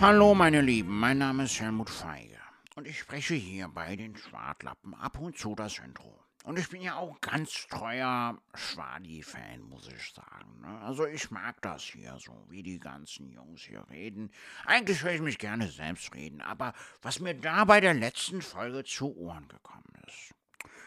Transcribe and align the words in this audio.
Hallo 0.00 0.34
meine 0.34 0.62
Lieben, 0.62 0.98
mein 0.98 1.18
Name 1.18 1.44
ist 1.44 1.60
Helmut 1.60 1.90
Feige 1.90 2.38
und 2.74 2.86
ich 2.86 3.00
spreche 3.00 3.34
hier 3.34 3.68
bei 3.68 3.96
den 3.96 4.16
Schwartlappen 4.16 4.94
ab 4.94 5.18
und 5.18 5.36
zu 5.36 5.54
das 5.54 5.78
Intro. 5.78 6.24
Und 6.42 6.58
ich 6.58 6.70
bin 6.70 6.80
ja 6.80 6.96
auch 6.96 7.20
ganz 7.20 7.66
treuer 7.68 8.38
Schwadi-Fan, 8.54 9.60
muss 9.60 9.88
ich 9.88 10.14
sagen. 10.14 10.62
ne? 10.62 10.80
Also 10.80 11.04
ich 11.04 11.30
mag 11.30 11.60
das 11.60 11.82
hier 11.82 12.16
so, 12.18 12.46
wie 12.48 12.62
die 12.62 12.78
ganzen 12.78 13.28
Jungs 13.28 13.60
hier 13.60 13.84
reden. 13.90 14.32
Eigentlich 14.64 15.02
höre 15.02 15.12
ich 15.12 15.20
mich 15.20 15.36
gerne 15.36 15.68
selbst 15.68 16.14
reden, 16.14 16.40
aber 16.40 16.72
was 17.02 17.20
mir 17.20 17.34
da 17.34 17.66
bei 17.66 17.82
der 17.82 17.92
letzten 17.92 18.40
Folge 18.40 18.84
zu 18.84 19.14
Ohren 19.18 19.48
gekommen 19.48 19.92
ist, 20.06 20.34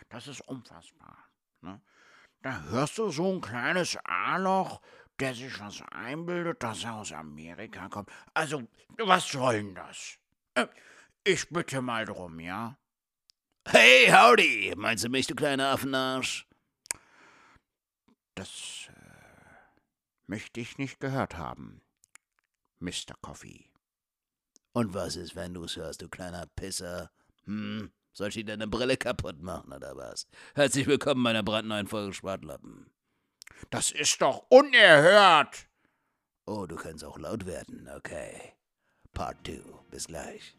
das 0.09 0.27
ist 0.27 0.41
unfassbar. 0.41 1.19
Ne? 1.61 1.79
Da 2.41 2.63
hörst 2.63 2.97
du 2.97 3.09
so 3.11 3.31
ein 3.31 3.41
kleines 3.41 3.95
A-Loch, 4.03 4.81
der 5.19 5.33
sich 5.35 5.59
was 5.59 5.81
einbildet, 5.91 6.61
dass 6.63 6.83
er 6.83 6.95
aus 6.95 7.11
Amerika 7.11 7.87
kommt. 7.89 8.09
Also, 8.33 8.63
was 8.97 9.29
soll 9.29 9.55
denn 9.55 9.75
das? 9.75 10.17
Äh, 10.55 10.67
Ich 11.23 11.47
bitte 11.49 11.81
mal 11.81 12.05
drum, 12.05 12.39
ja? 12.39 12.77
Hey, 13.65 14.07
howdy! 14.11 14.73
Meinst 14.75 15.03
du 15.05 15.09
mich, 15.09 15.25
du 15.27 15.35
kleiner 15.35 15.69
Affenarsch? 15.69 16.45
Das 18.35 18.89
äh, 18.89 18.93
möchte 20.27 20.59
ich 20.59 20.77
nicht 20.77 20.99
gehört 20.99 21.37
haben, 21.37 21.81
Mr. 22.79 23.15
Coffee. 23.21 23.69
Und 24.73 24.93
was 24.93 25.15
ist, 25.15 25.35
wenn 25.35 25.53
du's 25.53 25.77
hörst, 25.77 26.01
du 26.01 26.09
kleiner 26.09 26.45
Pisser? 26.55 27.11
Hm? 27.45 27.91
Soll 28.11 28.29
ich 28.29 28.35
dir 28.35 28.45
deine 28.45 28.67
Brille 28.67 28.97
kaputt 28.97 29.41
machen, 29.41 29.71
oder 29.71 29.95
was? 29.95 30.27
Herzlich 30.55 30.87
willkommen 30.87 31.23
bei 31.23 31.29
einer 31.29 31.43
brandneuen 31.43 31.87
Folge 31.87 32.13
Schwartlappen. 32.13 32.91
Das 33.69 33.91
ist 33.91 34.21
doch 34.21 34.45
unerhört! 34.49 35.67
Oh, 36.45 36.65
du 36.65 36.75
kannst 36.75 37.03
auch 37.03 37.17
laut 37.17 37.45
werden, 37.45 37.89
okay. 37.95 38.53
Part 39.13 39.37
2. 39.45 39.61
Bis 39.89 40.07
gleich. 40.07 40.55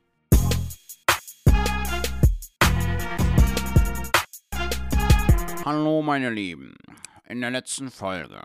Hallo, 5.65 6.03
meine 6.03 6.31
Lieben. 6.31 6.77
In 7.27 7.41
der 7.41 7.51
letzten 7.51 7.91
Folge 7.91 8.43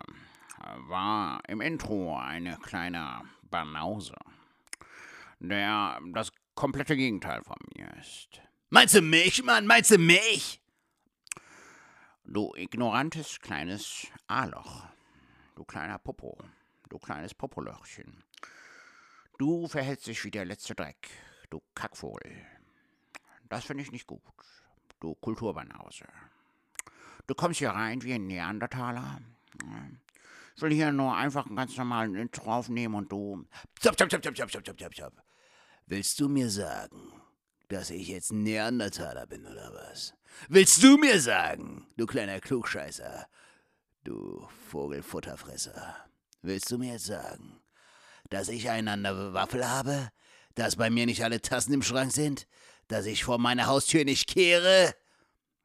war 0.87 1.41
im 1.47 1.61
Intro 1.61 2.17
eine 2.17 2.57
kleine 2.57 3.21
Banause, 3.43 4.15
der 5.39 5.99
das 6.13 6.31
komplette 6.55 6.95
Gegenteil 6.95 7.43
von 7.43 7.57
mir 7.75 7.89
ist. 7.99 8.41
Meinst 8.69 8.95
du 8.95 9.01
mich, 9.01 9.43
Mann? 9.43 9.65
Meinst 9.65 9.91
du 9.91 9.97
mich? 9.97 10.58
Du 12.31 12.53
ignorantes 12.55 13.41
kleines 13.41 14.05
A-Loch. 14.27 14.85
Du 15.55 15.63
kleiner 15.63 15.97
Popo. 15.97 16.37
Du 16.87 16.99
kleines 16.99 17.33
Popolöchchen. 17.33 18.23
Du 19.39 19.67
verhältst 19.67 20.05
dich 20.05 20.23
wie 20.23 20.29
der 20.29 20.45
letzte 20.45 20.75
Dreck. 20.75 21.09
Du 21.49 21.59
Kackvogel. 21.73 22.45
Das 23.49 23.65
finde 23.65 23.81
ich 23.81 23.91
nicht 23.91 24.05
gut. 24.05 24.21
Du 24.99 25.15
Kulturbanause. 25.15 26.05
Du 27.25 27.33
kommst 27.33 27.57
hier 27.57 27.71
rein 27.71 28.03
wie 28.03 28.13
ein 28.13 28.27
Neandertaler. 28.27 29.21
Ich 30.55 30.61
will 30.61 30.71
hier 30.71 30.91
nur 30.91 31.15
einfach 31.15 31.47
einen 31.47 31.55
ganz 31.55 31.75
normalen 31.77 32.13
Intro 32.13 32.53
aufnehmen 32.53 32.93
und 32.93 33.11
du. 33.11 33.43
Zop, 33.79 33.97
zop, 33.97 34.11
zop, 34.11 34.23
zop, 34.23 34.35
zop, 34.35 34.51
zop, 34.51 34.79
zop, 34.79 34.95
zop. 34.95 35.13
Willst 35.87 36.19
du 36.19 36.29
mir 36.29 36.51
sagen, 36.51 37.11
dass 37.69 37.91
ich 37.91 38.09
jetzt 38.09 38.31
ein 38.31 38.43
Neandertaler 38.43 39.25
bin, 39.27 39.45
oder 39.45 39.73
was? 39.73 40.13
Willst 40.49 40.83
du 40.83 40.97
mir 40.97 41.21
sagen, 41.21 41.87
du 41.97 42.05
kleiner 42.05 42.39
Klugscheißer, 42.39 43.27
du 44.03 44.47
Vogelfutterfresser? 44.69 45.95
Willst 46.41 46.71
du 46.71 46.77
mir 46.77 46.93
jetzt 46.93 47.05
sagen, 47.05 47.61
dass 48.29 48.49
ich 48.49 48.69
eine 48.69 48.91
andere 48.91 49.33
Waffel 49.33 49.67
habe? 49.67 50.09
Dass 50.55 50.75
bei 50.75 50.89
mir 50.89 51.05
nicht 51.05 51.23
alle 51.23 51.41
Tassen 51.41 51.73
im 51.73 51.83
Schrank 51.83 52.11
sind? 52.11 52.47
Dass 52.87 53.05
ich 53.05 53.23
vor 53.23 53.37
meiner 53.37 53.67
Haustür 53.67 54.03
nicht 54.03 54.27
kehre? 54.27 54.95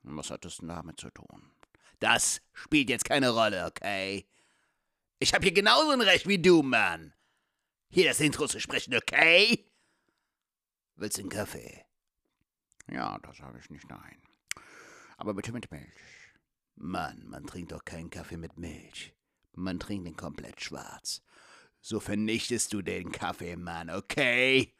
Was 0.03 0.31
hat 0.31 0.45
das 0.45 0.59
denn 0.59 0.69
damit 0.69 1.01
zu 1.01 1.11
tun? 1.11 1.53
Das 2.01 2.43
spielt 2.53 2.91
jetzt 2.91 3.07
keine 3.07 3.31
Rolle, 3.31 3.65
okay? 3.65 4.29
Ich 5.19 5.33
hab 5.33 5.43
hier 5.43 5.53
genauso 5.53 5.91
ein 5.91 6.03
Recht 6.03 6.29
wie 6.29 6.39
du, 6.39 6.63
Mann. 6.63 7.15
Hier 7.89 8.09
das 8.09 8.21
Intro 8.21 8.47
zu 8.47 8.61
sprechen, 8.61 8.95
okay? 8.95 9.71
Willst 10.97 11.17
du 11.17 11.23
einen 11.23 11.31
Kaffee? 11.31 11.84
Ja, 12.91 13.19
da 13.23 13.33
sage 13.33 13.59
ich 13.59 13.71
nicht 13.71 13.89
nein. 13.89 14.19
Aber 15.17 15.35
bitte 15.35 15.53
mit 15.53 15.71
Milch. 15.71 16.33
Mann, 16.77 17.25
man 17.27 17.47
trinkt 17.47 17.73
doch 17.73 17.85
keinen 17.85 18.11
Kaffee 18.11 18.37
mit 18.37 18.59
Milch. 18.59 19.15
Man 19.53 19.79
trinkt 19.79 20.09
ihn 20.09 20.17
komplett 20.17 20.61
schwarz. 20.61 21.23
So 21.81 22.01
vernichtest 22.01 22.73
du 22.73 22.83
den 22.83 23.13
Kaffee, 23.13 23.57
Mann, 23.57 23.91
okay? 23.91 24.75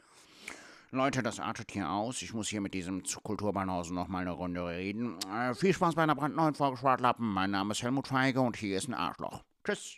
Leute, 0.91 1.23
das 1.23 1.41
artet 1.41 1.73
hier 1.73 1.91
aus. 1.91 2.23
Ich 2.23 2.33
muss 2.33 2.49
hier 2.49 2.61
mit 2.61 2.73
diesem 2.73 3.03
Kulturbanausen 3.03 3.95
noch 3.95 4.09
mal 4.09 4.21
eine 4.21 4.31
Runde 4.31 4.65
reden. 4.65 5.19
Äh, 5.29 5.55
viel 5.55 5.75
Spaß 5.75 5.97
bei 5.97 6.05
einer 6.05 6.15
brandneuen 6.15 6.55
Folge 6.55 6.77
Schwartlappen. 6.77 7.27
Mein 7.27 7.51
Name 7.51 7.73
ist 7.73 7.83
Helmut 7.83 8.09
Feige 8.09 8.41
und 8.41 8.57
hier 8.57 8.79
ist 8.79 8.89
ein 8.89 8.95
Arschloch. 8.95 9.43
Tschüss. 9.65 9.97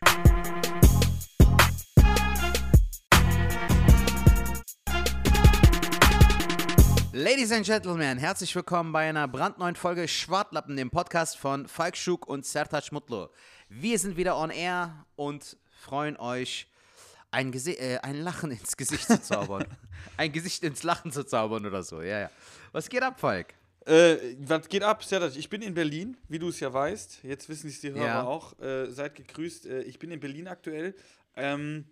Ladies 7.18 7.50
and 7.50 7.64
Gentlemen, 7.64 8.18
herzlich 8.18 8.54
willkommen 8.54 8.92
bei 8.92 9.08
einer 9.08 9.26
brandneuen 9.26 9.74
Folge 9.74 10.06
Schwartlappen, 10.06 10.76
dem 10.76 10.90
Podcast 10.90 11.38
von 11.38 11.66
Falk 11.66 11.96
Schuk 11.96 12.26
und 12.28 12.44
Sertac 12.44 12.92
Mutlu. 12.92 13.28
Wir 13.70 13.98
sind 13.98 14.18
wieder 14.18 14.36
on 14.36 14.50
air 14.50 15.06
und 15.16 15.56
freuen 15.70 16.18
euch, 16.18 16.68
ein, 17.30 17.52
Gesi 17.52 17.72
äh, 17.72 17.96
ein 18.02 18.20
Lachen 18.20 18.50
ins 18.50 18.76
Gesicht 18.76 19.06
zu 19.06 19.18
zaubern. 19.22 19.64
ein 20.18 20.30
Gesicht 20.30 20.62
ins 20.62 20.82
Lachen 20.82 21.10
zu 21.10 21.24
zaubern 21.24 21.64
oder 21.64 21.82
so, 21.82 22.02
ja, 22.02 22.20
ja. 22.20 22.30
Was 22.72 22.86
geht 22.90 23.02
ab, 23.02 23.18
Falk? 23.18 23.54
Äh, 23.86 24.16
was 24.40 24.68
geht 24.68 24.82
ab, 24.82 25.02
Sertac? 25.02 25.36
Ich 25.36 25.48
bin 25.48 25.62
in 25.62 25.72
Berlin, 25.72 26.18
wie 26.28 26.38
du 26.38 26.50
es 26.50 26.60
ja 26.60 26.70
weißt. 26.70 27.20
Jetzt 27.22 27.48
wissen 27.48 27.70
es 27.70 27.80
die 27.80 27.92
Hörer 27.92 28.04
Ja. 28.04 28.24
auch. 28.24 28.58
Äh, 28.60 28.90
seid 28.90 29.14
gegrüßt. 29.14 29.64
Äh, 29.64 29.82
ich 29.84 29.98
bin 29.98 30.10
in 30.10 30.20
Berlin 30.20 30.48
aktuell. 30.48 30.94
Ähm, 31.34 31.86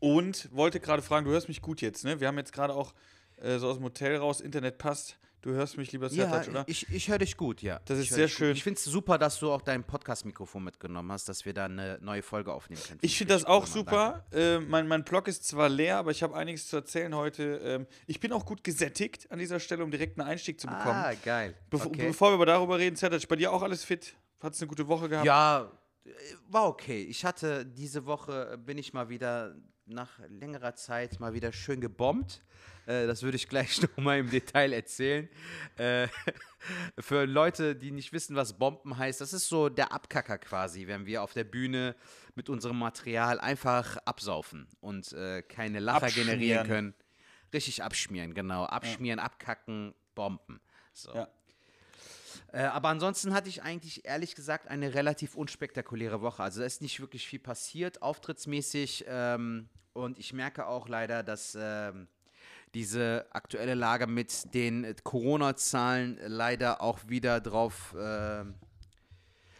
und 0.00 0.48
wollte 0.56 0.80
gerade 0.80 1.02
fragen, 1.02 1.26
du 1.26 1.32
hörst 1.32 1.48
mich 1.48 1.60
gut 1.60 1.82
jetzt, 1.82 2.02
ne? 2.02 2.18
Wir 2.18 2.28
haben 2.28 2.38
jetzt 2.38 2.54
gerade 2.54 2.72
auch 2.72 2.94
äh, 3.42 3.58
so 3.58 3.68
aus 3.68 3.76
dem 3.76 3.84
Hotel 3.84 4.16
raus, 4.16 4.40
Internet 4.40 4.78
passt. 4.78 5.18
Du 5.42 5.50
hörst 5.50 5.76
mich, 5.76 5.90
lieber 5.90 6.08
Sertac, 6.08 6.46
oder? 6.48 6.62
ich, 6.68 6.88
ich 6.88 7.08
höre 7.08 7.18
dich 7.18 7.36
gut, 7.36 7.62
ja. 7.62 7.80
Das 7.86 7.98
Ich 7.98 8.10
ist 8.10 8.14
sehr 8.14 8.26
gut. 8.26 8.30
schön. 8.36 8.52
Ich 8.52 8.62
finde 8.62 8.78
es 8.78 8.84
super, 8.84 9.18
dass 9.18 9.40
du 9.40 9.50
auch 9.50 9.60
dein 9.60 9.82
Podcast-Mikrofon 9.82 10.62
mitgenommen 10.62 11.10
hast, 11.10 11.28
dass 11.28 11.44
wir 11.44 11.52
da 11.52 11.64
eine 11.64 11.98
neue 12.00 12.22
Folge 12.22 12.52
aufnehmen 12.52 12.80
können. 12.80 13.00
Ich 13.02 13.18
finde 13.18 13.34
das 13.34 13.44
auch 13.44 13.66
super. 13.66 14.24
Äh, 14.30 14.60
mein, 14.60 14.86
mein 14.86 15.02
Blog 15.02 15.26
ist 15.26 15.44
zwar 15.44 15.68
leer, 15.68 15.96
aber 15.98 16.12
ich 16.12 16.22
habe 16.22 16.36
einiges 16.36 16.68
zu 16.68 16.76
erzählen 16.76 17.12
heute. 17.16 17.56
Ähm, 17.64 17.86
ich 18.06 18.20
bin 18.20 18.32
auch 18.32 18.46
gut 18.46 18.62
gesättigt 18.62 19.28
an 19.32 19.40
dieser 19.40 19.58
Stelle, 19.58 19.82
um 19.82 19.90
direkt 19.90 20.16
einen 20.16 20.28
Einstieg 20.28 20.60
zu 20.60 20.68
bekommen. 20.68 20.94
Ah, 20.94 21.12
geil. 21.24 21.56
Bev 21.70 21.86
okay. 21.86 22.06
Bevor 22.06 22.30
wir 22.30 22.34
aber 22.34 22.46
darüber 22.46 22.78
reden, 22.78 22.94
Sertac, 22.94 23.26
bei 23.26 23.34
dir 23.34 23.52
auch 23.52 23.62
alles 23.62 23.82
fit? 23.82 24.14
Hattest 24.38 24.60
du 24.60 24.66
eine 24.66 24.68
gute 24.68 24.86
Woche 24.86 25.08
gehabt? 25.08 25.26
Ja, 25.26 25.72
äh, 26.04 26.10
war 26.46 26.68
okay. 26.68 27.02
Ich 27.02 27.24
hatte 27.24 27.66
diese 27.66 28.06
Woche, 28.06 28.52
äh, 28.52 28.56
bin 28.58 28.78
ich 28.78 28.92
mal 28.92 29.08
wieder 29.08 29.56
nach 29.86 30.18
längerer 30.28 30.74
Zeit 30.74 31.20
mal 31.20 31.34
wieder 31.34 31.52
schön 31.52 31.80
gebombt. 31.80 32.42
Äh, 32.86 33.06
das 33.06 33.22
würde 33.22 33.36
ich 33.36 33.48
gleich 33.48 33.80
noch 33.82 33.96
mal 33.96 34.18
im 34.18 34.30
Detail 34.30 34.72
erzählen. 34.72 35.28
Äh, 35.76 36.08
für 36.98 37.24
Leute, 37.26 37.76
die 37.76 37.90
nicht 37.90 38.12
wissen, 38.12 38.36
was 38.36 38.58
Bomben 38.58 38.96
heißt, 38.96 39.20
das 39.20 39.32
ist 39.32 39.48
so 39.48 39.68
der 39.68 39.92
Abkacker 39.92 40.38
quasi, 40.38 40.86
wenn 40.86 41.06
wir 41.06 41.22
auf 41.22 41.32
der 41.32 41.44
Bühne 41.44 41.96
mit 42.34 42.48
unserem 42.48 42.78
Material 42.78 43.40
einfach 43.40 43.96
absaufen 43.98 44.68
und 44.80 45.12
äh, 45.12 45.42
keine 45.42 45.80
Lacher 45.80 46.06
Abschmieren. 46.06 46.30
generieren 46.38 46.66
können. 46.66 46.94
Richtig 47.52 47.82
abschmieren, 47.82 48.32
genau. 48.32 48.64
Abschmieren, 48.64 49.18
abkacken, 49.18 49.94
bomben. 50.14 50.60
So. 50.94 51.14
Ja. 51.14 51.28
Äh, 52.52 52.64
aber 52.64 52.90
ansonsten 52.90 53.32
hatte 53.32 53.48
ich 53.48 53.62
eigentlich 53.62 54.04
ehrlich 54.04 54.34
gesagt 54.34 54.68
eine 54.68 54.94
relativ 54.94 55.34
unspektakuläre 55.34 56.20
Woche. 56.20 56.42
Also 56.42 56.60
da 56.60 56.66
ist 56.66 56.82
nicht 56.82 57.00
wirklich 57.00 57.26
viel 57.26 57.38
passiert, 57.38 58.02
auftrittsmäßig. 58.02 59.06
Ähm, 59.08 59.68
und 59.94 60.18
ich 60.18 60.32
merke 60.32 60.66
auch 60.66 60.88
leider, 60.88 61.22
dass 61.22 61.56
ähm, 61.58 62.08
diese 62.74 63.26
aktuelle 63.30 63.74
Lage 63.74 64.06
mit 64.06 64.54
den 64.54 64.84
äh, 64.84 64.94
Corona-Zahlen 65.02 66.18
leider 66.26 66.82
auch 66.82 67.00
wieder 67.08 67.40
drauf 67.40 67.94
ähm, 67.98 68.54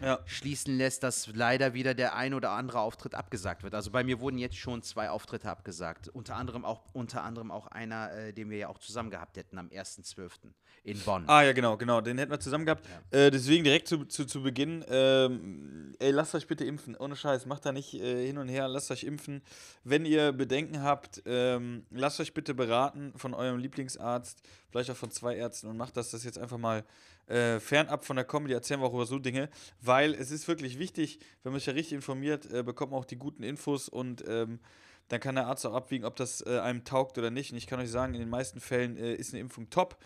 Ja. 0.02 0.18
schließen 0.26 0.76
lässt, 0.76 1.02
dass 1.02 1.28
leider 1.34 1.74
wieder 1.74 1.94
der 1.94 2.14
ein 2.16 2.34
oder 2.34 2.50
andere 2.50 2.80
Auftritt 2.80 3.14
abgesagt 3.14 3.62
wird. 3.62 3.74
Also 3.74 3.90
bei 3.90 4.04
mir 4.04 4.20
wurden 4.20 4.38
jetzt 4.38 4.56
schon 4.56 4.82
zwei 4.82 5.10
Auftritte 5.10 5.48
abgesagt. 5.48 6.08
Unter 6.08 6.36
anderem 6.36 6.64
auch, 6.64 6.82
unter 6.92 7.22
anderem 7.22 7.50
auch 7.50 7.66
einer, 7.68 8.12
äh, 8.12 8.32
den 8.32 8.50
wir 8.50 8.58
ja 8.58 8.68
auch 8.68 8.78
zusammen 8.78 9.10
gehabt 9.10 9.36
hätten 9.36 9.58
am 9.58 9.68
1.12. 9.68 10.52
in 10.84 10.98
Bonn. 11.00 11.24
Ah, 11.28 11.42
ja, 11.42 11.52
genau, 11.52 11.76
genau. 11.76 12.00
Den 12.00 12.18
hätten 12.18 12.32
wir 12.32 12.40
zusammen 12.40 12.66
gehabt. 12.66 12.86
Äh, 13.10 13.30
deswegen 13.30 13.64
direkt 13.64 13.88
zu, 13.88 14.04
zu, 14.04 14.24
zu 14.24 14.42
Beginn. 14.42 14.84
Ähm, 14.88 15.94
ey, 15.98 16.10
lasst 16.10 16.34
euch 16.34 16.46
bitte 16.46 16.64
impfen. 16.64 16.96
Ohne 16.96 17.16
Scheiß. 17.16 17.46
Macht 17.46 17.64
da 17.64 17.72
nicht 17.72 17.94
äh, 17.94 18.26
hin 18.26 18.38
und 18.38 18.48
her. 18.48 18.68
Lasst 18.68 18.90
euch 18.90 19.04
impfen. 19.04 19.42
Wenn 19.84 20.04
ihr 20.04 20.32
Bedenken 20.32 20.82
habt, 20.82 21.22
ähm, 21.26 21.86
lasst 21.90 22.20
euch 22.20 22.34
bitte 22.34 22.54
beraten 22.54 23.12
von 23.16 23.34
eurem 23.34 23.58
Lieblingsarzt. 23.58 24.42
Vielleicht 24.70 24.90
auch 24.90 24.96
von 24.96 25.10
zwei 25.10 25.36
Ärzten. 25.36 25.68
Und 25.68 25.76
macht 25.76 25.96
das, 25.96 26.10
das 26.10 26.24
jetzt 26.24 26.38
einfach 26.38 26.58
mal 26.58 26.84
äh, 27.32 27.60
fernab 27.60 28.04
von 28.04 28.16
der 28.16 28.24
Comedy. 28.24 28.54
Erzählen 28.54 28.80
wir 28.80 28.86
auch 28.86 28.94
über 28.94 29.06
so 29.06 29.18
Dinge. 29.18 29.48
Weil 29.80 30.14
es 30.14 30.30
ist 30.30 30.46
wirklich 30.48 30.78
wichtig, 30.78 31.18
wenn 31.42 31.52
man 31.52 31.60
sich 31.60 31.66
ja 31.66 31.72
richtig 31.72 31.94
informiert, 31.94 32.52
äh, 32.52 32.62
bekommt 32.62 32.92
man 32.92 33.00
auch 33.00 33.06
die 33.06 33.16
guten 33.16 33.42
Infos 33.42 33.88
und. 33.88 34.24
Ähm, 34.28 34.60
dann 35.08 35.20
kann 35.20 35.34
der 35.34 35.46
Arzt 35.46 35.66
auch 35.66 35.74
abwiegen, 35.74 36.06
ob 36.06 36.16
das 36.16 36.40
äh, 36.46 36.58
einem 36.60 36.84
taugt 36.84 37.18
oder 37.18 37.30
nicht. 37.30 37.52
Und 37.52 37.58
ich 37.58 37.66
kann 37.66 37.78
euch 37.78 37.90
sagen, 37.90 38.14
in 38.14 38.20
den 38.20 38.30
meisten 38.30 38.60
Fällen 38.60 38.96
äh, 38.96 39.14
ist 39.14 39.34
eine 39.34 39.40
Impfung 39.40 39.68
top, 39.68 39.98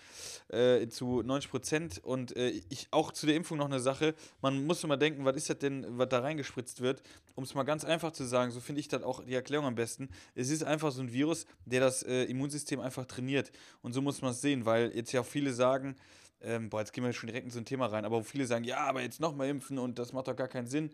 äh, 0.48 0.88
zu 0.88 1.22
90 1.22 1.50
Prozent. 1.50 2.00
Und 2.02 2.36
äh, 2.36 2.48
ich 2.70 2.88
auch 2.90 3.12
zu 3.12 3.26
der 3.26 3.36
Impfung 3.36 3.58
noch 3.58 3.66
eine 3.66 3.78
Sache, 3.78 4.16
man 4.42 4.66
muss 4.66 4.82
immer 4.82 4.96
denken, 4.96 5.24
was 5.24 5.36
ist 5.36 5.48
das 5.48 5.58
denn, 5.58 5.86
was 5.90 6.08
da 6.08 6.20
reingespritzt 6.20 6.80
wird. 6.80 7.02
Um 7.36 7.44
es 7.44 7.54
mal 7.54 7.62
ganz 7.62 7.84
einfach 7.84 8.10
zu 8.10 8.24
sagen, 8.24 8.50
so 8.50 8.58
finde 8.58 8.80
ich 8.80 8.88
das 8.88 9.04
auch 9.04 9.22
die 9.22 9.34
Erklärung 9.34 9.66
am 9.66 9.76
besten. 9.76 10.08
Es 10.34 10.50
ist 10.50 10.64
einfach 10.64 10.90
so 10.90 11.02
ein 11.02 11.12
Virus, 11.12 11.46
der 11.66 11.80
das 11.80 12.02
äh, 12.02 12.24
Immunsystem 12.24 12.80
einfach 12.80 13.06
trainiert. 13.06 13.52
Und 13.82 13.92
so 13.92 14.02
muss 14.02 14.22
man 14.22 14.32
es 14.32 14.40
sehen, 14.40 14.64
weil 14.64 14.90
jetzt 14.92 15.12
ja 15.12 15.20
auch 15.20 15.26
viele 15.26 15.52
sagen, 15.52 15.94
ähm, 16.40 16.70
boah, 16.70 16.80
jetzt 16.80 16.92
gehen 16.92 17.04
wir 17.04 17.12
schon 17.12 17.28
direkt 17.28 17.46
in 17.46 17.50
so 17.50 17.58
ein 17.58 17.64
Thema 17.64 17.86
rein, 17.86 18.04
aber 18.04 18.18
wo 18.18 18.22
viele 18.22 18.46
sagen, 18.46 18.64
ja, 18.64 18.78
aber 18.78 19.02
jetzt 19.02 19.20
nochmal 19.20 19.48
impfen 19.48 19.78
und 19.78 19.98
das 19.98 20.12
macht 20.12 20.28
doch 20.28 20.36
gar 20.36 20.48
keinen 20.48 20.66
Sinn. 20.66 20.90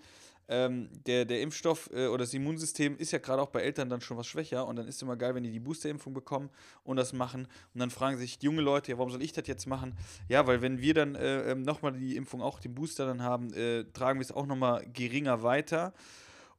Ähm, 0.49 0.89
der, 1.07 1.25
der 1.25 1.41
Impfstoff 1.41 1.89
äh, 1.93 2.09
oder 2.09 2.25
das 2.25 2.35
Immunsystem 2.35 2.97
ist 2.99 3.13
ja 3.13 3.19
gerade 3.19 3.41
auch 3.41 3.51
bei 3.51 3.63
Eltern 3.63 3.89
dann 3.89 4.01
schon 4.01 4.17
was 4.17 4.27
schwächer 4.27 4.67
und 4.67 4.75
dann 4.77 4.89
ist 4.89 4.97
es 4.97 5.03
immer 5.03 5.17
geil, 5.17 5.35
wenn 5.35 5.45
die 5.45 5.53
die 5.53 5.61
Boosterimpfung 5.61 6.13
bekommen 6.13 6.51
und 6.83 6.97
das 6.97 7.13
machen 7.13 7.47
und 7.75 7.81
dann 7.81 7.91
fragen 7.91 8.19
sich 8.19 8.43
junge 8.43 8.61
Leute, 8.61 8.91
ja, 8.91 8.99
warum 8.99 9.11
soll 9.11 9.23
ich 9.23 9.33
das 9.33 9.47
jetzt 9.47 9.67
machen? 9.67 9.95
Ja, 10.29 10.47
weil 10.47 10.61
wenn 10.61 10.81
wir 10.81 10.95
dann 10.95 11.15
äh, 11.15 11.53
ähm, 11.53 11.63
nochmal 11.63 11.93
die 11.93 12.17
Impfung, 12.17 12.43
auch 12.43 12.59
den 12.59 12.75
Booster 12.75 13.07
dann 13.07 13.23
haben, 13.23 13.53
äh, 13.55 13.85
tragen 13.93 14.19
wir 14.19 14.25
es 14.25 14.33
auch 14.33 14.47
nochmal 14.47 14.85
geringer 14.93 15.43
weiter. 15.43 15.93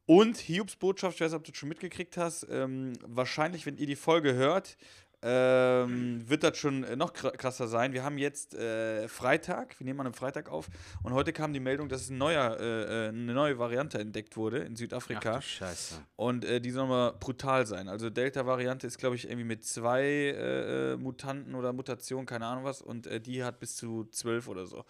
Und 0.06 0.38
Hiobs 0.38 0.76
Botschaft, 0.76 1.16
ich 1.16 1.22
weiß 1.22 1.32
nicht, 1.32 1.38
ob 1.38 1.44
du 1.46 1.52
das 1.52 1.60
schon 1.60 1.70
mitgekriegt 1.70 2.18
hast, 2.18 2.46
ähm, 2.50 2.94
wahrscheinlich, 3.06 3.66
wenn 3.66 3.78
ihr 3.78 3.88
die 3.88 3.96
Folge 3.96 4.34
hört, 4.34 4.76
ähm, 5.24 6.28
wird 6.28 6.44
das 6.44 6.58
schon 6.58 6.84
äh, 6.84 6.96
noch 6.96 7.14
krasser 7.14 7.68
sein. 7.68 7.94
Wir 7.94 8.04
haben 8.04 8.18
jetzt 8.18 8.56
äh, 8.56 9.08
Freitag, 9.08 9.80
wir 9.80 9.86
nehmen 9.86 10.02
an 10.02 10.08
einem 10.08 10.14
Freitag 10.14 10.50
auf 10.50 10.68
und 11.02 11.14
heute 11.14 11.32
kam 11.32 11.54
die 11.54 11.62
Meldung, 11.62 11.88
dass 11.88 12.10
ein 12.10 12.18
neuer, 12.18 12.58
äh, 12.60 13.06
äh 13.06 13.08
eine 13.10 13.34
neue 13.34 13.58
Variante 13.58 14.00
entdeckt 14.00 14.36
wurde 14.36 14.60
in 14.60 14.76
Südafrika. 14.76 15.36
Ach 15.38 15.42
Scheiße. 15.42 15.96
Und 16.18 16.44
äh, 16.44 16.60
die 16.60 16.72
soll 16.72 16.88
mal 16.88 17.14
brutal 17.14 17.66
sein. 17.66 17.88
Also 17.88 18.10
Delta-Variante 18.10 18.86
ist, 18.86 18.98
glaube 18.98 19.16
ich, 19.16 19.26
irgendwie 19.26 19.46
mit 19.46 19.64
zwei 19.64 20.04
äh, 20.04 20.98
Mutanten 20.98 21.56
oder 21.56 21.72
Mutationen, 21.72 22.26
keine 22.26 22.46
Ahnung 22.46 22.66
was, 22.66 22.82
und 22.82 23.10
die 23.26 23.44
hat 23.44 23.60
bis 23.60 23.76
zu 23.78 24.06
zwölf 24.12 24.48
oder 24.48 24.66
so. 24.66 24.84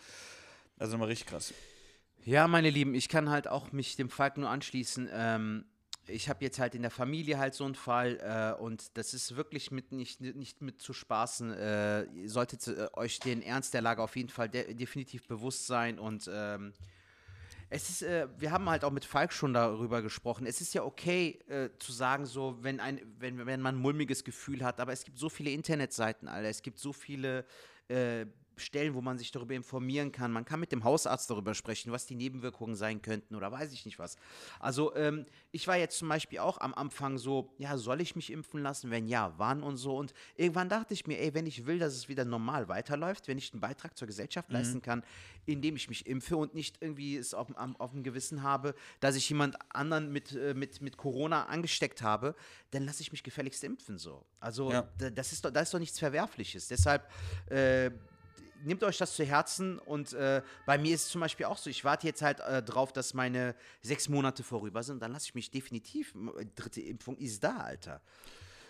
Also 0.78 0.98
mal 0.98 1.06
richtig 1.06 1.28
krass. 1.28 1.54
Ja, 2.26 2.48
meine 2.48 2.70
Lieben, 2.70 2.96
ich 2.96 3.10
kann 3.10 3.30
halt 3.30 3.48
auch 3.48 3.72
mich 3.72 3.98
dem 3.98 4.10
Falk 4.10 4.38
nur 4.38 4.50
anschließen. 4.50 5.10
Ähm, 5.12 5.66
ich 6.08 6.30
habe 6.30 6.44
jetzt 6.44 6.60
halt 6.60 6.76
in 6.76 6.82
der 6.82 6.92
Familie 6.92 7.38
halt 7.38 7.54
so 7.54 7.66
einen 7.66 7.76
Fall 7.76 8.20
äh, 8.22 8.62
und 8.62 8.98
das 8.98 9.14
ist 9.14 9.36
wirklich 9.36 9.72
mit 9.72 9.92
nicht, 9.92 10.22
nicht 10.22 10.62
mit 10.62 10.82
zu 10.82 10.94
spaßen. 10.94 11.52
Äh, 11.54 12.04
ihr 12.04 12.30
solltet 12.30 12.68
äh, 12.68 12.88
euch 12.94 13.20
den 13.20 13.42
Ernst 13.42 13.74
der 13.74 13.82
Lage 13.82 14.02
auf 14.02 14.16
jeden 14.16 14.30
Fall 14.30 14.50
de 14.50 14.74
definitiv 14.74 15.28
bewusst 15.28 15.68
sein 15.68 16.00
und 16.00 16.30
ähm, 16.32 16.74
es 17.70 17.90
ist, 17.90 18.04
äh, 18.04 18.28
wir 18.38 18.52
haben 18.52 18.70
halt 18.70 18.84
auch 18.84 18.92
mit 18.92 19.04
Falk 19.04 19.34
schon 19.34 19.54
darüber 19.56 20.04
gesprochen. 20.04 20.46
Es 20.46 20.62
ist 20.62 20.76
ja 20.76 20.84
okay 20.84 21.40
äh, 21.48 21.70
zu 21.80 21.92
sagen, 21.92 22.28
so, 22.28 22.58
wenn, 22.62 22.80
ein, 22.80 23.02
wenn, 23.18 23.44
wenn 23.48 23.62
man 23.62 23.76
ein 23.76 23.82
mulmiges 23.82 24.24
Gefühl 24.24 24.64
hat, 24.64 24.80
aber 24.80 24.94
es 24.94 25.04
gibt 25.04 25.18
so 25.18 25.28
viele 25.28 25.50
Internetseiten, 25.50 26.28
Alter. 26.28 26.50
Es 26.50 26.62
gibt 26.62 26.78
so 26.78 26.94
viele 26.94 27.46
äh, 27.88 28.28
Stellen, 28.58 28.94
wo 28.94 29.02
man 29.02 29.18
sich 29.18 29.32
darüber 29.32 29.54
informieren 29.54 30.12
kann. 30.12 30.32
Man 30.32 30.46
kann 30.46 30.60
mit 30.60 30.72
dem 30.72 30.84
Hausarzt 30.84 31.30
darüber 31.30 31.54
sprechen, 31.54 31.92
was 31.92 32.06
die 32.06 32.16
Nebenwirkungen 32.16 32.76
sein 32.76 33.02
könnten 33.02 33.36
oder 33.36 33.52
weiß 33.52 33.74
ich 33.74 33.86
nicht 33.86 34.00
was. 34.00 34.16
Also 34.60 34.96
ähm, 34.96 35.26
ich 35.52 35.68
war 35.68 35.78
jetzt 35.78 35.98
zum 35.98 36.10
Beispiel 36.10 36.40
auch 36.40 36.60
am 36.60 36.74
Anfang 36.74 37.18
so, 37.18 37.54
ja, 37.58 37.78
soll 37.78 38.02
ich 38.02 38.16
mich 38.16 38.32
impfen 38.32 38.62
lassen? 38.62 38.92
Wenn 38.92 39.08
ja, 39.08 39.34
wann 39.38 39.64
und 39.64 39.78
so. 39.78 39.98
Und 39.98 40.14
irgendwann 40.36 40.70
dachte 40.70 40.94
ich 40.94 41.08
mir, 41.08 41.20
ey, 41.20 41.34
wenn 41.34 41.46
ich 41.46 41.66
will, 41.66 41.80
dass 41.80 41.94
es 41.94 42.10
wieder 42.10 42.26
normal 42.26 42.68
weiterläuft, 42.68 43.28
wenn 43.28 43.38
ich 43.38 43.54
einen 43.54 43.62
Beitrag 43.62 43.98
zur 43.98 44.08
Gesellschaft 44.08 44.50
mhm. 44.50 44.56
leisten 44.56 44.82
kann, 44.82 45.04
indem 45.46 45.76
ich 45.76 45.90
mich 45.90 46.06
impfe 46.06 46.38
und 46.38 46.54
nicht 46.54 46.78
irgendwie 46.82 47.18
es 47.18 47.34
auf, 47.34 47.50
auf, 47.56 47.80
auf 47.80 47.92
dem 47.92 48.04
Gewissen 48.04 48.44
habe, 48.44 48.76
dass 49.00 49.16
ich 49.16 49.28
jemand 49.30 49.58
anderen 49.74 50.12
mit, 50.12 50.34
äh, 50.34 50.54
mit, 50.54 50.82
mit 50.82 50.98
Corona 50.98 51.46
angesteckt 51.46 52.02
habe, 52.02 52.36
dann 52.72 52.86
lasse 52.86 53.02
ich 53.02 53.12
mich 53.12 53.24
gefälligst 53.24 53.64
impfen 53.64 53.98
so. 53.98 54.26
Also 54.40 54.72
ja. 54.72 54.90
das 54.98 55.32
ist 55.32 55.44
doch, 55.44 55.52
da 55.52 55.62
ist 55.62 55.74
doch 55.74 55.80
nichts 55.80 56.00
Verwerfliches. 56.00 56.68
Deshalb 56.68 57.10
äh, 57.50 57.92
nehmt 58.64 58.84
euch 58.84 58.98
das 58.98 59.16
zu 59.16 59.24
Herzen 59.24 59.80
und 59.80 60.14
äh, 60.14 60.42
bei 60.66 60.78
mir 60.78 60.96
ist 60.96 61.06
es 61.06 61.10
zum 61.10 61.22
Beispiel 61.22 61.46
auch 61.46 61.58
so, 61.58 61.70
ich 61.70 61.84
warte 61.84 62.08
jetzt 62.08 62.22
halt 62.22 62.40
äh, 62.40 62.62
drauf, 62.64 62.94
dass 62.94 63.14
meine 63.14 63.56
sechs 63.82 64.10
Monate 64.10 64.44
vorüber 64.44 64.84
sind, 64.84 65.02
dann 65.02 65.12
lasse 65.12 65.28
ich 65.28 65.36
mich 65.36 65.52
definitiv, 65.52 66.14
dritte 66.56 66.82
Impfung 66.82 67.18
ist 67.18 67.44
da, 67.44 67.58
Alter. 67.58 68.02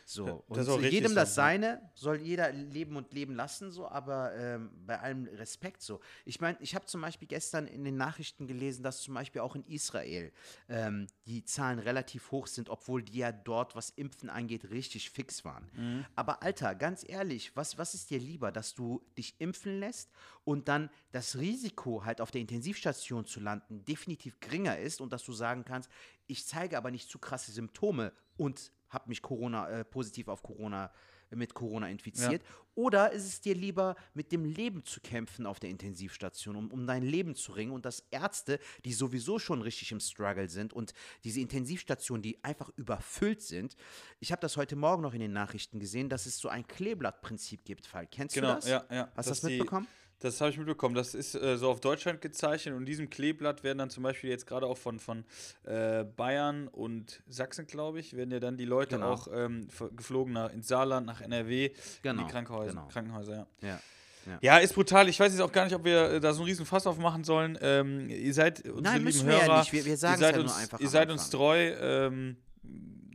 So, 0.05 0.44
und 0.47 0.63
so 0.63 0.79
jedem 0.79 1.15
das 1.15 1.35
Seine, 1.35 1.81
soll 1.95 2.17
jeder 2.17 2.51
leben 2.51 2.95
und 2.95 3.13
leben 3.13 3.35
lassen, 3.35 3.71
so, 3.71 3.88
aber 3.88 4.35
ähm, 4.35 4.71
bei 4.85 5.00
allem 5.00 5.25
Respekt 5.25 5.81
so. 5.81 6.00
Ich 6.25 6.41
meine, 6.41 6.57
ich 6.59 6.75
habe 6.75 6.85
zum 6.85 7.01
Beispiel 7.01 7.27
gestern 7.27 7.67
in 7.67 7.83
den 7.83 7.95
Nachrichten 7.95 8.47
gelesen, 8.47 8.83
dass 8.83 9.01
zum 9.01 9.13
Beispiel 9.13 9.41
auch 9.41 9.55
in 9.55 9.63
Israel 9.65 10.31
ähm, 10.67 11.07
die 11.25 11.44
Zahlen 11.45 11.79
relativ 11.79 12.31
hoch 12.31 12.47
sind, 12.47 12.69
obwohl 12.69 13.01
die 13.01 13.19
ja 13.19 13.31
dort, 13.31 13.75
was 13.75 13.91
Impfen 13.91 14.29
angeht, 14.29 14.69
richtig 14.69 15.09
fix 15.09 15.45
waren. 15.45 15.69
Mhm. 15.73 16.05
Aber 16.15 16.44
Alter, 16.44 16.75
ganz 16.75 17.07
ehrlich, 17.07 17.55
was, 17.55 17.77
was 17.77 17.94
ist 17.94 18.09
dir 18.09 18.19
lieber, 18.19 18.51
dass 18.51 18.75
du 18.75 19.01
dich 19.17 19.35
impfen 19.39 19.79
lässt 19.79 20.11
und 20.44 20.67
dann 20.67 20.89
das 21.11 21.38
Risiko, 21.38 22.03
halt 22.03 22.19
auf 22.19 22.31
der 22.31 22.41
Intensivstation 22.41 23.25
zu 23.25 23.39
landen, 23.39 23.85
definitiv 23.85 24.39
geringer 24.39 24.77
ist 24.77 25.00
und 25.00 25.13
dass 25.13 25.23
du 25.23 25.33
sagen 25.33 25.63
kannst, 25.63 25.89
ich 26.27 26.45
zeige 26.45 26.77
aber 26.77 26.91
nicht 26.91 27.09
zu 27.09 27.19
krasse 27.19 27.51
Symptome 27.51 28.13
und 28.38 28.71
habe 28.93 29.09
mich 29.09 29.21
Corona 29.21 29.69
äh, 29.69 29.85
positiv 29.85 30.27
auf 30.27 30.43
Corona 30.43 30.91
äh, 31.31 31.35
mit 31.35 31.53
Corona 31.53 31.89
infiziert. 31.89 32.43
Ja. 32.43 32.49
Oder 32.75 33.11
ist 33.11 33.25
es 33.25 33.41
dir 33.41 33.53
lieber, 33.53 33.95
mit 34.13 34.31
dem 34.31 34.45
Leben 34.45 34.83
zu 34.83 34.99
kämpfen 34.99 35.45
auf 35.45 35.59
der 35.59 35.69
Intensivstation, 35.69 36.55
um, 36.55 36.71
um 36.71 36.87
dein 36.87 37.03
Leben 37.03 37.35
zu 37.35 37.51
ringen 37.51 37.71
und 37.71 37.85
dass 37.85 38.03
Ärzte, 38.09 38.59
die 38.83 38.93
sowieso 38.93 39.37
schon 39.37 39.61
richtig 39.61 39.91
im 39.91 39.99
Struggle 39.99 40.49
sind 40.49 40.73
und 40.73 40.93
diese 41.23 41.39
Intensivstationen, 41.39 42.23
die 42.23 42.43
einfach 42.43 42.71
überfüllt 42.75 43.41
sind. 43.41 43.75
Ich 44.19 44.31
habe 44.31 44.41
das 44.41 44.57
heute 44.57 44.75
Morgen 44.75 45.03
noch 45.03 45.13
in 45.13 45.19
den 45.19 45.33
Nachrichten 45.33 45.79
gesehen, 45.79 46.09
dass 46.09 46.25
es 46.25 46.39
so 46.39 46.49
ein 46.49 46.67
Kleeblattprinzip 46.67 47.63
gibt, 47.63 47.85
Fall. 47.85 48.07
Kennst 48.07 48.35
genau, 48.35 48.49
du 48.49 48.55
das? 48.55 48.67
Ja, 48.67 48.85
ja. 48.89 49.11
Hast 49.15 49.27
du 49.27 49.31
das 49.31 49.43
mitbekommen? 49.43 49.87
Die 49.87 50.02
das 50.23 50.39
habe 50.39 50.51
ich 50.51 50.57
mitbekommen. 50.57 50.95
Das 50.95 51.13
ist 51.13 51.35
äh, 51.35 51.57
so 51.57 51.69
auf 51.69 51.81
Deutschland 51.81 52.21
gezeichnet 52.21 52.73
und 52.75 52.81
in 52.81 52.85
diesem 52.85 53.09
Kleeblatt 53.09 53.63
werden 53.63 53.77
dann 53.77 53.89
zum 53.89 54.03
Beispiel 54.03 54.29
jetzt 54.29 54.47
gerade 54.47 54.65
auch 54.65 54.77
von, 54.77 54.99
von 54.99 55.25
äh, 55.65 56.03
Bayern 56.03 56.67
und 56.69 57.21
Sachsen, 57.27 57.67
glaube 57.67 57.99
ich, 57.99 58.15
werden 58.15 58.31
ja 58.31 58.39
dann 58.39 58.57
die 58.57 58.65
Leute 58.65 58.95
genau. 58.95 59.11
auch 59.11 59.27
ähm, 59.33 59.67
geflogen 59.95 60.33
nach, 60.33 60.51
ins 60.51 60.67
Saarland, 60.67 61.05
nach 61.05 61.21
NRW, 61.21 61.71
genau. 62.01 62.21
in 62.21 62.27
die 62.27 62.31
Krankenhäuser. 62.31 62.71
Genau. 62.71 62.87
Krankenhäuser 62.87 63.47
ja. 63.61 63.67
ja. 63.67 63.79
Ja. 64.25 64.37
ja. 64.41 64.57
ist 64.59 64.73
brutal. 64.73 65.09
Ich 65.09 65.19
weiß 65.19 65.33
jetzt 65.33 65.41
auch 65.41 65.51
gar 65.51 65.65
nicht, 65.65 65.75
ob 65.75 65.83
wir 65.83 66.12
äh, 66.12 66.19
da 66.19 66.33
so 66.33 66.41
einen 66.41 66.48
riesen 66.48 66.65
Fass 66.65 66.88
aufmachen 66.88 67.24
sollen. 67.24 67.57
Ähm, 67.62 68.09
ihr 68.09 68.33
seid 68.33 68.59
unsere 68.59 68.81
Nein, 68.81 69.05
lieben 69.05 69.25
wir 69.25 69.33
Hörer. 69.33 69.48
Ja 69.48 69.59
nicht. 69.59 69.74
Wir, 69.74 69.86
wir 69.86 69.98
sagen 69.98 70.21
ihr 70.21 70.25
seid 70.25 70.36
ja 70.36 70.41
uns, 70.41 70.51
nur 70.51 70.62
einfach. 70.62 70.79
Ihr 70.79 70.89
seid 70.89 71.12
uns 71.12 71.29
treu. 71.29 71.74
Ähm, 71.79 72.38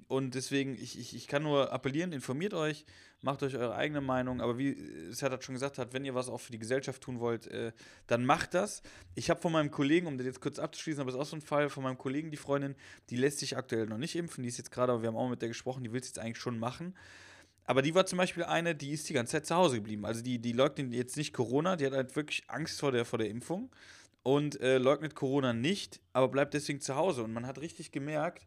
und 0.09 0.35
deswegen, 0.35 0.75
ich, 0.75 0.99
ich, 0.99 1.15
ich 1.15 1.27
kann 1.27 1.43
nur 1.43 1.71
appellieren, 1.71 2.13
informiert 2.13 2.55
euch, 2.55 2.87
macht 3.21 3.43
euch 3.43 3.57
eure 3.57 3.75
eigene 3.75 4.01
Meinung. 4.01 4.41
Aber 4.41 4.57
wie 4.57 5.13
Serhat 5.13 5.45
schon 5.45 5.55
gesagt 5.55 5.77
hat, 5.77 5.93
wenn 5.93 6.07
ihr 6.07 6.15
was 6.15 6.31
auch 6.31 6.39
für 6.39 6.51
die 6.51 6.59
Gesellschaft 6.59 7.03
tun 7.03 7.21
wollt, 7.21 7.47
äh, 7.49 7.73
dann 8.07 8.25
macht 8.25 8.55
das. 8.55 8.83
Ich 9.15 9.29
habe 9.29 9.41
von 9.41 9.53
meinem 9.53 9.71
Kollegen, 9.71 10.07
um 10.07 10.17
das 10.17 10.27
jetzt 10.27 10.41
kurz 10.41 10.59
abzuschließen, 10.59 11.03
aber 11.03 11.11
es 11.11 11.15
ist 11.15 11.21
auch 11.21 11.27
so 11.27 11.37
ein 11.37 11.43
Fall, 11.43 11.69
von 11.69 11.83
meinem 11.83 11.99
Kollegen, 11.99 12.31
die 12.31 12.39
Freundin, 12.39 12.75
die 13.11 13.17
lässt 13.17 13.39
sich 13.39 13.59
aktuell 13.59 13.87
noch 13.87 13.99
nicht 13.99 14.17
impfen. 14.17 14.43
Die 14.43 14.49
ist 14.49 14.57
jetzt 14.57 14.71
gerade, 14.71 15.03
wir 15.03 15.09
haben 15.09 15.17
auch 15.17 15.29
mit 15.29 15.43
der 15.43 15.49
gesprochen, 15.49 15.85
die 15.85 15.93
will 15.93 16.01
es 16.01 16.07
jetzt 16.09 16.19
eigentlich 16.19 16.39
schon 16.39 16.59
machen. 16.59 16.95
Aber 17.67 17.83
die 17.83 17.95
war 17.95 18.07
zum 18.07 18.17
Beispiel 18.17 18.45
eine, 18.45 18.75
die 18.75 18.93
ist 18.93 19.11
die 19.11 19.13
ganze 19.13 19.33
Zeit 19.33 19.47
zu 19.47 19.57
Hause 19.57 19.77
geblieben. 19.77 20.07
Also 20.07 20.23
die, 20.23 20.39
die 20.39 20.53
leugnet 20.53 20.95
jetzt 20.95 21.19
nicht 21.19 21.35
Corona, 21.35 21.77
die 21.77 21.85
hat 21.85 21.93
halt 21.93 22.17
wirklich 22.17 22.45
Angst 22.49 22.81
vor 22.81 22.93
der, 22.93 23.05
vor 23.05 23.19
der 23.19 23.29
Impfung 23.29 23.71
und 24.23 24.59
äh, 24.63 24.79
leugnet 24.79 25.15
Corona 25.15 25.53
nicht, 25.53 26.01
aber 26.15 26.29
bleibt 26.29 26.55
deswegen 26.55 26.81
zu 26.81 26.97
Hause. 26.97 27.25
Und 27.25 27.35
man 27.35 27.47
hat 27.47 27.61
richtig 27.61 27.93
gemerkt, 27.93 28.47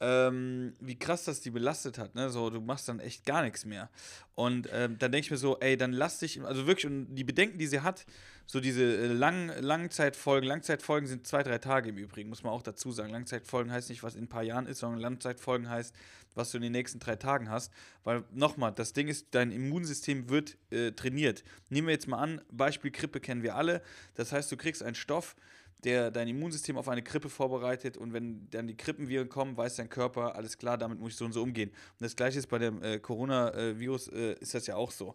ähm, 0.00 0.74
wie 0.80 0.98
krass 0.98 1.24
das 1.24 1.40
die 1.40 1.50
belastet 1.50 1.98
hat. 1.98 2.14
Ne? 2.14 2.30
So, 2.30 2.48
du 2.48 2.60
machst 2.60 2.88
dann 2.88 3.00
echt 3.00 3.26
gar 3.26 3.42
nichts 3.42 3.66
mehr. 3.66 3.90
Und 4.34 4.68
ähm, 4.72 4.98
dann 4.98 5.12
denke 5.12 5.26
ich 5.26 5.30
mir 5.30 5.36
so, 5.36 5.58
ey, 5.60 5.76
dann 5.76 5.92
lass 5.92 6.18
dich, 6.18 6.42
also 6.42 6.66
wirklich, 6.66 6.86
und 6.86 7.14
die 7.14 7.24
Bedenken, 7.24 7.58
die 7.58 7.66
sie 7.66 7.80
hat, 7.80 8.06
so 8.46 8.60
diese 8.60 8.82
äh, 8.82 9.06
lang, 9.06 9.52
Langzeitfolgen, 9.60 10.48
Langzeitfolgen 10.48 11.06
sind 11.06 11.26
zwei, 11.26 11.42
drei 11.42 11.58
Tage 11.58 11.90
im 11.90 11.98
Übrigen, 11.98 12.30
muss 12.30 12.42
man 12.42 12.52
auch 12.52 12.62
dazu 12.62 12.90
sagen. 12.90 13.12
Langzeitfolgen 13.12 13.70
heißt 13.70 13.90
nicht, 13.90 14.02
was 14.02 14.14
in 14.14 14.24
ein 14.24 14.28
paar 14.28 14.42
Jahren 14.42 14.66
ist, 14.66 14.78
sondern 14.78 15.00
Langzeitfolgen 15.00 15.68
heißt, 15.68 15.94
was 16.34 16.50
du 16.50 16.56
in 16.56 16.62
den 16.62 16.72
nächsten 16.72 16.98
drei 16.98 17.16
Tagen 17.16 17.50
hast. 17.50 17.70
Weil 18.02 18.24
nochmal, 18.32 18.72
das 18.72 18.94
Ding 18.94 19.08
ist, 19.08 19.26
dein 19.32 19.52
Immunsystem 19.52 20.30
wird 20.30 20.56
äh, 20.70 20.92
trainiert. 20.92 21.44
Nehmen 21.68 21.88
wir 21.88 21.94
jetzt 21.94 22.08
mal 22.08 22.18
an, 22.18 22.40
Beispiel 22.50 22.90
Grippe 22.90 23.20
kennen 23.20 23.42
wir 23.42 23.54
alle. 23.54 23.82
Das 24.14 24.32
heißt, 24.32 24.50
du 24.50 24.56
kriegst 24.56 24.82
einen 24.82 24.94
Stoff, 24.94 25.36
der 25.84 26.10
dein 26.10 26.28
Immunsystem 26.28 26.76
auf 26.76 26.88
eine 26.88 27.02
Grippe 27.02 27.28
vorbereitet 27.28 27.96
und 27.96 28.12
wenn 28.12 28.48
dann 28.50 28.66
die 28.66 28.76
Krippenviren 28.76 29.28
kommen, 29.28 29.56
weiß 29.56 29.76
dein 29.76 29.88
Körper, 29.88 30.34
alles 30.34 30.58
klar, 30.58 30.78
damit 30.78 30.98
muss 30.98 31.12
ich 31.12 31.16
so 31.16 31.24
und 31.24 31.32
so 31.32 31.42
umgehen. 31.42 31.70
Und 31.70 32.02
das 32.02 32.16
gleiche 32.16 32.38
ist 32.38 32.48
bei 32.48 32.58
dem 32.58 32.82
äh, 32.82 32.98
Coronavirus, 32.98 34.08
äh, 34.08 34.34
ist 34.40 34.54
das 34.54 34.66
ja 34.66 34.76
auch 34.76 34.90
so. 34.90 35.14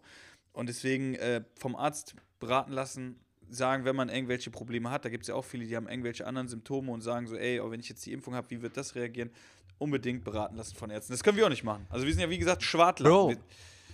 Und 0.52 0.68
deswegen 0.68 1.14
äh, 1.16 1.42
vom 1.54 1.76
Arzt 1.76 2.14
beraten 2.38 2.72
lassen, 2.72 3.20
sagen, 3.48 3.84
wenn 3.84 3.94
man 3.94 4.08
irgendwelche 4.08 4.50
Probleme 4.50 4.90
hat, 4.90 5.04
da 5.04 5.08
gibt 5.08 5.22
es 5.22 5.28
ja 5.28 5.34
auch 5.34 5.44
viele, 5.44 5.66
die 5.66 5.76
haben 5.76 5.88
irgendwelche 5.88 6.26
anderen 6.26 6.48
Symptome 6.48 6.90
und 6.90 7.00
sagen 7.00 7.26
so, 7.26 7.36
ey, 7.36 7.60
oh, 7.60 7.70
wenn 7.70 7.80
ich 7.80 7.88
jetzt 7.88 8.04
die 8.06 8.12
Impfung 8.12 8.34
habe, 8.34 8.50
wie 8.50 8.62
wird 8.62 8.76
das 8.76 8.94
reagieren? 8.94 9.30
Unbedingt 9.78 10.24
beraten 10.24 10.56
lassen 10.56 10.74
von 10.74 10.90
Ärzten. 10.90 11.12
Das 11.12 11.22
können 11.22 11.36
wir 11.36 11.44
auch 11.44 11.50
nicht 11.50 11.64
machen. 11.64 11.86
Also 11.90 12.06
wir 12.06 12.12
sind 12.12 12.22
ja 12.22 12.30
wie 12.30 12.38
gesagt 12.38 12.62
Schwartler. 12.62 13.08
Bro, 13.10 13.34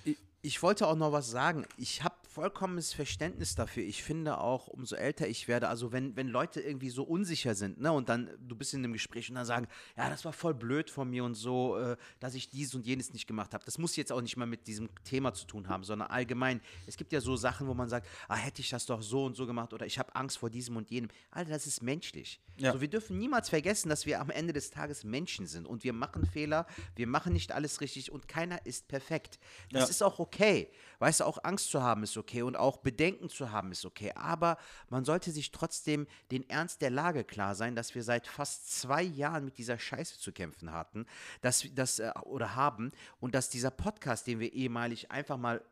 ich, 0.04 0.16
ich 0.40 0.62
wollte 0.62 0.86
auch 0.86 0.96
noch 0.96 1.12
was 1.12 1.30
sagen. 1.30 1.66
Ich 1.76 2.02
habe 2.02 2.14
vollkommenes 2.32 2.92
Verständnis 2.94 3.54
dafür. 3.54 3.82
Ich 3.84 4.02
finde 4.02 4.38
auch, 4.38 4.66
umso 4.68 4.96
älter 4.96 5.28
ich 5.28 5.48
werde, 5.48 5.68
also 5.68 5.92
wenn, 5.92 6.16
wenn 6.16 6.28
Leute 6.28 6.60
irgendwie 6.60 6.88
so 6.88 7.02
unsicher 7.04 7.54
sind, 7.54 7.78
ne, 7.80 7.92
und 7.92 8.08
dann 8.08 8.30
du 8.40 8.56
bist 8.56 8.72
in 8.72 8.80
einem 8.82 8.94
Gespräch 8.94 9.28
und 9.28 9.34
dann 9.34 9.44
sagen, 9.44 9.66
ja, 9.96 10.08
das 10.08 10.24
war 10.24 10.32
voll 10.32 10.54
blöd 10.54 10.88
von 10.88 11.10
mir 11.10 11.24
und 11.24 11.34
so, 11.34 11.76
äh, 11.76 11.96
dass 12.20 12.34
ich 12.34 12.48
dies 12.48 12.74
und 12.74 12.86
jenes 12.86 13.12
nicht 13.12 13.26
gemacht 13.26 13.52
habe. 13.52 13.64
Das 13.66 13.76
muss 13.76 13.96
jetzt 13.96 14.10
auch 14.10 14.22
nicht 14.22 14.36
mal 14.38 14.46
mit 14.46 14.66
diesem 14.66 14.88
Thema 15.04 15.34
zu 15.34 15.46
tun 15.46 15.68
haben, 15.68 15.84
sondern 15.84 16.08
allgemein. 16.08 16.60
Es 16.86 16.96
gibt 16.96 17.12
ja 17.12 17.20
so 17.20 17.36
Sachen, 17.36 17.66
wo 17.68 17.74
man 17.74 17.88
sagt, 17.90 18.08
ah, 18.28 18.36
hätte 18.36 18.62
ich 18.62 18.70
das 18.70 18.86
doch 18.86 19.02
so 19.02 19.26
und 19.26 19.36
so 19.36 19.46
gemacht 19.46 19.72
oder 19.74 19.84
ich 19.84 19.98
habe 19.98 20.14
Angst 20.16 20.38
vor 20.38 20.48
diesem 20.48 20.76
und 20.76 20.90
jenem. 20.90 21.10
Alter, 21.30 21.50
das 21.50 21.66
ist 21.66 21.82
menschlich. 21.82 22.40
Ja. 22.56 22.72
So, 22.72 22.80
wir 22.80 22.88
dürfen 22.88 23.18
niemals 23.18 23.50
vergessen, 23.50 23.88
dass 23.90 24.06
wir 24.06 24.20
am 24.20 24.30
Ende 24.30 24.52
des 24.54 24.70
Tages 24.70 25.04
Menschen 25.04 25.46
sind 25.46 25.66
und 25.66 25.84
wir 25.84 25.92
machen 25.92 26.24
Fehler, 26.24 26.66
wir 26.96 27.06
machen 27.06 27.32
nicht 27.34 27.52
alles 27.52 27.80
richtig 27.82 28.10
und 28.10 28.26
keiner 28.26 28.64
ist 28.64 28.88
perfekt. 28.88 29.38
Das 29.70 29.82
Ja. 29.82 29.88
ist 29.88 30.02
auch 30.02 30.18
okay. 30.18 30.70
Weißt 30.98 31.20
du, 31.20 31.24
auch 31.24 31.38
Angst 31.44 31.70
zu 31.70 31.82
haben 31.82 32.02
ist 32.02 32.16
okay 32.16 32.21
und 32.42 32.56
auch 32.56 32.78
Bedenken 32.78 33.28
zu 33.28 33.50
haben 33.50 33.72
ist 33.72 33.84
okay. 33.84 34.12
Aber 34.14 34.56
man 34.88 35.04
sollte 35.04 35.30
sich 35.30 35.50
trotzdem 35.50 36.06
den 36.30 36.48
Ernst 36.48 36.82
der 36.82 36.90
Lage 36.90 37.24
klar 37.24 37.54
sein, 37.54 37.74
dass 37.74 37.94
wir 37.94 38.02
seit 38.02 38.26
fast 38.26 38.70
zwei 38.80 39.02
Jahren 39.02 39.44
mit 39.44 39.58
dieser 39.58 39.78
Scheiße 39.78 40.18
zu 40.18 40.32
kämpfen 40.32 40.72
hatten, 40.72 41.06
dass 41.40 41.66
das 41.74 41.98
äh, 41.98 42.12
oder 42.24 42.54
haben 42.54 42.92
und 43.20 43.34
dass 43.34 43.50
dieser 43.50 43.70
Podcast, 43.70 44.26
den 44.26 44.40
wir 44.40 44.52
ehemalig 44.52 45.10
einfach 45.10 45.36
mal 45.36 45.62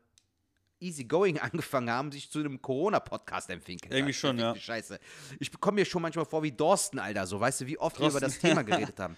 easygoing 0.81 1.39
angefangen 1.39 1.89
haben, 1.89 2.11
sich 2.11 2.29
zu 2.29 2.39
einem 2.39 2.61
Corona-Podcast 2.61 3.49
entwickelt. 3.49 3.93
Irgendwie 3.93 4.13
schon, 4.13 4.37
ja. 4.37 4.55
Scheiße. 4.55 4.99
Ich 5.39 5.51
komme 5.59 5.75
mir 5.75 5.85
schon 5.85 6.01
manchmal 6.01 6.25
vor 6.25 6.43
wie 6.43 6.51
Dorsten, 6.51 6.99
Alter, 6.99 7.27
so, 7.27 7.39
weißt 7.39 7.61
du, 7.61 7.67
wie 7.67 7.77
oft 7.77 7.99
wir 7.99 8.09
über 8.09 8.19
das 8.19 8.33
Drosten. 8.33 8.49
Thema 8.49 8.63
geredet 8.63 8.99
haben. 8.99 9.15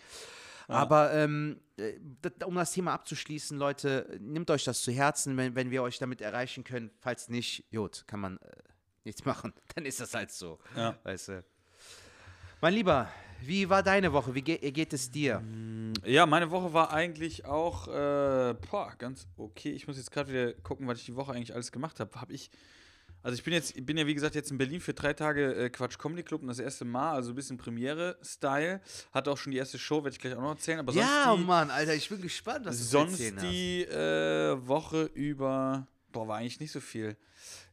Aber 0.67 1.13
ähm, 1.13 1.59
äh, 1.77 1.93
um 2.45 2.55
das 2.55 2.71
Thema 2.71 2.93
abzuschließen, 2.93 3.57
Leute, 3.57 4.17
nehmt 4.19 4.49
euch 4.51 4.63
das 4.63 4.81
zu 4.81 4.91
Herzen, 4.91 5.37
wenn, 5.37 5.55
wenn 5.55 5.71
wir 5.71 5.83
euch 5.83 5.97
damit 5.97 6.21
erreichen 6.21 6.63
können. 6.63 6.91
Falls 6.99 7.29
nicht, 7.29 7.65
Jod, 7.71 8.03
kann 8.07 8.19
man 8.19 8.37
äh, 8.37 8.51
nichts 9.03 9.25
machen. 9.25 9.53
Dann 9.75 9.85
ist 9.85 9.99
das 9.99 10.13
halt 10.13 10.31
so. 10.31 10.59
Ja. 10.75 10.97
Weißt 11.03 11.29
du. 11.29 11.43
Mein 12.61 12.73
Lieber, 12.73 13.09
wie 13.41 13.69
war 13.69 13.83
deine 13.83 14.13
Woche? 14.13 14.33
Wie 14.33 14.41
ge 14.41 14.71
geht 14.71 14.93
es 14.93 15.11
dir? 15.11 15.43
Ja, 16.05 16.25
meine 16.25 16.49
Woche 16.49 16.71
war 16.71 16.93
eigentlich 16.93 17.45
auch 17.45 17.87
äh, 17.89 18.53
boah, 18.71 18.93
ganz 18.97 19.27
okay. 19.35 19.71
Ich 19.71 19.85
muss 19.85 19.97
jetzt 19.97 20.11
gerade 20.11 20.29
wieder 20.29 20.53
gucken, 20.53 20.87
was 20.87 20.99
ich 20.99 21.05
die 21.05 21.15
Woche 21.15 21.33
eigentlich 21.33 21.53
alles 21.53 21.71
gemacht 21.71 21.99
habe. 21.99 22.09
Habe 22.21 22.33
ich. 22.33 22.49
Also 23.23 23.35
ich 23.37 23.43
bin 23.43 23.53
jetzt, 23.53 23.75
ich 23.77 23.85
bin 23.85 23.97
ja 23.97 24.05
wie 24.05 24.13
gesagt 24.13 24.35
jetzt 24.35 24.51
in 24.51 24.57
Berlin 24.57 24.81
für 24.81 24.93
drei 24.93 25.13
Tage 25.13 25.55
äh, 25.55 25.69
Quatsch 25.69 25.97
Comedy 25.97 26.23
Club 26.23 26.41
und 26.41 26.49
das 26.49 26.59
erste 26.59 26.83
Mal, 26.85 27.13
also 27.13 27.31
ein 27.31 27.35
bisschen 27.35 27.57
Premiere-Style. 27.57 28.81
Hatte 29.13 29.31
auch 29.31 29.37
schon 29.37 29.51
die 29.51 29.57
erste 29.57 29.79
Show, 29.79 30.03
werde 30.03 30.09
ich 30.13 30.19
gleich 30.19 30.35
auch 30.35 30.41
noch 30.41 30.51
erzählen. 30.51 30.79
Aber 30.79 30.91
sonst 30.91 31.05
Ja, 31.07 31.35
die, 31.35 31.43
Mann, 31.43 31.71
Alter, 31.71 31.95
ich 31.95 32.09
bin 32.09 32.21
gespannt, 32.21 32.65
was 32.65 32.77
du 32.77 32.83
sonst 32.83 33.19
erzählen 33.21 33.51
die 33.51 33.83
äh, 33.85 34.67
Woche 34.67 35.03
über, 35.13 35.87
boah, 36.11 36.27
war 36.27 36.37
eigentlich 36.37 36.59
nicht 36.59 36.71
so 36.71 36.81
viel. 36.81 37.15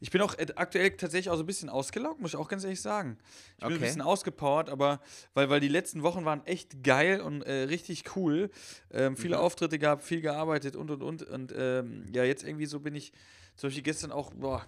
Ich 0.01 0.11
bin 0.11 0.21
auch 0.21 0.35
äh, 0.39 0.47
aktuell 0.57 0.91
tatsächlich 0.93 1.31
auch 1.31 1.37
so 1.37 1.43
ein 1.43 1.47
bisschen 1.47 1.69
ausgelaugt, 1.69 2.21
muss 2.21 2.31
ich 2.33 2.37
auch 2.37 2.49
ganz 2.49 2.65
ehrlich 2.65 2.81
sagen. 2.81 3.19
Ich 3.53 3.57
bin 3.59 3.67
Okay. 3.67 3.75
ein 3.75 3.81
bisschen 3.81 4.03
ausgepowert, 4.03 4.69
aber 4.71 5.01
weil, 5.35 5.51
weil 5.51 5.61
die 5.61 5.69
letzten 5.69 6.03
Wochen 6.03 6.25
waren 6.25 6.45
echt 6.47 6.83
geil 6.85 7.21
und 7.21 7.43
äh, 7.43 7.63
richtig 7.65 8.17
cool. 8.17 8.51
Ähm, 8.93 9.17
viele 9.17 9.37
Mhm. 9.37 9.43
Auftritte 9.43 9.79
gehabt, 9.79 10.03
viel 10.05 10.21
gearbeitet 10.21 10.77
und 10.77 10.91
und 10.91 11.03
und. 11.03 11.23
Und 11.25 11.53
ähm, 11.57 12.07
ja, 12.13 12.25
jetzt 12.25 12.45
irgendwie 12.45 12.67
so 12.67 12.81
bin 12.81 12.95
ich, 12.95 13.13
zum 13.57 13.69
Beispiel 13.69 13.83
gestern 13.83 14.11
auch, 14.13 14.33
boah, 14.35 14.65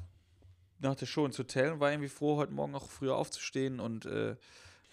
nach 0.82 0.94
der 0.94 1.06
Show 1.06 1.24
ins 1.26 1.38
Hotel 1.38 1.72
und 1.72 1.80
war 1.80 1.90
irgendwie 1.90 2.08
froh, 2.08 2.36
heute 2.36 2.52
Morgen 2.52 2.74
auch 2.74 2.90
früher 2.90 3.16
aufzustehen 3.16 3.80
und 3.80 4.06
äh, 4.06 4.36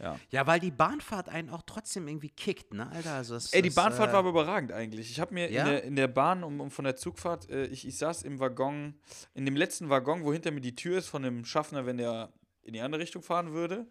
ja. 0.02 0.18
Ja, 0.32 0.48
weil 0.48 0.62
die 0.62 0.72
Bahnfahrt 0.72 1.28
einen 1.28 1.50
auch 1.50 1.62
trotzdem 1.66 2.08
irgendwie 2.08 2.30
kickt, 2.30 2.74
ne, 2.74 2.90
Alter? 2.90 3.16
Also 3.16 3.34
das, 3.34 3.52
Ey, 3.52 3.62
die 3.62 3.68
das, 3.68 3.76
Bahnfahrt 3.76 4.10
äh, 4.10 4.14
war 4.14 4.20
aber 4.20 4.30
überragend 4.30 4.72
eigentlich. 4.72 5.12
Ich 5.12 5.20
habe 5.20 5.34
mir 5.34 5.52
Ja? 5.52 5.64
in, 5.64 5.68
der, 5.70 5.84
in 5.84 5.96
der 5.98 6.08
Bahn, 6.08 6.44
um, 6.44 6.62
um 6.62 6.72
von 6.72 6.86
der 6.86 6.96
Zugfahrt, 6.96 7.50
äh, 7.50 7.66
ich, 7.66 7.86
ich 7.86 7.98
saß 7.98 8.24
im 8.24 8.40
Waggon, 8.40 8.94
in 9.34 9.46
dem 9.46 9.58
letzten 9.58 9.90
Waggon, 9.90 10.24
wo 10.24 10.32
hinter 10.32 10.52
mir 10.52 10.62
die 10.62 10.76
Tür 10.76 11.00
ist 11.00 11.08
von 11.08 11.24
dem 11.24 11.44
Schaffner, 11.44 11.86
wenn 11.86 11.98
der 11.98 12.32
in 12.64 12.74
die 12.74 12.80
andere 12.82 13.02
Richtung 13.02 13.24
fahren 13.24 13.52
würde. 13.52 13.88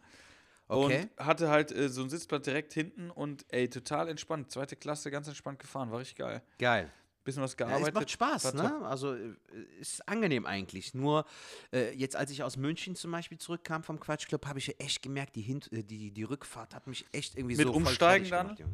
Okay. 0.69 1.09
Und 1.19 1.27
hatte 1.27 1.49
halt 1.49 1.73
äh, 1.73 1.89
so 1.89 2.03
ein 2.03 2.11
Sitzblatt 2.11 2.47
direkt 2.47 2.73
hinten 2.73 3.11
und 3.11 3.45
ey, 3.49 3.69
total 3.69 4.09
entspannt. 4.09 4.51
Zweite 4.51 4.77
Klasse, 4.77 5.11
ganz 5.11 5.27
entspannt 5.29 5.59
gefahren, 5.59 5.91
war 5.91 5.99
richtig 5.99 6.17
geil. 6.17 6.43
Geil. 6.59 6.91
Bisschen 7.29 7.43
was 7.43 7.53
Ja, 7.53 7.67
gearbeitet. 7.67 7.89
es 7.89 7.93
macht 7.95 8.11
Spaß, 8.11 8.55
ne? 8.55 8.87
Also 8.87 9.13
äh, 9.15 9.35
ist 9.81 10.09
angenehm 10.09 10.47
eigentlich. 10.47 10.95
Nur 10.95 11.27
äh, 11.75 11.93
jetzt, 11.95 12.17
als 12.17 12.31
ich 12.31 12.43
aus 12.43 12.57
München 12.57 12.97
zum 12.97 13.11
Beispiel 13.11 13.37
zurückkam 13.37 13.83
vom 13.83 14.01
Quatschclub, 14.01 14.47
habe 14.47 14.59
ich 14.61 14.69
ja 14.69 14.75
echt 14.79 15.03
gemerkt, 15.03 15.37
die, 15.37 15.43
Hin 15.43 15.61
äh, 15.71 15.83
die, 15.83 16.11
die 16.11 16.23
Rückfahrt 16.23 16.75
hat 16.75 16.87
mich 16.87 17.05
echt 17.13 17.37
irgendwie 17.37 17.57
Mit 17.57 17.67
so 17.67 17.75
Umsteigen 17.75 18.31
dann? 18.31 18.47
gemacht, 18.47 18.61
Junge. 18.61 18.73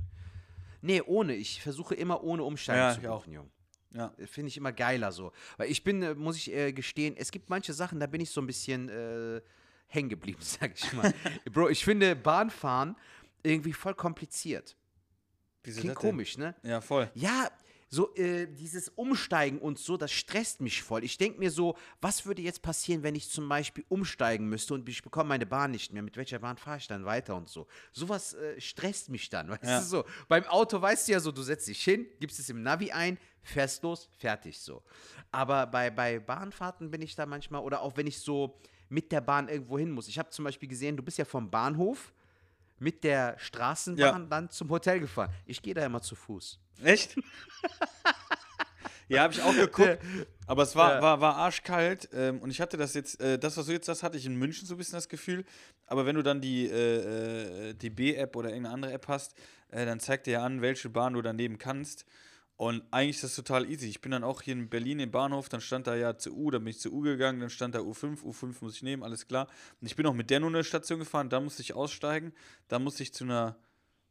Nee, 0.82 1.02
ohne. 1.02 1.34
Ich 1.34 1.61
versuche 1.62 1.96
immer 1.96 2.23
ohne 2.23 2.44
Umsteigen 2.44 2.80
Ja, 2.80 2.94
zu 2.94 3.00
ich 3.00 3.08
auch. 3.08 3.23
buchen, 3.25 3.32
Junge. 3.32 3.50
Ja. 3.90 4.12
Finde 4.26 4.49
ich 4.50 4.56
immer 4.56 4.70
geiler 4.70 5.11
so. 5.11 5.32
Weil 5.56 5.68
ich 5.68 5.82
bin, 5.82 6.00
äh, 6.04 6.14
muss 6.14 6.37
ich 6.37 6.52
äh, 6.54 6.73
gestehen, 6.73 7.16
es 7.16 7.32
gibt 7.32 7.50
manche 7.50 7.73
Sachen, 7.73 7.99
da 7.99 8.06
bin 8.06 8.20
ich 8.20 8.30
so 8.30 8.40
ein 8.40 8.46
bisschen 8.46 8.88
äh, 8.88 9.40
hängen 9.88 10.11
geblieben, 10.11 10.38
sag 10.42 10.70
ich 10.80 10.92
mal. 10.92 11.12
Bro, 11.50 11.70
ich 11.70 11.84
finde 11.84 12.14
Bahnfahren 12.14 12.94
irgendwie 13.42 13.73
voll 13.73 13.94
kompliziert. 13.96 14.76
Wieso 15.64 15.80
Klingt 15.80 15.96
komisch, 15.96 16.38
ne? 16.38 16.54
Ja, 16.62 16.80
voll. 16.80 17.11
Ja, 17.14 17.50
so 17.94 18.12
äh, 18.16 18.46
dieses 18.48 18.88
Umsteigen 18.88 19.58
und 19.60 19.78
so, 19.78 19.96
das 19.96 20.10
stresst 20.10 20.60
mich 20.60 20.82
voll. 20.82 21.04
Ich 21.04 21.16
denke 21.16 21.38
mir 21.38 21.50
so, 21.50 21.76
was 22.00 22.26
würde 22.26 22.42
jetzt 22.42 22.60
passieren, 22.60 23.02
wenn 23.04 23.14
ich 23.14 23.30
zum 23.30 23.48
Beispiel 23.48 23.84
umsteigen 23.88 24.48
müsste 24.48 24.74
und 24.74 24.88
ich 24.88 25.02
bekomme 25.02 25.28
meine 25.28 25.46
Bahn 25.46 25.70
nicht 25.70 25.92
mehr? 25.92 26.02
Mit 26.02 26.16
welcher 26.16 26.40
Bahn 26.40 26.56
fahre 26.56 26.78
ich 26.78 26.88
dann 26.88 27.04
weiter 27.04 27.36
und 27.36 27.48
so? 27.48 27.66
Sowas 27.92 28.34
äh, 28.34 28.60
stresst 28.60 29.10
mich 29.10 29.28
dann, 29.30 29.48
weißt 29.48 29.62
Ja. 29.62 29.78
du 29.78 29.84
so. 29.84 30.04
Beim 30.28 30.44
Auto 30.44 30.80
weißt 30.82 31.06
du 31.06 31.12
ja 31.12 31.20
so, 31.20 31.30
du 31.30 31.42
setzt 31.42 31.68
dich 31.68 31.82
hin, 31.84 32.06
gibst 32.18 32.40
es 32.40 32.48
im 32.50 32.62
Navi 32.62 32.90
ein, 32.90 33.16
fährst 33.42 33.82
los, 33.84 34.08
fertig 34.18 34.58
so. 34.58 34.82
Aber 35.30 35.66
bei, 35.66 35.90
bei 35.90 36.18
Bahnfahrten 36.18 36.90
bin 36.90 37.00
ich 37.00 37.14
da 37.14 37.26
manchmal, 37.26 37.62
oder 37.62 37.80
auch 37.82 37.96
wenn 37.96 38.08
ich 38.08 38.18
so 38.18 38.58
mit 38.88 39.12
der 39.12 39.20
Bahn 39.20 39.48
irgendwo 39.48 39.78
hin 39.78 39.90
muss. 39.92 40.08
Ich 40.08 40.18
habe 40.18 40.30
zum 40.30 40.44
Beispiel 40.44 40.68
gesehen, 40.68 40.96
du 40.96 41.02
bist 41.02 41.18
ja 41.18 41.24
vom 41.24 41.48
Bahnhof 41.50 42.12
mit 42.78 43.04
der 43.04 43.38
Straßenbahn 43.38 44.22
Ja. 44.22 44.26
dann 44.28 44.50
zum 44.50 44.68
Hotel 44.70 45.00
gefahren. 45.00 45.30
Ich 45.46 45.62
gehe 45.62 45.74
da 45.74 45.84
immer 45.84 46.02
zu 46.02 46.14
Fuß. 46.14 46.58
Echt? 46.82 47.16
ja, 49.08 49.22
habe 49.22 49.34
ich 49.34 49.42
auch 49.42 49.54
geguckt. 49.54 49.98
Aber 50.46 50.62
es 50.62 50.76
war, 50.76 51.00
war, 51.00 51.20
war 51.20 51.36
arschkalt 51.36 52.08
ähm, 52.12 52.38
und 52.40 52.50
ich 52.50 52.60
hatte 52.60 52.76
das 52.76 52.92
jetzt, 52.94 53.20
äh, 53.20 53.38
das, 53.38 53.56
was 53.56 53.66
du 53.66 53.72
jetzt 53.72 53.86
sagst, 53.86 54.02
hatte 54.02 54.18
ich 54.18 54.26
in 54.26 54.36
München 54.36 54.66
so 54.66 54.74
ein 54.74 54.78
bisschen 54.78 54.96
das 54.96 55.08
Gefühl. 55.08 55.44
Aber 55.86 56.04
wenn 56.04 56.16
du 56.16 56.22
dann 56.22 56.40
die 56.40 56.66
äh, 56.68 57.70
äh, 57.70 57.74
DB-App 57.74 58.36
oder 58.36 58.50
irgendeine 58.50 58.74
andere 58.74 58.92
App 58.92 59.08
hast, 59.08 59.34
äh, 59.70 59.86
dann 59.86 60.00
zeigt 60.00 60.26
dir 60.26 60.32
ja 60.32 60.44
an, 60.44 60.60
welche 60.60 60.90
Bahn 60.90 61.14
du 61.14 61.22
daneben 61.22 61.58
kannst. 61.58 62.04
Und 62.56 62.84
eigentlich 62.92 63.16
ist 63.16 63.25
das 63.25 63.34
total 63.34 63.68
easy. 63.68 63.88
Ich 63.88 64.00
bin 64.00 64.12
dann 64.12 64.23
auch 64.23 64.40
hier 64.40 64.52
in 64.52 64.68
Berlin 64.68 65.00
im 65.00 65.11
Bahnhof, 65.11 65.49
dann 65.49 65.61
stand 65.61 65.88
da 65.88 65.96
ja 65.96 66.16
zu 66.16 66.32
U, 66.37 66.50
dann 66.52 66.62
bin 66.62 66.70
ich 66.70 66.78
zu 66.78 66.92
U 66.92 67.00
gegangen, 67.00 67.40
dann 67.40 67.50
stand 67.50 67.75
da 67.75 67.80
U5, 67.80 68.23
U5 68.23 68.54
muss 68.61 68.76
ich 68.76 68.82
nehmen, 68.82 69.02
alles 69.02 69.26
klar. 69.26 69.49
Und 69.80 69.87
ich 69.87 69.96
bin 69.96 70.06
auch 70.06 70.14
mit 70.14 70.30
der 70.30 70.38
nur 70.38 70.50
eine 70.50 70.62
Station 70.62 71.00
gefahren, 71.00 71.28
da 71.28 71.40
musste 71.40 71.62
ich 71.62 71.75
aussteigen, 71.75 72.32
da 72.68 72.78
musste 72.78 73.02
ich 73.02 73.12
zu 73.12 73.25
einer, 73.25 73.58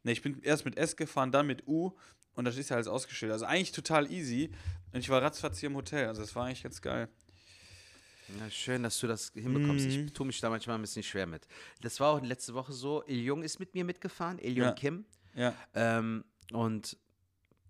ne, 0.02 0.12
ich 0.12 0.20
bin 0.20 0.42
erst 0.42 0.66
mit 0.66 0.76
S 0.76 0.96
gefahren, 0.96 1.32
dann 1.32 1.46
mit 1.46 1.66
U 1.66 1.96
und 2.34 2.44
das 2.44 2.58
ist 2.58 2.68
ja 2.68 2.76
alles 2.76 2.88
ausgestellt. 2.88 3.32
Also 3.32 3.46
eigentlich 3.46 3.72
total 3.72 4.10
easy. 4.10 4.50
Und 4.92 5.00
ich 5.00 5.08
war 5.08 5.22
ratzfatz 5.22 5.58
hier 5.58 5.68
im 5.68 5.76
Hotel, 5.76 6.06
also 6.08 6.20
das 6.20 6.34
war 6.36 6.44
eigentlich 6.44 6.62
ganz 6.62 6.82
geil. 6.82 7.08
Ja, 8.40 8.50
schön, 8.50 8.82
dass 8.82 8.98
du 9.00 9.06
das 9.06 9.32
hinbekommst. 9.34 9.86
Mhm. 9.86 10.06
Ich 10.06 10.12
tue 10.12 10.26
mich 10.26 10.40
da 10.40 10.50
manchmal 10.50 10.76
ein 10.76 10.80
bisschen 10.82 11.02
schwer 11.02 11.26
mit. 11.26 11.46
Das 11.80 12.00
war 12.00 12.10
auch 12.10 12.22
letzte 12.22 12.54
Woche 12.54 12.72
so. 12.72 13.04
Il 13.06 13.22
Jung 13.22 13.42
ist 13.42 13.58
mit 13.58 13.74
mir 13.74 13.84
mitgefahren, 13.84 14.38
Il 14.38 14.56
Jung 14.56 14.66
Ja. 14.66 14.72
Kim. 14.72 15.04
Ja. 15.34 15.54
Ähm, 15.74 16.24
und 16.52 16.96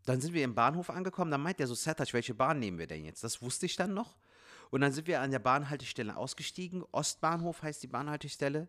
dann 0.04 0.20
sind 0.20 0.34
wir 0.34 0.44
im 0.44 0.54
Bahnhof 0.54 0.90
angekommen. 0.90 1.30
Dann 1.30 1.42
meint 1.42 1.61
er 1.61 1.66
so, 1.66 1.75
Sertac, 1.75 2.12
welche 2.12 2.34
Bahn 2.34 2.58
nehmen 2.58 2.78
wir 2.78 2.87
denn 2.87 3.04
jetzt? 3.04 3.25
Das 3.25 3.40
wusste 3.42 3.66
ich 3.66 3.76
dann 3.76 3.94
noch. 3.94 4.16
Und 4.70 4.80
dann 4.80 4.92
sind 4.92 5.06
wir 5.06 5.20
an 5.20 5.30
der 5.30 5.38
Bahnhaltestelle 5.38 6.16
ausgestiegen. 6.16 6.84
Ostbahnhof 6.92 7.62
heißt 7.62 7.82
die 7.82 7.87
Bahnhaltestelle. 7.87 8.68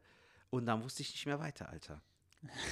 Und 0.49 0.65
dann 0.65 0.83
wusste 0.83 1.01
ich 1.01 1.11
nicht 1.11 1.25
mehr 1.25 1.39
weiter, 1.39 1.69
Alter. 1.69 2.01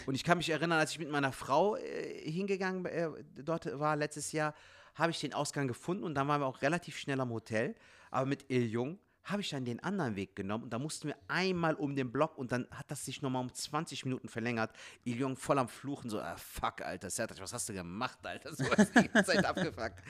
Und 0.06 0.16
ich 0.16 0.24
kann 0.24 0.38
mich 0.38 0.50
erinnern, 0.50 0.80
als 0.80 0.92
ich 0.92 1.00
mit 1.00 1.10
meiner 1.10 1.32
Frau 1.32 1.76
äh, 1.76 2.32
hingegangen 2.32 2.86
äh, 2.86 3.10
dort 3.36 3.80
war 3.80 3.96
letztes 3.96 4.32
Jahr, 4.32 4.54
habe 4.96 5.12
ich 5.12 5.20
den 5.20 5.34
Ausgang 5.34 5.68
gefunden 5.68 6.04
und 6.04 6.14
dann 6.14 6.28
waren 6.28 6.42
wir 6.42 6.46
auch 6.46 6.62
relativ 6.62 6.98
schnell 6.98 7.20
am 7.20 7.32
Hotel. 7.32 7.76
Aber 8.12 8.28
mit 8.28 8.50
Il 8.52 8.68
Jung 8.68 9.00
habe 9.24 9.42
ich 9.42 9.50
dann 9.50 9.66
den 9.66 9.80
anderen 9.82 10.16
Weg 10.16 10.36
genommen 10.36 10.66
und 10.66 10.74
da 10.74 10.80
mussten 10.80 11.08
wir 11.08 11.16
einmal 11.28 11.76
um 11.76 11.96
den 11.96 12.12
Block 12.12 12.38
und 12.38 12.52
dann 12.52 12.68
hat 12.72 12.90
das 12.92 13.06
sich 13.06 13.22
nochmal 13.22 13.42
um 13.42 13.54
20 13.54 14.06
Minuten 14.06 14.28
verlängert. 14.28 14.72
Il 15.06 15.18
Jung 15.18 15.36
voll 15.36 15.60
am 15.60 15.68
Fluchen, 15.68 16.10
so, 16.10 16.20
ah, 16.20 16.36
fuck, 16.36 16.82
Alter, 16.82 17.10
Sertac, 17.10 17.40
was 17.40 17.54
hast 17.54 17.70
du 17.70 17.74
gemacht, 17.74 18.20
Alter? 18.24 18.54
So 18.54 18.64
ist 18.64 18.96
die 18.96 19.08
ganze 19.08 19.32
Zeit 19.32 19.46
abgefuckt. 19.46 20.04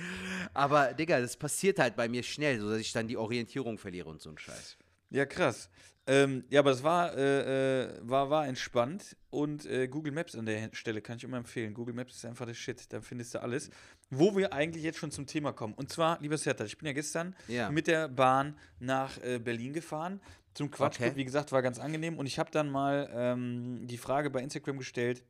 Aber, 0.53 0.93
Digga, 0.93 1.20
das 1.20 1.38
passiert 1.38 1.79
halt 1.79 1.96
bei 1.96 2.08
mir 2.08 2.24
schnell, 2.24 2.60
so 2.60 2.70
dass 2.70 2.79
ich 2.79 2.91
dann 2.91 3.08
die 3.08 3.17
Orientierung 3.17 3.77
verliere 3.77 4.10
und 4.10 4.22
so 4.22 4.29
ein 4.29 4.38
Scheiß. 4.38 4.77
Ja, 5.10 5.25
krass. 5.25 5.70
Ähm, 6.05 6.43
ja, 6.50 6.60
aber 6.60 6.72
es 6.72 6.84
war, 6.84 7.15
äh, 7.15 7.84
äh, 7.84 8.00
war, 8.01 8.29
war 8.29 8.46
entspannt 8.46 9.15
und 9.29 9.65
äh, 9.65 9.88
Google 9.88 10.12
Maps 10.12 10.36
an 10.36 10.46
der 10.46 10.70
Stelle 10.74 11.01
kann 11.01 11.15
ich 11.15 11.24
immer 11.24 11.38
empfehlen. 11.38 11.74
Google 11.74 11.93
Maps 11.93 12.15
ist 12.15 12.25
einfach 12.25 12.46
der 12.46 12.53
Shit, 12.53 12.91
da 12.91 13.00
findest 13.00 13.36
du 13.36 13.41
alles. 13.41 13.70
Wo 14.20 14.36
wir 14.36 14.53
eigentlich 14.53 14.84
jetzt 14.84 14.98
schon 15.00 15.12
zum 15.12 15.25
Thema 15.27 15.51
kommen. 15.53 15.74
Und 15.74 15.89
zwar, 15.89 16.20
lieber 16.22 16.38
Serta, 16.38 16.63
ich 16.65 16.77
bin 16.77 16.88
ja 16.88 16.93
gestern 16.93 17.36
Ja. 17.48 17.70
mit 17.70 17.88
der 17.88 18.08
Bahn 18.08 18.58
nach 18.79 19.17
äh, 19.24 19.39
Berlin 19.39 19.74
gefahren. 19.74 20.20
Zum 20.53 20.70
Quatschclub, 20.70 21.10
Okay. 21.10 21.17
wie 21.17 21.25
gesagt, 21.25 21.51
war 21.51 21.62
ganz 21.62 21.79
angenehm. 21.79 22.17
Und 22.20 22.25
ich 22.27 22.38
habe 22.38 22.51
dann 22.51 22.70
mal 22.70 23.10
ähm, 23.13 23.88
die 23.88 23.98
Frage 23.98 24.29
bei 24.29 24.41
Instagram 24.41 24.77
gestellt, 24.77 25.24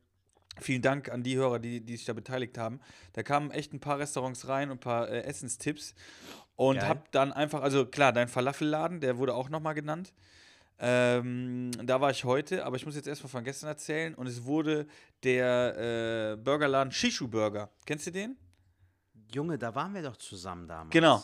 Vielen 0.60 0.82
Dank 0.82 1.08
an 1.08 1.24
die 1.24 1.36
Hörer, 1.36 1.58
die, 1.58 1.80
die 1.80 1.96
sich 1.96 2.06
da 2.06 2.12
beteiligt 2.12 2.56
haben. 2.58 2.78
Da 3.14 3.24
kamen 3.24 3.50
echt 3.50 3.72
ein 3.72 3.80
paar 3.80 3.98
Restaurants 3.98 4.46
rein 4.46 4.70
und 4.70 4.76
ein 4.76 4.80
paar 4.80 5.08
äh, 5.08 5.22
Essenstipps. 5.24 5.96
Und 6.54 6.76
Geil. 6.78 6.88
hab 6.90 7.10
dann 7.10 7.32
einfach, 7.32 7.60
also 7.62 7.86
klar, 7.86 8.12
dein 8.12 8.28
Falafelladen, 8.28 9.00
der 9.00 9.18
wurde 9.18 9.34
auch 9.34 9.48
nochmal 9.48 9.74
genannt. 9.74 10.12
Ähm, 10.78 11.70
da 11.82 12.00
war 12.00 12.12
ich 12.12 12.24
heute, 12.24 12.64
aber 12.64 12.76
ich 12.76 12.86
muss 12.86 12.94
jetzt 12.94 13.08
erstmal 13.08 13.30
von 13.30 13.42
gestern 13.42 13.68
erzählen. 13.68 14.14
Und 14.14 14.28
es 14.28 14.44
wurde 14.44 14.86
der 15.24 16.34
äh, 16.34 16.36
Burgerladen 16.36 16.92
Shishu 16.92 17.26
Burger. 17.26 17.70
Kennst 17.86 18.06
du 18.06 18.12
den? 18.12 18.36
Junge, 19.34 19.58
da 19.58 19.74
waren 19.74 19.94
wir 19.94 20.02
doch 20.02 20.16
zusammen 20.16 20.66
damals. 20.68 20.90
Genau. 20.92 21.22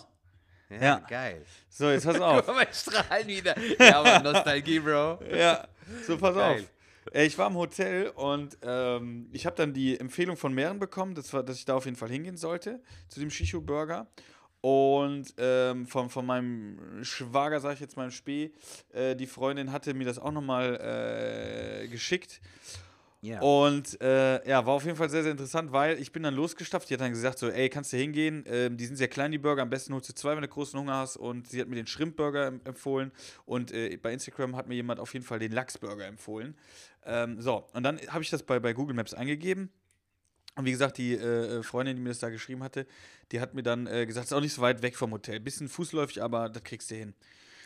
Ja, 0.69 0.77
Ja. 0.83 0.99
geil. 1.01 1.45
So, 1.69 1.91
jetzt 1.91 2.05
pass 2.05 2.21
auf. 2.21 2.45
Guck 2.47 2.55
mal, 2.55 2.67
strahlen 2.73 3.27
wieder. 3.27 3.55
Ja, 3.79 4.01
aber 4.01 4.21
Nostalgie, 4.21 4.79
Bro. 4.81 5.21
ja, 5.35 5.67
so 6.07 6.17
pass 6.19 6.35
Geil. 6.35 6.61
auf. 6.63 7.13
Äh, 7.15 7.25
Ich 7.27 7.37
war 7.39 7.49
im 7.49 7.57
Hotel 7.57 8.09
und 8.11 8.57
ähm, 8.63 9.29
ich 9.33 9.47
habe 9.47 9.57
dann 9.57 9.73
die 9.73 9.99
Empfehlung 9.99 10.37
von 10.37 10.53
mehreren 10.53 10.79
bekommen, 10.79 11.15
das 11.15 11.33
war, 11.33 11.43
dass 11.43 11.57
ich 11.57 11.65
da 11.65 11.75
auf 11.75 11.87
jeden 11.87 11.97
Fall 11.97 12.11
hingehen 12.11 12.37
sollte, 12.37 12.81
zu 13.09 13.19
dem 13.21 13.31
Shishu 13.31 13.61
Burger. 13.61 14.07
Und 14.63 15.33
ähm, 15.39 15.87
von, 15.87 16.11
von 16.11 16.27
meinem 16.27 17.03
Schwager, 17.03 17.61
sage 17.61 17.75
ich 17.75 17.81
jetzt 17.81 17.97
mal 17.97 18.05
im 18.05 18.11
Spee, 18.11 18.53
äh, 18.93 19.17
die 19.17 19.27
Freundin 19.27 19.73
hatte 19.73 19.95
mir 19.95 20.05
das 20.05 20.19
auch 20.19 20.33
nochmal 20.33 20.77
äh, 21.85 21.89
geschickt. 21.89 22.43
Ja. 23.23 23.41
Und 23.43 24.01
äh, 24.01 24.49
ja, 24.49 24.65
war 24.65 24.75
auf 24.75 24.85
jeden 24.85 24.97
Fall 24.97 25.11
sehr, 25.11 25.23
sehr 25.23 25.33
interessant, 25.33 25.73
weil 25.73 26.01
ich 26.01 26.11
bin 26.11 26.23
dann 26.23 26.35
losgestafft. 26.35 26.89
Die 26.89 26.95
hat 26.95 27.03
dann 27.03 27.11
gesagt 27.11 27.39
so, 27.39 27.51
ey, 27.51 27.69
kannst 27.69 27.93
du 27.93 27.99
hingehen? 27.99 28.45
Ähm, 28.47 28.79
die 28.79 28.87
sind 28.87 28.97
sehr 28.97 29.09
klein, 29.09 29.31
die 29.31 29.37
Burger. 29.39 29.61
Am 29.61 29.69
besten 29.69 29.93
holst 29.93 30.09
du 30.09 30.15
zwei, 30.15 30.35
wenn 30.35 30.43
du 30.43 30.49
großen 30.49 30.79
Hunger 30.81 30.95
hast. 30.95 31.17
Und 31.19 31.47
sie 31.47 31.61
hat 31.61 31.69
mir 31.69 31.77
den 31.77 31.87
Shrimp-Burger 31.87 32.47
em- 32.47 32.61
empfohlen. 32.65 33.13
Und 33.45 33.73
äh, 33.73 33.95
bei 33.99 34.13
Instagram 34.15 34.57
hat 34.57 34.69
mir 34.69 34.75
jemand 34.75 35.01
auf 35.01 35.13
jeden 35.13 35.25
Fall 35.27 35.39
den 35.39 35.53
Lachs-Burger 35.53 36.07
empfohlen. 36.07 36.57
Ähm, 37.05 37.41
so, 37.43 37.67
und 37.75 37.83
dann 37.83 38.01
habe 38.09 38.23
ich 38.23 38.31
das 38.31 38.43
bei, 38.43 38.59
bei 38.59 38.73
Google 38.73 38.97
Maps 38.97 39.13
eingegeben. 39.13 39.71
Und 40.57 40.65
wie 40.65 40.73
gesagt, 40.73 40.97
die 40.97 41.15
äh, 41.15 41.63
Freundin, 41.63 41.97
die 41.97 42.03
mir 42.03 42.09
das 42.09 42.19
da 42.21 42.31
geschrieben 42.31 42.63
hatte, 42.63 42.87
die 43.33 43.41
hat 43.41 43.55
mir 43.55 43.63
dann 43.63 43.87
äh, 43.87 44.07
gesagt, 44.07 44.25
es 44.25 44.31
ist 44.33 44.37
auch 44.37 44.41
nicht 44.41 44.55
so 44.55 44.63
weit 44.63 44.81
weg 44.83 44.97
vom 44.97 45.13
Hotel. 45.13 45.41
Bisschen 45.41 45.69
fußläufig, 45.69 46.23
aber 46.23 46.49
das 46.49 46.65
kriegst 46.65 46.91
du 46.91 46.95
hin. 46.95 47.15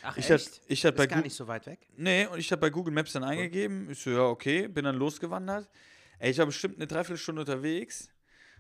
Ach, 0.05 0.17
Ich 0.17 0.29
echt? 0.31 0.47
hatte 0.47 0.61
ich 0.69 0.85
hat 0.85 0.97
bei 0.97 1.05
ist 1.05 1.11
gar 1.11 1.19
Gu- 1.21 1.25
nicht 1.25 1.35
so 1.37 1.47
weit 1.47 1.67
weg. 1.67 1.81
Nee, 1.97 2.27
und 2.27 2.39
ich 2.39 2.51
habe 2.53 2.61
bei 2.61 2.71
Google 2.71 2.93
Maps 2.93 3.13
dann 3.13 3.25
eingegeben. 3.25 3.91
Ich 3.91 4.01
so, 4.01 4.11
ja, 4.11 4.21
okay, 4.23 4.69
bin 4.69 4.85
dann 4.85 4.97
losgewandert. 4.97 5.69
Ey, 6.19 6.31
ich 6.31 6.39
war 6.39 6.47
bestimmt 6.47 6.77
eine 6.77 6.87
Dreiviertelstunde 6.87 7.41
unterwegs 7.43 8.09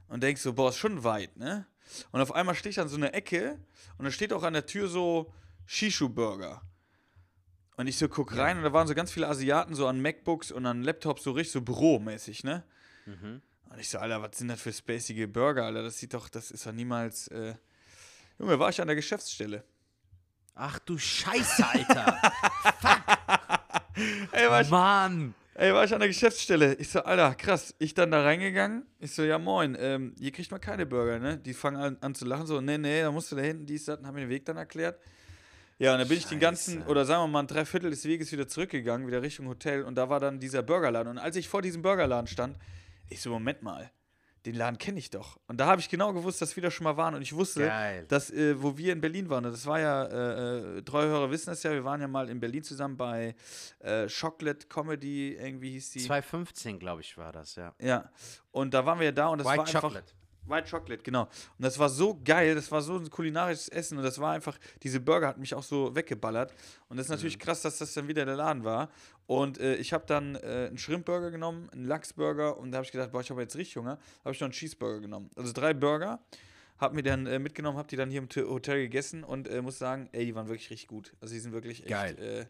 und 0.08 0.22
denk 0.22 0.38
so, 0.38 0.52
boah, 0.54 0.70
ist 0.70 0.78
schon 0.78 1.04
weit, 1.04 1.36
ne? 1.36 1.66
Und 2.12 2.20
auf 2.20 2.34
einmal 2.34 2.54
stehe 2.54 2.70
ich 2.70 2.80
an 2.80 2.88
so 2.88 2.96
einer 2.96 3.14
Ecke 3.14 3.58
und 3.98 4.04
da 4.04 4.10
steht 4.10 4.32
auch 4.32 4.42
an 4.42 4.54
der 4.54 4.66
Tür 4.66 4.88
so 4.88 5.32
Shishu-Burger. 5.66 6.62
Und 7.76 7.88
ich 7.88 7.98
so 7.98 8.08
guck 8.08 8.36
rein 8.36 8.56
und 8.58 8.62
da 8.64 8.72
waren 8.72 8.86
so 8.86 8.94
ganz 8.94 9.10
viele 9.12 9.28
Asiaten 9.28 9.74
so 9.74 9.86
an 9.88 10.00
MacBooks 10.00 10.50
und 10.52 10.64
an 10.64 10.82
Laptops 10.82 11.24
so 11.24 11.32
richtig 11.32 11.52
so 11.52 11.60
büromäßig, 11.60 12.44
ne? 12.44 12.64
Mhm. 13.06 13.42
Und 13.70 13.78
ich 13.80 13.88
so, 13.88 13.98
Alter, 13.98 14.22
was 14.22 14.38
sind 14.38 14.48
das 14.48 14.60
für 14.60 14.72
spacige 14.72 15.26
Burger, 15.26 15.64
Alter? 15.64 15.82
Das 15.82 15.98
sieht 15.98 16.14
doch, 16.14 16.28
das 16.28 16.50
ist 16.52 16.64
doch 16.66 16.72
niemals. 16.72 17.28
Äh 17.28 17.54
Junge, 18.38 18.58
war 18.58 18.68
ich 18.70 18.80
an 18.80 18.86
der 18.86 18.96
Geschäftsstelle. 18.96 19.64
Ach 20.54 20.78
du 20.80 20.96
Scheiße, 20.98 21.66
Alter. 21.66 22.18
Ey, 24.32 24.48
war 24.48 24.60
ich, 24.60 24.70
Mann. 24.70 25.34
ey, 25.54 25.72
war 25.72 25.84
ich 25.84 25.92
an 25.92 26.00
der 26.00 26.08
Geschäftsstelle. 26.08 26.74
Ich 26.74 26.88
so, 26.88 27.00
Alter, 27.00 27.34
krass. 27.34 27.74
Ich 27.78 27.94
dann 27.94 28.10
da 28.10 28.22
reingegangen. 28.22 28.84
Ich 28.98 29.12
so, 29.12 29.22
ja, 29.22 29.38
moin, 29.38 29.76
ähm, 29.78 30.14
hier 30.18 30.32
kriegt 30.32 30.50
man 30.50 30.60
keine 30.60 30.84
Burger, 30.84 31.20
ne? 31.20 31.38
Die 31.38 31.54
fangen 31.54 31.76
an, 31.76 31.96
an 32.00 32.14
zu 32.14 32.24
lachen, 32.24 32.46
so, 32.46 32.60
nee, 32.60 32.76
nee, 32.76 33.02
da 33.02 33.12
musst 33.12 33.30
du 33.30 33.36
da 33.36 33.42
hinten, 33.42 33.66
dies, 33.66 33.84
das, 33.84 33.98
und 33.98 34.06
haben 34.06 34.14
mir 34.14 34.22
den 34.22 34.30
Weg 34.30 34.44
dann 34.46 34.56
erklärt. 34.56 34.98
Ja, 35.78 35.92
und 35.92 35.98
dann 36.00 36.08
bin 36.08 36.18
ich 36.18 36.26
den 36.26 36.40
ganzen, 36.40 36.78
Scheiße. 36.78 36.88
oder 36.88 37.04
sagen 37.04 37.22
wir 37.22 37.28
mal, 37.28 37.40
ein 37.40 37.46
Dreiviertel 37.46 37.90
des 37.90 38.04
Weges 38.04 38.32
wieder 38.32 38.48
zurückgegangen, 38.48 39.06
wieder 39.06 39.22
Richtung 39.22 39.46
Hotel, 39.48 39.82
und 39.84 39.94
da 39.94 40.08
war 40.08 40.18
dann 40.18 40.40
dieser 40.40 40.62
Burgerladen. 40.62 41.10
Und 41.12 41.18
als 41.18 41.36
ich 41.36 41.48
vor 41.48 41.62
diesem 41.62 41.82
Burgerladen 41.82 42.26
stand, 42.26 42.56
ich 43.08 43.20
so, 43.20 43.30
Moment 43.30 43.62
mal, 43.62 43.90
den 44.46 44.54
Laden 44.54 44.78
kenne 44.78 44.98
ich 44.98 45.10
doch. 45.10 45.38
Und 45.46 45.58
da 45.58 45.66
habe 45.66 45.80
ich 45.80 45.88
genau 45.88 46.12
gewusst, 46.12 46.42
dass 46.42 46.54
wir 46.54 46.62
da 46.62 46.70
schon 46.70 46.84
mal 46.84 46.96
waren. 46.96 47.14
Und 47.14 47.22
ich 47.22 47.34
wusste, 47.34 47.66
Geil. 47.66 48.04
dass, 48.08 48.30
äh, 48.30 48.60
wo 48.62 48.76
wir 48.76 48.92
in 48.92 49.00
Berlin 49.00 49.28
waren, 49.30 49.46
und 49.46 49.52
das 49.52 49.66
war 49.66 49.80
ja, 49.80 50.04
äh, 50.04 50.78
äh, 50.78 50.82
treue 50.82 51.08
Hörer 51.08 51.30
wissen 51.30 51.50
das 51.50 51.62
ja, 51.62 51.72
wir 51.72 51.84
waren 51.84 52.00
ja 52.00 52.08
mal 52.08 52.28
in 52.28 52.40
Berlin 52.40 52.62
zusammen 52.62 52.96
bei 52.96 53.34
äh, 53.80 54.06
Chocolate 54.08 54.66
Comedy, 54.66 55.34
irgendwie 55.34 55.72
hieß 55.72 55.90
die. 55.92 56.00
2015, 56.00 56.78
glaube 56.78 57.00
ich, 57.00 57.16
war 57.16 57.32
das, 57.32 57.54
ja. 57.56 57.74
Ja, 57.80 58.10
und 58.50 58.74
da 58.74 58.84
waren 58.84 58.98
wir 58.98 59.06
ja 59.06 59.12
da 59.12 59.28
und 59.28 59.38
das 59.38 59.46
White 59.46 59.58
war 59.58 59.84
einfach. 59.84 60.02
White 60.46 60.70
Chocolate, 60.70 61.02
genau. 61.02 61.22
Und 61.22 61.30
das 61.58 61.78
war 61.78 61.88
so 61.88 62.20
geil, 62.24 62.54
das 62.54 62.70
war 62.70 62.82
so 62.82 62.96
ein 62.96 63.08
kulinarisches 63.10 63.68
Essen 63.68 63.98
und 63.98 64.04
das 64.04 64.18
war 64.18 64.32
einfach, 64.32 64.58
diese 64.82 65.00
Burger 65.00 65.28
hat 65.28 65.38
mich 65.38 65.54
auch 65.54 65.62
so 65.62 65.94
weggeballert. 65.94 66.52
Und 66.88 66.96
das 66.96 67.06
ist 67.06 67.10
natürlich 67.10 67.38
krass, 67.38 67.62
dass 67.62 67.78
das 67.78 67.94
dann 67.94 68.08
wieder 68.08 68.24
der 68.24 68.36
Laden 68.36 68.64
war. 68.64 68.90
Und 69.26 69.58
äh, 69.58 69.76
ich 69.76 69.92
habe 69.92 70.04
dann 70.06 70.36
äh, 70.36 70.66
einen 70.68 70.78
Shrimp-Burger 70.78 71.30
genommen, 71.30 71.70
einen 71.70 71.86
Lachs-Burger 71.86 72.58
und 72.58 72.72
da 72.72 72.76
habe 72.76 72.84
ich 72.84 72.92
gedacht, 72.92 73.12
boah, 73.12 73.20
ich 73.20 73.30
habe 73.30 73.40
jetzt 73.40 73.56
richtig 73.56 73.76
Hunger. 73.76 73.98
habe 74.24 74.34
ich 74.34 74.40
noch 74.40 74.46
einen 74.46 74.52
Cheeseburger 74.52 75.00
genommen. 75.00 75.30
Also 75.36 75.52
drei 75.52 75.72
Burger, 75.72 76.20
habe 76.78 76.94
mir 76.94 77.02
dann 77.02 77.26
äh, 77.26 77.38
mitgenommen, 77.38 77.78
habe 77.78 77.88
die 77.88 77.96
dann 77.96 78.10
hier 78.10 78.20
im 78.20 78.28
Hotel 78.48 78.82
gegessen 78.82 79.24
und 79.24 79.48
äh, 79.48 79.62
muss 79.62 79.78
sagen, 79.78 80.08
ey, 80.12 80.26
die 80.26 80.34
waren 80.34 80.48
wirklich 80.48 80.70
richtig 80.70 80.88
gut. 80.88 81.14
Also 81.20 81.34
die 81.34 81.40
sind 81.40 81.52
wirklich 81.52 81.80
echt, 81.80 81.88
Geil. 81.88 82.48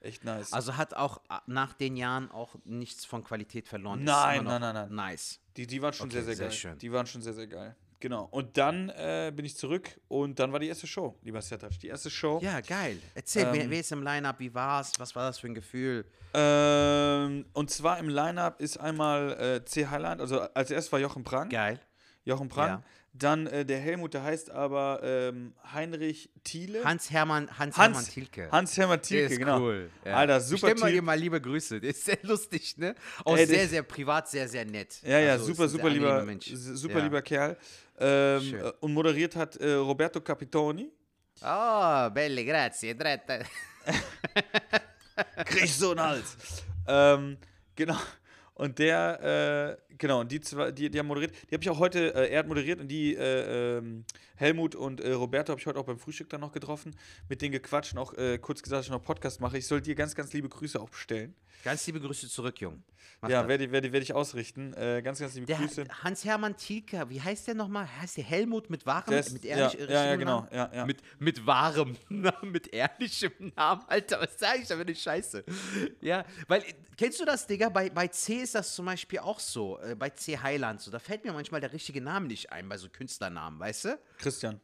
Äh, 0.00 0.06
echt 0.06 0.24
nice. 0.24 0.52
Also 0.52 0.76
hat 0.76 0.94
auch 0.94 1.18
äh, 1.30 1.38
nach 1.46 1.72
den 1.74 1.96
Jahren 1.96 2.30
auch 2.30 2.56
nichts 2.64 3.04
von 3.04 3.22
Qualität 3.22 3.68
verloren. 3.68 4.02
Nein, 4.04 4.44
nein, 4.44 4.60
nein, 4.60 4.74
nein. 4.74 4.94
Nice. 4.94 5.41
Die, 5.56 5.66
die 5.66 5.82
waren 5.82 5.92
schon 5.92 6.06
Okay, 6.06 6.14
sehr, 6.16 6.24
sehr, 6.24 6.34
sehr 6.36 6.46
geil. 6.48 6.56
schön. 6.56 6.78
Die 6.78 6.92
waren 6.92 7.06
schon 7.06 7.22
sehr, 7.22 7.34
sehr 7.34 7.46
geil. 7.46 7.76
Genau. 8.00 8.24
Und 8.32 8.56
dann 8.58 8.88
äh, 8.90 9.32
bin 9.34 9.44
ich 9.44 9.56
zurück 9.56 9.88
und 10.08 10.36
dann 10.40 10.52
war 10.52 10.58
die 10.58 10.66
erste 10.66 10.88
Show, 10.88 11.16
lieber 11.22 11.40
Sertac. 11.40 11.78
Die 11.78 11.86
erste 11.86 12.10
Show. 12.10 12.40
Ja, 12.42 12.60
geil. 12.60 12.98
Erzähl, 13.14 13.46
wer, 13.52 13.62
Ähm, 13.62 13.70
wer 13.70 13.78
ist 13.80 13.92
im 13.92 14.02
Line-Up, 14.02 14.40
wie 14.40 14.52
war's, 14.52 14.92
was 14.98 15.14
war 15.14 15.28
das 15.28 15.38
für 15.38 15.46
ein 15.46 15.54
Gefühl? 15.54 16.04
Ähm, 16.34 17.44
und 17.52 17.70
zwar 17.70 17.98
im 17.98 18.08
Line-Up 18.08 18.60
ist 18.60 18.76
einmal 18.78 19.32
äh, 19.40 19.64
C. 19.64 19.86
Highland, 19.86 20.20
also 20.20 20.40
als 20.40 20.70
erstes 20.72 20.90
war 20.92 20.98
Jochen 20.98 21.22
Prang. 21.22 21.48
Geil. 21.48 21.78
Jochen 22.24 22.48
Prang. 22.48 22.68
Ja. 22.68 22.82
Dann 23.14 23.46
äh, 23.46 23.66
der 23.66 23.78
Helmut, 23.78 24.14
der 24.14 24.22
heißt 24.22 24.50
aber 24.50 25.00
ähm, 25.02 25.52
Heinrich 25.72 26.30
Thiele. 26.44 26.82
Hans-Hermann 26.82 27.46
Hans 27.58 27.76
Hans- 27.76 27.76
Hermann 27.76 28.04
Thielke. 28.06 28.50
Hans-Hermann 28.50 28.98
Der 29.00 29.02
Thielke, 29.02 29.32
ist 29.34 29.38
genau. 29.38 29.60
cool. 29.60 29.90
Ja. 30.04 30.14
Alter, 30.16 30.40
super 30.40 30.68
stell 30.70 30.74
mal 30.76 30.92
dir 30.92 31.02
mal 31.02 31.18
liebe 31.18 31.38
Grüße. 31.40 31.78
Der 31.80 31.90
ist 31.90 32.04
sehr 32.06 32.18
lustig, 32.22 32.78
ne? 32.78 32.94
Auch 33.24 33.36
Ey, 33.36 33.44
sehr, 33.46 33.68
sehr 33.68 33.82
privat, 33.82 34.28
sehr, 34.30 34.48
sehr 34.48 34.64
nett. 34.64 34.98
Ja, 35.02 35.18
ja, 35.18 35.32
Also, 35.32 35.44
super, 35.44 35.68
super 35.68 35.90
lieber, 35.90 36.24
Mensch. 36.24 36.46
super 36.54 36.98
ja. 36.98 37.04
lieber 37.04 37.20
Kerl. 37.20 37.58
Ähm, 37.98 38.54
äh, 38.54 38.72
und 38.80 38.94
moderiert 38.94 39.36
hat 39.36 39.56
äh, 39.56 39.72
Roberto 39.74 40.20
Capitoni. 40.20 40.90
Oh, 41.44 42.10
belle, 42.10 42.44
grazie. 42.46 42.94
drette. 42.96 43.44
krieg 45.44 45.64
ich 45.64 45.74
so 45.76 45.90
einen 45.90 46.00
Hals. 46.00 46.36
ähm, 46.86 47.36
genau. 47.76 47.98
Und 48.54 48.78
der, 48.78 49.78
äh, 49.88 49.94
genau, 49.96 50.20
und 50.20 50.30
die 50.30 50.40
zwei, 50.40 50.70
die, 50.72 50.90
die 50.90 50.98
haben 50.98 51.06
moderiert. 51.06 51.32
Die 51.50 51.54
habe 51.54 51.62
ich 51.62 51.70
auch 51.70 51.78
heute, 51.78 52.14
äh, 52.14 52.30
er 52.30 52.40
hat 52.40 52.48
moderiert 52.48 52.80
und 52.80 52.88
die, 52.88 53.14
äh, 53.14 53.78
ähm, 53.78 54.04
Helmut 54.42 54.74
und 54.74 55.00
äh, 55.00 55.12
Roberto 55.12 55.52
habe 55.52 55.60
ich 55.60 55.66
heute 55.66 55.78
auch 55.78 55.84
beim 55.86 55.98
Frühstück 55.98 56.28
dann 56.28 56.40
noch 56.40 56.52
getroffen, 56.52 56.94
mit 57.28 57.40
denen 57.40 57.52
gequatscht 57.52 57.92
und 57.94 57.98
auch 57.98 58.12
äh, 58.14 58.38
kurz 58.38 58.62
gesagt, 58.62 58.80
dass 58.80 58.86
ich 58.86 58.92
noch 58.92 59.02
Podcast 59.02 59.40
mache. 59.40 59.56
Ich 59.58 59.66
soll 59.66 59.80
dir 59.80 59.94
ganz, 59.94 60.14
ganz 60.14 60.32
liebe 60.32 60.48
Grüße 60.48 60.80
auch 60.80 60.90
bestellen. 60.90 61.34
Ganz 61.64 61.86
liebe 61.86 62.00
Grüße 62.00 62.28
zurück, 62.28 62.60
Jung. 62.60 62.82
Mach 63.20 63.28
ja, 63.30 63.46
werde 63.46 63.70
werd, 63.70 63.92
werd 63.92 64.02
ich 64.02 64.12
ausrichten. 64.12 64.72
Äh, 64.74 65.00
ganz, 65.00 65.20
ganz 65.20 65.34
liebe 65.34 65.46
Der 65.46 65.58
Grüße. 65.58 65.84
Hans-Hermann 66.02 66.56
Thielke, 66.56 67.08
wie 67.08 67.20
heißt 67.20 67.46
der 67.46 67.54
nochmal? 67.54 67.86
Heißt 68.00 68.16
der 68.16 68.24
Helmut 68.24 68.68
mit 68.68 68.84
wahrem, 68.84 69.14
ist- 69.14 69.32
mit 69.32 69.44
ja, 69.44 69.56
ehrlich, 69.56 69.74
ja, 69.74 69.78
richtigem 69.80 69.94
ja, 69.94 70.16
genau. 70.16 70.40
Namen? 70.40 70.48
Ja, 70.52 70.70
ja. 70.74 70.86
Mit, 70.86 71.02
mit 71.20 71.46
wahrem 71.46 71.96
Namen, 72.08 72.50
mit 72.50 72.74
ehrlichem 72.74 73.52
Namen. 73.54 73.82
Alter, 73.86 74.20
was 74.20 74.36
sag 74.38 74.58
ich 74.60 74.66
da 74.66 74.74
für 74.74 74.80
eine 74.82 74.94
Scheiße? 74.94 75.44
Ja, 76.00 76.24
weil, 76.48 76.64
kennst 76.96 77.20
du 77.20 77.24
das, 77.24 77.46
Digga? 77.46 77.68
Bei, 77.68 77.90
bei 77.90 78.08
C 78.08 78.38
ist 78.42 78.56
das 78.56 78.74
zum 78.74 78.86
Beispiel 78.86 79.20
auch 79.20 79.38
so, 79.38 79.78
äh, 79.80 79.94
bei 79.94 80.10
C 80.10 80.36
Heiland 80.38 80.80
so. 80.80 80.90
Da 80.90 80.98
fällt 80.98 81.24
mir 81.24 81.32
manchmal 81.32 81.60
der 81.60 81.72
richtige 81.72 82.00
Name 82.00 82.26
nicht 82.26 82.50
ein, 82.50 82.68
bei 82.68 82.76
so 82.76 82.88
Künstlernamen, 82.88 83.60
weißt 83.60 83.84
du? 83.84 83.98
Christian. 84.32 84.60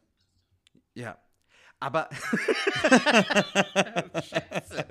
Ja. 0.95 1.17
Aber. 1.79 2.09
Scheiße. 4.13 4.87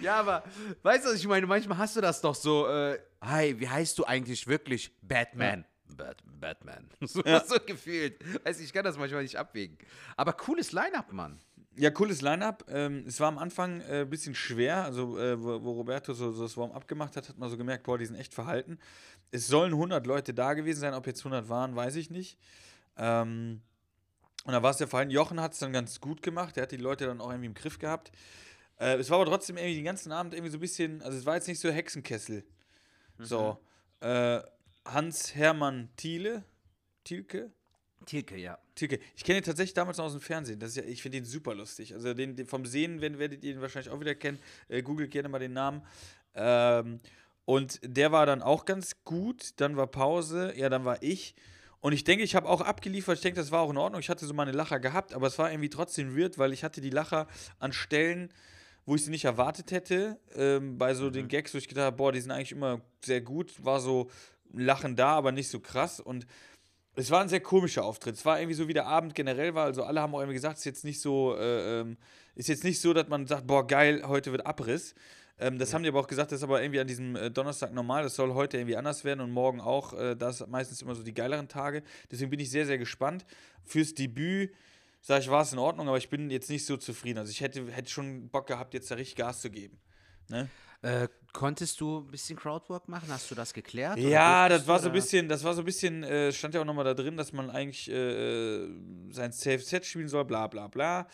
Ja, 0.00 0.20
aber 0.20 0.44
weißt 0.82 1.06
du, 1.06 1.10
was 1.10 1.16
ich 1.16 1.26
meine? 1.26 1.46
Manchmal 1.46 1.78
hast 1.78 1.96
du 1.96 2.00
das 2.00 2.20
doch 2.20 2.34
so, 2.34 2.68
äh, 2.68 3.00
hi, 3.22 3.58
wie 3.58 3.68
heißt 3.68 3.98
du 3.98 4.04
eigentlich 4.04 4.46
wirklich? 4.46 4.94
Batman. 5.02 5.64
Bat 5.96 6.22
Batman. 6.26 6.88
So, 7.00 7.22
so 7.24 7.56
gefühlt. 7.66 8.22
Weiß 8.44 8.60
ich, 8.60 8.66
ich 8.66 8.72
kann 8.72 8.84
das 8.84 8.98
manchmal 8.98 9.22
nicht 9.22 9.36
abwägen. 9.36 9.78
Aber 10.16 10.34
cooles 10.34 10.72
Line-Up, 10.72 11.12
Mann. 11.12 11.40
Ja, 11.74 11.90
cooles 11.90 12.20
Line-Up. 12.20 12.66
Ähm, 12.68 13.04
es 13.06 13.18
war 13.18 13.28
am 13.28 13.38
Anfang 13.38 13.80
ein 13.82 14.02
äh, 14.02 14.04
bisschen 14.04 14.34
schwer, 14.34 14.84
also 14.84 15.18
äh, 15.18 15.42
wo, 15.42 15.62
wo 15.64 15.72
Roberto 15.72 16.12
so, 16.12 16.30
so 16.30 16.42
das 16.42 16.56
Warm-up 16.56 16.86
gemacht 16.86 17.16
hat, 17.16 17.28
hat 17.28 17.38
man 17.38 17.48
so 17.48 17.56
gemerkt, 17.56 17.84
boah, 17.84 17.96
die 17.98 18.04
sind 18.04 18.16
echt 18.16 18.34
verhalten. 18.34 18.78
Es 19.30 19.46
sollen 19.46 19.72
100 19.72 20.06
Leute 20.06 20.34
da 20.34 20.54
gewesen 20.54 20.80
sein, 20.80 20.94
ob 20.94 21.06
jetzt 21.06 21.20
100 21.20 21.48
waren, 21.48 21.74
weiß 21.74 21.96
ich 21.96 22.10
nicht. 22.10 22.38
Ähm, 22.98 23.62
und 24.48 24.54
da 24.54 24.62
war 24.62 24.70
es 24.70 24.78
ja 24.78 24.86
vor 24.86 24.98
allem, 24.98 25.10
Jochen 25.10 25.40
hat 25.42 25.52
es 25.52 25.58
dann 25.58 25.74
ganz 25.74 26.00
gut 26.00 26.22
gemacht, 26.22 26.56
der 26.56 26.62
hat 26.62 26.72
die 26.72 26.78
Leute 26.78 27.04
dann 27.04 27.20
auch 27.20 27.28
irgendwie 27.28 27.46
im 27.46 27.54
Griff 27.54 27.78
gehabt. 27.78 28.10
Äh, 28.80 28.96
es 28.96 29.10
war 29.10 29.20
aber 29.20 29.26
trotzdem 29.26 29.58
irgendwie 29.58 29.74
den 29.74 29.84
ganzen 29.84 30.10
Abend 30.10 30.32
irgendwie 30.32 30.50
so 30.50 30.56
ein 30.56 30.60
bisschen, 30.60 31.02
also 31.02 31.18
es 31.18 31.26
war 31.26 31.34
jetzt 31.34 31.48
nicht 31.48 31.60
so 31.60 31.68
Hexenkessel. 31.68 32.44
So, 33.18 33.58
äh, 34.00 34.40
Hans-Hermann 34.86 35.90
Thiele, 35.96 36.44
Thielke, 37.04 37.50
Tilke, 38.06 38.38
ja. 38.38 38.56
Tilke. 38.74 39.00
Ich 39.16 39.22
kenne 39.22 39.40
ihn 39.40 39.44
tatsächlich 39.44 39.74
damals 39.74 39.98
noch 39.98 40.06
aus 40.06 40.12
dem 40.12 40.22
Fernsehen. 40.22 40.58
Das 40.60 40.70
ist 40.70 40.76
ja, 40.76 40.84
ich 40.84 41.02
finde 41.02 41.18
ihn 41.18 41.26
super 41.26 41.54
lustig. 41.54 41.92
Also 41.92 42.14
den, 42.14 42.36
den 42.36 42.46
vom 42.46 42.64
Sehen 42.64 43.02
wenn, 43.02 43.18
werdet 43.18 43.44
ihr 43.44 43.52
ihn 43.52 43.60
wahrscheinlich 43.60 43.92
auch 43.92 44.00
wieder 44.00 44.14
kennen. 44.14 44.38
Äh, 44.68 44.80
googelt 44.80 45.10
gerne 45.10 45.28
mal 45.28 45.40
den 45.40 45.52
Namen. 45.52 45.82
Ähm, 46.34 47.00
Und 47.44 47.80
der 47.82 48.12
war 48.12 48.24
dann 48.24 48.42
auch 48.42 48.64
ganz 48.64 49.04
gut. 49.04 49.60
Dann 49.60 49.76
war 49.76 49.86
Pause. 49.88 50.52
Ja, 50.56 50.68
dann 50.68 50.84
war 50.84 51.02
ich. 51.02 51.34
Und 51.80 51.92
ich 51.92 52.04
denke, 52.04 52.24
ich 52.24 52.34
habe 52.34 52.48
auch 52.48 52.60
abgeliefert. 52.60 53.16
Ich 53.16 53.22
denke, 53.22 53.38
das 53.40 53.52
war 53.52 53.60
auch 53.60 53.70
in 53.70 53.76
Ordnung. 53.76 54.00
Ich 54.00 54.08
hatte 54.08 54.26
so 54.26 54.34
meine 54.34 54.52
Lacher 54.52 54.80
gehabt, 54.80 55.14
aber 55.14 55.26
es 55.26 55.38
war 55.38 55.50
irgendwie 55.50 55.70
trotzdem 55.70 56.16
weird, 56.16 56.38
weil 56.38 56.52
ich 56.52 56.64
hatte 56.64 56.80
die 56.80 56.90
Lacher 56.90 57.28
an 57.58 57.72
Stellen, 57.72 58.32
wo 58.84 58.94
ich 58.96 59.04
sie 59.04 59.10
nicht 59.10 59.24
erwartet 59.24 59.70
hätte. 59.70 60.18
Ähm, 60.34 60.78
bei 60.78 60.94
so 60.94 61.10
den 61.10 61.28
Gags, 61.28 61.54
wo 61.54 61.58
ich 61.58 61.68
gedacht 61.68 61.86
habe, 61.86 61.96
boah, 61.96 62.12
die 62.12 62.20
sind 62.20 62.32
eigentlich 62.32 62.52
immer 62.52 62.80
sehr 63.04 63.20
gut. 63.20 63.64
War 63.64 63.80
so 63.80 64.10
ein 64.52 64.60
Lachen 64.60 64.96
da, 64.96 65.10
aber 65.10 65.30
nicht 65.30 65.50
so 65.50 65.60
krass. 65.60 66.00
Und 66.00 66.26
es 66.96 67.12
war 67.12 67.20
ein 67.20 67.28
sehr 67.28 67.40
komischer 67.40 67.84
Auftritt. 67.84 68.16
Es 68.16 68.24
war 68.24 68.40
irgendwie 68.40 68.56
so, 68.56 68.66
wie 68.66 68.74
der 68.74 68.86
Abend 68.86 69.14
generell 69.14 69.54
war. 69.54 69.66
Also 69.66 69.84
alle 69.84 70.00
haben 70.00 70.14
auch 70.14 70.20
irgendwie 70.20 70.34
gesagt, 70.34 70.54
es 70.54 70.62
ist 70.62 70.64
jetzt 70.64 70.84
nicht 70.84 71.00
so, 71.00 71.36
äh, 71.36 71.80
ähm, 71.80 71.96
ist 72.34 72.48
jetzt 72.48 72.64
nicht 72.64 72.80
so, 72.80 72.92
dass 72.92 73.06
man 73.08 73.26
sagt, 73.28 73.46
boah, 73.46 73.64
geil, 73.64 74.02
heute 74.04 74.32
wird 74.32 74.46
Abriss. 74.46 74.96
Ähm, 75.38 75.58
das 75.58 75.72
haben 75.72 75.82
die 75.82 75.88
aber 75.88 76.00
auch 76.00 76.06
gesagt, 76.06 76.32
das 76.32 76.40
ist 76.40 76.42
aber 76.42 76.62
irgendwie 76.62 76.80
an 76.80 76.86
diesem 76.86 77.16
äh, 77.16 77.30
Donnerstag 77.30 77.72
normal. 77.72 78.02
Das 78.02 78.14
soll 78.16 78.34
heute 78.34 78.56
irgendwie 78.56 78.76
anders 78.76 79.04
werden 79.04 79.20
und 79.20 79.30
morgen 79.30 79.60
auch. 79.60 79.92
Äh, 79.92 80.16
das 80.16 80.38
sind 80.38 80.50
meistens 80.50 80.82
immer 80.82 80.94
so 80.94 81.02
die 81.02 81.14
geileren 81.14 81.48
Tage. 81.48 81.82
Deswegen 82.10 82.30
bin 82.30 82.40
ich 82.40 82.50
sehr, 82.50 82.66
sehr 82.66 82.78
gespannt. 82.78 83.24
Fürs 83.64 83.94
Debüt, 83.94 84.52
sag 85.00 85.20
ich, 85.22 85.30
war 85.30 85.42
es 85.42 85.52
in 85.52 85.58
Ordnung, 85.58 85.88
aber 85.88 85.98
ich 85.98 86.08
bin 86.10 86.30
jetzt 86.30 86.50
nicht 86.50 86.66
so 86.66 86.76
zufrieden. 86.76 87.18
Also 87.18 87.30
ich 87.30 87.40
hätte, 87.40 87.70
hätte 87.70 87.90
schon 87.90 88.28
Bock 88.28 88.46
gehabt, 88.46 88.74
jetzt 88.74 88.90
da 88.90 88.96
richtig 88.96 89.16
Gas 89.16 89.40
zu 89.40 89.50
geben. 89.50 89.78
Ne? 90.28 90.48
Äh, 90.82 91.08
konntest 91.32 91.80
du 91.80 91.98
ein 91.98 92.10
bisschen 92.10 92.38
Crowdwork 92.38 92.88
machen? 92.88 93.08
Hast 93.08 93.30
du 93.30 93.34
das 93.34 93.52
geklärt? 93.52 93.98
oder 93.98 94.08
Ja, 94.08 94.48
das 94.48 94.66
war 94.66 94.76
du, 94.76 94.82
so 94.82 94.88
ein 94.88 94.92
oder? 94.92 95.00
bisschen, 95.00 95.28
das 95.28 95.42
war 95.42 95.54
so 95.54 95.62
ein 95.62 95.64
bisschen, 95.64 96.04
äh, 96.04 96.32
stand 96.32 96.54
ja 96.54 96.60
auch 96.60 96.64
nochmal 96.64 96.84
da 96.84 96.94
drin, 96.94 97.16
dass 97.16 97.32
man 97.32 97.50
eigentlich 97.50 97.90
äh, 97.90 98.66
sein 99.10 99.32
Safe 99.32 99.58
Set 99.58 99.84
spielen 99.84 100.08
soll, 100.08 100.24
bla 100.24 100.46
bla 100.46 100.68
bla. 100.68 101.08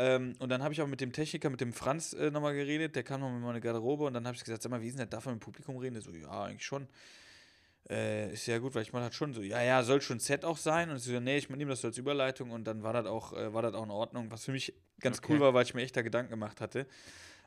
Ähm, 0.00 0.34
und 0.38 0.48
dann 0.48 0.62
habe 0.62 0.72
ich 0.72 0.80
auch 0.80 0.86
mit 0.86 1.00
dem 1.00 1.12
Techniker, 1.12 1.50
mit 1.50 1.60
dem 1.60 1.72
Franz 1.72 2.12
äh, 2.12 2.30
nochmal 2.30 2.54
geredet, 2.54 2.94
der 2.94 3.02
kam 3.02 3.20
noch 3.20 3.32
mit 3.32 3.42
meiner 3.42 3.58
Garderobe 3.60 4.04
und 4.04 4.14
dann 4.14 4.24
habe 4.28 4.36
ich 4.36 4.44
gesagt, 4.44 4.62
sag 4.62 4.70
mal, 4.70 4.80
wie 4.80 4.86
ist 4.86 4.96
denn 4.96 5.06
das, 5.06 5.10
darf 5.10 5.26
man 5.26 5.34
im 5.34 5.40
Publikum 5.40 5.76
reden? 5.76 5.94
Der 5.94 6.02
so, 6.02 6.12
ja, 6.12 6.44
eigentlich 6.44 6.64
schon. 6.64 6.86
Äh, 7.90 8.32
ist 8.32 8.46
ja 8.46 8.58
gut, 8.58 8.76
weil 8.76 8.82
ich 8.82 8.92
meine 8.92 9.04
halt 9.04 9.14
schon 9.14 9.34
so, 9.34 9.42
ja, 9.42 9.60
ja, 9.60 9.82
soll 9.82 10.00
schon 10.00 10.20
Set 10.20 10.44
auch 10.44 10.56
sein. 10.56 10.88
Und 10.90 10.98
ich 10.98 11.02
so, 11.02 11.18
nee, 11.18 11.38
ich 11.38 11.48
nehme 11.48 11.70
das 11.70 11.80
so 11.80 11.88
als 11.88 11.98
Überleitung 11.98 12.52
und 12.52 12.62
dann 12.64 12.84
war 12.84 12.92
das 12.92 13.06
auch, 13.06 13.32
äh, 13.32 13.52
war 13.52 13.62
das 13.62 13.74
auch 13.74 13.82
in 13.82 13.90
Ordnung, 13.90 14.30
was 14.30 14.44
für 14.44 14.52
mich 14.52 14.72
ganz 15.00 15.20
cool 15.24 15.36
Okay. 15.36 15.40
war, 15.40 15.54
weil 15.54 15.64
ich 15.64 15.74
mir 15.74 15.82
echt 15.82 15.96
da 15.96 16.02
Gedanken 16.02 16.30
gemacht 16.30 16.60
hatte. 16.60 16.86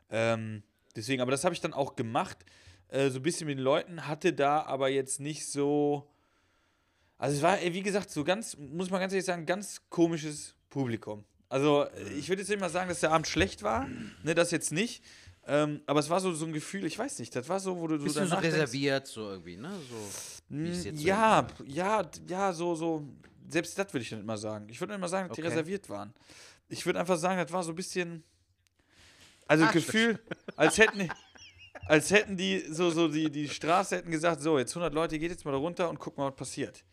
Ähm, 0.09 0.61
deswegen, 0.93 1.21
aber 1.21 1.31
das 1.31 1.45
habe 1.45 1.55
ich 1.55 1.61
dann 1.61 1.73
auch 1.73 1.95
gemacht, 1.95 2.37
äh, 2.89 3.09
so 3.09 3.19
ein 3.19 3.23
bisschen 3.23 3.47
mit 3.47 3.59
den 3.59 3.63
Leuten, 3.63 4.07
hatte 4.07 4.33
da 4.33 4.63
aber 4.63 4.89
jetzt 4.89 5.21
nicht 5.21 5.47
so. 5.47 6.05
Also 7.17 7.37
es 7.37 7.41
war, 7.41 7.61
wie 7.61 7.81
gesagt, 7.81 8.09
so 8.09 8.25
ganz, 8.25 8.57
muss 8.57 8.89
man 8.89 8.99
ganz 8.99 9.13
ehrlich 9.13 9.25
sagen, 9.25 9.45
ganz 9.45 9.81
komisches 9.89 10.53
Publikum. 10.69 11.23
Also 11.51 11.85
ich 12.17 12.29
würde 12.29 12.41
jetzt 12.43 12.47
nicht 12.49 12.61
mal 12.61 12.69
sagen, 12.69 12.87
dass 12.87 13.01
der 13.01 13.11
Abend 13.11 13.27
schlecht 13.27 13.61
war, 13.61 13.85
ne, 14.23 14.33
das 14.33 14.51
jetzt 14.51 14.71
nicht. 14.71 15.03
Ähm, 15.45 15.81
aber 15.85 15.99
es 15.99 16.09
war 16.09 16.21
so, 16.21 16.31
so 16.33 16.45
ein 16.45 16.53
Gefühl, 16.53 16.85
ich 16.85 16.97
weiß 16.97 17.19
nicht, 17.19 17.35
das 17.35 17.49
war 17.49 17.59
so, 17.59 17.77
wo 17.77 17.87
du, 17.87 17.97
du 17.97 18.05
Bist 18.05 18.15
du 18.15 18.23
so 18.23 18.29
danach 18.29 18.41
denkst, 18.41 18.55
reserviert, 18.55 19.07
so 19.07 19.31
irgendwie, 19.31 19.57
ne? 19.57 19.69
So, 20.49 20.55
jetzt 20.55 20.99
so 20.99 21.07
ja, 21.07 21.47
ja, 21.65 22.09
ja, 22.29 22.53
so, 22.53 22.73
so. 22.75 23.05
Selbst 23.49 23.77
das 23.77 23.91
würde 23.91 24.01
ich 24.03 24.11
nicht 24.13 24.23
mal 24.23 24.37
sagen. 24.37 24.69
Ich 24.69 24.79
würde 24.79 24.93
nicht 24.93 25.01
mal 25.01 25.09
sagen, 25.09 25.27
dass 25.27 25.35
die 25.35 25.41
Okay. 25.41 25.49
reserviert 25.49 25.89
waren. 25.89 26.13
Ich 26.69 26.85
würde 26.85 27.01
einfach 27.01 27.17
sagen, 27.17 27.37
das 27.37 27.51
war 27.51 27.63
so 27.63 27.73
ein 27.73 27.75
bisschen. 27.75 28.23
Also 29.45 29.65
Ach, 29.65 29.73
Gefühl, 29.73 30.19
als 30.55 30.77
hätten, 30.77 31.09
als 31.87 32.11
hätten 32.11 32.37
die 32.37 32.63
so, 32.69 32.91
so 32.91 33.09
die, 33.09 33.29
die 33.29 33.49
Straße 33.49 33.97
hätten 33.97 34.11
gesagt, 34.11 34.41
so, 34.41 34.57
jetzt 34.57 34.71
100 34.71 34.93
Leute, 34.93 35.19
geht 35.19 35.31
jetzt 35.31 35.43
mal 35.43 35.51
da 35.51 35.57
runter 35.57 35.89
und 35.89 35.99
guck 35.99 36.17
mal, 36.17 36.29
was 36.29 36.35
passiert. 36.37 36.85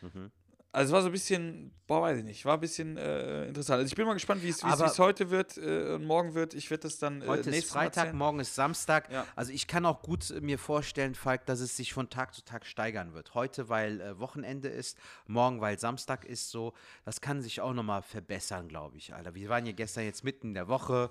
Mhm. 0.00 0.30
Also 0.76 0.90
es 0.90 0.92
war 0.92 1.00
so 1.00 1.08
ein 1.08 1.12
bisschen, 1.12 1.72
boah, 1.86 2.02
weiß 2.02 2.18
ich 2.18 2.24
nicht, 2.24 2.44
war 2.44 2.52
ein 2.52 2.60
bisschen 2.60 2.98
äh, 2.98 3.46
interessant. 3.46 3.78
Also 3.78 3.88
ich 3.88 3.94
bin 3.94 4.04
mal 4.04 4.12
gespannt, 4.12 4.42
wie 4.42 4.50
es 4.50 4.62
heute 4.62 5.30
wird 5.30 5.56
äh, 5.56 5.94
und 5.94 6.04
morgen 6.04 6.34
wird. 6.34 6.52
Ich 6.52 6.68
werde 6.70 6.82
das 6.82 6.98
dann 6.98 7.22
äh, 7.22 7.26
Heute 7.26 7.48
ist 7.48 7.70
Freitag, 7.70 8.12
morgen 8.12 8.40
ist 8.40 8.54
Samstag. 8.54 9.10
Ja. 9.10 9.26
Also 9.36 9.54
ich 9.54 9.68
kann 9.68 9.86
auch 9.86 10.02
gut 10.02 10.34
mir 10.42 10.58
vorstellen, 10.58 11.14
Falk, 11.14 11.46
dass 11.46 11.60
es 11.60 11.78
sich 11.78 11.94
von 11.94 12.10
Tag 12.10 12.34
zu 12.34 12.44
Tag 12.44 12.66
steigern 12.66 13.14
wird. 13.14 13.32
Heute, 13.32 13.70
weil 13.70 14.02
äh, 14.02 14.18
Wochenende 14.18 14.68
ist, 14.68 14.98
morgen, 15.26 15.62
weil 15.62 15.78
Samstag 15.78 16.26
ist 16.26 16.50
so. 16.50 16.74
Das 17.06 17.22
kann 17.22 17.40
sich 17.40 17.62
auch 17.62 17.72
nochmal 17.72 18.02
verbessern, 18.02 18.68
glaube 18.68 18.98
ich, 18.98 19.14
Alter. 19.14 19.34
Wir 19.34 19.48
waren 19.48 19.64
ja 19.64 19.72
gestern 19.72 20.04
jetzt 20.04 20.24
mitten 20.24 20.48
in 20.48 20.54
der 20.54 20.68
Woche. 20.68 21.10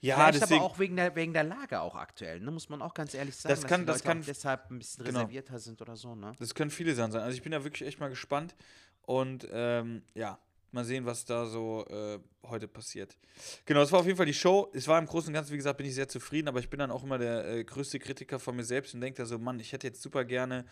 Ja, 0.00 0.16
Vielleicht 0.16 0.42
deswegen, 0.42 0.60
aber 0.60 0.64
auch 0.70 0.78
wegen 0.78 0.96
der, 0.96 1.14
wegen 1.16 1.32
der 1.32 1.44
Lage 1.44 1.80
auch 1.80 1.94
aktuell, 1.94 2.40
ne? 2.40 2.50
muss 2.50 2.68
man 2.68 2.82
auch 2.82 2.92
ganz 2.94 3.14
ehrlich 3.14 3.34
sagen, 3.36 3.52
Das 3.52 3.60
dass 3.62 3.68
kann- 3.70 3.80
die 3.80 3.86
das 3.86 3.96
Leute 3.98 4.08
kann- 4.08 4.20
auch 4.20 4.26
deshalb 4.26 4.70
ein 4.70 4.78
bisschen 4.78 5.04
genau. 5.04 5.18
reservierter 5.20 5.58
sind 5.58 5.80
oder 5.80 5.96
so, 5.96 6.14
ne? 6.14 6.32
Das 6.38 6.54
können 6.54 6.70
viele 6.70 6.94
Sachen 6.94 7.12
sein. 7.12 7.22
Also 7.22 7.34
ich 7.36 7.42
bin 7.42 7.52
da 7.52 7.64
wirklich 7.64 7.88
echt 7.88 8.00
mal 8.00 8.08
gespannt. 8.10 8.54
Und 9.02 9.46
ähm, 9.52 10.02
ja, 10.14 10.38
mal 10.72 10.84
sehen, 10.84 11.04
was 11.06 11.24
da 11.24 11.46
so 11.46 11.84
äh, 11.88 12.18
heute 12.48 12.66
passiert. 12.68 13.16
Genau, 13.66 13.80
das 13.80 13.92
war 13.92 14.00
auf 14.00 14.06
jeden 14.06 14.16
Fall 14.16 14.26
die 14.26 14.34
Show. 14.34 14.70
Es 14.74 14.88
war 14.88 14.98
im 14.98 15.06
Großen 15.06 15.28
und 15.28 15.34
Ganzen, 15.34 15.52
wie 15.52 15.56
gesagt, 15.58 15.76
bin 15.76 15.86
ich 15.86 15.94
sehr 15.94 16.08
zufrieden, 16.08 16.48
aber 16.48 16.58
ich 16.60 16.68
bin 16.70 16.78
dann 16.78 16.90
auch 16.90 17.02
immer 17.04 17.18
der 17.18 17.44
äh, 17.46 17.64
größte 17.64 17.98
Kritiker 17.98 18.38
von 18.38 18.56
mir 18.56 18.64
selbst 18.64 18.94
und 18.94 19.00
denke 19.02 19.18
da 19.18 19.26
so, 19.26 19.38
Mann, 19.38 19.60
ich 19.60 19.72
hätte 19.72 19.86
jetzt 19.86 20.00
super 20.02 20.24
gerne. 20.24 20.64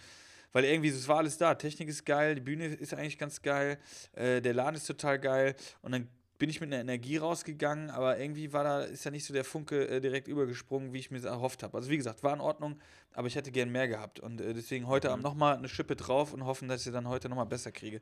Weil 0.54 0.64
irgendwie, 0.64 0.88
es 0.88 1.08
war 1.08 1.18
alles 1.18 1.38
da. 1.38 1.54
Technik 1.54 1.88
ist 1.88 2.04
geil, 2.04 2.34
die 2.34 2.40
Bühne 2.40 2.66
ist 2.66 2.92
eigentlich 2.94 3.16
ganz 3.18 3.40
geil, 3.42 3.78
äh, 4.12 4.40
der 4.42 4.52
Laden 4.54 4.76
ist 4.76 4.86
total 4.86 5.18
geil. 5.18 5.54
Und 5.82 5.92
dann 5.92 6.08
bin 6.42 6.50
ich 6.50 6.60
mit 6.60 6.72
einer 6.72 6.80
Energie 6.80 7.18
rausgegangen, 7.18 7.88
aber 7.90 8.18
irgendwie 8.18 8.52
war 8.52 8.64
da, 8.64 8.82
ist 8.82 9.04
ja 9.04 9.12
nicht 9.12 9.24
so 9.24 9.32
der 9.32 9.44
Funke 9.44 9.86
äh, 9.86 10.00
direkt 10.00 10.26
übergesprungen, 10.26 10.92
wie 10.92 10.98
ich 10.98 11.12
mir 11.12 11.24
erhofft 11.24 11.62
habe. 11.62 11.76
Also 11.76 11.88
wie 11.88 11.96
gesagt, 11.96 12.24
war 12.24 12.34
in 12.34 12.40
Ordnung, 12.40 12.80
aber 13.12 13.28
ich 13.28 13.36
hätte 13.36 13.52
gern 13.52 13.70
mehr 13.70 13.86
gehabt. 13.86 14.18
Und 14.18 14.40
äh, 14.40 14.52
deswegen 14.52 14.88
heute 14.88 15.12
Abend 15.12 15.22
nochmal 15.22 15.56
eine 15.56 15.68
Schippe 15.68 15.94
drauf 15.94 16.32
und 16.32 16.44
hoffen, 16.44 16.66
dass 16.66 16.80
ich 16.80 16.86
sie 16.86 16.90
dann 16.90 17.06
heute 17.06 17.28
nochmal 17.28 17.46
besser 17.46 17.70
kriege. 17.70 18.00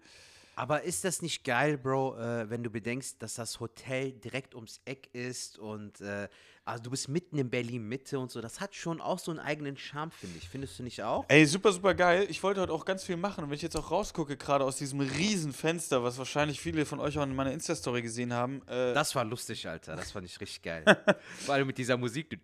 Aber 0.60 0.82
ist 0.82 1.04
das 1.06 1.22
nicht 1.22 1.42
geil, 1.42 1.78
Bro, 1.78 2.18
äh, 2.18 2.50
wenn 2.50 2.62
du 2.62 2.68
bedenkst, 2.68 3.22
dass 3.22 3.36
das 3.36 3.60
Hotel 3.60 4.12
direkt 4.12 4.54
ums 4.54 4.82
Eck 4.84 5.08
ist 5.14 5.58
und 5.58 6.02
äh, 6.02 6.28
also 6.66 6.82
du 6.82 6.90
bist 6.90 7.08
mitten 7.08 7.38
in 7.38 7.48
Berlin 7.48 7.88
Mitte 7.88 8.18
und 8.18 8.30
so, 8.30 8.42
das 8.42 8.60
hat 8.60 8.74
schon 8.74 9.00
auch 9.00 9.18
so 9.18 9.30
einen 9.30 9.40
eigenen 9.40 9.78
Charme, 9.78 10.10
finde 10.10 10.36
ich. 10.36 10.50
Findest 10.50 10.78
du 10.78 10.82
nicht 10.82 11.02
auch? 11.02 11.24
Ey, 11.28 11.46
super, 11.46 11.72
super 11.72 11.94
geil. 11.94 12.26
Ich 12.28 12.42
wollte 12.42 12.60
heute 12.60 12.74
auch 12.74 12.84
ganz 12.84 13.04
viel 13.04 13.16
machen. 13.16 13.42
Und 13.42 13.48
wenn 13.48 13.56
ich 13.56 13.62
jetzt 13.62 13.74
auch 13.74 13.90
rausgucke, 13.90 14.36
gerade 14.36 14.62
aus 14.66 14.76
diesem 14.76 15.00
riesen 15.00 15.54
Fenster, 15.54 16.04
was 16.04 16.18
wahrscheinlich 16.18 16.60
viele 16.60 16.84
von 16.84 17.00
euch 17.00 17.18
auch 17.18 17.22
in 17.22 17.34
meiner 17.34 17.52
Insta-Story 17.52 18.02
gesehen 18.02 18.34
haben, 18.34 18.60
äh, 18.68 18.92
Das 18.92 19.14
war 19.14 19.24
lustig, 19.24 19.66
Alter. 19.66 19.96
Das 19.96 20.12
fand 20.12 20.26
ich 20.26 20.38
richtig 20.38 20.60
geil. 20.60 20.84
Vor 21.38 21.54
allem 21.54 21.68
mit 21.68 21.78
dieser 21.78 21.96
Musik. 21.96 22.28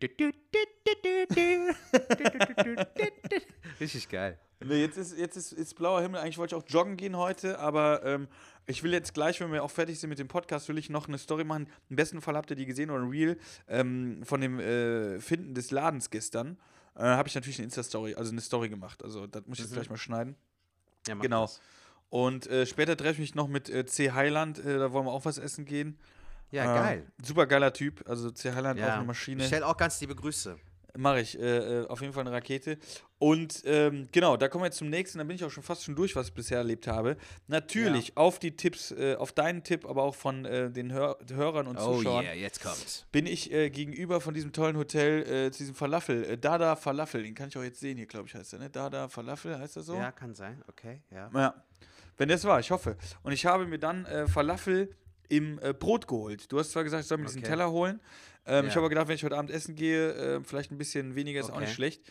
Richtig 3.81 4.09
geil. 4.09 4.39
Nee, 4.65 4.81
jetzt 4.81 4.97
ist, 4.97 5.19
jetzt 5.19 5.37
ist, 5.37 5.53
ist 5.53 5.75
blauer 5.75 6.01
Himmel. 6.01 6.21
Eigentlich 6.21 6.39
wollte 6.39 6.57
ich 6.57 6.63
auch 6.63 6.67
joggen 6.69 6.97
gehen 6.97 7.17
heute, 7.17 7.59
aber 7.59 8.03
ähm, 8.05 8.27
ich 8.67 8.83
will 8.83 8.93
jetzt 8.93 9.13
gleich, 9.13 9.39
wenn 9.41 9.53
wir 9.53 9.63
auch 9.63 9.71
fertig 9.71 10.01
sind 10.01 10.09
mit 10.09 10.19
dem 10.19 10.29
Podcast, 10.29 10.69
will 10.71 10.79
ich 10.79 10.89
noch 10.89 11.09
eine 11.09 11.19
Story 11.19 11.45
machen. 11.45 11.69
Im 11.91 11.97
besten 11.97 12.23
Fall 12.23 12.37
habt 12.37 12.49
ihr 12.51 12.57
die 12.57 12.65
gesehen 12.65 12.91
oder 12.91 13.03
ein 13.03 13.11
Reel 13.11 13.39
ähm, 13.69 14.23
von 14.25 14.41
dem 14.41 14.59
äh, 14.59 15.21
Finden 15.21 15.55
des 15.55 15.71
Ladens 15.73 16.09
gestern. 16.11 16.59
Äh, 16.95 17.01
Habe 17.03 17.29
ich 17.29 17.35
natürlich 17.35 17.59
eine 17.59 17.65
Insta-Story, 17.67 18.15
also 18.15 18.33
eine 18.33 18.41
Story 18.41 18.71
gemacht. 18.71 19.05
Also 19.05 19.27
das 19.27 19.45
muss 19.47 19.59
ich 19.59 19.65
jetzt 19.67 19.75
gleich 19.75 19.91
mal 19.91 19.99
schneiden. 19.99 20.37
Ja, 21.07 21.15
mach 21.15 21.23
Genau. 21.23 21.43
das. 21.43 21.61
Und 22.09 22.47
äh, 22.47 22.65
später 22.65 22.97
treffe 22.97 23.13
ich 23.15 23.19
mich 23.19 23.35
noch 23.35 23.49
mit 23.49 23.69
äh, 23.69 23.85
C. 23.85 24.13
Heiland. 24.13 24.59
Äh, 24.59 24.79
da 24.79 24.91
wollen 24.93 25.05
wir 25.05 25.13
auch 25.13 25.27
was 25.27 25.37
essen 25.37 25.67
gehen. 25.67 25.99
Ja, 26.51 26.63
Ähm, 26.65 26.83
geil. 26.83 27.07
Super 27.23 27.47
geiler 27.47 27.73
Typ. 27.75 28.09
Also 28.09 28.31
C. 28.31 28.53
Heiland 28.55 28.81
auch 28.81 28.85
Ja. 28.87 28.95
eine 28.95 29.05
Maschine. 29.05 29.45
Stell 29.45 29.65
auch 29.65 29.77
ganz 29.77 30.01
liebe 30.01 30.15
Grüße. 30.15 30.57
Mache 30.97 31.21
ich. 31.21 31.39
Äh, 31.39 31.83
äh, 31.83 31.87
auf 31.89 32.01
jeden 32.01 32.15
Fall 32.15 32.23
eine 32.23 32.33
Rakete. 32.35 32.79
Und 33.19 33.63
ähm, 33.65 34.09
genau, 34.13 34.37
da 34.37 34.47
kommen 34.49 34.63
wir 34.63 34.67
jetzt 34.67 34.77
zum 34.77 34.91
nächsten. 34.91 35.17
Da 35.19 35.25
bin 35.25 35.37
ich 35.37 35.45
auch 35.45 35.51
schon 35.51 35.63
fast 35.63 35.85
schon 35.85 35.95
durch, 35.97 36.15
was 36.17 36.29
ich 36.29 36.35
bisher 36.35 36.59
erlebt 36.59 36.87
habe. 36.87 37.17
Natürlich 37.49 38.15
auf 38.17 38.39
die 38.39 38.55
Tipps, 38.57 38.91
äh, 38.91 39.15
auf 39.17 39.33
deinen 39.33 39.63
Tipp, 39.65 39.87
aber 39.87 40.03
auch 40.03 40.15
von 40.15 40.45
äh, 40.45 40.71
den 40.71 40.93
Hör 40.93 41.17
Hörern 41.33 41.67
und 41.67 41.81
Zuschauern. 41.81 42.27
jetzt 42.37 42.63
kommt's. 42.63 43.07
Bin 43.13 43.25
ich 43.27 43.51
äh, 43.53 43.71
gegenüber 43.71 44.21
von 44.21 44.35
diesem 44.35 44.53
tollen 44.53 44.77
Hotel 44.77 45.23
äh, 45.47 45.51
zu 45.51 45.59
diesem 45.61 45.75
Falafel, 45.75 46.25
äh, 46.25 46.37
Dada 46.37 46.77
Falafel, 46.77 47.23
den 47.23 47.35
kann 47.35 47.49
ich 47.49 47.57
auch 47.57 47.63
jetzt 47.63 47.81
sehen 47.81 47.97
hier, 47.97 48.07
glaube 48.07 48.29
ich, 48.29 48.35
heißt 48.35 48.53
der, 48.53 48.59
ne? 48.59 48.69
Dada 48.69 49.09
Falafel, 49.09 49.59
heißt 49.59 49.77
er 49.77 49.83
so? 49.83 49.95
Ja, 49.97 50.13
kann 50.13 50.35
sein. 50.35 50.63
Okay, 50.69 51.01
ja. 51.11 51.31
Ja. 51.35 51.65
Wenn 52.19 52.29
das 52.29 52.45
war, 52.45 52.61
ich 52.61 52.71
hoffe. 52.71 52.97
Und 53.23 53.33
ich 53.33 53.47
habe 53.47 53.67
mir 53.67 53.79
dann 53.79 54.05
äh, 54.05 54.27
Falafel 54.27 54.91
im 55.29 55.59
Brot 55.81 56.07
geholt. 56.07 56.53
Du 56.53 56.59
hast 56.59 56.71
zwar 56.71 56.85
gesagt, 56.85 57.03
ich 57.03 57.09
soll 57.09 57.19
mir 57.19 57.25
diesen 57.27 57.41
Okay. 57.41 57.49
Teller 57.49 57.71
holen. 57.71 57.99
Ähm, 58.47 58.67
Ich 58.67 58.71
Ja. 58.73 58.77
habe 58.77 58.81
aber 58.81 58.89
gedacht, 58.91 59.09
wenn 59.09 59.17
ich 59.17 59.25
heute 59.25 59.37
Abend 59.37 59.51
essen 59.51 59.75
gehe, 59.75 60.41
vielleicht 60.45 60.71
ein 60.71 60.79
bisschen 60.79 61.15
weniger 61.17 61.41
ist 61.41 61.47
auch 61.51 61.55
Okay. 61.57 61.65
nicht 61.65 61.75
schlecht. 61.75 62.03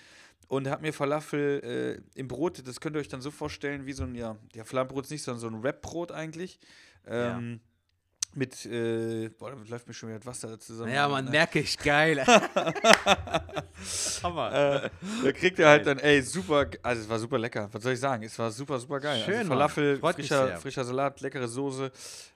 Und 0.48 0.68
habe 0.70 0.84
mir 0.84 0.94
Falafel 0.94 2.02
äh, 2.16 2.20
im 2.20 2.28
Brot, 2.28 2.62
das 2.68 2.80
könnt 2.80 2.96
ihr 2.96 3.00
euch 3.00 3.08
dann 3.08 3.22
so 3.22 3.32
vorstellen, 3.32 3.86
wie 3.88 3.94
so 3.94 4.04
ein, 4.04 4.14
ja, 4.16 4.36
ja 4.54 4.64
Flammbrot 4.64 5.06
ist 5.06 5.12
nicht, 5.12 5.24
sondern 5.24 5.40
so 5.42 5.48
ein 5.48 5.64
Wrap-Brot 5.64 6.12
eigentlich. 6.12 6.60
Ähm, 7.08 7.60
Mit, 8.36 8.66
äh, 8.66 9.30
boah, 9.30 9.52
da 9.52 9.58
läuft 9.68 9.88
mir 9.88 9.94
schon 9.94 10.10
wieder 10.10 10.24
Wasser 10.26 10.50
da 10.50 10.60
zusammen. 10.60 10.92
Ja, 10.94 11.08
man 11.08 11.26
Ne? 11.26 11.32
merke 11.32 11.60
ich, 11.60 11.78
geil. 11.80 12.24
Hammer. 14.24 14.84
Äh, 14.84 14.90
da 15.24 15.32
kriegt 15.32 15.58
ihr 15.60 15.68
halt 15.68 15.86
dann, 15.88 16.00
ey, 16.00 16.22
super, 16.22 16.70
also 16.82 17.02
es 17.02 17.10
war 17.10 17.20
super 17.20 17.38
lecker. 17.38 17.70
Was 17.72 17.84
soll 17.84 17.94
ich 17.94 18.00
sagen? 18.00 18.24
Es 18.24 18.38
war 18.38 18.52
super, 18.52 18.80
super 18.80 19.00
geil. 19.00 19.24
Schön, 19.26 19.38
also. 19.38 19.50
Falafel, 19.50 20.00
frischer, 20.00 20.58
frischer 20.58 20.84
Salat, 20.84 21.22
leckere 21.22 21.48
Soße. 21.48 21.92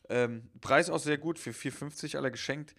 Ähm, 0.10 0.50
Preis 0.62 0.90
auch 0.90 1.00
sehr 1.00 1.18
gut, 1.18 1.38
für 1.38 1.52
4,50 1.52 2.18
alle 2.18 2.32
geschenkt. 2.32 2.74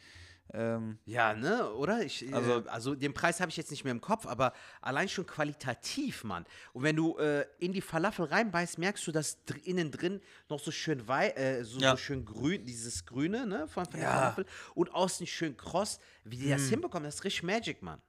Ähm, 0.52 0.98
Ja, 1.04 1.32
ne, 1.34 1.70
oder? 1.74 2.02
Ich, 2.02 2.24
also, 2.34 2.54
Also- 2.54 2.66
äh, 2.66 2.70
also 2.70 2.94
den 2.96 3.14
Preis 3.14 3.40
habe 3.40 3.50
ich 3.50 3.56
jetzt 3.56 3.70
nicht 3.70 3.84
mehr 3.84 3.92
im 3.92 4.00
Kopf, 4.00 4.26
aber 4.26 4.52
allein 4.80 5.08
schon 5.08 5.26
qualitativ, 5.26 6.24
Mann. 6.24 6.44
Und 6.72 6.82
wenn 6.82 6.96
du 6.96 7.16
äh, 7.18 7.46
in 7.58 7.72
die 7.72 7.80
Falafel 7.80 8.24
reinbeißt, 8.26 8.78
merkst 8.78 9.06
du, 9.06 9.12
dass 9.12 9.44
dr 9.44 9.64
innen 9.64 9.90
drin 9.92 10.20
noch 10.48 10.58
so 10.58 10.70
schön 10.70 11.06
wei 11.06 11.28
äh, 11.30 11.62
so, 11.64 11.78
Ja. 11.78 11.92
so 11.92 11.96
schön 11.98 12.24
grün, 12.24 12.64
dieses 12.64 13.06
Grüne, 13.06 13.46
ne, 13.46 13.68
von, 13.68 13.84
von 13.84 13.92
der 13.94 14.02
Ja. 14.02 14.12
Falafel 14.12 14.46
und 14.74 14.92
außen 14.92 15.26
schön 15.26 15.56
kross. 15.56 16.00
Wie 16.24 16.36
die 16.36 16.48
das 16.50 16.62
hinbekommen, 16.62 17.04
das 17.04 17.16
ist 17.16 17.24
richtig 17.24 17.42
Magic, 17.44 17.82
Mann. 17.82 18.00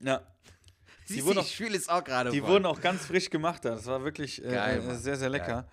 ja. 0.00 0.22
Siehst 1.06 1.24
wurden 1.26 1.38
auch- 1.38 1.44
ich 1.44 1.56
fühle 1.56 1.76
es 1.76 1.88
auch 1.88 2.04
gerade. 2.04 2.30
Die 2.30 2.40
voll. 2.40 2.50
wurden 2.50 2.66
auch 2.66 2.80
ganz 2.82 3.06
frisch 3.06 3.30
gemacht 3.30 3.64
da. 3.64 3.70
Das 3.70 3.86
war 3.86 4.04
wirklich 4.04 4.44
äh, 4.44 4.50
Geil, 4.52 4.78
äh, 4.86 4.94
sehr, 4.94 5.16
sehr 5.16 5.30
lecker. 5.30 5.66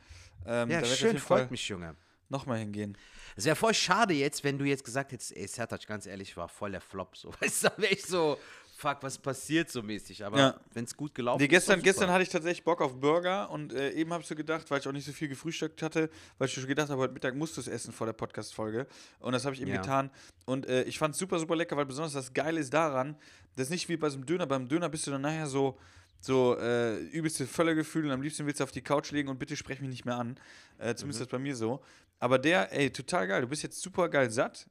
Ähm, 0.46 0.70
Ja, 0.70 0.84
schön, 0.86 1.18
freut 1.20 1.52
mich, 1.52 1.68
Junge. 1.68 1.96
nochmal 2.30 2.60
hingehen. 2.60 2.98
Es 3.36 3.46
wäre 3.46 3.56
voll 3.56 3.74
schade 3.74 4.14
jetzt, 4.14 4.44
wenn 4.44 4.58
du 4.58 4.66
jetzt 4.66 4.84
gesagt 4.84 5.12
hättest, 5.12 5.36
ey, 5.36 5.48
Sertac, 5.48 5.86
ganz 5.88 6.06
ehrlich, 6.06 6.36
war 6.38 6.48
voll 6.48 6.72
der 6.72 6.82
Flop. 6.82 7.18
So, 7.18 7.32
weißt 7.42 7.64
du, 7.64 7.68
dann 7.70 7.78
wäre 7.82 7.94
ich 7.94 8.06
so, 8.06 8.38
fuck, 8.78 8.98
was 9.02 9.18
passiert 9.18 9.70
so 9.70 9.84
mäßig. 9.84 10.24
Aber 10.26 10.38
Ja. 10.38 10.60
wenn 10.74 10.86
es 10.86 10.96
gut 10.96 11.14
gelaufen 11.14 11.40
Nee, 11.40 11.46
ist. 11.46 11.50
gestern, 11.50 11.80
doch 11.80 11.84
gestern 11.84 12.10
hatte 12.12 12.24
ich 12.24 12.30
tatsächlich 12.30 12.64
Bock 12.64 12.82
auf 12.82 12.98
Burger 13.00 13.50
und 13.50 13.74
äh, 13.74 13.92
eben 13.92 14.14
habe 14.14 14.22
ich 14.22 14.28
so 14.28 14.36
gedacht, 14.36 14.70
weil 14.72 14.80
ich 14.80 14.88
auch 14.88 14.92
nicht 14.94 15.06
so 15.06 15.12
viel 15.12 15.28
gefrühstückt 15.28 15.82
hatte, 15.82 16.10
weil 16.38 16.48
ich 16.48 16.54
schon 16.54 16.66
gedacht 16.66 16.90
habe, 16.90 17.02
heute 17.02 17.14
Mittag 17.14 17.36
musst 17.36 17.58
du 17.58 17.62
es 17.62 17.68
essen 17.68 17.92
vor 17.94 18.08
der 18.08 18.14
Podcast-Folge. 18.14 18.88
Und 19.20 19.34
das 19.34 19.44
habe 19.44 19.54
ich 19.56 19.62
eben 19.62 19.72
Ja. 19.72 19.82
getan. 19.82 20.10
Und 20.46 20.66
äh, 20.68 20.84
ich 20.84 20.98
fand 20.98 21.14
es 21.14 21.20
super, 21.20 21.38
super 21.40 21.56
lecker, 21.58 21.76
weil 21.76 21.86
besonders 21.86 22.14
das 22.14 22.34
Geile 22.34 22.60
ist 22.62 22.74
daran, 22.74 23.18
das 23.58 23.66
ist 23.68 23.72
nicht 23.72 23.90
wie 23.90 23.98
bei 23.98 24.10
so 24.10 24.16
einem 24.18 24.26
Döner. 24.26 24.46
Beim 24.46 24.68
Döner 24.70 24.88
bist 24.90 25.08
du 25.08 25.12
dann 25.12 25.22
nachher 25.22 25.48
so, 25.48 25.78
so 26.22 26.58
äh, 26.58 26.98
übelste 27.08 27.46
Völlergefühl 27.48 28.06
und 28.06 28.12
am 28.12 28.22
liebsten 28.22 28.46
willst 28.46 28.60
du 28.60 28.64
auf 28.64 28.72
die 28.72 28.82
Couch 28.82 29.12
legen 29.12 29.30
und 29.30 29.40
bitte 29.40 29.56
sprech 29.56 29.80
mich 29.82 29.90
nicht 29.90 30.06
mehr 30.06 30.16
an. 30.18 30.38
Äh, 30.78 30.96
zumindest 30.96 31.20
Mhm. 31.20 31.24
das 31.26 31.32
bei 31.32 31.40
mir 31.40 31.56
so. 31.56 31.82
Aber 32.20 32.40
der, 32.40 32.72
ey, 32.72 32.92
total 32.92 33.28
geil. 33.28 33.42
Du 33.42 33.48
bist 33.48 33.64
jetzt 33.64 33.82
super 33.82 34.10
geil 34.10 34.30
satt, 34.30 34.68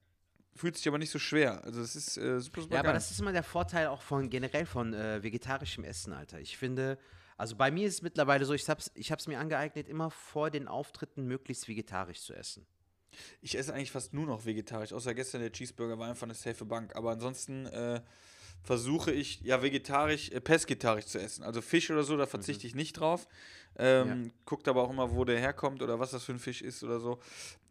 fühlt 0.54 0.76
sich 0.76 0.88
aber 0.88 0.98
nicht 0.98 1.10
so 1.10 1.18
schwer. 1.18 1.62
Also 1.64 1.80
es 1.80 1.94
ist 1.96 2.16
äh, 2.16 2.40
super, 2.40 2.62
super 2.62 2.74
Ja, 2.74 2.80
geil. 2.82 2.90
aber 2.90 2.92
das 2.94 3.10
ist 3.10 3.20
immer 3.20 3.32
der 3.32 3.42
Vorteil 3.42 3.88
auch 3.88 4.02
von 4.02 4.30
generell 4.30 4.66
von 4.66 4.94
äh, 4.94 5.22
vegetarischem 5.22 5.84
Essen, 5.84 6.12
Alter. 6.12 6.40
Ich 6.40 6.56
finde, 6.56 6.98
also 7.36 7.56
bei 7.56 7.70
mir 7.70 7.86
ist 7.86 7.94
es 7.94 8.02
mittlerweile 8.02 8.44
so, 8.44 8.54
ich 8.54 8.68
hab's, 8.68 8.90
ich 8.94 9.12
hab's 9.12 9.26
mir 9.26 9.38
angeeignet, 9.38 9.88
immer 9.88 10.10
vor 10.10 10.50
den 10.50 10.68
Auftritten 10.68 11.26
möglichst 11.26 11.68
vegetarisch 11.68 12.20
zu 12.22 12.34
essen. 12.34 12.66
Ich 13.40 13.56
esse 13.56 13.72
eigentlich 13.72 13.92
fast 13.92 14.12
nur 14.12 14.26
noch 14.26 14.44
vegetarisch, 14.44 14.92
außer 14.92 15.14
gestern 15.14 15.40
der 15.40 15.52
Cheeseburger 15.52 15.98
war 15.98 16.08
einfach 16.08 16.24
eine 16.24 16.34
safe 16.34 16.64
Bank. 16.64 16.96
Aber 16.96 17.12
ansonsten 17.12 17.66
äh, 17.66 18.00
versuche 18.62 19.12
ich 19.12 19.40
ja 19.42 19.62
vegetarisch, 19.62 20.30
äh, 20.30 20.40
pesketarisch 20.40 21.06
zu 21.06 21.20
essen. 21.20 21.44
Also 21.44 21.60
Fisch 21.60 21.90
oder 21.90 22.02
so, 22.02 22.16
da 22.16 22.26
verzichte 22.26 22.66
ich 22.66 22.74
nicht 22.74 22.94
drauf. 22.94 23.28
Ähm, 23.76 24.32
Guckt 24.44 24.68
aber 24.68 24.82
auch 24.82 24.90
immer, 24.90 25.12
wo 25.12 25.24
der 25.24 25.38
herkommt 25.38 25.82
oder 25.82 25.98
was 25.98 26.12
das 26.12 26.24
für 26.24 26.32
ein 26.32 26.38
Fisch 26.38 26.62
ist 26.62 26.82
oder 26.84 27.00
so. 27.00 27.18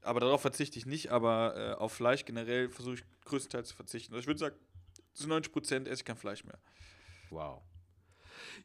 Aber 0.01 0.19
darauf 0.19 0.41
verzichte 0.41 0.77
ich 0.77 0.85
nicht, 0.85 1.11
aber 1.11 1.55
äh, 1.55 1.73
auf 1.81 1.93
Fleisch 1.93 2.25
generell 2.25 2.69
versuche 2.69 2.95
ich 2.95 3.03
größtenteils 3.25 3.69
zu 3.69 3.75
verzichten. 3.75 4.13
Also 4.13 4.21
ich 4.21 4.27
würde 4.27 4.39
sagen, 4.39 4.55
zu 5.13 5.27
90 5.27 5.51
Prozent 5.53 5.87
esse 5.87 6.01
ich 6.01 6.05
kein 6.05 6.17
Fleisch 6.17 6.43
mehr. 6.43 6.59
Wow. 7.29 7.61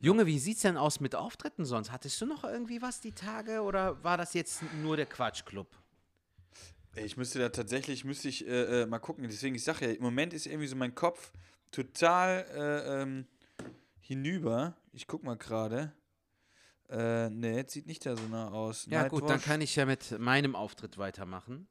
Junge, 0.00 0.26
wie 0.26 0.38
sieht's 0.38 0.62
denn 0.62 0.76
aus 0.76 1.00
mit 1.00 1.14
Auftritten 1.14 1.64
sonst? 1.64 1.92
Hattest 1.92 2.20
du 2.20 2.26
noch 2.26 2.44
irgendwie 2.44 2.82
was 2.82 3.00
die 3.00 3.12
Tage 3.12 3.62
oder 3.62 4.02
war 4.02 4.16
das 4.16 4.34
jetzt 4.34 4.62
nur 4.82 4.96
der 4.96 5.06
Quatschclub? 5.06 5.68
Ich 6.96 7.16
müsste 7.16 7.38
da 7.38 7.48
tatsächlich, 7.50 8.04
müsste 8.04 8.28
ich 8.28 8.46
äh, 8.46 8.82
äh, 8.82 8.86
mal 8.86 8.98
gucken. 8.98 9.24
Deswegen, 9.28 9.54
ich 9.54 9.62
sage 9.62 9.86
ja, 9.86 9.92
im 9.92 10.02
Moment 10.02 10.32
ist 10.32 10.46
irgendwie 10.46 10.66
so 10.66 10.76
mein 10.76 10.94
Kopf 10.94 11.32
total 11.70 12.46
äh, 12.54 13.02
ähm, 13.02 13.26
hinüber. 14.00 14.76
Ich 14.92 15.06
guck 15.06 15.22
mal 15.22 15.36
gerade. 15.36 15.92
Äh, 16.90 17.28
ne, 17.28 17.56
jetzt 17.56 17.72
sieht 17.74 17.86
nicht 17.86 18.04
da 18.06 18.16
so 18.16 18.22
nah 18.28 18.50
aus. 18.50 18.86
Ja, 18.86 19.08
gut, 19.08 19.28
dann 19.28 19.40
kann 19.42 19.60
ich 19.60 19.76
ja 19.76 19.84
mit 19.84 20.18
meinem 20.18 20.56
Auftritt 20.56 20.96
weitermachen. 20.96 21.68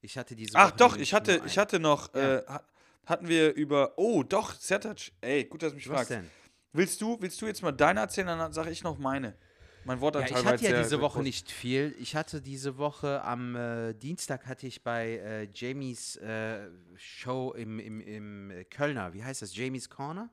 Ich 0.00 0.16
hatte 0.16 0.36
diese 0.36 0.56
Ach 0.56 0.68
Woche 0.70 0.76
doch, 0.76 0.96
ich 0.96 1.14
hatte, 1.14 1.42
ich 1.46 1.58
hatte 1.58 1.80
noch, 1.80 2.14
Ja. 2.14 2.38
äh, 2.38 2.46
ha- 2.46 2.64
hatten 3.06 3.28
wir 3.28 3.54
über, 3.54 3.94
oh 3.96 4.22
doch, 4.22 4.54
Sertac, 4.54 5.10
ey, 5.20 5.44
gut, 5.44 5.62
dass 5.62 5.70
du 5.70 5.76
mich 5.76 5.88
Was 5.88 5.96
fragst. 5.96 6.10
denn? 6.10 6.30
Willst 6.72 7.00
du, 7.00 7.20
willst 7.20 7.40
du 7.42 7.46
jetzt 7.46 7.62
mal 7.62 7.72
deine 7.72 8.00
erzählen, 8.00 8.28
dann 8.28 8.52
sage 8.52 8.70
ich 8.70 8.82
noch 8.82 8.98
meine. 8.98 9.36
Mein 9.84 9.98
Ja, 9.98 10.02
Wortanteil 10.02 10.38
ich 10.40 10.46
hatte 10.46 10.64
ja 10.64 10.82
diese 10.82 11.00
Woche 11.00 11.14
groß. 11.18 11.24
nicht 11.24 11.50
viel. 11.50 11.94
Ich 11.98 12.14
hatte 12.14 12.40
diese 12.40 12.78
Woche 12.78 13.22
am 13.24 13.56
äh, 13.56 13.94
Dienstag 13.94 14.46
hatte 14.46 14.66
ich 14.66 14.82
bei 14.82 15.16
äh, 15.18 15.48
Jamies 15.52 16.16
äh, 16.16 16.68
Show 16.96 17.52
im, 17.56 17.78
im, 17.80 18.00
im 18.00 18.50
äh, 18.50 18.64
Kölner, 18.64 19.12
wie 19.12 19.24
heißt 19.24 19.42
das? 19.42 19.56
Jamies 19.56 19.90
Corner? 19.90 20.30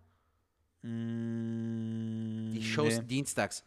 Mm, 0.83 2.51
Die 2.53 2.63
Shows 2.63 2.97
nee. 2.99 3.03
dienstags. 3.05 3.63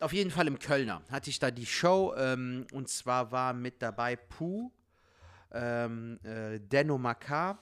Auf 0.00 0.12
jeden 0.12 0.30
Fall 0.30 0.46
im 0.46 0.58
Kölner 0.60 1.02
hatte 1.10 1.30
ich 1.30 1.40
da 1.40 1.50
die 1.50 1.66
Show 1.66 2.14
ähm, 2.16 2.66
und 2.72 2.88
zwar 2.88 3.32
war 3.32 3.52
mit 3.52 3.82
dabei 3.82 4.14
Pooh, 4.14 4.70
ähm, 5.52 6.20
äh, 6.22 6.60
Denno 6.60 6.96
Makar, 6.98 7.58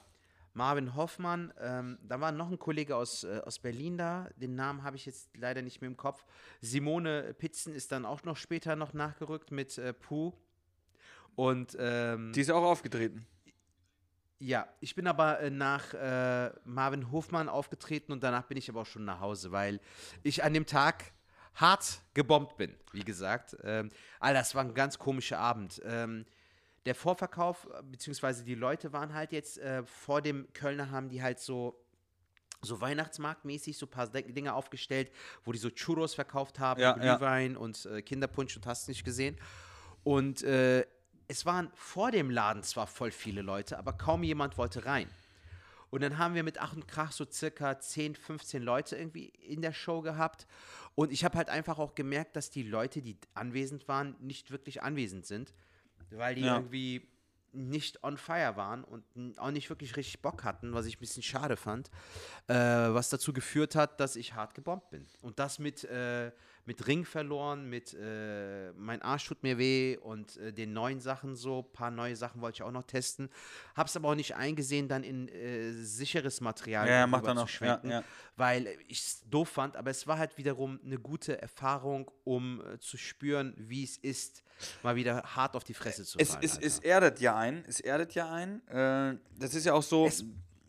Marvin 0.57 0.95
Hoffmann, 0.95 1.53
ähm, 1.61 1.99
da 2.01 2.19
war 2.19 2.31
noch 2.31 2.49
ein 2.49 2.57
Kollege 2.57 2.95
aus, 2.95 3.23
äh, 3.23 3.41
aus 3.45 3.59
Berlin 3.59 3.95
da, 3.95 4.27
den 4.37 4.55
Namen 4.55 4.81
habe 4.83 4.95
ich 4.95 5.05
jetzt 5.05 5.29
leider 5.37 5.61
nicht 5.61 5.81
mehr 5.81 5.87
im 5.89 5.95
Kopf. 5.95 6.25
Simone 6.61 7.35
Pitzen 7.35 7.73
ist 7.75 7.91
dann 7.91 8.05
auch 8.05 8.23
noch 8.23 8.35
später 8.37 8.75
noch 8.75 8.93
nachgerückt 8.93 9.51
mit 9.51 9.77
äh, 9.77 9.93
Pooh. 9.93 10.33
Und 11.35 11.77
ähm, 11.79 12.31
Die 12.33 12.41
ist 12.41 12.49
auch 12.49 12.63
aufgetreten. 12.63 13.27
ja, 14.39 14.67
ich 14.79 14.95
bin 14.95 15.05
aber 15.05 15.39
äh, 15.41 15.51
nach 15.51 15.93
äh, 15.93 16.51
Marvin 16.65 17.11
Hofmann 17.11 17.49
aufgetreten 17.49 18.11
und 18.11 18.23
danach 18.23 18.47
bin 18.47 18.57
ich 18.57 18.67
aber 18.67 18.81
auch 18.81 18.85
schon 18.87 19.05
nach 19.05 19.19
Hause, 19.19 19.51
weil 19.51 19.79
ich 20.23 20.43
an 20.43 20.55
dem 20.55 20.65
Tag 20.65 21.11
hart 21.53 22.01
gebombt 22.15 22.57
bin, 22.57 22.75
wie 22.93 23.03
gesagt. 23.03 23.55
Ähm, 23.63 23.91
Alter, 24.19 24.39
das 24.39 24.55
war 24.55 24.63
ein 24.63 24.73
ganz 24.73 24.97
komischer 24.97 25.37
Abend. 25.37 25.79
Ähm, 25.85 26.25
der 26.87 26.95
Vorverkauf, 26.95 27.67
äh, 27.73 27.83
beziehungsweise 27.83 28.43
die 28.43 28.55
Leute 28.55 28.93
waren 28.93 29.13
halt 29.13 29.31
jetzt 29.31 29.59
äh, 29.59 29.83
vor 29.83 30.21
dem 30.21 30.47
Kölner, 30.53 30.89
haben 30.89 31.09
die 31.09 31.21
halt 31.21 31.39
so 31.39 31.83
so 32.63 32.81
Weihnachtsmarktmäßig 32.81 33.77
so 33.77 33.85
ein 33.85 33.91
paar 33.91 34.07
Dinge 34.07 34.55
aufgestellt, 34.55 35.11
wo 35.43 35.51
die 35.51 35.59
so 35.59 35.69
Churros 35.69 36.15
verkauft 36.15 36.57
haben, 36.57 36.81
Ja, 36.81 36.97
ja. 36.97 37.15
Glühwein 37.15 37.55
und 37.55 37.85
äh, 37.85 38.01
Kinderpunsch 38.01 38.55
und 38.55 38.65
hast 38.65 38.87
nicht 38.87 39.03
gesehen. 39.03 39.37
Und 40.03 40.41
äh, 40.41 40.83
es 41.27 41.45
waren 41.45 41.69
vor 41.75 42.09
dem 42.09 42.31
Laden 42.31 42.63
zwar 42.63 42.87
voll 42.87 43.11
viele 43.11 43.43
Leute, 43.43 43.77
aber 43.77 43.93
kaum 43.93 44.23
jemand 44.23 44.57
wollte 44.57 44.85
rein. 44.85 45.07
Und 45.89 46.01
dann 46.01 46.17
haben 46.17 46.33
wir 46.33 46.43
mit 46.43 46.59
Ach 46.59 46.73
und 46.73 46.87
Krach 46.87 47.11
so 47.11 47.25
circa 47.29 47.79
10, 47.79 48.15
15 48.15 48.63
Leute 48.63 48.97
irgendwie 48.97 49.27
in 49.27 49.61
der 49.61 49.71
Show 49.71 50.01
gehabt. 50.01 50.47
Und 50.95 51.11
ich 51.11 51.23
habe 51.23 51.37
halt 51.37 51.49
einfach 51.49 51.77
auch 51.77 51.95
gemerkt, 51.95 52.35
dass 52.35 52.49
die 52.49 52.63
Leute, 52.63 53.01
die 53.01 53.17
anwesend 53.35 53.87
waren, 53.87 54.15
nicht 54.19 54.49
wirklich 54.51 54.81
anwesend 54.81 55.25
sind, 55.27 55.53
weil 56.11 56.35
die 56.35 56.41
Ja. 56.41 56.55
irgendwie 56.57 57.07
nicht 57.53 58.03
on 58.03 58.17
fire 58.17 58.55
waren 58.55 58.83
und 58.83 59.39
auch 59.39 59.51
nicht 59.51 59.69
wirklich 59.69 59.95
richtig 59.95 60.21
Bock 60.21 60.43
hatten, 60.43 60.73
was 60.73 60.85
ich 60.85 60.97
ein 60.97 60.99
bisschen 60.99 61.23
schade 61.23 61.55
fand, 61.57 61.89
äh, 62.47 62.53
was 62.53 63.09
dazu 63.09 63.33
geführt 63.33 63.73
hat, 63.75 63.99
dass 63.99 64.15
ich 64.15 64.33
hart 64.35 64.53
gebombt 64.53 64.89
bin. 64.91 65.07
Und 65.21 65.39
das 65.39 65.57
mit, 65.57 65.83
äh, 65.85 66.31
mit 66.67 66.85
Ring 66.85 67.05
verloren, 67.05 67.67
mit 67.69 67.95
äh, 67.99 68.71
mein 68.73 69.01
Arsch 69.01 69.25
tut 69.25 69.41
mir 69.41 69.57
weh 69.57 69.97
und 69.97 70.37
äh, 70.37 70.53
den 70.53 70.73
neuen 70.73 70.99
Sachen 70.99 71.35
so, 71.35 71.59
ein 71.59 71.71
paar 71.73 71.89
neue 71.89 72.15
Sachen 72.15 72.41
wollte 72.41 72.57
ich 72.57 72.61
auch 72.63 72.71
noch 72.71 72.83
testen, 72.83 73.29
hab's 73.75 73.95
aber 73.95 74.09
auch 74.09 74.15
nicht 74.15 74.35
eingesehen, 74.35 74.87
dann 74.87 75.03
in 75.03 75.27
äh, 75.29 75.71
sicheres 75.71 76.41
Material 76.41 76.87
Ja, 76.87 77.07
macht 77.07 77.23
zu 77.25 77.33
noch. 77.33 77.41
Ja, 77.43 77.47
schwenken, 77.47 77.89
ja. 77.89 78.03
weil 78.35 78.67
ich 78.87 78.99
es 78.99 79.23
doof 79.29 79.49
fand, 79.49 79.75
aber 79.77 79.89
es 79.89 80.05
war 80.05 80.19
halt 80.19 80.37
wiederum 80.37 80.79
eine 80.85 80.99
gute 80.99 81.41
Erfahrung, 81.41 82.11
um 82.25 82.61
äh, 82.61 82.77
zu 82.79 82.97
spüren, 82.97 83.53
wie 83.57 83.83
es 83.85 83.97
ist, 83.97 84.43
mal 84.83 84.95
wieder 84.97 85.23
hart 85.23 85.55
auf 85.55 85.63
die 85.63 85.73
Fresse 85.73 86.03
zu 86.03 86.19
Es, 86.19 86.31
fallen. 86.31 86.43
es, 86.43 86.57
es 86.57 86.75
Alter. 86.79 86.87
erdet 86.89 87.19
ja 87.21 87.35
ein. 87.37 87.63
Es 87.67 87.79
erdet 87.79 88.13
ja 88.13 88.29
ein. 88.31 88.61
Äh, 88.67 89.17
das 89.39 89.55
ist 89.55 89.65
ja 89.65 89.73
auch 89.73 89.83
so. 89.83 90.05
Es- 90.05 90.25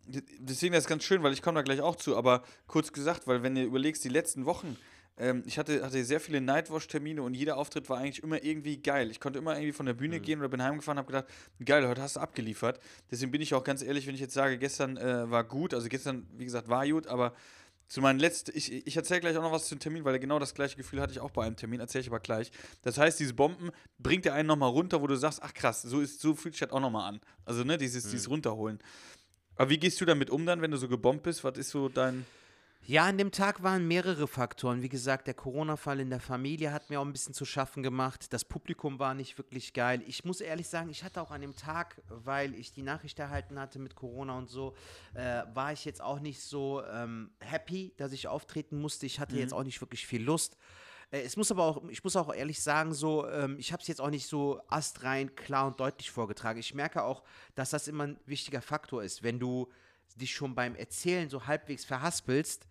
deswegen 0.07 0.75
ist 0.75 0.85
das 0.85 0.89
ganz 0.89 1.03
schön, 1.05 1.23
weil 1.23 1.33
ich 1.33 1.43
komme 1.43 1.57
da 1.57 1.63
gleich 1.63 1.81
auch 1.81 1.97
zu. 1.97 2.17
Aber 2.17 2.43
kurz 2.67 2.93
gesagt, 2.93 3.27
weil 3.27 3.43
wenn 3.43 3.57
ihr 3.57 3.65
überlegst, 3.65 4.05
die 4.05 4.09
letzten 4.09 4.47
Wochen, 4.47 4.77
ähm, 5.19 5.43
ich 5.47 5.59
hatte, 5.59 5.85
hatte 5.85 6.05
sehr 6.05 6.21
viele 6.21 6.41
Nightwash-Termine 6.41 7.23
und 7.23 7.35
jeder 7.35 7.57
Auftritt 7.57 7.89
war 7.89 7.99
eigentlich 7.99 8.23
immer 8.23 8.43
irgendwie 8.43 8.79
geil. 8.79 9.11
Ich 9.11 9.21
konnte 9.21 9.39
immer 9.39 9.55
irgendwie 9.55 9.73
von 9.73 9.87
der 9.87 9.95
Bühne 9.95 10.21
gehen 10.21 10.39
oder 10.39 10.49
bin 10.49 10.63
heimgefahren 10.63 10.99
und 10.99 11.05
habe 11.05 11.13
gedacht, 11.13 11.27
geil, 11.65 11.89
heute 11.89 12.03
hast 12.03 12.17
du 12.17 12.21
abgeliefert. 12.21 12.81
Deswegen 13.11 13.31
bin 13.31 13.41
ich 13.41 13.55
auch 13.55 13.65
ganz 13.65 13.83
ehrlich, 13.83 14.07
wenn 14.07 14.15
ich 14.15 14.21
jetzt 14.21 14.35
sage, 14.35 14.59
gestern 14.59 14.97
äh, 14.97 15.31
war 15.31 15.45
gut, 15.45 15.75
also 15.75 15.89
gestern, 15.89 16.27
wie 16.37 16.45
gesagt, 16.45 16.69
war 16.69 16.87
gut, 16.87 17.07
aber 17.07 17.35
zu 17.89 18.03
meinen 18.03 18.19
letzten, 18.19 18.53
ich, 18.55 18.87
ich 18.87 18.97
erzähle 18.97 19.21
gleich 19.21 19.37
auch 19.39 19.43
noch 19.43 19.53
was 19.53 19.67
zu 19.67 19.75
dem 19.75 19.81
Termin, 19.81 20.05
weil 20.05 20.19
genau 20.19 20.39
das 20.39 20.55
gleiche 20.55 20.77
Gefühl 20.77 21.01
hatte 21.01 21.13
ich 21.13 21.21
auch 21.21 21.31
bei 21.31 21.47
einem 21.47 21.57
Termin, 21.57 21.81
erzähle 21.81 22.03
ich 22.03 22.09
aber 22.09 22.21
gleich. 22.21 22.53
Das 22.83 22.99
heißt, 22.99 23.19
diese 23.19 23.33
Bomben 23.33 23.71
bringt 23.99 24.27
dir 24.27 24.35
einen 24.35 24.47
nochmal 24.47 24.71
runter, 24.71 25.01
wo 25.01 25.07
du 25.07 25.17
sagst, 25.17 25.43
ach 25.43 25.55
krass, 25.55 25.83
so, 25.83 26.01
ist, 26.01 26.21
so 26.21 26.35
fühlt 26.35 26.55
sich 26.55 26.61
das 26.61 26.71
auch 26.71 26.81
nochmal 26.81 27.09
an. 27.09 27.21
Also, 27.47 27.65
ne, 27.65 27.79
dieses, 27.79 28.05
dieses 28.11 28.29
Runterholen. 28.29 28.79
Aber 29.57 29.71
wie 29.71 29.79
gehst 29.79 30.01
du 30.01 30.05
damit 30.05 30.29
um 30.31 30.45
dann, 30.45 30.61
wenn 30.61 30.71
du 30.71 30.77
so 30.77 30.87
gebombt 30.87 31.23
bist? 31.23 31.43
Was 31.45 31.57
ist 31.57 31.71
so 31.71 31.89
dein. 31.89 32.27
Ja, 32.87 33.05
an 33.05 33.19
dem 33.19 33.33
Tag 33.33 33.63
waren 33.63 33.87
mehrere 33.87 34.27
Faktoren. 34.27 34.81
Wie 34.81 34.89
gesagt, 34.89 35.27
der 35.27 35.35
Corona-Fall 35.35 36.01
in 36.01 36.09
der 36.09 36.21
Familie 36.21 36.73
hat 36.73 36.89
mir 36.89 37.01
auch 37.01 37.05
ein 37.05 37.13
bisschen 37.13 37.35
zu 37.35 37.45
schaffen 37.45 37.83
gemacht. 37.83 38.33
Das 38.33 38.47
Publikum 38.47 38.99
war 38.99 39.13
nicht 39.13 39.37
wirklich 39.37 39.75
geil. 39.75 40.03
Ich 40.07 40.25
muss 40.25 40.41
ehrlich 40.41 40.69
sagen, 40.69 40.89
ich 40.89 41.05
hatte 41.05 41.21
auch 41.21 41.31
an 41.31 41.43
dem 41.43 41.55
Tag, 41.55 42.01
weil 42.09 42.55
ich 42.55 42.73
die 42.73 42.81
Nachricht 42.81 43.19
erhalten 43.19 43.59
hatte 43.61 43.79
mit 43.79 43.95
Corona 43.95 44.39
und 44.39 44.49
so, 44.49 44.75
äh, 45.13 45.43
war 45.53 45.73
ich 45.75 45.85
jetzt 45.85 46.01
auch 46.01 46.21
nicht 46.21 46.41
so 46.41 46.83
ähm, 46.87 47.31
happy, 47.41 47.93
dass 47.99 48.13
ich 48.13 48.27
auftreten 48.27 48.81
musste. 48.81 49.05
Ich 49.05 49.21
hatte 49.21 49.37
jetzt 49.37 49.53
auch 49.53 49.65
nicht 49.65 49.83
wirklich 49.83 50.07
viel 50.07 50.23
Lust. 50.23 50.57
Äh, 51.11 51.21
Es 51.21 51.37
muss 51.37 51.51
aber 51.51 51.65
auch, 51.65 51.87
ich 51.91 52.03
muss 52.05 52.17
auch 52.17 52.33
ehrlich 52.35 52.63
sagen, 52.63 52.95
so, 52.95 53.29
ähm, 53.29 53.59
ich 53.59 53.71
habe 53.71 53.83
es 53.83 53.89
jetzt 53.89 54.01
auch 54.01 54.09
nicht 54.09 54.29
so 54.29 54.63
astrein, 54.69 55.35
klar 55.35 55.67
und 55.67 55.79
deutlich 55.79 56.11
vorgetragen. 56.11 56.59
Ich 56.59 56.73
merke 56.73 57.03
auch, 57.03 57.23
dass 57.55 57.69
das 57.69 57.87
immer 57.87 58.05
ein 58.05 58.21
wichtiger 58.25 58.63
Faktor 58.63 59.03
ist. 59.03 59.23
Wenn 59.23 59.39
du 59.39 59.69
dich 60.17 60.35
schon 60.35 60.55
beim 60.55 60.75
Erzählen 60.75 61.29
so 61.29 61.47
halbwegs 61.47 61.85
verhaspelst, 61.85 62.67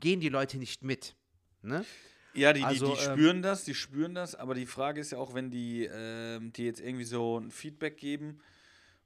gehen 0.00 0.20
die 0.20 0.28
Leute 0.28 0.58
nicht 0.58 0.82
mit. 0.82 1.14
Ne? 1.62 1.84
Ja, 2.34 2.52
die, 2.52 2.60
die, 2.60 2.66
Also, 2.66 2.94
die 2.94 3.00
ähm, 3.00 3.12
spüren 3.12 3.42
das, 3.42 3.64
die 3.64 3.74
spüren 3.74 4.14
das, 4.14 4.34
aber 4.34 4.54
die 4.54 4.66
Frage 4.66 5.00
ist 5.00 5.12
ja 5.12 5.18
auch, 5.18 5.34
wenn 5.34 5.50
die 5.50 5.84
ähm, 5.92 6.52
dir 6.52 6.66
jetzt 6.66 6.80
irgendwie 6.80 7.04
so 7.04 7.38
ein 7.38 7.50
Feedback 7.50 7.98
geben 7.98 8.40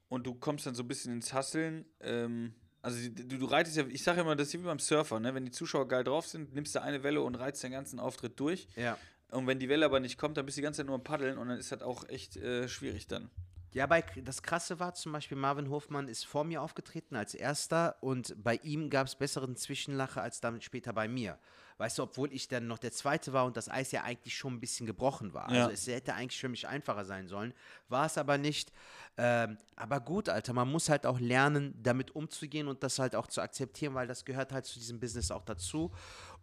und 0.09 0.27
du 0.27 0.35
kommst 0.35 0.67
dann 0.67 0.75
so 0.75 0.83
ein 0.85 0.89
bisschen 0.89 1.12
ins 1.15 1.33
Hasseln, 1.33 1.85
ähm, 2.01 2.55
Also 2.83 3.09
du, 3.11 3.39
du 3.39 3.47
reitest 3.47 3.77
ja, 3.77 3.85
ich 3.89 4.05
sage 4.05 4.21
immer, 4.21 4.37
das 4.37 4.49
ist 4.49 4.55
wie 4.55 4.59
beim 4.59 4.79
Surfer, 4.79 5.19
ne? 5.19 5.35
Wenn 5.35 5.45
die 5.45 5.51
Zuschauer 5.51 5.89
geil 5.89 6.05
drauf 6.05 6.27
sind, 6.29 6.55
nimmst 6.55 6.75
du 6.77 6.83
eine 6.83 7.03
Welle 7.03 7.21
und 7.21 7.35
reizt 7.35 7.62
den 7.65 7.73
ganzen 7.73 7.99
Auftritt 7.99 8.39
durch. 8.39 8.69
Ja. 8.77 8.97
Und 9.33 9.49
wenn 9.49 9.59
die 9.59 9.69
Welle 9.69 9.85
aber 9.85 9.99
nicht 9.99 10.19
kommt, 10.19 10.37
dann 10.37 10.47
bist 10.47 10.57
du 10.57 10.61
die 10.61 10.65
ganze 10.65 10.79
Zeit 10.79 10.87
nur 10.87 10.95
am 10.95 11.03
Paddeln 11.03 11.37
und 11.37 11.49
dann 11.49 11.59
ist 11.59 11.73
das 11.73 11.83
auch 11.83 12.09
echt 12.09 12.37
äh, 12.37 12.69
schwierig 12.69 13.09
dann. 13.09 13.29
Ja, 13.77 13.85
bei, 13.85 14.03
das 14.25 14.43
Krasse 14.43 14.81
war 14.81 14.95
zum 14.95 15.12
Beispiel, 15.12 15.37
Marvin 15.37 15.69
Hofmann 15.69 16.09
ist 16.09 16.25
vor 16.25 16.45
mir 16.45 16.62
aufgetreten 16.62 17.15
als 17.15 17.35
erster 17.35 17.97
und 18.01 18.35
bei 18.43 18.55
ihm 18.62 18.89
gab 18.89 19.07
es 19.07 19.17
besseren 19.17 19.55
Zwischenlache 19.55 20.19
als 20.19 20.41
dann 20.41 20.62
später 20.62 20.95
bei 20.95 21.09
mir. 21.09 21.39
Weißt 21.77 21.99
du, 21.99 22.05
obwohl 22.05 22.33
ich 22.33 22.49
dann 22.49 22.69
noch 22.69 22.79
der 22.79 22.93
Zweite 22.93 23.35
war 23.35 23.45
und 23.45 23.59
das 23.59 23.69
Eis 23.69 23.93
ja 23.93 24.03
eigentlich 24.03 24.35
schon 24.35 24.55
ein 24.55 24.61
bisschen 24.61 24.87
gebrochen 24.87 25.35
war. 25.35 25.53
Ja. 25.53 25.65
Also 25.65 25.73
es 25.73 25.87
hätte 25.87 26.15
eigentlich 26.15 26.41
für 26.41 26.49
mich 26.49 26.67
einfacher 26.67 27.05
sein 27.05 27.29
sollen, 27.29 27.53
war 27.91 28.07
es 28.07 28.17
aber 28.17 28.39
nicht. 28.39 28.73
Ähm, 29.19 29.59
aber 29.75 30.01
gut, 30.01 30.31
Alter, 30.31 30.55
man 30.55 30.73
muss 30.73 30.89
halt 30.89 31.05
auch 31.05 31.21
lernen, 31.21 31.75
damit 31.83 32.17
umzugehen 32.17 32.69
und 32.69 32.83
das 32.83 32.99
halt 32.99 33.15
auch 33.15 33.27
zu 33.27 33.43
akzeptieren, 33.43 33.93
weil 33.93 34.07
das 34.07 34.25
gehört 34.25 34.53
halt 34.53 34.65
zu 34.65 34.79
diesem 34.79 35.01
Business 35.01 35.31
auch 35.31 35.45
dazu. 35.45 35.93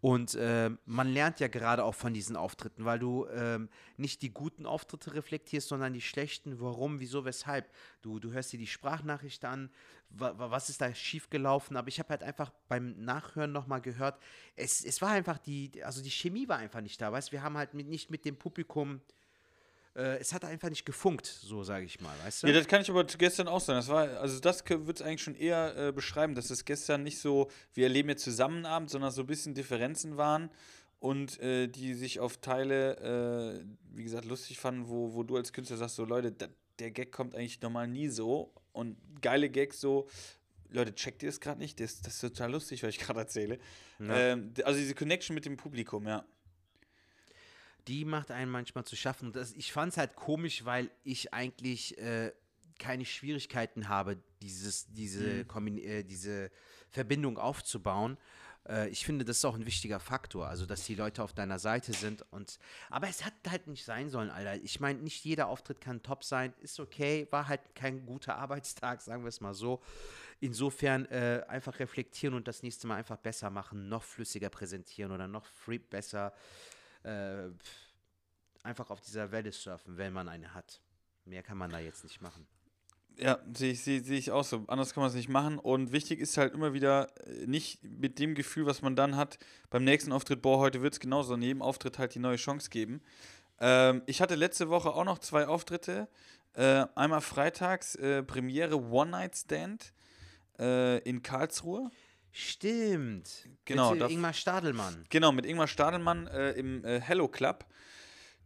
Und 0.04 0.38
ähm, 0.38 0.80
man 0.86 1.08
lernt 1.08 1.40
ja 1.40 1.48
gerade 1.48 1.86
auch 1.86 1.96
von 1.96 2.14
diesen 2.14 2.36
Auftritten, 2.36 2.84
weil 2.84 3.00
du 3.00 3.26
ähm, 3.28 3.70
nicht 3.96 4.22
die 4.22 4.34
guten 4.34 4.66
Auftritte 4.66 5.14
reflektierst, 5.14 5.70
sondern 5.70 5.94
die 5.94 6.02
schlechten. 6.02 6.60
Warum, 6.60 7.00
wieso, 7.00 7.24
weshalb? 7.24 7.72
Du, 8.02 8.20
du 8.20 8.34
hörst 8.34 8.52
dir 8.52 8.60
die 8.60 8.68
Sprachnachricht 8.68 9.46
an, 9.46 9.72
wa, 10.10 10.38
wa, 10.38 10.52
was 10.52 10.68
ist 10.68 10.82
da 10.82 10.94
schiefgelaufen? 10.94 11.78
Aber 11.78 11.88
ich 11.88 12.00
habe 12.00 12.10
halt 12.10 12.22
einfach 12.22 12.52
beim 12.68 13.02
Nachhören 13.06 13.54
nochmal 13.54 13.80
gehört, 13.80 14.22
es, 14.58 14.84
es 14.84 15.02
war 15.02 15.12
einfach 15.12 15.38
die, 15.38 15.82
also 15.86 16.04
die 16.04 16.12
Chemie 16.12 16.50
war 16.50 16.58
einfach 16.58 16.82
nicht 16.82 17.00
da, 17.00 17.10
weißt 17.10 17.32
Wir 17.32 17.42
haben 17.42 17.58
halt 17.58 17.74
mit, 17.74 17.88
nicht 17.88 18.12
mit 18.12 18.26
dem 18.26 18.36
Publikum, 18.36 19.00
äh, 19.96 20.18
es 20.18 20.34
hat 20.34 20.44
einfach 20.46 20.70
nicht 20.70 20.86
gefunkt, 20.86 21.26
so 21.26 21.64
sage 21.64 21.86
ich 21.86 22.02
mal, 22.02 22.16
weißt 22.24 22.44
du? 22.44 22.48
Ja, 22.48 22.54
das 22.54 22.68
kann 22.68 22.82
ich 22.82 22.90
aber 22.90 23.04
gestern 23.04 23.48
auch 23.48 23.62
sagen. 23.62 23.78
Das 23.78 23.90
war, 23.90 24.08
also 24.20 24.40
das 24.40 24.64
wird 24.68 25.00
es 25.00 25.02
eigentlich 25.02 25.22
schon 25.22 25.36
eher 25.36 25.76
äh, 25.78 25.92
beschreiben, 25.92 26.36
dass 26.36 26.50
es 26.50 26.66
gestern 26.66 27.04
nicht 27.04 27.20
so, 27.20 27.50
wir 27.74 27.86
erleben 27.86 28.10
jetzt 28.10 28.24
zusammen 28.24 28.66
Abend, 28.66 28.90
sondern 28.90 29.12
so 29.12 29.22
ein 29.22 29.28
bisschen 29.28 29.54
Differenzen 29.54 30.18
waren 30.18 30.50
und 31.00 31.40
äh, 31.42 31.68
die 31.68 31.94
sich 31.94 32.20
auf 32.20 32.38
Teile, 32.38 33.62
äh, 33.62 33.66
wie 33.96 34.04
gesagt, 34.04 34.26
lustig 34.26 34.58
fanden, 34.58 34.88
wo, 34.88 35.14
wo 35.14 35.24
du 35.24 35.36
als 35.36 35.54
Künstler 35.54 35.78
sagst, 35.78 35.96
so 35.96 36.06
Leute, 36.06 36.32
da, 36.32 36.48
der 36.80 36.92
Gag 36.92 37.12
kommt 37.12 37.36
eigentlich 37.36 37.62
normal 37.62 37.88
nie 37.88 38.08
so 38.08 38.54
und 38.72 38.98
geile 39.22 39.50
Gags 39.50 39.80
so, 39.80 40.08
Leute, 40.70 40.96
checkt 40.96 41.22
ihr 41.22 41.30
das 41.30 41.40
gerade 41.40 41.60
nicht? 41.60 41.80
Das, 41.80 42.02
das 42.02 42.16
ist 42.16 42.22
total 42.22 42.52
lustig, 42.52 42.82
was 42.82 42.90
ich 42.90 43.00
gerade 43.00 43.20
erzähle. 43.20 43.60
Ja. 44.00 44.18
Ähm, 44.18 44.54
also 44.64 44.80
diese 44.80 44.96
Connection 44.96 45.36
mit 45.36 45.46
dem 45.46 45.56
Publikum, 45.56 46.08
ja. 46.08 46.26
Die 47.88 48.06
macht 48.06 48.32
einen 48.32 48.52
manchmal 48.52 48.86
zu 48.86 48.96
schaffen. 48.96 49.28
Und 49.28 49.36
das, 49.36 49.54
ich 49.54 49.72
fand 49.72 49.92
es 49.92 49.98
halt 49.98 50.16
komisch, 50.16 50.66
weil 50.66 50.90
ich 51.04 51.34
eigentlich 51.34 51.98
äh, 51.98 52.32
keine 52.80 53.06
Schwierigkeiten 53.06 53.90
habe, 53.90 54.18
dieses, 54.42 54.88
diese, 54.92 55.42
Kombin- 55.44 55.82
äh, 55.82 56.04
diese 56.04 56.52
Verbindung 56.90 57.38
aufzubauen. 57.38 58.18
Äh, 58.68 58.90
ich 58.90 59.06
finde, 59.06 59.26
das 59.26 59.38
ist 59.38 59.46
auch 59.46 59.56
ein 59.56 59.66
wichtiger 59.66 60.00
Faktor, 60.00 60.48
also 60.48 60.66
dass 60.66 60.86
die 60.86 60.96
Leute 60.96 61.24
auf 61.24 61.34
deiner 61.34 61.60
Seite 61.60 61.94
sind. 61.94 62.24
Und, 62.32 62.60
aber 62.90 63.08
es 63.08 63.26
hat 63.26 63.34
halt 63.50 63.68
nicht 63.68 63.86
sein 63.86 64.10
sollen, 64.10 64.30
Alter. 64.30 64.56
Ich 64.64 64.80
meine, 64.80 65.00
nicht 65.00 65.24
jeder 65.24 65.48
Auftritt 65.48 65.82
kann 65.82 66.04
top 66.04 66.24
sein. 66.24 66.54
Ist 66.62 66.80
okay, 66.80 67.28
war 67.32 67.48
halt 67.48 67.62
kein 67.76 68.06
guter 68.06 68.38
Arbeitstag, 68.38 69.02
sagen 69.02 69.24
wir 69.24 69.30
es 69.30 69.42
mal 69.42 69.54
so. 69.54 69.82
Insofern 70.40 71.06
äh, 71.06 71.44
einfach 71.48 71.80
reflektieren 71.80 72.36
und 72.36 72.48
das 72.48 72.64
nächste 72.64 72.88
Mal 72.88 72.96
einfach 72.96 73.18
besser 73.18 73.50
machen, 73.50 73.88
noch 73.88 74.04
flüssiger 74.04 74.50
präsentieren 74.50 75.12
oder 75.12 75.28
noch 75.28 75.46
free 75.46 75.78
besser 75.78 76.34
äh, 77.04 77.50
einfach 78.64 78.90
auf 78.90 79.02
dieser 79.02 79.32
Welle 79.32 79.52
surfen, 79.52 79.98
wenn 79.98 80.14
man 80.14 80.30
eine 80.30 80.54
hat. 80.54 80.82
Mehr 81.26 81.44
kann 81.44 81.58
man 81.58 81.72
da 81.72 81.80
jetzt 81.80 82.04
nicht 82.04 82.22
machen. 82.22 82.48
Ja, 83.18 83.40
sehe 83.54 83.74
ich, 83.74 83.84
sehe, 83.84 84.02
sehe 84.02 84.18
ich 84.18 84.32
auch 84.32 84.44
so. 84.44 84.66
Anders 84.68 84.94
kann 84.94 85.02
man 85.02 85.10
es 85.10 85.16
nicht 85.16 85.30
machen. 85.30 85.60
Und 85.60 85.92
wichtig 85.92 86.20
ist 86.20 86.38
halt 86.38 86.54
immer 86.54 86.74
wieder 86.74 87.10
äh, 87.28 87.46
nicht 87.46 87.84
mit 87.84 88.18
dem 88.20 88.34
Gefühl, 88.34 88.66
was 88.66 88.82
man 88.82 88.96
dann 88.96 89.16
hat, 89.16 89.38
beim 89.70 89.84
nächsten 89.84 90.12
Auftritt, 90.12 90.42
boah, 90.42 90.58
heute 90.58 90.82
wird 90.82 90.94
es 90.94 91.00
genauso, 91.00 91.30
sondern 91.30 91.48
jedem 91.48 91.62
Auftritt 91.62 92.00
halt 92.00 92.16
die 92.16 92.20
neue 92.20 92.38
Chance 92.38 92.70
geben. 92.70 93.02
Ähm, 93.60 94.02
ich 94.08 94.22
hatte 94.22 94.36
letzte 94.36 94.70
Woche 94.70 94.94
auch 94.94 95.06
noch 95.06 95.20
zwei 95.20 95.48
Auftritte. 95.48 96.08
Äh, 96.54 96.86
einmal 96.96 97.22
freitags 97.22 97.96
äh, 97.96 98.24
Premiere 98.24 98.82
One 98.82 99.12
Night 99.12 99.38
Stand 99.38 99.94
äh, 100.60 101.00
in 101.00 101.22
Karlsruhe. 101.22 101.92
Stimmt. 102.36 103.48
Genau, 103.64 103.92
Mit 103.92 104.02
da- 104.02 104.08
Ingmar 104.08 104.34
Stadelmann. 104.34 105.06
Genau, 105.10 105.32
mit 105.32 105.46
Ingmar 105.46 105.68
Stadelmann 105.68 106.26
äh, 106.28 106.52
im 106.54 106.84
äh, 106.84 107.00
Hello 107.00 107.28
Club. 107.28 107.66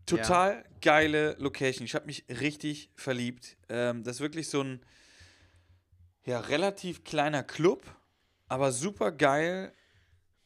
Total 0.05 0.63
geile 0.81 1.35
Location. 1.39 1.85
Ich 1.85 1.95
habe 1.95 2.05
mich 2.05 2.25
richtig 2.29 2.91
verliebt. 2.95 3.57
Ähm, 3.69 4.03
das 4.03 4.17
ist 4.17 4.21
wirklich 4.21 4.49
so 4.49 4.61
ein 4.61 4.81
ja, 6.25 6.41
relativ 6.41 7.05
kleiner 7.05 7.43
Club, 7.43 7.83
aber 8.49 8.73
super 8.73 9.13
geil. 9.13 9.73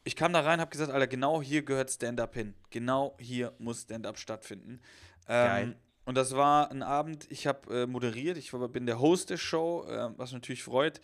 Ich 0.04 0.14
kam 0.14 0.32
da 0.32 0.40
rein, 0.40 0.60
habe 0.60 0.70
gesagt, 0.70 0.92
Alter, 0.92 1.08
genau 1.08 1.42
hier 1.42 1.62
gehört 1.62 1.90
Stand-Up 1.90 2.34
hin. 2.34 2.54
Genau 2.70 3.16
hier 3.18 3.52
muss 3.58 3.82
Stand-Up 3.82 4.18
stattfinden. 4.18 4.80
Ähm, 5.28 5.46
Geil. 5.48 5.76
Und 6.04 6.16
das 6.16 6.34
war 6.34 6.70
ein 6.70 6.82
Abend, 6.82 7.26
ich 7.30 7.46
habe 7.46 7.82
äh, 7.82 7.86
moderiert, 7.86 8.36
ich 8.36 8.52
war, 8.52 8.68
bin 8.68 8.86
der 8.86 8.98
Host 8.98 9.30
der 9.30 9.36
Show, 9.36 9.84
äh, 9.88 10.10
was 10.16 10.30
mich 10.30 10.40
natürlich 10.42 10.62
freut. 10.64 11.00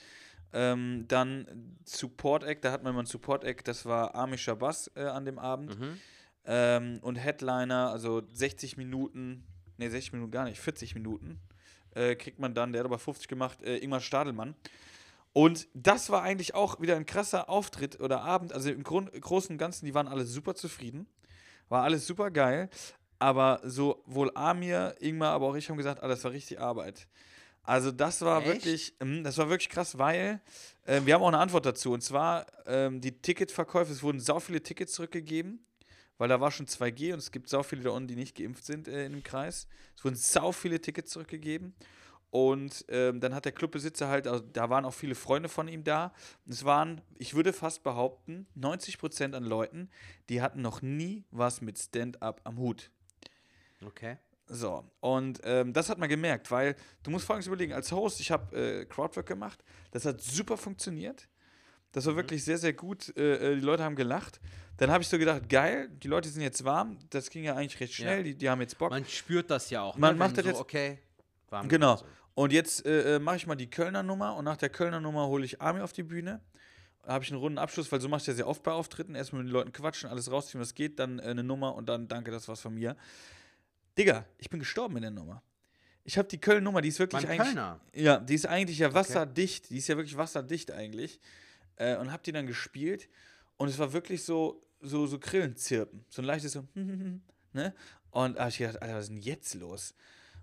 Ähm, 0.52 1.04
dann 1.08 1.76
Support 1.84 2.44
Act, 2.44 2.64
da 2.64 2.72
hat 2.72 2.82
man 2.82 2.94
mal 2.94 3.00
einen 3.00 3.06
Support 3.06 3.44
Act, 3.44 3.68
das 3.68 3.84
war 3.84 4.14
Armin 4.14 4.38
Shabazz 4.38 4.90
äh, 4.94 5.04
an 5.04 5.24
dem 5.24 5.38
Abend. 5.38 5.78
Mhm. 5.78 6.00
Ähm, 6.46 6.98
und 7.02 7.16
Headliner, 7.16 7.90
also 7.90 8.22
60 8.32 8.76
Minuten, 8.76 9.44
ne, 9.76 9.90
60 9.90 10.14
Minuten 10.14 10.30
gar 10.30 10.44
nicht, 10.44 10.58
40 10.58 10.94
Minuten 10.94 11.40
äh, 11.94 12.14
kriegt 12.14 12.38
man 12.38 12.54
dann, 12.54 12.72
der 12.72 12.80
hat 12.80 12.86
aber 12.86 12.98
50 12.98 13.28
gemacht, 13.28 13.62
äh, 13.62 13.78
Ingmar 13.78 14.00
Stadelmann. 14.00 14.54
Und 15.32 15.68
das 15.74 16.10
war 16.10 16.22
eigentlich 16.22 16.54
auch 16.54 16.80
wieder 16.80 16.96
ein 16.96 17.06
krasser 17.06 17.48
Auftritt 17.48 18.00
oder 18.00 18.22
Abend. 18.22 18.52
Also 18.52 18.70
im 18.70 18.82
Grund, 18.82 19.12
Großen 19.12 19.52
und 19.54 19.58
Ganzen, 19.58 19.84
die 19.84 19.94
waren 19.94 20.08
alle 20.08 20.24
super 20.24 20.54
zufrieden. 20.54 21.06
War 21.68 21.84
alles 21.84 22.06
super 22.06 22.30
geil. 22.30 22.70
Aber 23.18 23.60
sowohl 23.64 24.30
Amir, 24.34 24.96
Ingmar, 25.00 25.32
aber 25.32 25.48
auch 25.48 25.54
ich 25.54 25.68
haben 25.68 25.76
gesagt, 25.76 26.02
ah, 26.02 26.08
das 26.08 26.24
war 26.24 26.32
richtig 26.32 26.60
Arbeit. 26.60 27.08
Also 27.68 27.92
das 27.92 28.22
war 28.22 28.38
Echt? 28.38 28.48
wirklich, 28.48 28.94
ähm, 28.98 29.22
das 29.22 29.36
war 29.36 29.50
wirklich 29.50 29.68
krass, 29.68 29.98
weil 29.98 30.40
ähm, 30.86 31.04
wir 31.04 31.12
haben 31.12 31.22
auch 31.22 31.28
eine 31.28 31.38
Antwort 31.38 31.66
dazu. 31.66 31.92
Und 31.92 32.00
zwar 32.00 32.46
ähm, 32.64 33.02
die 33.02 33.12
Ticketverkäufe, 33.12 33.92
es 33.92 34.02
wurden 34.02 34.20
sau 34.20 34.40
viele 34.40 34.62
Tickets 34.62 34.94
zurückgegeben, 34.94 35.62
weil 36.16 36.30
da 36.30 36.40
war 36.40 36.50
schon 36.50 36.64
2G 36.64 37.12
und 37.12 37.18
es 37.18 37.30
gibt 37.30 37.50
sau 37.50 37.62
viele 37.62 37.82
da 37.82 37.90
unten, 37.90 38.08
die 38.08 38.16
nicht 38.16 38.34
geimpft 38.34 38.64
sind 38.64 38.88
äh, 38.88 39.04
in 39.04 39.12
dem 39.12 39.22
Kreis. 39.22 39.68
Es 39.94 40.02
wurden 40.02 40.16
sau 40.16 40.50
viele 40.50 40.80
Tickets 40.80 41.10
zurückgegeben. 41.10 41.74
Und 42.30 42.86
ähm, 42.88 43.20
dann 43.20 43.34
hat 43.34 43.44
der 43.44 43.52
Clubbesitzer 43.52 44.08
halt, 44.08 44.26
also 44.26 44.42
da 44.50 44.70
waren 44.70 44.86
auch 44.86 44.94
viele 44.94 45.14
Freunde 45.14 45.50
von 45.50 45.68
ihm 45.68 45.84
da. 45.84 46.14
Und 46.46 46.54
es 46.54 46.64
waren, 46.64 47.02
ich 47.18 47.34
würde 47.34 47.52
fast 47.52 47.82
behaupten, 47.82 48.46
90% 48.58 49.34
an 49.34 49.44
Leuten, 49.44 49.90
die 50.30 50.40
hatten 50.40 50.62
noch 50.62 50.80
nie 50.80 51.26
was 51.30 51.60
mit 51.60 51.78
Stand-up 51.78 52.40
am 52.44 52.56
Hut. 52.56 52.90
Okay. 53.84 54.16
So, 54.48 54.84
und 55.00 55.40
ähm, 55.44 55.72
das 55.74 55.90
hat 55.90 55.98
man 55.98 56.08
gemerkt, 56.08 56.50
weil 56.50 56.74
du 57.02 57.10
musst 57.10 57.26
folgendes 57.26 57.46
überlegen, 57.48 57.72
als 57.74 57.92
Host, 57.92 58.18
ich 58.20 58.30
habe 58.30 58.56
äh, 58.56 58.84
Crowdwork 58.86 59.26
gemacht, 59.26 59.62
das 59.90 60.04
hat 60.06 60.20
super 60.22 60.56
funktioniert. 60.56 61.28
Das 61.92 62.04
Mhm. 62.04 62.08
war 62.10 62.16
wirklich 62.16 62.44
sehr, 62.44 62.58
sehr 62.58 62.72
gut. 62.72 63.14
Äh, 63.16 63.52
äh, 63.52 63.54
die 63.56 63.60
Leute 63.60 63.82
haben 63.84 63.96
gelacht. 63.96 64.40
Dann 64.78 64.90
habe 64.90 65.02
ich 65.02 65.08
so 65.08 65.18
gedacht, 65.18 65.48
geil, 65.48 65.88
die 65.90 66.08
Leute 66.08 66.28
sind 66.28 66.42
jetzt 66.42 66.64
warm. 66.64 66.98
Das 67.10 67.30
ging 67.30 67.44
ja 67.44 67.56
eigentlich 67.56 67.78
recht 67.80 67.94
schnell. 67.94 68.18
Ja. 68.18 68.22
Die, 68.22 68.34
die 68.36 68.48
haben 68.48 68.60
jetzt 68.60 68.78
Bock. 68.78 68.90
Man 68.90 69.04
spürt 69.06 69.50
das 69.50 69.70
ja 69.70 69.82
auch. 69.82 69.96
Man 69.96 70.14
ne? 70.14 70.18
macht 70.18 70.36
das 70.36 70.44
so, 70.44 70.50
jetzt- 70.50 70.60
Okay. 70.60 70.98
warm 71.50 71.68
Genau. 71.68 71.96
so. 71.96 72.04
Und 72.34 72.52
jetzt 72.52 72.86
äh, 72.86 73.16
äh, 73.16 73.18
mache 73.18 73.36
ich 73.36 73.46
mal 73.46 73.56
die 73.56 73.68
Kölner 73.68 74.02
Nummer 74.02 74.36
und 74.36 74.44
nach 74.44 74.56
der 74.56 74.68
Kölner 74.70 75.00
Nummer 75.00 75.26
hole 75.26 75.44
ich 75.44 75.60
Armin 75.60 75.82
auf 75.82 75.92
die 75.92 76.04
Bühne. 76.04 76.40
Da 77.02 77.14
habe 77.14 77.24
ich 77.24 77.30
einen 77.30 77.40
runden 77.40 77.58
Abschluss, 77.58 77.90
weil 77.90 78.00
so 78.00 78.08
mache 78.08 78.20
ich 78.20 78.26
ja 78.28 78.34
sehr 78.34 78.46
oft 78.46 78.62
bei 78.62 78.70
Auftritten. 78.70 79.14
Erstmal 79.14 79.42
mit 79.42 79.48
den 79.50 79.52
Leuten 79.54 79.72
quatschen, 79.72 80.08
alles 80.10 80.30
rausziehen, 80.30 80.60
was 80.60 80.74
geht, 80.74 80.98
dann 81.00 81.18
äh, 81.18 81.22
eine 81.22 81.42
Nummer 81.42 81.74
und 81.74 81.88
dann 81.88 82.06
danke, 82.06 82.30
das 82.30 82.46
war's 82.48 82.60
von 82.60 82.74
mir. 82.74 82.96
Digga, 83.98 84.24
ich 84.38 84.48
bin 84.48 84.60
gestorben 84.60 84.96
in 84.96 85.02
der 85.02 85.10
Nummer. 85.10 85.42
Ich 86.04 86.16
habe 86.16 86.28
die 86.28 86.38
Köln-Nummer, 86.38 86.80
die 86.80 86.88
ist 86.88 87.00
wirklich 87.00 87.22
Beim 87.22 87.32
eigentlich. 87.32 87.48
Kölner. 87.48 87.80
Ja, 87.92 88.18
die 88.18 88.34
ist 88.34 88.46
eigentlich 88.46 88.78
ja 88.78 88.94
wasserdicht. 88.94 89.70
Die 89.70 89.78
ist 89.78 89.88
ja 89.88 89.96
wirklich 89.96 90.16
wasserdicht 90.16 90.70
eigentlich. 90.70 91.20
Äh, 91.76 91.96
und 91.96 92.12
hab 92.12 92.22
die 92.22 92.32
dann 92.32 92.46
gespielt. 92.46 93.08
Und 93.56 93.68
es 93.68 93.78
war 93.78 93.92
wirklich 93.92 94.22
so, 94.22 94.64
so, 94.80 95.06
so 95.06 95.18
Grillenzirpen. 95.18 96.04
So 96.08 96.22
ein 96.22 96.26
leichtes 96.26 96.52
so, 96.52 96.64
ne? 97.52 97.74
Und 98.10 98.38
hab 98.38 98.48
ich 98.48 98.58
gedacht, 98.58 98.80
Alter, 98.80 98.94
was 98.94 99.04
ist 99.04 99.10
denn 99.10 99.18
jetzt 99.18 99.54
los? 99.54 99.94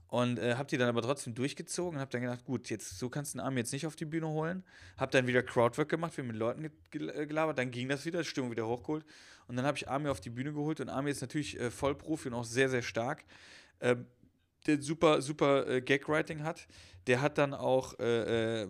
Und 0.07 0.37
äh, 0.39 0.55
hab 0.55 0.67
die 0.67 0.77
dann 0.77 0.87
aber 0.87 1.01
trotzdem 1.01 1.33
durchgezogen 1.33 1.95
und 1.95 2.01
hab 2.01 2.09
dann 2.11 2.21
gedacht, 2.21 2.45
gut, 2.45 2.69
jetzt 2.69 2.99
so 2.99 3.09
kannst 3.09 3.33
du 3.33 3.39
den 3.39 3.45
Arm 3.45 3.57
jetzt 3.57 3.73
nicht 3.73 3.87
auf 3.87 3.95
die 3.95 4.05
Bühne 4.05 4.27
holen. 4.27 4.63
Hab 4.97 5.11
dann 5.11 5.27
wieder 5.27 5.41
Crowdwork 5.41 5.89
gemacht, 5.89 6.15
wir 6.15 6.23
mit 6.23 6.35
Leuten 6.35 6.65
äh, 6.65 7.25
gelabert, 7.25 7.57
dann 7.57 7.71
ging 7.71 7.89
das 7.89 8.05
wieder, 8.05 8.23
Stimmung 8.23 8.51
wieder 8.51 8.67
hochgeholt. 8.67 9.05
Und 9.47 9.55
dann 9.57 9.65
habe 9.65 9.77
ich 9.77 9.89
Armin 9.89 10.09
auf 10.09 10.21
die 10.21 10.29
Bühne 10.29 10.53
geholt 10.53 10.79
und 10.79 10.89
Armin 10.89 11.11
ist 11.11 11.21
natürlich 11.21 11.59
äh, 11.59 11.71
Vollprofi 11.71 12.29
und 12.29 12.35
auch 12.35 12.45
sehr, 12.45 12.69
sehr 12.69 12.81
stark. 12.81 13.25
Ähm, 13.81 14.05
der 14.67 14.81
super, 14.81 15.21
super 15.21 15.67
äh, 15.67 15.81
Gag-Writing 15.81 16.43
hat. 16.43 16.67
Der 17.07 17.21
hat 17.21 17.37
dann 17.37 17.53
auch 17.53 17.99
äh, 17.99 18.63
äh, 18.63 18.67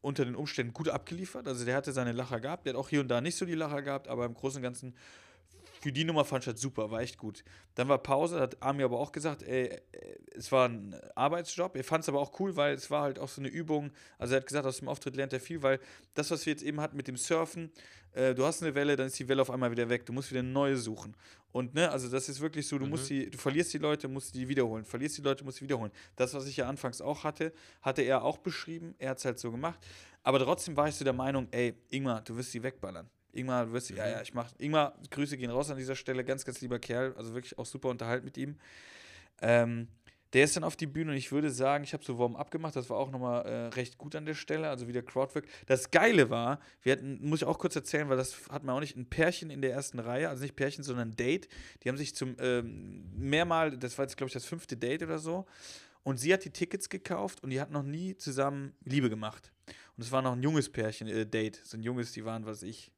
unter 0.00 0.24
den 0.24 0.36
Umständen 0.36 0.72
gut 0.72 0.88
abgeliefert. 0.88 1.48
Also 1.48 1.64
der 1.64 1.76
hatte 1.76 1.92
seine 1.92 2.12
Lacher 2.12 2.40
gehabt. 2.40 2.66
Der 2.66 2.74
hat 2.74 2.80
auch 2.80 2.88
hier 2.88 3.00
und 3.00 3.08
da 3.08 3.20
nicht 3.20 3.36
so 3.36 3.44
die 3.44 3.54
Lacher 3.54 3.82
gehabt, 3.82 4.08
aber 4.08 4.24
im 4.24 4.34
Großen 4.34 4.58
und 4.58 4.62
Ganzen 4.62 4.94
für 5.80 5.92
die 5.92 6.04
Nummer 6.04 6.24
fand 6.24 6.46
ich 6.46 6.52
das 6.52 6.60
super, 6.60 6.90
war 6.90 7.00
echt 7.00 7.18
gut. 7.18 7.44
Dann 7.74 7.88
war 7.88 7.98
Pause, 7.98 8.40
hat 8.40 8.60
Ami 8.62 8.82
aber 8.82 8.98
auch 8.98 9.12
gesagt, 9.12 9.42
ey, 9.42 9.66
äh, 9.66 9.80
es 10.34 10.50
war 10.50 10.68
ein 10.68 10.96
Arbeitsjob. 11.14 11.76
Er 11.76 11.84
fand 11.84 12.02
es 12.02 12.08
aber 12.08 12.20
auch 12.20 12.38
cool, 12.40 12.56
weil 12.56 12.74
es 12.74 12.90
war 12.90 13.02
halt 13.02 13.18
auch 13.18 13.28
so 13.28 13.40
eine 13.40 13.48
Übung. 13.48 13.92
Also 14.18 14.34
er 14.34 14.40
hat 14.40 14.46
gesagt, 14.46 14.66
aus 14.66 14.78
dem 14.78 14.88
Auftritt 14.88 15.16
lernt 15.16 15.32
er 15.32 15.40
viel, 15.40 15.62
weil 15.62 15.80
das, 16.14 16.30
was 16.30 16.46
wir 16.46 16.52
jetzt 16.52 16.62
eben 16.62 16.80
hatten 16.80 16.96
mit 16.96 17.08
dem 17.08 17.16
Surfen, 17.16 17.70
äh, 18.12 18.34
du 18.34 18.44
hast 18.44 18.62
eine 18.62 18.74
Welle, 18.74 18.96
dann 18.96 19.06
ist 19.06 19.18
die 19.18 19.28
Welle 19.28 19.42
auf 19.42 19.50
einmal 19.50 19.70
wieder 19.70 19.88
weg. 19.88 20.04
Du 20.06 20.12
musst 20.12 20.30
wieder 20.30 20.40
eine 20.40 20.48
neue 20.48 20.76
suchen. 20.76 21.14
Und 21.52 21.74
ne, 21.74 21.90
also 21.90 22.08
das 22.08 22.28
ist 22.28 22.40
wirklich 22.40 22.66
so, 22.66 22.78
du 22.78 22.86
musst 22.86 23.08
die, 23.08 23.30
du 23.30 23.38
verlierst 23.38 23.72
die 23.72 23.78
Leute, 23.78 24.08
musst 24.08 24.34
die 24.34 24.48
wiederholen. 24.48 24.84
Verlierst 24.84 25.18
die 25.18 25.22
Leute, 25.22 25.44
musst 25.44 25.60
die 25.60 25.64
wiederholen. 25.64 25.92
Das, 26.16 26.34
was 26.34 26.46
ich 26.46 26.56
ja 26.56 26.68
anfangs 26.68 27.00
auch 27.00 27.24
hatte, 27.24 27.52
hatte 27.82 28.02
er 28.02 28.22
auch 28.22 28.38
beschrieben. 28.38 28.94
Er 28.98 29.10
hat 29.10 29.18
es 29.18 29.24
halt 29.24 29.38
so 29.38 29.50
gemacht. 29.50 29.78
Aber 30.22 30.38
trotzdem 30.38 30.76
war 30.76 30.88
ich 30.88 30.94
so 30.94 31.04
der 31.04 31.14
Meinung, 31.14 31.48
ey, 31.52 31.74
Ingmar, 31.90 32.20
du 32.22 32.36
wirst 32.36 32.52
sie 32.52 32.62
wegballern. 32.62 33.08
Ingmar, 33.32 33.72
wirst, 33.72 33.90
mhm. 33.90 33.98
ja, 33.98 34.08
ja, 34.08 34.22
ich 34.22 34.34
mach, 34.34 34.50
Ingmar, 34.58 34.94
Grüße 35.10 35.36
gehen 35.36 35.50
raus 35.50 35.70
an 35.70 35.78
dieser 35.78 35.96
Stelle, 35.96 36.24
ganz, 36.24 36.44
ganz 36.44 36.60
lieber 36.60 36.78
Kerl, 36.78 37.14
also 37.16 37.34
wirklich 37.34 37.58
auch 37.58 37.66
super 37.66 37.88
unterhalten 37.88 38.24
mit 38.24 38.36
ihm. 38.36 38.56
Ähm, 39.40 39.88
der 40.34 40.44
ist 40.44 40.56
dann 40.56 40.64
auf 40.64 40.76
die 40.76 40.86
Bühne 40.86 41.12
und 41.12 41.16
ich 41.16 41.32
würde 41.32 41.50
sagen, 41.50 41.84
ich 41.84 41.94
habe 41.94 42.04
so 42.04 42.18
Warm 42.18 42.36
abgemacht, 42.36 42.76
das 42.76 42.90
war 42.90 42.98
auch 42.98 43.10
nochmal 43.10 43.46
äh, 43.46 43.66
recht 43.68 43.96
gut 43.96 44.14
an 44.14 44.26
der 44.26 44.34
Stelle, 44.34 44.68
also 44.68 44.86
wieder 44.86 45.02
Crowdwork. 45.02 45.46
Das 45.66 45.90
Geile 45.90 46.28
war, 46.28 46.60
wir 46.82 46.92
hatten, 46.92 47.18
muss 47.26 47.40
ich 47.40 47.46
auch 47.46 47.58
kurz 47.58 47.76
erzählen, 47.76 48.08
weil 48.10 48.18
das 48.18 48.36
hat 48.50 48.62
man 48.62 48.76
auch 48.76 48.80
nicht, 48.80 48.96
ein 48.96 49.08
Pärchen 49.08 49.50
in 49.50 49.62
der 49.62 49.72
ersten 49.72 49.98
Reihe, 49.98 50.28
also 50.28 50.42
nicht 50.42 50.54
Pärchen, 50.54 50.84
sondern 50.84 51.10
ein 51.10 51.16
Date. 51.16 51.48
Die 51.82 51.88
haben 51.88 51.96
sich 51.96 52.14
zum 52.14 52.36
ähm, 52.40 53.10
mehrmal, 53.16 53.78
das 53.78 53.96
war 53.96 54.04
jetzt 54.04 54.18
glaube 54.18 54.28
ich 54.28 54.34
das 54.34 54.44
fünfte 54.44 54.76
Date 54.76 55.02
oder 55.02 55.18
so, 55.18 55.46
und 56.02 56.18
sie 56.18 56.32
hat 56.32 56.44
die 56.44 56.50
Tickets 56.50 56.88
gekauft 56.88 57.42
und 57.42 57.50
die 57.50 57.60
hat 57.60 57.70
noch 57.70 57.82
nie 57.82 58.16
zusammen 58.16 58.74
Liebe 58.84 59.08
gemacht. 59.08 59.52
Und 59.96 60.04
es 60.04 60.12
war 60.12 60.22
noch 60.22 60.32
ein 60.32 60.42
junges 60.42 60.70
Pärchen, 60.70 61.08
äh, 61.08 61.26
Date, 61.26 61.60
so 61.64 61.76
ein 61.76 61.82
junges, 61.82 62.12
die 62.12 62.24
waren, 62.24 62.44
was 62.44 62.62
ich, 62.62 62.92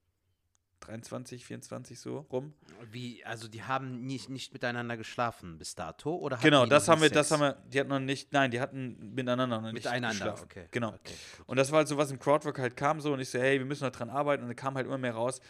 23, 0.81 1.45
24 1.45 1.99
so 1.99 2.27
rum. 2.33 2.53
Wie, 2.91 3.25
also 3.25 3.49
die 3.49 3.63
haben 3.63 4.07
nicht, 4.07 4.29
nicht 4.29 4.53
miteinander 4.53 4.97
geschlafen 4.97 5.59
bis 5.59 5.75
dato? 5.75 6.17
Oder 6.17 6.39
genau, 6.39 6.67
das 6.67 6.89
haben 6.89 7.01
wir, 7.01 7.09
Sex? 7.09 7.15
das 7.15 7.31
haben 7.31 7.41
wir, 7.41 7.53
die 7.73 7.81
hatten 7.81 7.91
noch 7.91 8.01
nicht, 8.01 8.33
nein, 8.33 8.51
die 8.51 8.61
hatten 8.61 9.15
miteinander 9.15 9.61
noch 9.61 9.73
nicht 9.73 9.85
Miteinander, 9.85 10.11
geschlafen. 10.11 10.45
okay. 10.45 10.67
Genau. 10.71 10.89
Okay, 10.89 11.15
und 11.47 11.57
das 11.57 11.71
war 11.71 11.79
halt 11.79 11.89
so, 11.89 11.97
was 11.97 12.11
im 12.11 12.19
Crowdwork 12.19 12.59
halt 12.59 12.77
kam 12.77 13.01
so 13.01 13.13
und 13.13 13.21
ich 13.21 13.31
so, 13.31 13.39
hey, 13.39 13.59
wir 13.59 13.67
müssen 13.67 13.85
noch 13.85 13.93
dran 13.93 14.11
arbeiten 14.11 14.43
und 14.43 14.49
dann 14.49 14.57
kam 14.57 14.75
halt 14.75 14.87
immer 14.87 14.99
mehr 14.99 15.15
raus, 15.15 15.41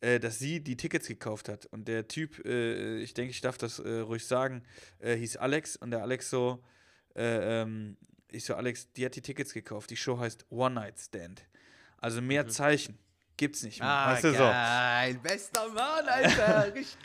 äh, 0.00 0.18
dass 0.18 0.38
sie 0.38 0.60
die 0.60 0.76
Tickets 0.76 1.06
gekauft 1.06 1.48
hat. 1.48 1.66
Und 1.66 1.86
der 1.86 2.08
Typ, 2.08 2.44
äh, 2.44 2.98
ich 2.98 3.14
denke, 3.14 3.30
ich 3.30 3.40
darf 3.40 3.58
das 3.58 3.78
äh, 3.78 4.00
ruhig 4.00 4.26
sagen, 4.26 4.62
äh, 4.98 5.16
hieß 5.16 5.36
Alex 5.36 5.76
und 5.76 5.92
der 5.92 6.02
Alex 6.02 6.28
so, 6.28 6.62
äh, 7.14 7.62
ähm, 7.62 7.96
ich 8.30 8.44
so, 8.44 8.54
Alex, 8.54 8.92
die 8.92 9.04
hat 9.04 9.14
die 9.14 9.22
Tickets 9.22 9.52
gekauft. 9.52 9.90
Die 9.90 9.96
Show 9.96 10.18
heißt 10.18 10.46
One 10.50 10.74
Night 10.74 10.98
Stand. 10.98 11.42
Also 11.98 12.20
mehr 12.20 12.44
mhm. 12.44 12.48
Zeichen 12.48 12.98
gibt's 13.36 13.62
nicht 13.62 13.80
mehr. 13.80 13.88
Ah, 13.88 14.12
weißt 14.12 14.24
du, 14.24 14.32
geil. 14.32 15.12
So. 15.14 15.20
Bester 15.20 15.68
Mann, 15.68 16.06
Alter. 16.06 16.74
Richtig 16.74 16.98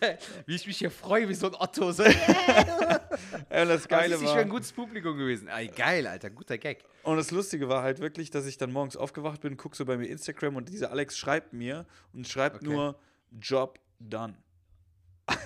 geil. 0.00 0.18
Wie 0.46 0.54
ich 0.54 0.66
mich 0.66 0.78
hier 0.78 0.90
freue, 0.90 1.28
wie 1.28 1.34
so 1.34 1.48
ein 1.48 1.54
Otto. 1.54 1.92
So. 1.92 2.02
ja, 3.50 3.64
das 3.64 3.88
Geile 3.88 4.10
das 4.10 4.22
ist 4.22 4.28
war... 4.28 4.36
ein 4.38 4.48
gutes 4.48 4.72
Publikum 4.72 5.16
gewesen. 5.16 5.48
Ah, 5.48 5.62
geil, 5.64 6.06
Alter. 6.06 6.30
Guter 6.30 6.58
Gag. 6.58 6.84
Und 7.02 7.16
das 7.16 7.30
Lustige 7.30 7.68
war 7.68 7.82
halt 7.82 8.00
wirklich, 8.00 8.30
dass 8.30 8.46
ich 8.46 8.56
dann 8.56 8.72
morgens 8.72 8.96
aufgewacht 8.96 9.40
bin, 9.40 9.56
guck 9.56 9.76
so 9.76 9.84
bei 9.84 9.96
mir 9.96 10.06
Instagram 10.06 10.56
und 10.56 10.68
dieser 10.68 10.90
Alex 10.90 11.18
schreibt 11.18 11.52
mir 11.52 11.86
und 12.12 12.26
schreibt 12.26 12.56
okay. 12.56 12.66
nur 12.66 12.98
Job 13.30 13.78
done. 13.98 14.34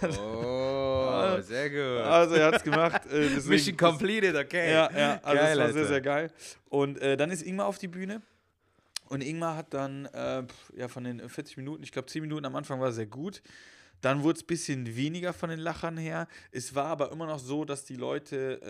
oh, 0.03 1.38
sehr 1.40 1.70
gut. 1.70 2.07
Also 2.07 2.34
er 2.34 2.46
hat 2.46 2.57
es 2.57 2.62
gemacht. 2.62 3.03
Äh, 3.11 3.30
Mission 3.46 3.76
completed, 3.76 4.34
okay. 4.34 4.72
Ja, 4.72 4.90
ja, 4.96 5.20
also 5.22 5.40
geil, 5.40 5.57
das 5.57 5.59
war 5.59 5.64
Alter. 5.64 5.72
sehr, 5.72 5.86
sehr 5.86 6.01
geil. 6.01 6.32
Und 6.68 7.01
äh, 7.01 7.16
dann 7.16 7.30
ist 7.30 7.42
Ingmar 7.42 7.66
auf 7.66 7.78
die 7.78 7.88
Bühne 7.88 8.22
und 9.09 9.22
Ingmar 9.22 9.56
hat 9.56 9.72
dann, 9.72 10.06
äh, 10.06 10.44
ja, 10.76 10.88
von 10.88 11.04
den 11.04 11.26
40 11.28 11.56
Minuten, 11.56 11.82
ich 11.82 11.92
glaube 11.92 12.09
10 12.09 12.22
Minuten 12.22 12.44
am 12.44 12.56
Anfang 12.56 12.80
war 12.80 12.92
sehr 12.92 13.06
gut. 13.06 13.42
Dann 14.00 14.22
wurde 14.22 14.36
es 14.36 14.44
ein 14.44 14.46
bisschen 14.46 14.96
weniger 14.96 15.32
von 15.32 15.50
den 15.50 15.59
Lachern 15.59 15.96
her. 15.96 16.28
Es 16.52 16.74
war 16.74 16.86
aber 16.86 17.11
immer 17.11 17.26
noch 17.26 17.40
so, 17.40 17.64
dass 17.64 17.84
die 17.84 17.96
Leute 17.96 18.61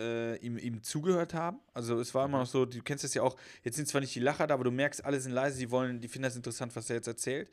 äh, 0.41 0.43
ihm, 0.43 0.57
ihm 0.57 0.81
zugehört 0.81 1.35
haben. 1.35 1.59
Also 1.73 1.99
es 1.99 2.15
war 2.15 2.25
immer 2.25 2.39
noch 2.39 2.47
so, 2.47 2.65
du 2.65 2.81
kennst 2.81 3.03
es 3.03 3.13
ja 3.13 3.21
auch, 3.21 3.35
jetzt 3.63 3.75
sind 3.75 3.87
zwar 3.87 4.01
nicht 4.01 4.15
die 4.15 4.21
Lacher 4.21 4.47
da, 4.47 4.55
aber 4.55 4.63
du 4.63 4.71
merkst, 4.71 5.05
alle 5.05 5.19
sind 5.19 5.33
leise, 5.33 5.59
die 5.59 5.69
wollen, 5.69 5.99
die 5.99 6.07
finden 6.07 6.23
das 6.23 6.35
interessant, 6.35 6.75
was 6.75 6.89
er 6.89 6.95
jetzt 6.95 7.07
erzählt. 7.07 7.51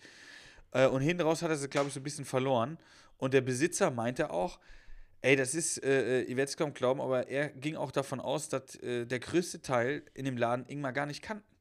Äh, 0.71 0.87
und 0.87 1.03
hinten 1.03 1.23
raus 1.23 1.43
hat 1.43 1.51
er 1.51 1.57
sie, 1.57 1.69
glaube 1.69 1.89
ich, 1.89 1.95
so 1.95 2.01
ein 2.01 2.05
bisschen 2.05 2.25
verloren. 2.25 2.79
Und 3.19 3.35
der 3.35 3.43
Besitzer 3.43 3.91
meinte 3.91 4.31
auch, 4.31 4.59
ey, 5.21 5.37
das 5.37 5.55
ist, 5.55 5.83
äh, 5.85 6.21
äh 6.21 6.23
ihr 6.23 6.37
werdet 6.37 6.51
es 6.51 6.57
kaum 6.57 6.73
glauben, 6.73 7.01
aber 7.01 7.29
er 7.29 7.51
ging 7.51 7.77
auch 7.77 7.91
davon 7.91 8.21
aus, 8.21 8.49
dass 8.49 8.77
äh, 8.77 9.05
der 9.05 9.19
größte 9.19 9.61
Teil 9.61 10.03
in 10.15 10.25
dem 10.25 10.39
Laden 10.39 10.65
Ingmar 10.67 10.93
gar 10.93 11.07
nicht 11.07 11.21
kannten. 11.21 11.56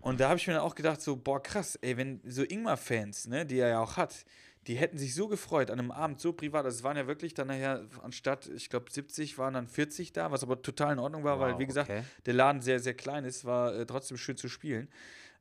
Und 0.00 0.20
da 0.20 0.28
habe 0.28 0.38
ich 0.38 0.46
mir 0.46 0.54
dann 0.54 0.62
auch 0.62 0.74
gedacht, 0.74 1.02
so, 1.02 1.16
boah, 1.16 1.42
krass, 1.42 1.76
ey, 1.76 1.96
wenn 1.96 2.20
so 2.24 2.42
Ingmar-Fans, 2.42 3.28
ne, 3.28 3.44
die 3.44 3.58
er 3.58 3.68
ja 3.68 3.80
auch 3.80 3.96
hat, 3.96 4.24
die 4.66 4.76
hätten 4.76 4.96
sich 4.96 5.14
so 5.14 5.28
gefreut 5.28 5.70
an 5.70 5.78
einem 5.78 5.90
Abend 5.90 6.20
so 6.20 6.32
privat. 6.32 6.64
Also 6.64 6.78
es 6.78 6.84
waren 6.84 6.96
ja 6.96 7.06
wirklich 7.06 7.34
dann 7.34 7.48
nachher 7.48 7.84
anstatt, 8.02 8.46
ich 8.46 8.70
glaube, 8.70 8.90
70 8.90 9.36
waren 9.36 9.54
dann 9.54 9.66
40 9.66 10.12
da, 10.12 10.30
was 10.30 10.42
aber 10.42 10.62
total 10.62 10.92
in 10.92 10.98
Ordnung 10.98 11.24
war, 11.24 11.38
wow, 11.38 11.46
weil, 11.46 11.58
wie 11.58 11.66
gesagt, 11.66 11.90
okay. 11.90 12.04
der 12.26 12.34
Laden 12.34 12.62
sehr, 12.62 12.78
sehr 12.78 12.94
klein 12.94 13.24
ist, 13.24 13.44
war 13.44 13.74
äh, 13.74 13.86
trotzdem 13.86 14.16
schön 14.16 14.36
zu 14.36 14.48
spielen. 14.48 14.88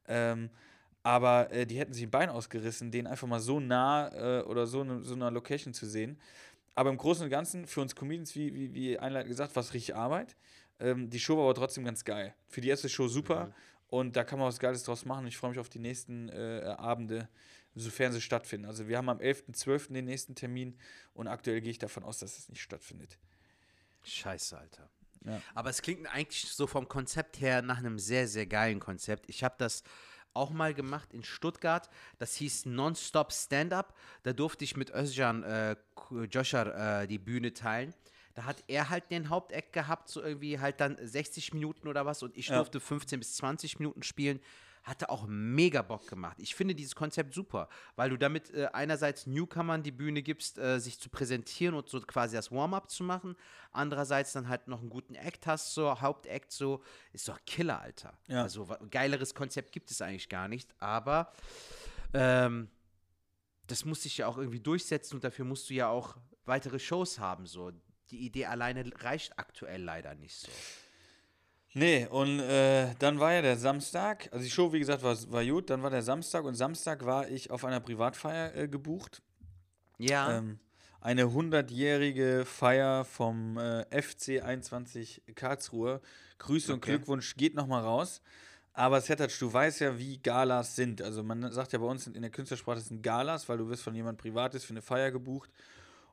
Ähm, 0.07 0.49
aber 1.03 1.51
äh, 1.51 1.65
die 1.65 1.79
hätten 1.79 1.93
sich 1.93 2.03
ein 2.03 2.11
Bein 2.11 2.29
ausgerissen, 2.29 2.91
den 2.91 3.07
einfach 3.07 3.27
mal 3.27 3.39
so 3.39 3.59
nah 3.59 4.39
äh, 4.39 4.41
oder 4.43 4.65
so, 4.65 4.83
ne, 4.83 5.03
so 5.03 5.13
einer 5.13 5.31
Location 5.31 5.73
zu 5.73 5.85
sehen. 5.85 6.19
Aber 6.73 6.89
im 6.89 6.97
Großen 6.97 7.23
und 7.23 7.29
Ganzen, 7.29 7.67
für 7.67 7.81
uns 7.81 7.95
Comedians, 7.95 8.35
wie, 8.35 8.53
wie, 8.55 8.73
wie 8.73 8.97
einleitend 8.97 9.29
gesagt, 9.29 9.55
war 9.55 9.61
es 9.61 9.73
richtig 9.73 9.95
Arbeit. 9.95 10.35
Ähm, 10.79 11.09
die 11.09 11.19
Show 11.19 11.37
war 11.37 11.43
aber 11.43 11.53
trotzdem 11.53 11.83
ganz 11.83 12.03
geil. 12.05 12.33
Für 12.47 12.61
die 12.61 12.69
erste 12.69 12.89
Show 12.89 13.07
super. 13.07 13.45
Mhm. 13.45 13.53
Und 13.91 14.15
da 14.15 14.23
kann 14.23 14.39
man 14.39 14.47
was 14.47 14.57
Geiles 14.57 14.83
draus 14.83 15.03
machen. 15.03 15.27
Ich 15.27 15.37
freue 15.37 15.49
mich 15.49 15.59
auf 15.59 15.67
die 15.67 15.77
nächsten 15.77 16.29
äh, 16.29 16.75
Abende, 16.77 17.27
sofern 17.75 18.13
sie 18.13 18.21
stattfinden. 18.21 18.65
Also 18.65 18.87
wir 18.87 18.97
haben 18.97 19.09
am 19.09 19.17
11.12. 19.17 19.91
den 19.91 20.05
nächsten 20.05 20.33
Termin 20.33 20.77
und 21.13 21.27
aktuell 21.27 21.59
gehe 21.59 21.71
ich 21.71 21.77
davon 21.77 22.05
aus, 22.05 22.19
dass 22.19 22.37
es 22.37 22.47
nicht 22.47 22.61
stattfindet. 22.61 23.19
Scheiße, 24.03 24.57
Alter. 24.57 24.89
Ja. 25.25 25.41
Aber 25.53 25.69
es 25.69 25.81
klingt 25.81 26.07
eigentlich 26.07 26.49
so 26.49 26.67
vom 26.67 26.87
Konzept 26.87 27.41
her 27.41 27.61
nach 27.61 27.79
einem 27.79 27.99
sehr, 27.99 28.29
sehr 28.29 28.45
geilen 28.45 28.79
Konzept. 28.79 29.29
Ich 29.29 29.43
habe 29.43 29.55
das 29.57 29.83
auch 30.33 30.51
mal 30.51 30.73
gemacht 30.73 31.13
in 31.13 31.25
Stuttgart. 31.25 31.89
Das 32.17 32.35
hieß 32.35 32.67
Nonstop 32.67 33.33
Stand-Up. 33.33 33.93
Da 34.23 34.31
durfte 34.31 34.63
ich 34.63 34.77
mit 34.77 34.89
Özcan 34.89 35.43
äh, 35.43 35.75
Joshar 36.31 37.01
äh, 37.01 37.07
die 37.07 37.19
Bühne 37.19 37.53
teilen. 37.53 37.93
Da 38.33 38.45
hat 38.45 38.63
er 38.67 38.89
halt 38.89 39.11
den 39.11 39.29
Haupteck 39.29 39.73
gehabt, 39.73 40.09
so 40.09 40.21
irgendwie 40.21 40.59
halt 40.59 40.79
dann 40.79 40.97
60 41.01 41.53
Minuten 41.53 41.87
oder 41.87 42.05
was 42.05 42.23
und 42.23 42.35
ich 42.37 42.47
ja. 42.47 42.57
durfte 42.57 42.79
15 42.79 43.19
bis 43.19 43.35
20 43.37 43.79
Minuten 43.79 44.03
spielen. 44.03 44.39
Hatte 44.83 45.11
auch 45.11 45.27
mega 45.27 45.83
Bock 45.83 46.07
gemacht. 46.07 46.37
Ich 46.39 46.55
finde 46.55 46.73
dieses 46.73 46.95
Konzept 46.95 47.35
super, 47.35 47.69
weil 47.95 48.09
du 48.09 48.17
damit 48.17 48.51
äh, 48.51 48.67
einerseits 48.73 49.27
Newcomern 49.27 49.83
die 49.83 49.91
Bühne 49.91 50.23
gibst, 50.23 50.57
äh, 50.57 50.79
sich 50.79 50.99
zu 50.99 51.09
präsentieren 51.09 51.75
und 51.75 51.87
so 51.87 52.01
quasi 52.01 52.35
das 52.35 52.51
Warm-up 52.51 52.89
zu 52.89 53.03
machen. 53.03 53.35
Andererseits 53.71 54.33
dann 54.33 54.49
halt 54.49 54.67
noch 54.67 54.79
einen 54.79 54.89
guten 54.89 55.13
Act 55.13 55.45
hast, 55.45 55.75
so 55.75 56.01
Hauptact, 56.01 56.51
so 56.51 56.81
ist 57.13 57.29
doch 57.29 57.39
Killer, 57.45 57.79
Alter. 57.79 58.17
Ja. 58.27 58.41
Also 58.41 58.67
geileres 58.89 59.35
Konzept 59.35 59.71
gibt 59.71 59.91
es 59.91 60.01
eigentlich 60.01 60.29
gar 60.29 60.47
nicht, 60.47 60.73
aber 60.79 61.31
ähm, 62.13 62.67
das 63.67 63.85
muss 63.85 64.03
sich 64.03 64.17
ja 64.17 64.27
auch 64.27 64.37
irgendwie 64.37 64.59
durchsetzen 64.59 65.15
und 65.15 65.23
dafür 65.23 65.45
musst 65.45 65.69
du 65.69 65.75
ja 65.75 65.89
auch 65.89 66.17
weitere 66.45 66.79
Shows 66.79 67.19
haben, 67.19 67.45
so 67.45 67.71
die 68.11 68.25
Idee 68.25 68.45
alleine 68.45 68.89
reicht 68.99 69.37
aktuell 69.39 69.81
leider 69.81 70.15
nicht 70.15 70.35
so. 70.35 70.51
Nee, 71.73 72.05
und 72.07 72.39
äh, 72.39 72.93
dann 72.99 73.19
war 73.19 73.31
ja 73.31 73.41
der 73.41 73.55
Samstag, 73.55 74.27
also 74.31 74.43
die 74.43 74.51
Show, 74.51 74.73
wie 74.73 74.79
gesagt, 74.79 75.03
war, 75.03 75.15
war 75.31 75.45
gut, 75.45 75.69
dann 75.69 75.81
war 75.83 75.89
der 75.89 76.01
Samstag 76.01 76.43
und 76.43 76.55
Samstag 76.55 77.05
war 77.05 77.29
ich 77.29 77.49
auf 77.49 77.63
einer 77.63 77.79
Privatfeier 77.79 78.55
äh, 78.55 78.67
gebucht. 78.67 79.21
Ja. 79.97 80.37
Ähm, 80.37 80.59
eine 80.99 81.23
100-jährige 81.23 82.43
Feier 82.45 83.05
vom 83.05 83.57
äh, 83.57 83.85
FC 84.01 84.43
21 84.43 85.23
Karlsruhe. 85.33 86.01
Grüße 86.39 86.73
okay. 86.73 86.73
und 86.73 86.81
Glückwunsch 86.81 87.35
geht 87.37 87.55
nochmal 87.55 87.83
raus. 87.83 88.21
Aber 88.73 89.01
Sertac, 89.01 89.31
du 89.39 89.51
weißt 89.51 89.81
ja, 89.81 89.97
wie 89.97 90.17
Galas 90.17 90.75
sind. 90.75 91.01
Also 91.01 91.23
man 91.23 91.51
sagt 91.51 91.73
ja 91.73 91.79
bei 91.79 91.85
uns 91.85 92.07
in 92.07 92.21
der 92.21 92.31
Künstlersprache, 92.31 92.77
das 92.77 92.87
sind 92.87 93.01
Galas, 93.01 93.47
weil 93.49 93.57
du 93.57 93.69
wirst 93.69 93.83
von 93.83 93.95
jemand 93.95 94.17
Privates 94.17 94.63
für 94.63 94.71
eine 94.71 94.81
Feier 94.81 95.11
gebucht. 95.11 95.49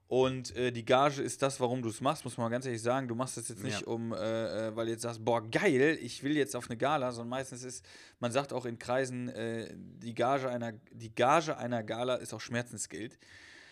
Und 0.09 0.56
äh, 0.56 0.72
die 0.72 0.86
Gage 0.86 1.20
ist 1.20 1.42
das, 1.42 1.61
warum 1.61 1.82
du 1.82 1.90
es 1.90 2.00
machst, 2.00 2.24
muss 2.24 2.38
man 2.38 2.46
mal 2.46 2.50
ganz 2.50 2.64
ehrlich 2.64 2.80
sagen. 2.80 3.09
Du 3.09 3.14
machst 3.14 3.36
das 3.36 3.50
jetzt 3.50 3.62
nicht, 3.62 3.82
ja. 3.82 3.86
um, 3.86 4.14
äh, 4.14 4.68
äh, 4.68 4.76
weil 4.76 4.86
du 4.86 4.92
jetzt 4.92 5.02
sagst, 5.02 5.22
boah, 5.22 5.46
geil, 5.50 5.98
ich 6.00 6.22
will 6.22 6.34
jetzt 6.34 6.56
auf 6.56 6.70
eine 6.70 6.78
Gala, 6.78 7.12
sondern 7.12 7.28
meistens 7.28 7.62
ist, 7.62 7.84
man 8.18 8.32
sagt 8.32 8.54
auch 8.54 8.64
in 8.64 8.78
Kreisen, 8.78 9.28
äh, 9.28 9.68
die, 9.76 10.14
Gage 10.14 10.48
einer, 10.48 10.72
die 10.92 11.14
Gage 11.14 11.59
einer 11.59 11.82
Gala 11.82 12.14
ist 12.14 12.32
auch 12.32 12.40
Schmerzensgeld. 12.40 13.18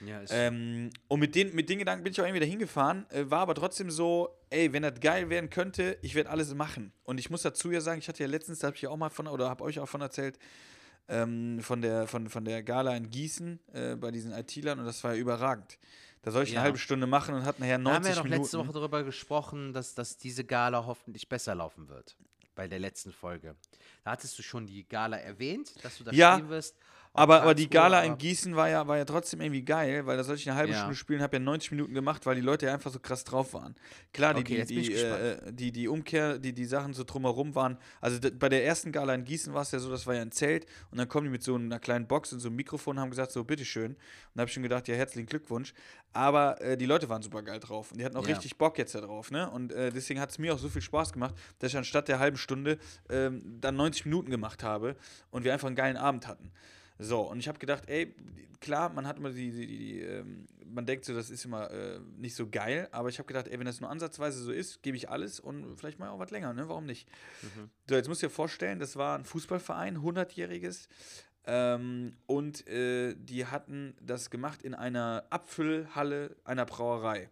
Ja, 0.04 0.20
ähm, 0.28 0.90
und 1.08 1.20
mit 1.20 1.34
den, 1.34 1.54
mit 1.54 1.70
den 1.70 1.78
Gedanken 1.78 2.04
bin 2.04 2.12
ich 2.12 2.20
auch 2.20 2.26
irgendwie 2.26 2.40
dahin 2.40 2.58
gefahren, 2.58 3.06
äh, 3.08 3.24
war 3.30 3.40
aber 3.40 3.54
trotzdem 3.54 3.90
so, 3.90 4.28
ey, 4.50 4.70
wenn 4.74 4.82
das 4.82 5.00
geil 5.00 5.30
werden 5.30 5.48
könnte, 5.48 5.96
ich 6.02 6.14
werde 6.14 6.28
alles 6.28 6.54
machen. 6.54 6.92
Und 7.04 7.18
ich 7.18 7.30
muss 7.30 7.40
dazu 7.40 7.70
ja 7.70 7.80
sagen, 7.80 7.98
ich 7.98 8.08
hatte 8.08 8.22
ja 8.22 8.28
letztens, 8.28 8.58
da 8.58 8.66
habe 8.66 8.76
ich 8.76 8.82
ja 8.82 8.90
auch 8.90 8.98
mal 8.98 9.08
von, 9.08 9.26
oder 9.26 9.48
habe 9.48 9.64
euch 9.64 9.80
auch 9.80 9.88
von 9.88 10.02
erzählt, 10.02 10.38
ähm, 11.08 11.60
von, 11.62 11.80
der, 11.80 12.06
von, 12.06 12.28
von 12.28 12.44
der 12.44 12.62
Gala 12.62 12.94
in 12.94 13.08
Gießen 13.08 13.58
äh, 13.72 13.96
bei 13.96 14.10
diesen 14.10 14.32
IT-Lern 14.32 14.78
und 14.78 14.84
das 14.84 15.02
war 15.02 15.14
ja 15.14 15.20
überragend. 15.20 15.78
Da 16.22 16.30
soll 16.30 16.42
ich 16.42 16.50
ja. 16.50 16.56
eine 16.56 16.64
halbe 16.64 16.78
Stunde 16.78 17.06
machen 17.06 17.34
und 17.34 17.44
hat 17.44 17.60
nachher 17.60 17.78
90 17.78 17.78
Minuten. 17.78 17.84
Da 17.84 17.94
haben 17.94 18.04
wir 18.04 18.10
ja 18.10 18.22
doch 18.22 18.42
letzte 18.42 18.58
Woche 18.58 18.72
darüber 18.72 19.04
gesprochen, 19.04 19.72
dass, 19.72 19.94
dass 19.94 20.16
diese 20.16 20.44
Gala 20.44 20.86
hoffentlich 20.86 21.28
besser 21.28 21.54
laufen 21.54 21.88
wird. 21.88 22.16
Bei 22.54 22.66
der 22.66 22.78
letzten 22.78 23.12
Folge. 23.12 23.54
Da 24.02 24.12
hattest 24.12 24.38
du 24.38 24.42
schon 24.42 24.66
die 24.66 24.88
Gala 24.88 25.18
erwähnt, 25.18 25.72
dass 25.84 25.98
du 25.98 26.04
da 26.04 26.12
ja. 26.12 26.34
spielen 26.34 26.48
wirst. 26.48 26.76
Aber, 27.16 27.42
aber 27.42 27.54
die 27.54 27.68
Gala 27.70 28.02
in 28.04 28.18
Gießen 28.18 28.54
war 28.56 28.68
ja, 28.68 28.86
war 28.86 28.96
ja 28.96 29.04
trotzdem 29.04 29.40
irgendwie 29.40 29.62
geil, 29.62 30.06
weil 30.06 30.16
da 30.16 30.24
sollte 30.24 30.40
ich 30.40 30.48
eine 30.48 30.56
halbe 30.58 30.72
Ja. 30.72 30.78
Stunde 30.80 30.96
spielen, 30.96 31.22
habe 31.22 31.36
ja 31.36 31.40
90 31.40 31.70
Minuten 31.72 31.94
gemacht, 31.94 32.26
weil 32.26 32.34
die 32.36 32.40
Leute 32.42 32.66
ja 32.66 32.74
einfach 32.74 32.90
so 32.92 32.98
krass 33.00 33.24
drauf 33.24 33.54
waren. 33.54 33.74
Klar, 34.12 34.34
die, 34.34 34.40
Okay, 34.40 34.64
die, 34.64 34.82
die, 34.82 34.92
äh, 34.94 35.52
die, 35.52 35.72
die 35.72 35.88
Umkehr, 35.88 36.38
die, 36.38 36.52
die 36.52 36.64
Sachen 36.64 36.94
so 36.94 37.04
drumherum 37.04 37.54
waren. 37.54 37.78
Also 38.00 38.18
bei 38.38 38.48
der 38.48 38.64
ersten 38.64 38.92
Gala 38.92 39.14
in 39.14 39.24
Gießen 39.24 39.52
war 39.54 39.62
es 39.62 39.70
ja 39.72 39.78
so, 39.78 39.90
das 39.90 40.06
war 40.06 40.14
ja 40.14 40.22
ein 40.22 40.32
Zelt 40.32 40.66
und 40.90 40.98
dann 40.98 41.08
kommen 41.08 41.24
die 41.24 41.30
mit 41.30 41.42
so 41.42 41.54
einer 41.54 41.78
kleinen 41.78 42.06
Box 42.06 42.32
und 42.32 42.40
so 42.40 42.48
einem 42.48 42.56
Mikrofon 42.56 42.96
und 42.96 43.02
haben 43.02 43.10
gesagt, 43.10 43.32
so, 43.32 43.42
bitteschön. 43.44 43.92
Und 43.92 43.98
da 44.34 44.40
habe 44.42 44.48
ich 44.48 44.54
schon 44.54 44.62
gedacht, 44.62 44.86
ja, 44.88 44.94
herzlichen 44.94 45.26
Glückwunsch. 45.26 45.72
Aber 46.12 46.60
äh, 46.62 46.76
die 46.76 46.86
Leute 46.86 47.08
waren 47.08 47.22
super 47.22 47.42
geil 47.42 47.60
drauf 47.60 47.92
und 47.92 47.98
die 47.98 48.04
hatten 48.04 48.16
auch 48.16 48.26
Ja. 48.26 48.34
richtig 48.34 48.56
Bock 48.56 48.78
jetzt 48.78 48.94
da 48.94 49.00
drauf, 49.00 49.30
ne? 49.30 49.50
Und 49.50 49.72
äh, 49.72 49.90
deswegen 49.90 50.18
hat 50.20 50.30
es 50.30 50.38
mir 50.38 50.54
auch 50.54 50.58
so 50.58 50.68
viel 50.68 50.80
Spaß 50.82 51.12
gemacht, 51.12 51.34
dass 51.58 51.72
ich 51.72 51.76
anstatt 51.76 52.08
der 52.08 52.18
halben 52.18 52.38
Stunde 52.38 52.78
ähm, 53.10 53.42
dann 53.60 53.76
90 53.76 54.06
Minuten 54.06 54.30
gemacht 54.30 54.62
habe 54.62 54.96
und 55.30 55.44
wir 55.44 55.52
einfach 55.52 55.66
einen 55.66 55.76
geilen 55.76 55.96
Abend 55.98 56.26
hatten. 56.26 56.50
So, 56.98 57.20
und 57.22 57.38
ich 57.38 57.48
habe 57.48 57.58
gedacht, 57.58 57.84
ey, 57.88 58.14
klar, 58.60 58.90
man 58.90 59.06
hat 59.06 59.18
immer 59.18 59.30
die, 59.30 59.50
die, 59.50 59.66
die, 59.66 60.00
ähm, 60.00 60.46
man 60.64 60.86
denkt 60.86 61.04
so, 61.04 61.14
das 61.14 61.30
ist 61.30 61.44
immer 61.44 61.70
äh, 61.70 62.00
nicht 62.16 62.34
so 62.34 62.48
geil, 62.48 62.88
aber 62.90 63.08
ich 63.08 63.18
habe 63.18 63.26
gedacht, 63.26 63.48
ey, 63.48 63.58
wenn 63.58 63.66
das 63.66 63.80
nur 63.80 63.90
ansatzweise 63.90 64.42
so 64.42 64.52
ist, 64.52 64.82
gebe 64.82 64.96
ich 64.96 65.08
alles 65.08 65.40
und 65.40 65.76
vielleicht 65.76 65.98
mal 65.98 66.08
auch 66.08 66.18
was 66.18 66.30
länger, 66.30 66.52
ne? 66.52 66.68
Warum 66.68 66.86
nicht? 66.86 67.08
So, 67.88 67.94
jetzt 67.94 68.08
musst 68.08 68.22
du 68.22 68.26
dir 68.26 68.32
vorstellen, 68.32 68.78
das 68.78 68.96
war 68.96 69.18
ein 69.18 69.24
Fußballverein, 69.24 69.98
100-jähriges. 69.98 70.88
Ähm, 71.46 72.16
und 72.26 72.66
äh, 72.66 73.14
die 73.16 73.46
hatten 73.46 73.94
das 74.00 74.30
gemacht 74.30 74.62
in 74.62 74.74
einer 74.74 75.24
Abfüllhalle 75.30 76.36
einer 76.44 76.66
Brauerei. 76.66 77.30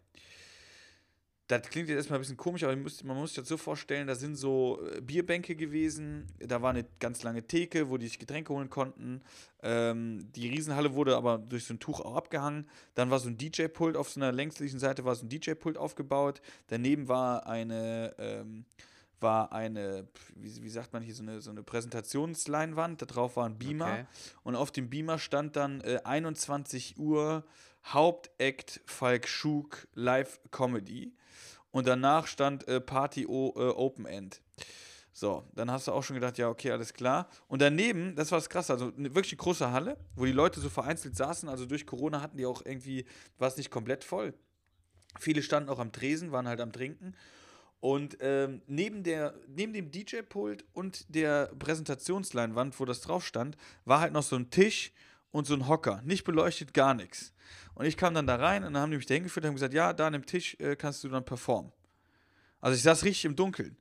Das 1.47 1.61
klingt 1.69 1.91
jetzt 1.91 1.99
erstmal 1.99 2.19
ein 2.19 2.23
bisschen 2.23 2.39
komisch, 2.39 2.63
aber 2.63 2.73
man 2.73 2.85
muss, 2.85 3.05
man 3.05 3.17
muss 3.19 3.31
sich 3.31 3.43
das 3.43 3.49
so 3.49 3.59
vorstellen, 3.59 4.07
da 4.07 4.15
sind 4.15 4.37
so 4.37 4.81
äh, 4.91 5.03
Bierbänke 5.03 5.55
gewesen, 5.55 6.27
da 6.39 6.63
war 6.63 6.71
eine 6.71 6.87
ganz 7.01 7.23
lange 7.23 7.47
Theke, 7.47 7.91
wo 7.91 7.99
die 7.99 8.07
sich 8.07 8.19
Getränke 8.19 8.55
holen 8.55 8.71
konnten. 8.71 9.21
Ähm, 9.63 10.27
die 10.35 10.49
Riesenhalle 10.49 10.95
wurde 10.95 11.17
aber 11.17 11.37
durch 11.37 11.65
so 11.65 11.75
ein 11.75 11.81
Tuch 11.81 12.01
auch 12.01 12.17
abgehangen. 12.17 12.67
Dann 12.95 13.11
war 13.11 13.19
so 13.19 13.29
ein 13.29 13.37
DJ-Pult 13.37 13.95
auf 13.97 14.09
so 14.09 14.21
einer 14.21 14.33
längslichen 14.33 14.79
Seite, 14.79 15.05
war 15.05 15.15
so 15.15 15.27
ein 15.27 15.29
DJ-Pult 15.29 15.77
aufgebaut. 15.77 16.41
Daneben 16.69 17.09
war 17.09 17.47
eine, 17.47 18.15
ähm, 18.19 18.65
war 19.21 19.53
eine, 19.53 20.09
wie, 20.37 20.63
wie 20.63 20.71
sagt 20.71 20.95
man 20.95 21.03
hier, 21.03 21.15
so 21.15 21.23
eine, 21.23 21.43
so 21.43 21.51
eine 21.51 21.63
Präsentationsleinwand, 21.63 23.03
da 23.03 23.07
drauf 23.07 23.37
war 23.37 23.47
ein 23.47 23.59
Beamer. 23.59 23.93
Okay. 23.93 24.07
Und 24.45 24.57
auf 24.57 24.71
dem 24.71 24.89
Beamer 24.89 25.19
stand 25.19 25.57
dann 25.57 25.83
äh, 25.83 26.01
21 26.05 26.99
Uhr 26.99 27.45
Hauptact 27.85 28.81
Falk 28.87 29.29
Schug 29.29 29.89
Live 29.93 30.41
Comedy. 30.51 31.13
Und 31.75 31.89
danach 31.89 32.29
stand 32.29 32.69
äh, 32.69 32.81
Party 32.81 33.27
o, 33.27 33.53
äh, 33.57 33.63
Open 33.63 34.07
End. 34.07 34.41
So, 35.13 35.43
dann 35.57 35.73
hast 35.73 35.89
du 35.89 35.93
auch 35.93 36.05
schon 36.05 36.15
gedacht, 36.15 36.39
ja, 36.39 36.49
okay, 36.49 36.71
alles 36.71 36.95
klar. 36.95 37.29
Und 37.49 37.63
daneben, 37.63 38.15
das 38.15 38.31
war 38.31 38.39
das 38.39 38.49
krasse, 38.49 38.73
also 38.73 38.93
eine 38.97 39.13
wirklich 39.13 39.37
große 39.37 39.73
Halle, 39.73 39.97
wo 40.15 40.25
die 40.25 40.31
Leute 40.31 40.61
so 40.61 40.69
vereinzelt 40.69 41.17
saßen. 41.17 41.49
Also 41.49 41.67
durch 41.67 41.85
Corona 41.85 42.21
hatten 42.21 42.37
die 42.37 42.47
auch 42.47 42.65
irgendwie, 42.65 43.07
war 43.39 43.49
es 43.49 43.57
nicht 43.57 43.73
komplett 43.73 44.05
voll. 44.05 44.35
Viele 45.19 45.43
standen 45.43 45.69
auch 45.69 45.81
am 45.81 45.91
Tresen, 45.91 46.31
waren 46.31 46.47
halt 46.47 46.61
am 46.61 46.71
Trinken. 46.71 47.17
Und 47.81 48.19
ähm, 48.21 48.63
neben, 48.69 49.03
der, 49.03 49.35
neben 49.49 49.73
dem 49.73 49.91
DJ-Pult 49.91 50.65
und 50.75 51.13
der 51.13 51.47
Präsentationsleinwand, 51.59 52.79
wo 52.79 52.85
das 52.85 53.01
drauf 53.01 53.27
stand, 53.27 53.57
war 53.85 53.99
halt 53.99 54.13
noch 54.13 54.23
so 54.23 54.37
ein 54.37 54.49
Tisch 54.51 54.93
und 55.35 55.49
so 55.49 55.55
ein 55.55 55.67
Hocker. 55.67 56.01
Nicht 56.05 56.23
beleuchtet, 56.23 56.73
gar 56.73 56.95
nichts. 56.95 57.33
Und 57.75 57.87
ich 57.87 57.97
kam 57.97 58.15
dann 58.15 58.25
da 58.25 58.37
rein 58.37 58.63
und 58.63 58.73
dann 58.73 58.83
haben 58.83 58.93
die 58.93 58.99
mich 58.99 59.07
da 59.07 59.15
hingeführt 59.15 59.45
und 59.45 59.49
haben 59.49 59.55
gesagt, 59.57 59.75
ja, 59.75 59.93
da 59.93 60.07
an 60.07 60.13
dem 60.13 60.25
Tisch 60.25 60.57
äh, 60.61 60.77
kannst 60.77 61.03
du 61.03 61.09
dann 61.09 61.25
performen. 61.25 61.73
Also 62.61 62.77
ich 62.77 62.85
saß 62.85 63.05
richtig 63.05 63.25
im 63.25 63.35
Dunkeln. 63.35 63.77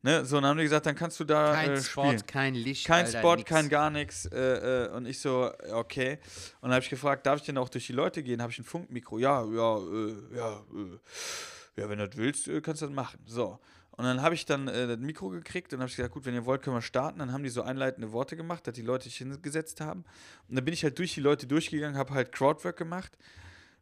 Ne? 0.00 0.24
So, 0.24 0.36
und 0.38 0.44
dann 0.44 0.50
haben 0.50 0.56
die 0.56 0.64
gesagt, 0.64 0.86
dann 0.86 0.94
kannst 0.94 1.20
du 1.20 1.24
da 1.24 1.52
Kein 1.52 1.72
äh, 1.72 1.82
spielen. 1.82 2.26
kein 2.26 2.54
Licht. 2.54 2.86
Kein 2.86 3.04
Alter, 3.04 3.18
Spot, 3.18 3.36
nix. 3.36 3.50
kein 3.50 3.68
gar 3.68 3.90
nichts. 3.90 4.24
Äh, 4.26 4.86
äh, 4.86 4.88
und 4.92 5.04
ich 5.04 5.20
so, 5.20 5.52
okay. 5.72 6.20
Und 6.62 6.70
dann 6.70 6.72
habe 6.72 6.82
ich 6.82 6.88
gefragt, 6.88 7.26
darf 7.26 7.40
ich 7.40 7.44
denn 7.44 7.58
auch 7.58 7.68
durch 7.68 7.86
die 7.86 7.92
Leute 7.92 8.22
gehen? 8.22 8.40
Habe 8.40 8.50
ich 8.50 8.58
ein 8.58 8.64
Funkmikro? 8.64 9.18
Ja, 9.18 9.44
ja, 9.44 9.76
äh, 9.76 10.36
ja, 10.36 10.52
äh, 10.54 11.80
ja, 11.82 11.88
wenn 11.90 11.98
du 11.98 12.08
das 12.08 12.16
willst, 12.16 12.48
äh, 12.48 12.62
kannst 12.62 12.80
du 12.80 12.86
das 12.86 12.94
machen. 12.94 13.20
So. 13.26 13.58
Und 13.98 14.04
dann 14.04 14.22
habe 14.22 14.34
ich 14.36 14.46
dann 14.46 14.68
äh, 14.68 14.86
das 14.86 14.98
Mikro 14.98 15.28
gekriegt 15.28 15.72
und 15.74 15.80
habe 15.80 15.90
gesagt, 15.90 16.14
gut, 16.14 16.24
wenn 16.24 16.32
ihr 16.32 16.46
wollt, 16.46 16.62
können 16.62 16.76
wir 16.76 16.82
starten. 16.82 17.18
Dann 17.18 17.32
haben 17.32 17.42
die 17.42 17.48
so 17.48 17.62
einleitende 17.62 18.12
Worte 18.12 18.36
gemacht, 18.36 18.64
dass 18.66 18.74
die 18.74 18.82
Leute 18.82 19.04
sich 19.04 19.16
hingesetzt 19.16 19.80
haben. 19.80 20.04
Und 20.48 20.54
dann 20.56 20.64
bin 20.64 20.72
ich 20.72 20.84
halt 20.84 20.96
durch 21.00 21.14
die 21.14 21.20
Leute 21.20 21.48
durchgegangen, 21.48 21.98
habe 21.98 22.14
halt 22.14 22.30
Crowdwork 22.30 22.76
gemacht, 22.76 23.18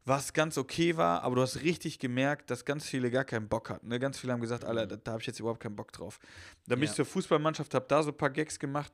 was 0.06 0.32
ganz 0.32 0.56
okay 0.56 0.96
war, 0.96 1.22
aber 1.22 1.34
du 1.36 1.42
hast 1.42 1.62
richtig 1.62 1.98
gemerkt, 1.98 2.50
dass 2.50 2.64
ganz 2.64 2.86
viele 2.86 3.10
gar 3.10 3.24
keinen 3.24 3.46
Bock 3.48 3.68
hatten. 3.68 3.88
Ne? 3.88 3.98
Ganz 3.98 4.18
viele 4.18 4.32
haben 4.32 4.40
gesagt, 4.40 4.64
Alter, 4.64 4.86
da, 4.86 4.96
da 4.96 5.12
habe 5.12 5.20
ich 5.20 5.26
jetzt 5.26 5.40
überhaupt 5.40 5.60
keinen 5.60 5.76
Bock 5.76 5.92
drauf. 5.92 6.18
Dann 6.66 6.78
bin 6.78 6.86
Ja. 6.86 6.90
ich 6.92 6.96
zur 6.96 7.04
Fußballmannschaft, 7.04 7.74
habe 7.74 7.84
da 7.86 8.02
so 8.02 8.10
ein 8.10 8.16
paar 8.16 8.30
Gags 8.30 8.58
gemacht. 8.58 8.92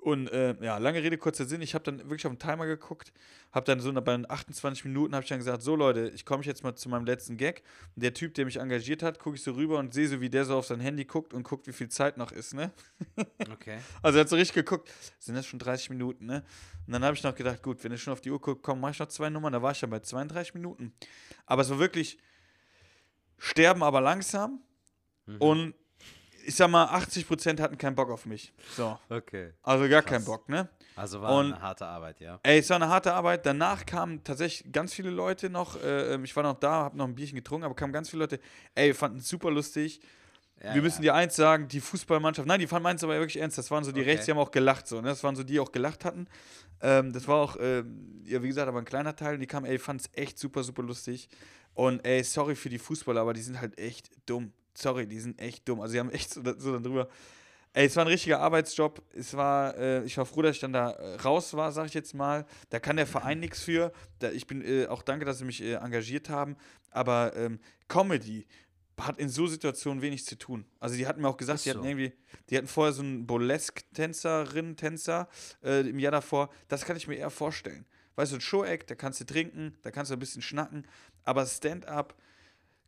Und 0.00 0.28
äh, 0.28 0.54
ja, 0.62 0.78
lange 0.78 1.02
Rede, 1.02 1.18
kurzer 1.18 1.44
Sinn. 1.44 1.60
Ich 1.60 1.74
habe 1.74 1.84
dann 1.84 1.98
wirklich 1.98 2.26
auf 2.26 2.32
den 2.32 2.38
Timer 2.38 2.64
geguckt, 2.66 3.12
habe 3.52 3.66
dann 3.66 3.80
so 3.80 3.92
bei 3.92 4.12
den 4.12 4.28
28 4.28 4.86
Minuten 4.86 5.14
habe 5.14 5.22
ich 5.22 5.28
dann 5.28 5.38
gesagt, 5.38 5.62
so 5.62 5.76
Leute, 5.76 6.10
ich 6.14 6.24
komme 6.24 6.42
jetzt 6.42 6.62
mal 6.62 6.74
zu 6.74 6.88
meinem 6.88 7.04
letzten 7.04 7.36
Gag. 7.36 7.62
Und 7.94 8.02
der 8.02 8.14
Typ, 8.14 8.32
der 8.34 8.46
mich 8.46 8.56
engagiert 8.56 9.02
hat, 9.02 9.18
gucke 9.18 9.36
ich 9.36 9.42
so 9.42 9.52
rüber 9.52 9.78
und 9.78 9.92
sehe 9.92 10.08
so, 10.08 10.22
wie 10.22 10.30
der 10.30 10.46
so 10.46 10.56
auf 10.56 10.64
sein 10.64 10.80
Handy 10.80 11.04
guckt 11.04 11.34
und 11.34 11.42
guckt, 11.42 11.66
wie 11.66 11.72
viel 11.72 11.90
Zeit 11.90 12.16
noch 12.16 12.32
ist, 12.32 12.54
ne? 12.54 12.72
Okay. 13.52 13.78
Also 14.02 14.18
er 14.18 14.22
hat 14.22 14.28
so 14.30 14.36
richtig 14.36 14.54
geguckt, 14.54 14.90
sind 15.18 15.34
das 15.34 15.44
schon 15.44 15.58
30 15.58 15.90
Minuten, 15.90 16.24
ne? 16.24 16.44
Und 16.86 16.94
dann 16.94 17.04
habe 17.04 17.14
ich 17.14 17.22
noch 17.22 17.34
gedacht, 17.34 17.62
gut, 17.62 17.84
wenn 17.84 17.92
ich 17.92 18.02
schon 18.02 18.12
auf 18.12 18.22
die 18.22 18.30
Uhr 18.30 18.40
gucke, 18.40 18.62
komm, 18.62 18.80
mach 18.80 18.90
ich 18.90 18.98
noch 18.98 19.08
zwei 19.08 19.28
Nummern. 19.28 19.52
Da 19.52 19.60
war 19.60 19.72
ich 19.72 19.80
dann 19.80 19.90
bei 19.90 20.00
32 20.00 20.54
Minuten. 20.54 20.94
Aber 21.44 21.62
es 21.62 21.68
war 21.70 21.78
wirklich 21.78 22.18
sterben, 23.36 23.82
aber 23.82 24.00
langsam. 24.00 24.62
Mhm. 25.26 25.36
Und 25.38 25.74
ich 26.46 26.54
sag 26.54 26.68
mal, 26.70 26.86
80% 26.86 27.60
hatten 27.60 27.76
keinen 27.78 27.94
Bock 27.94 28.10
auf 28.10 28.26
mich. 28.26 28.52
So. 28.76 28.98
Okay. 29.08 29.52
Also 29.62 29.88
gar 29.88 30.02
Krass. 30.02 30.10
keinen 30.12 30.24
Bock, 30.24 30.48
ne? 30.48 30.68
Also 30.96 31.20
war 31.22 31.32
Und- 31.38 31.52
eine 31.54 31.62
harte 31.62 31.86
Arbeit, 31.86 32.20
ja. 32.20 32.40
Ey, 32.42 32.58
es 32.58 32.68
war 32.70 32.76
eine 32.76 32.88
harte 32.88 33.12
Arbeit. 33.14 33.46
Danach 33.46 33.86
kamen 33.86 34.22
tatsächlich 34.24 34.72
ganz 34.72 34.92
viele 34.92 35.10
Leute 35.10 35.48
noch. 35.50 35.82
Äh, 35.82 36.14
ähm, 36.14 36.24
ich 36.24 36.34
war 36.36 36.42
noch 36.42 36.58
da, 36.58 36.70
habe 36.72 36.96
noch 36.96 37.06
ein 37.06 37.14
Bierchen 37.14 37.36
getrunken, 37.36 37.64
aber 37.64 37.74
kamen 37.74 37.92
ganz 37.92 38.10
viele 38.10 38.24
Leute. 38.24 38.40
Ey, 38.74 38.88
wir 38.88 38.94
fanden 38.94 39.18
es 39.18 39.28
super 39.28 39.50
lustig. 39.50 40.00
ja 40.62 40.74
wir 40.74 40.82
müssen 40.82 41.02
ja. 41.02 41.12
dir 41.12 41.18
eins 41.18 41.36
sagen: 41.36 41.68
die 41.68 41.80
Fußballmannschaft, 41.80 42.46
nein, 42.46 42.60
die 42.60 42.66
fanden 42.66 42.82
meins 42.84 43.02
aber 43.02 43.14
wirklich 43.14 43.40
ernst. 43.40 43.56
Das 43.56 43.70
waren 43.70 43.82
so 43.84 43.92
die 43.92 44.00
Okay. 44.00 44.10
Rechts, 44.10 44.26
die 44.26 44.32
haben 44.32 44.38
auch 44.38 44.50
gelacht. 44.50 44.86
So, 44.88 44.96
ne? 45.00 45.08
Das 45.08 45.24
waren 45.24 45.36
so 45.36 45.42
die, 45.42 45.54
die 45.54 45.60
auch 45.60 45.72
gelacht 45.72 46.04
hatten. 46.04 46.26
Ähm, 46.82 47.12
das 47.12 47.26
war 47.28 47.36
auch, 47.36 47.56
ähm, 47.60 48.22
ja, 48.26 48.42
wie 48.42 48.48
gesagt, 48.48 48.68
aber 48.68 48.78
ein 48.78 48.84
kleiner 48.84 49.16
Teil. 49.16 49.34
Und 49.34 49.40
die 49.40 49.46
kamen, 49.46 49.64
ey, 49.66 49.78
fanden 49.78 50.02
es 50.04 50.18
echt 50.20 50.38
super, 50.38 50.62
super 50.62 50.82
lustig. 50.82 51.28
Und 51.72 52.04
ey, 52.04 52.22
sorry 52.24 52.56
für 52.56 52.68
die 52.68 52.78
Fußballer, 52.78 53.20
aber 53.20 53.32
die 53.32 53.42
sind 53.42 53.60
halt 53.60 53.78
echt 53.78 54.10
dumm. 54.26 54.52
Sorry, 54.80 55.06
die 55.06 55.20
sind 55.20 55.40
echt 55.40 55.68
dumm. 55.68 55.80
Also, 55.80 55.92
die 55.94 56.00
haben 56.00 56.10
echt 56.12 56.32
so, 56.32 56.42
so 56.58 56.72
dann 56.72 56.82
drüber. 56.82 57.08
Ey, 57.72 57.86
es 57.86 57.94
war 57.94 58.04
ein 58.04 58.08
richtiger 58.08 58.40
Arbeitsjob. 58.40 59.00
Es 59.14 59.34
war, 59.36 59.76
äh, 59.76 60.04
ich 60.04 60.16
war 60.16 60.26
froh, 60.26 60.42
dass 60.42 60.56
ich 60.56 60.60
dann 60.60 60.72
da 60.72 60.90
äh, 60.90 61.14
raus 61.16 61.54
war, 61.54 61.70
sag 61.70 61.86
ich 61.86 61.94
jetzt 61.94 62.14
mal. 62.14 62.44
Da 62.68 62.80
kann 62.80 62.96
der 62.96 63.06
Verein 63.06 63.38
nichts 63.38 63.62
für. 63.62 63.92
Da, 64.18 64.30
ich 64.32 64.46
bin 64.48 64.62
äh, 64.62 64.86
auch 64.88 65.02
danke, 65.02 65.24
dass 65.24 65.38
sie 65.38 65.44
mich 65.44 65.62
äh, 65.62 65.74
engagiert 65.74 66.28
haben. 66.28 66.56
Aber 66.90 67.36
ähm, 67.36 67.60
Comedy 67.86 68.46
hat 68.98 69.18
in 69.18 69.28
so 69.28 69.46
Situationen 69.46 70.02
wenig 70.02 70.24
zu 70.24 70.36
tun. 70.36 70.64
Also 70.80 70.96
die 70.96 71.06
hatten 71.06 71.22
mir 71.22 71.28
auch 71.28 71.36
gesagt, 71.36 71.58
Ist 71.58 71.66
die 71.66 71.70
hatten 71.70 71.82
so. 71.82 71.88
irgendwie, 71.88 72.12
die 72.50 72.56
hatten 72.56 72.66
vorher 72.66 72.92
so 72.92 73.02
einen 73.02 73.26
Burlesque-Tänzerin, 73.26 74.76
Tänzer 74.76 75.28
äh, 75.62 75.88
im 75.88 75.98
Jahr 75.98 76.12
davor. 76.12 76.50
Das 76.68 76.84
kann 76.84 76.96
ich 76.96 77.06
mir 77.06 77.14
eher 77.14 77.30
vorstellen. 77.30 77.86
Weißt 78.16 78.32
du, 78.32 78.36
ein 78.36 78.40
Show-Act, 78.40 78.90
da 78.90 78.96
kannst 78.96 79.20
du 79.20 79.24
trinken, 79.24 79.76
da 79.82 79.90
kannst 79.90 80.10
du 80.10 80.16
ein 80.16 80.18
bisschen 80.18 80.42
schnacken. 80.42 80.86
Aber 81.24 81.46
Stand-up 81.46 82.14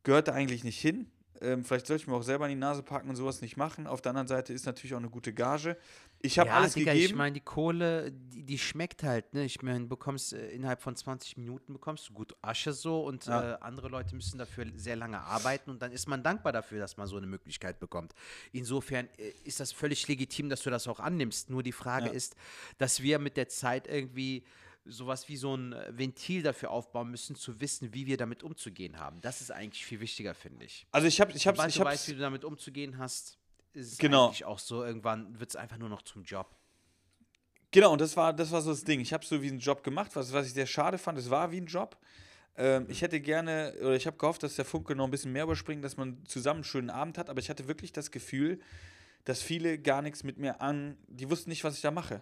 gehört 0.03 0.29
da 0.29 0.33
eigentlich 0.33 0.65
nicht 0.65 0.81
hin. 0.81 1.11
Ähm, 1.43 1.65
vielleicht 1.65 1.87
sollte 1.87 2.03
ich 2.03 2.07
mir 2.09 2.15
auch 2.15 2.23
selber 2.23 2.47
in 2.47 2.51
die 2.51 2.61
Nase 2.61 2.83
packen 2.83 3.09
und 3.09 3.17
sowas 3.17 3.41
nicht 3.43 3.57
machen. 3.57 3.87
Auf 3.87 4.01
der 4.01 4.11
anderen 4.11 4.29
Seite 4.29 4.53
ist 4.53 4.65
natürlich 4.65 4.95
auch 4.95 4.99
eine 4.99 5.11
gute 5.11 5.33
Gage. 5.33 5.77
Ich 6.21 6.39
habe 6.39 6.51
ja, 6.51 6.57
alles 6.57 6.75
Digga, 6.75 6.93
gegeben. 6.93 7.11
ich 7.11 7.17
meine, 7.17 7.33
die 7.33 7.41
Kohle, 7.41 8.13
die, 8.13 8.45
die 8.45 8.59
schmeckt 8.59 9.03
halt, 9.03 9.35
ne? 9.35 9.45
Ich 9.45 9.61
meine, 9.61 9.81
du 9.81 9.89
bekommst 9.89 10.33
äh, 10.33 10.51
innerhalb 10.51 10.81
von 10.81 10.95
20 10.95 11.37
Minuten 11.37 11.73
bekommst 11.73 12.09
du 12.09 12.13
gut 12.13 12.37
Asche 12.43 12.73
so 12.73 13.05
und 13.05 13.27
Ja. 13.27 13.55
äh, 13.55 13.59
andere 13.61 13.89
Leute 13.89 14.15
müssen 14.15 14.39
dafür 14.39 14.67
sehr 14.77 14.95
lange 14.95 15.21
arbeiten 15.21 15.71
und 15.71 15.83
dann 15.83 15.91
ist 15.91 16.07
man 16.09 16.23
dankbar 16.23 16.53
dafür, 16.53 16.79
dass 16.79 16.97
man 16.97 17.09
so 17.09 17.17
eine 17.17 17.27
Möglichkeit 17.27 17.81
bekommt. 17.81 18.15
Insofern 18.53 19.09
äh, 19.19 19.33
ist 19.43 19.59
das 19.59 19.73
völlig 19.73 20.07
legitim, 20.07 20.49
dass 20.49 20.63
du 20.63 20.71
das 20.71 20.87
auch 20.87 21.01
annimmst. 21.01 21.51
Nur 21.51 21.65
die 21.65 21.73
Frage 21.73 22.07
Ja. 22.07 22.13
ist, 22.13 22.37
dass 22.79 23.03
wir 23.03 23.19
mit 23.19 23.37
der 23.37 23.49
Zeit 23.49 23.89
irgendwie 23.89 24.45
sowas 24.85 25.29
wie 25.29 25.37
so 25.37 25.55
ein 25.55 25.73
äh, 25.73 25.97
Ventil 25.97 26.43
dafür 26.43 26.71
aufbauen 26.71 27.11
müssen, 27.11 27.37
zu 27.37 27.61
wissen, 27.61 27.95
wie 27.95 28.07
wir 28.07 28.17
damit 28.17 28.43
umzugehen 28.43 28.99
haben. 28.99 29.21
Das 29.21 29.41
ist 29.41 29.51
eigentlich 29.51 29.85
viel 29.85 30.01
wichtiger, 30.01 30.35
finde 30.35 30.65
ich. 30.65 30.87
also 30.91 31.07
ich 31.07 31.21
habe, 31.21 31.33
ich 31.33 31.47
habe, 31.47 31.57
ich 31.69 31.79
habe, 31.79 31.91
weißt, 31.91 32.09
wie 32.09 32.15
du 32.15 32.21
damit 32.21 32.45
umzugehen 32.45 32.99
hast, 32.99 33.39
ist 33.73 33.99
Genau. 33.99 34.27
eigentlich 34.27 34.45
auch 34.45 34.59
so, 34.59 34.85
irgendwann 34.85 35.39
wird 35.39 35.51
es 35.51 35.57
einfach 35.57 35.79
nur 35.79 35.89
noch 35.89 36.03
zum 36.03 36.25
Job. 36.25 36.55
Genau, 37.71 37.93
und 37.93 38.01
das 38.01 38.17
war, 38.17 38.33
das 38.35 38.51
war 38.51 38.61
so 38.61 38.71
das 38.71 38.85
Ding. 38.85 39.01
Ich 39.01 39.13
habe 39.15 39.25
so 39.25 39.41
wie 39.41 39.49
einen 39.49 39.59
Job 39.59 39.83
gemacht, 39.83 40.11
was, 40.15 40.33
was 40.33 40.47
ich 40.47 40.53
sehr 40.53 40.67
schade 40.67 40.99
fand. 40.99 41.19
Es 41.19 41.31
war 41.31 41.51
wie 41.53 41.59
ein 41.61 41.67
Job. 41.67 41.97
Ähm, 42.55 42.85
ich 42.91 43.01
hätte 43.01 43.19
gerne, 43.21 43.75
oder 43.81 43.95
ich 43.95 44.07
habe 44.07 44.19
gehofft, 44.19 44.43
dass 44.43 44.57
der 44.57 44.67
Funke 44.67 44.95
noch 44.95 45.07
ein 45.07 45.11
bisschen 45.11 45.33
mehr 45.33 45.45
überspringt, 45.45 45.83
dass 45.83 45.97
man 45.97 46.23
zusammen 46.27 46.59
einen 46.59 46.65
schönen 46.65 46.91
Abend 46.91 47.17
hat, 47.17 47.31
aber 47.31 47.41
ich 47.41 47.49
hatte 47.49 47.67
wirklich 47.69 47.93
das 47.93 48.11
Gefühl, 48.11 48.61
dass 49.25 49.41
viele 49.41 49.79
gar 49.79 50.03
nichts 50.03 50.23
mit 50.23 50.37
mir 50.37 50.61
an, 50.61 50.99
die 51.07 51.31
wussten 51.31 51.49
nicht, 51.49 51.65
was 51.65 51.77
ich 51.77 51.81
da 51.81 51.91
mache. 51.91 52.21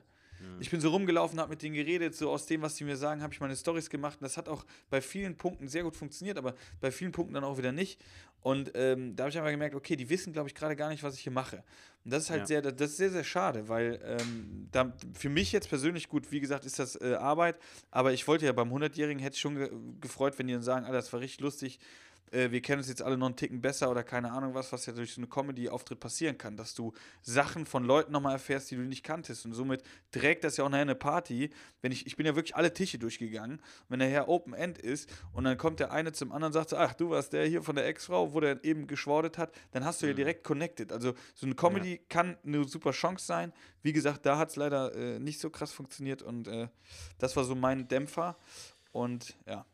Ich 0.60 0.70
bin 0.70 0.80
so 0.80 0.90
rumgelaufen, 0.90 1.38
habe 1.40 1.50
mit 1.50 1.62
denen 1.62 1.74
geredet, 1.74 2.14
so 2.14 2.30
aus 2.30 2.46
dem, 2.46 2.62
was 2.62 2.74
die 2.74 2.84
mir 2.84 2.96
sagen, 2.96 3.22
habe 3.22 3.32
ich 3.32 3.40
meine 3.40 3.56
Stories 3.56 3.88
gemacht. 3.90 4.18
Und 4.20 4.24
das 4.24 4.36
hat 4.36 4.48
auch 4.48 4.64
bei 4.90 5.00
vielen 5.00 5.36
Punkten 5.36 5.68
sehr 5.68 5.82
gut 5.82 5.96
funktioniert, 5.96 6.38
aber 6.38 6.54
bei 6.80 6.90
vielen 6.90 7.12
Punkten 7.12 7.34
dann 7.34 7.44
auch 7.44 7.58
wieder 7.58 7.72
nicht. 7.72 8.00
Und 8.42 8.70
ähm, 8.74 9.16
da 9.16 9.24
habe 9.24 9.30
ich 9.30 9.36
einfach 9.38 9.50
gemerkt, 9.50 9.74
okay, 9.74 9.96
die 9.96 10.08
wissen, 10.08 10.32
glaube 10.32 10.48
ich, 10.48 10.54
gerade 10.54 10.74
gar 10.74 10.88
nicht, 10.88 11.02
was 11.02 11.14
ich 11.14 11.20
hier 11.20 11.32
mache. 11.32 11.62
Und 12.04 12.12
das 12.12 12.24
ist 12.24 12.30
halt 12.30 12.40
Ja. 12.40 12.46
sehr, 12.46 12.62
das 12.62 12.90
ist 12.92 12.96
sehr, 12.96 13.10
sehr 13.10 13.24
schade, 13.24 13.68
weil 13.68 14.00
ähm, 14.02 14.68
da, 14.72 14.96
für 15.12 15.28
mich 15.28 15.52
jetzt 15.52 15.68
persönlich 15.68 16.08
gut, 16.08 16.32
wie 16.32 16.40
gesagt, 16.40 16.64
ist 16.64 16.78
das 16.78 16.96
äh, 17.00 17.14
Arbeit, 17.14 17.58
aber 17.90 18.12
ich 18.14 18.26
wollte 18.26 18.46
ja 18.46 18.52
beim 18.52 18.72
100-Jährigen, 18.72 19.20
hätte 19.20 19.34
ich 19.34 19.40
schon 19.42 19.56
ge 19.56 19.70
gefreut, 20.00 20.38
wenn 20.38 20.46
die 20.46 20.54
dann 20.54 20.62
sagen, 20.62 20.86
Alter, 20.86 20.96
das 20.96 21.12
war 21.12 21.20
richtig 21.20 21.40
lustig, 21.40 21.78
äh, 22.30 22.50
wir 22.50 22.60
kennen 22.60 22.78
uns 22.78 22.88
jetzt 22.88 23.02
alle 23.02 23.16
noch 23.16 23.26
einen 23.26 23.36
Ticken 23.36 23.60
besser 23.60 23.90
oder 23.90 24.02
keine 24.02 24.32
Ahnung 24.32 24.54
was, 24.54 24.72
was 24.72 24.86
ja 24.86 24.92
durch 24.92 25.14
so 25.14 25.20
eine 25.20 25.28
Comedy-Auftritt 25.28 26.00
passieren 26.00 26.38
kann, 26.38 26.56
dass 26.56 26.74
du 26.74 26.92
Sachen 27.22 27.66
von 27.66 27.84
Leuten 27.84 28.12
nochmal 28.12 28.34
erfährst, 28.34 28.70
die 28.70 28.76
du 28.76 28.82
nicht 28.82 29.04
kanntest. 29.04 29.44
Und 29.44 29.54
somit 29.54 29.82
trägt 30.10 30.44
das 30.44 30.56
ja 30.56 30.64
auch 30.64 30.68
nachher 30.68 30.82
eine 30.82 30.94
Party, 30.94 31.50
wenn 31.82 31.92
ich, 31.92 32.06
ich 32.06 32.16
bin 32.16 32.26
ja 32.26 32.34
wirklich 32.34 32.56
alle 32.56 32.72
Tische 32.72 32.98
durchgegangen, 32.98 33.60
wenn 33.88 33.98
nachher 33.98 34.28
Open 34.28 34.54
End 34.54 34.78
ist 34.78 35.10
und 35.32 35.44
dann 35.44 35.58
kommt 35.58 35.80
der 35.80 35.92
eine 35.92 36.12
zum 36.12 36.32
anderen 36.32 36.50
und 36.50 36.54
sagt 36.54 36.70
so, 36.70 36.76
ach, 36.76 36.94
du 36.94 37.10
warst 37.10 37.32
der 37.32 37.46
hier 37.46 37.62
von 37.62 37.76
der 37.76 37.86
Ex-Frau, 37.86 38.32
wo 38.32 38.40
der 38.40 38.64
eben 38.64 38.86
geschwordet 38.86 39.38
hat, 39.38 39.52
dann 39.72 39.84
hast 39.84 40.02
du 40.02 40.06
ja 40.06 40.12
direkt 40.12 40.44
connected. 40.44 40.92
Also 40.92 41.14
so 41.34 41.46
eine 41.46 41.54
Comedy 41.54 42.00
kann 42.08 42.36
eine 42.44 42.64
super 42.64 42.92
Chance 42.92 43.26
sein. 43.26 43.52
Wie 43.82 43.92
gesagt, 43.92 44.26
da 44.26 44.38
hat 44.38 44.50
es 44.50 44.56
leider 44.56 44.94
äh, 44.94 45.18
nicht 45.18 45.40
so 45.40 45.50
krass 45.50 45.72
funktioniert 45.72 46.22
und 46.22 46.48
äh, 46.48 46.68
das 47.18 47.36
war 47.36 47.44
so 47.44 47.54
mein 47.54 47.88
Dämpfer. 47.88 48.36
Und 48.92 49.36
ja, 49.46 49.64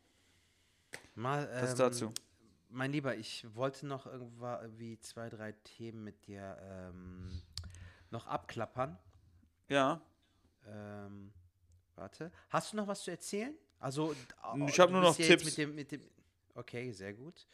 Mal, 1.16 1.48
das 1.61 1.72
ähm, 1.72 1.78
dazu. 1.78 2.12
Mein 2.77 2.93
Lieber, 2.93 3.16
ich 3.16 3.47
wollte 3.55 3.87
noch 3.87 4.05
irgendwie 4.05 4.99
zwei, 5.01 5.31
drei 5.31 5.53
Themen 5.53 6.05
mit 6.05 6.27
dir 6.27 6.59
ähm, 6.62 7.41
noch 8.11 8.27
abklappern. 8.27 8.99
Ja, 9.68 10.03
Ähm, 10.66 11.33
warte. 11.95 12.31
Hast 12.51 12.72
du 12.72 12.77
noch 12.77 12.87
was 12.87 13.03
zu 13.03 13.11
erzählen? 13.11 13.55
Also, 13.79 14.14
Ich 14.68 14.79
hab 14.79 14.89
du 14.89 14.93
nur 14.93 15.01
noch 15.03 15.16
Tipps. 15.16 15.45
Mit 15.45 15.57
dem, 15.57 15.74
mit 15.74 15.91
dem, 15.91 16.03
okay, 16.55 16.93
sehr 16.93 17.14
gut. 17.14 17.47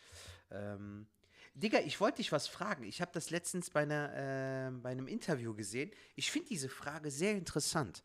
Ähm, 0.51 1.07
Digga, 1.55 1.79
ich 1.79 2.01
wollte 2.01 2.17
dich 2.17 2.33
was 2.33 2.49
fragen. 2.49 2.83
Ich 2.83 3.01
habe 3.01 3.13
das 3.15 3.31
letztens 3.31 3.71
bei, 3.71 3.83
einer, 3.83 4.11
ähm, 4.17 4.83
bei 4.83 4.91
einem 4.91 5.07
Interview 5.07 5.55
gesehen. 5.55 5.93
Ich 6.17 6.33
finde 6.33 6.49
diese 6.49 6.69
Frage 6.69 7.13
sehr 7.13 7.37
interessant. 7.37 8.03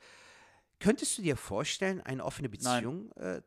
Könntest 0.80 1.18
du 1.18 1.24
dir 1.24 1.36
vorstellen, 1.36 2.00
eine 2.02 2.24
offene 2.24 2.48
Beziehung? 2.50 3.12
Äh, 3.14 3.42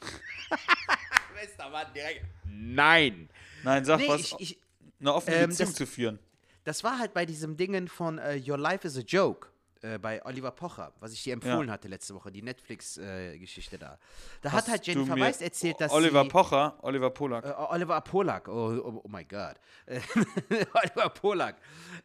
Bester 1.40 1.68
Mann, 1.70 1.86
direkt. 1.94 2.24
Nein. 2.44 3.28
nein, 3.62 3.84
sag 3.84 3.98
Nee, 4.00 4.08
was, 4.08 4.20
ich, 4.20 4.34
ich, 4.40 4.58
eine 5.00 5.14
offene 5.14 5.36
ähm, 5.36 5.48
Beziehung 5.50 5.68
das- 5.70 5.76
zu 5.76 5.86
führen. 5.86 6.18
das 6.64 6.84
war 6.84 6.98
halt 6.98 7.14
bei 7.14 7.24
diesem 7.26 7.56
Dingen 7.56 7.88
von 7.88 8.18
äh, 8.18 8.40
Your 8.46 8.58
Life 8.58 8.86
is 8.86 8.96
a 8.96 9.00
Joke 9.00 9.48
äh, 9.82 9.98
bei 9.98 10.22
Oliver 10.26 10.50
Pocher, 10.50 10.92
was 11.00 11.12
ich 11.12 11.22
dir 11.22 11.32
empfohlen 11.32 11.70
hatte 11.70 11.88
letzte 11.88 12.14
Woche, 12.14 12.30
die 12.30 12.42
Netflix-Geschichte 12.42 13.78
da. 13.78 13.98
Da 14.42 14.52
hat 14.52 14.62
Hast 14.64 14.68
halt 14.68 14.86
du 14.86 14.90
Jennifer 14.92 15.18
Weiss 15.18 15.40
erzählt, 15.40 15.80
dass 15.80 15.90
Oliver 15.92 16.22
sie, 16.24 16.28
Pocher, 16.28 16.76
Oliver 16.82 17.08
Polak. 17.10 17.44
äh, 17.46 17.52
Oliver 17.56 18.00
Polak, 18.02 18.48
oh, 18.48 18.52
oh, 18.84 19.00
oh 19.04 19.08
my 19.08 19.24
God, 19.24 19.54
Äh, 19.86 20.00
Oliver 20.74 21.08
Polak, 21.10 21.56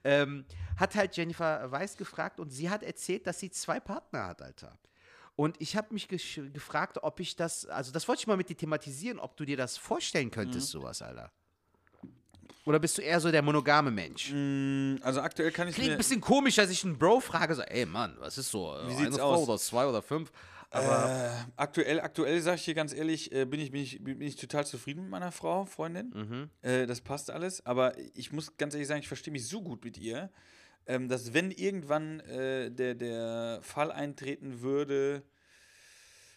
ähm, 0.05 0.45
hat 0.77 0.95
halt 0.95 1.15
Jennifer 1.17 1.69
Weiss 1.69 1.97
gefragt 1.97 2.39
und 2.39 2.49
sie 2.49 2.69
hat 2.69 2.81
erzählt, 2.83 3.27
dass 3.27 3.39
sie 3.39 3.49
zwei 3.51 3.79
Partner 3.81 4.27
hat, 4.27 4.41
Alter. 4.41 4.77
Und 5.35 5.59
ich 5.59 5.75
habe 5.75 5.93
mich 5.93 6.07
gefragt, 6.07 6.99
ob 7.03 7.19
ich 7.19 7.35
das, 7.35 7.65
also 7.65 7.91
das 7.91 8.07
wollte 8.07 8.21
ich 8.21 8.27
mal 8.27 8.37
mit 8.37 8.47
dir 8.49 8.55
thematisieren, 8.55 9.19
ob 9.19 9.35
du 9.35 9.43
dir 9.45 9.57
das 9.57 9.75
vorstellen 9.77 10.31
könntest, 10.31 10.67
Mhm. 10.73 10.79
sowas, 10.79 11.01
Alter. 11.01 11.31
Oder 12.65 12.79
bist 12.79 12.97
du 12.97 13.01
eher 13.03 13.19
so 13.19 13.29
der 13.29 13.41
monogame 13.43 13.91
Mensch? 13.91 14.31
Mm, 14.33 14.95
Also 15.01 15.21
aktuell 15.21 15.51
kann 15.51 15.67
ich 15.67 15.75
Klingt 15.75 15.91
ein 15.91 15.97
bisschen 15.97 16.19
komisch, 16.21 16.55
dass 16.55 16.69
ich 16.71 16.83
einen 16.83 16.97
Bro 16.97 17.19
frage, 17.19 17.53
so, 17.53 17.61
ey 17.61 17.85
Mann, 17.85 18.15
was 18.19 18.37
ist 18.39 18.49
so? 18.49 18.73
äh, 18.75 18.87
Wie 18.87 18.93
eine 18.93 18.97
sieht's 19.05 19.17
Frau 19.17 19.33
aus? 19.35 19.47
oder 19.47 19.57
zwei 19.59 19.85
oder 19.85 20.01
fünf? 20.01 20.31
Äh, 20.71 21.29
aktuell, 21.55 22.01
aktuell 22.01 22.41
sage 22.41 22.55
ich 22.57 22.65
dir 22.65 22.73
ganz 22.73 22.91
ehrlich, 22.93 23.31
äh, 23.31 23.45
bin, 23.45 23.59
ich, 23.61 23.71
bin, 23.71 23.81
ich, 23.81 24.03
bin 24.03 24.19
ich 24.21 24.35
total 24.35 24.65
zufrieden 24.65 25.03
mit 25.03 25.11
meiner 25.11 25.31
Frau, 25.31 25.65
Freundin. 25.65 26.09
Mhm. 26.13 26.49
Äh, 26.69 26.85
das 26.87 27.01
passt 27.01 27.29
alles. 27.29 27.65
Aber 27.65 27.93
ich 28.15 28.31
muss 28.33 28.57
ganz 28.57 28.73
ehrlich 28.73 28.87
sagen, 28.87 28.99
ich 28.99 29.07
verstehe 29.07 29.31
mich 29.31 29.47
so 29.47 29.61
gut 29.61 29.85
mit 29.85 29.97
ihr, 29.97 30.31
ähm, 30.87 31.07
dass 31.09 31.33
wenn 31.33 31.51
irgendwann 31.51 32.19
äh, 32.21 32.71
der, 32.71 32.95
der 32.95 33.59
Fall 33.61 33.91
eintreten 33.91 34.61
würde. 34.61 35.23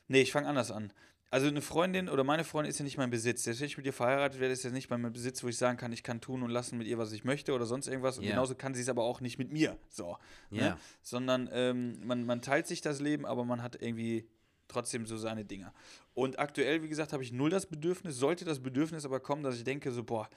Nee, 0.09 0.23
ich 0.23 0.33
fange 0.33 0.49
anders 0.49 0.71
an. 0.71 0.93
Also 1.31 1.47
eine 1.47 1.61
Freundin 1.61 2.09
oder 2.09 2.25
meine 2.25 2.43
Freundin 2.43 2.71
ist 2.71 2.79
ja 2.79 2.85
nicht 2.85 2.97
mein 2.97 3.11
Besitz. 3.11 3.45
Selbst 3.45 3.61
wenn 3.61 3.67
ich 3.67 3.77
mit 3.77 3.85
ihr 3.85 3.93
verheiratet 3.93 4.41
werde, 4.41 4.55
ist 4.55 4.65
das 4.65 4.73
nicht 4.73 4.89
mein 4.89 5.13
Besitz, 5.13 5.45
wo 5.45 5.49
ich 5.49 5.59
sagen 5.59 5.77
kann, 5.77 5.93
ich 5.93 6.03
kann 6.03 6.23
tun 6.23 6.43
und 6.43 6.49
lassen 6.49 6.79
mit 6.79 6.87
ihr, 6.87 6.97
was 6.97 7.13
ich 7.13 7.25
möchte 7.25 7.53
oder 7.53 7.67
sonst 7.67 7.87
irgendwas. 7.87 8.17
Und 8.17 8.25
Ja. 8.25 8.31
genauso 8.31 8.55
kann 8.55 8.73
sie 8.75 8.81
es 8.81 8.89
aber 8.89 9.03
auch 9.03 9.21
nicht 9.21 9.39
mit 9.39 9.53
mir. 9.53 9.77
So. 9.91 10.17
Ja. 10.51 10.71
Ne? 10.71 10.77
Sondern 11.03 11.51
ähm, 11.53 12.07
man, 12.07 12.25
man 12.25 12.41
teilt 12.41 12.67
sich 12.67 12.81
das 12.81 13.01
Leben, 13.01 13.27
aber 13.27 13.45
man 13.45 13.63
hat 13.63 13.77
irgendwie 13.83 14.27
trotzdem 14.69 15.05
so 15.05 15.19
seine 15.19 15.45
Dinger. 15.45 15.75
Und 16.15 16.39
aktuell, 16.39 16.83
wie 16.83 16.89
gesagt, 16.89 17.13
habe 17.13 17.23
ich 17.23 17.31
null 17.33 17.51
das 17.51 17.67
Bedürfnis. 17.67 18.17
Sollte 18.17 18.47
das 18.47 18.61
Bedürfnis 18.61 19.05
aber 19.05 19.21
kommen, 19.21 19.43
dass 19.43 19.57
ich 19.57 19.65
denke, 19.65 19.93
so, 19.93 20.05
boah, 20.05 20.31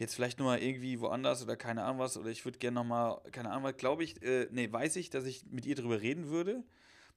jetzt 0.00 0.14
vielleicht 0.14 0.38
nochmal 0.38 0.62
irgendwie 0.62 0.98
woanders 1.00 1.42
oder 1.42 1.56
keine 1.56 1.84
Ahnung 1.84 2.00
was, 2.00 2.16
oder 2.16 2.30
ich 2.30 2.44
würde 2.44 2.58
gerne 2.58 2.74
nochmal, 2.74 3.20
keine 3.32 3.50
Ahnung 3.50 3.64
was, 3.64 3.76
glaube 3.76 4.02
ich, 4.02 4.22
äh, 4.22 4.48
nee, 4.50 4.72
weiß 4.72 4.96
ich, 4.96 5.10
dass 5.10 5.24
ich 5.26 5.44
mit 5.46 5.66
ihr 5.66 5.76
drüber 5.76 6.00
reden 6.00 6.28
würde 6.30 6.64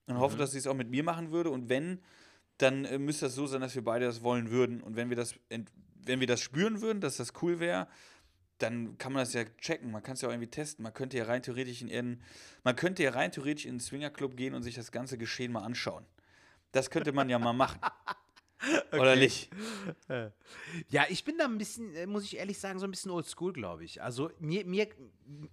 und 0.05 0.19
hoffe, 0.19 0.37
dass 0.37 0.51
sie 0.51 0.57
es 0.57 0.67
auch 0.67 0.75
mit 0.75 0.89
mir 0.89 1.03
machen 1.03 1.31
würde. 1.31 1.49
Und 1.49 1.69
wenn, 1.69 1.99
dann 2.57 2.85
äh, 2.85 2.99
müsste 2.99 3.25
das 3.25 3.35
so 3.35 3.47
sein, 3.47 3.61
dass 3.61 3.73
wir 3.75 3.83
beide 3.83 4.05
das 4.05 4.21
wollen 4.21 4.51
würden. 4.51 4.81
Und 4.81 4.95
wenn 4.95 5.09
wir 5.09 5.15
das, 5.15 5.35
wenn 5.49 6.19
wir 6.19 6.27
das 6.27 6.41
spüren 6.41 6.81
würden, 6.81 6.99
dass 6.99 7.17
das 7.17 7.31
cool 7.41 7.59
wäre, 7.59 7.87
dann 8.57 8.97
kann 8.97 9.13
man 9.13 9.21
das 9.21 9.33
ja 9.33 9.45
checken. 9.57 9.91
Man 9.91 10.03
kann 10.03 10.13
es 10.15 10.21
ja 10.21 10.27
auch 10.27 10.33
irgendwie 10.33 10.49
testen. 10.49 10.83
Man 10.83 10.93
könnte 10.93 11.17
ja 11.17 11.25
rein 11.25 11.41
theoretisch 11.41 11.81
in 11.81 11.87
ihren, 11.87 12.21
man 12.63 12.75
könnte 12.75 13.03
ja 13.03 13.11
rein 13.11 13.31
theoretisch 13.31 13.65
in 13.65 13.71
einen 13.71 13.79
Swingerclub 13.79 14.35
gehen 14.35 14.53
und 14.53 14.63
sich 14.63 14.75
das 14.75 14.91
ganze 14.91 15.17
Geschehen 15.17 15.51
mal 15.51 15.63
anschauen. 15.63 16.05
Das 16.71 16.89
könnte 16.89 17.13
man 17.13 17.29
ja 17.29 17.39
mal 17.39 17.53
machen. 17.53 17.79
Oder 18.91 19.15
nicht? 19.15 19.49
Ja, 20.89 21.05
ich 21.09 21.23
bin 21.23 21.37
da 21.37 21.45
ein 21.45 21.57
bisschen, 21.57 21.93
äh, 21.95 22.05
muss 22.05 22.23
ich 22.23 22.37
ehrlich 22.37 22.59
sagen, 22.59 22.79
so 22.79 22.85
ein 22.85 22.91
bisschen 22.91 23.11
oldschool, 23.11 23.53
glaube 23.53 23.83
ich. 23.83 24.01
Also 24.01 24.31
mir, 24.39 24.65
mir, 24.65 24.87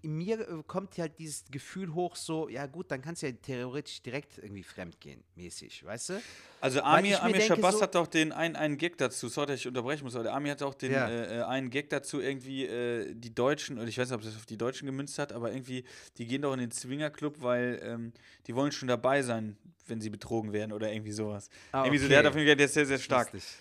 mir 0.02 0.40
äh, 0.40 0.62
kommt 0.66 0.96
halt 0.98 1.18
dieses 1.18 1.44
Gefühl 1.50 1.94
hoch, 1.94 2.16
so, 2.16 2.48
ja 2.48 2.66
gut, 2.66 2.90
dann 2.90 3.02
kannst 3.02 3.22
du 3.22 3.26
ja 3.26 3.32
theoretisch 3.32 4.02
direkt 4.02 4.38
irgendwie 4.38 4.62
fremdgehen, 4.62 5.22
mäßig, 5.36 5.84
weißt 5.84 6.08
du? 6.10 6.22
Also 6.60 6.82
Amir, 6.82 7.22
Amir 7.22 7.40
Shabazz 7.40 7.76
so- 7.76 7.82
hat 7.82 7.94
doch 7.94 8.06
den 8.06 8.32
einen, 8.32 8.56
einen 8.56 8.76
Gag 8.76 8.98
dazu, 8.98 9.28
sorry, 9.28 9.48
dass 9.48 9.60
ich 9.60 9.66
unterbrechen 9.68 10.04
muss, 10.04 10.14
aber 10.14 10.24
der 10.24 10.34
Amir 10.34 10.52
hat 10.52 10.62
auch 10.62 10.74
den 10.74 10.92
Ja. 10.92 11.08
äh, 11.08 11.38
äh, 11.38 11.42
einen 11.42 11.70
Gag 11.70 11.90
dazu, 11.90 12.20
irgendwie 12.20 12.66
äh, 12.66 13.14
die 13.14 13.34
Deutschen, 13.34 13.78
oder 13.78 13.88
ich 13.88 13.96
weiß 13.98 14.08
nicht, 14.10 14.16
ob 14.16 14.22
das 14.22 14.36
auf 14.36 14.46
die 14.46 14.58
Deutschen 14.58 14.86
gemünzt 14.86 15.18
hat, 15.18 15.32
aber 15.32 15.52
irgendwie, 15.52 15.84
die 16.18 16.26
gehen 16.26 16.42
doch 16.42 16.52
in 16.52 16.60
den 16.60 16.70
Swingerclub, 16.72 17.40
weil 17.42 17.80
ähm, 17.82 18.12
die 18.46 18.54
wollen 18.54 18.72
schon 18.72 18.88
dabei 18.88 19.22
sein, 19.22 19.56
wenn 19.86 20.00
sie 20.00 20.10
betrogen 20.10 20.52
werden 20.52 20.72
oder 20.72 20.92
irgendwie 20.92 21.12
sowas. 21.12 21.48
Ah, 21.72 21.84
irgendwie 21.84 21.98
so, 21.98 22.04
okay. 22.04 22.10
der 22.10 22.18
hat 22.20 22.26
auf 22.26 22.34
jeden 22.36 22.46
Fall, 22.46 22.56
der 22.56 22.66
ist 22.66 22.74
sehr, 22.74 22.86
sehr 22.86 22.98
stark. 22.98 23.32
Lustig. 23.32 23.52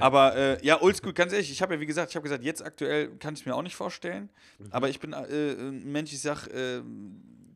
Aber 0.00 0.36
äh, 0.36 0.64
ja, 0.64 0.80
oldschool, 0.80 1.12
ganz 1.12 1.32
ehrlich, 1.32 1.50
ich 1.50 1.60
habe 1.62 1.74
ja 1.74 1.80
wie 1.80 1.86
gesagt, 1.86 2.10
ich 2.10 2.16
habe 2.16 2.22
gesagt, 2.22 2.42
jetzt 2.44 2.64
aktuell 2.64 3.08
kann 3.18 3.34
ich 3.34 3.40
es 3.40 3.46
mir 3.46 3.54
auch 3.54 3.62
nicht 3.62 3.76
vorstellen. 3.76 4.30
Mhm. 4.58 4.68
Aber 4.70 4.88
ich 4.88 5.00
bin 5.00 5.12
äh, 5.12 5.52
ein 5.52 5.90
Mensch, 5.90 6.12
ich 6.12 6.20
sag, 6.20 6.46
äh, 6.48 6.80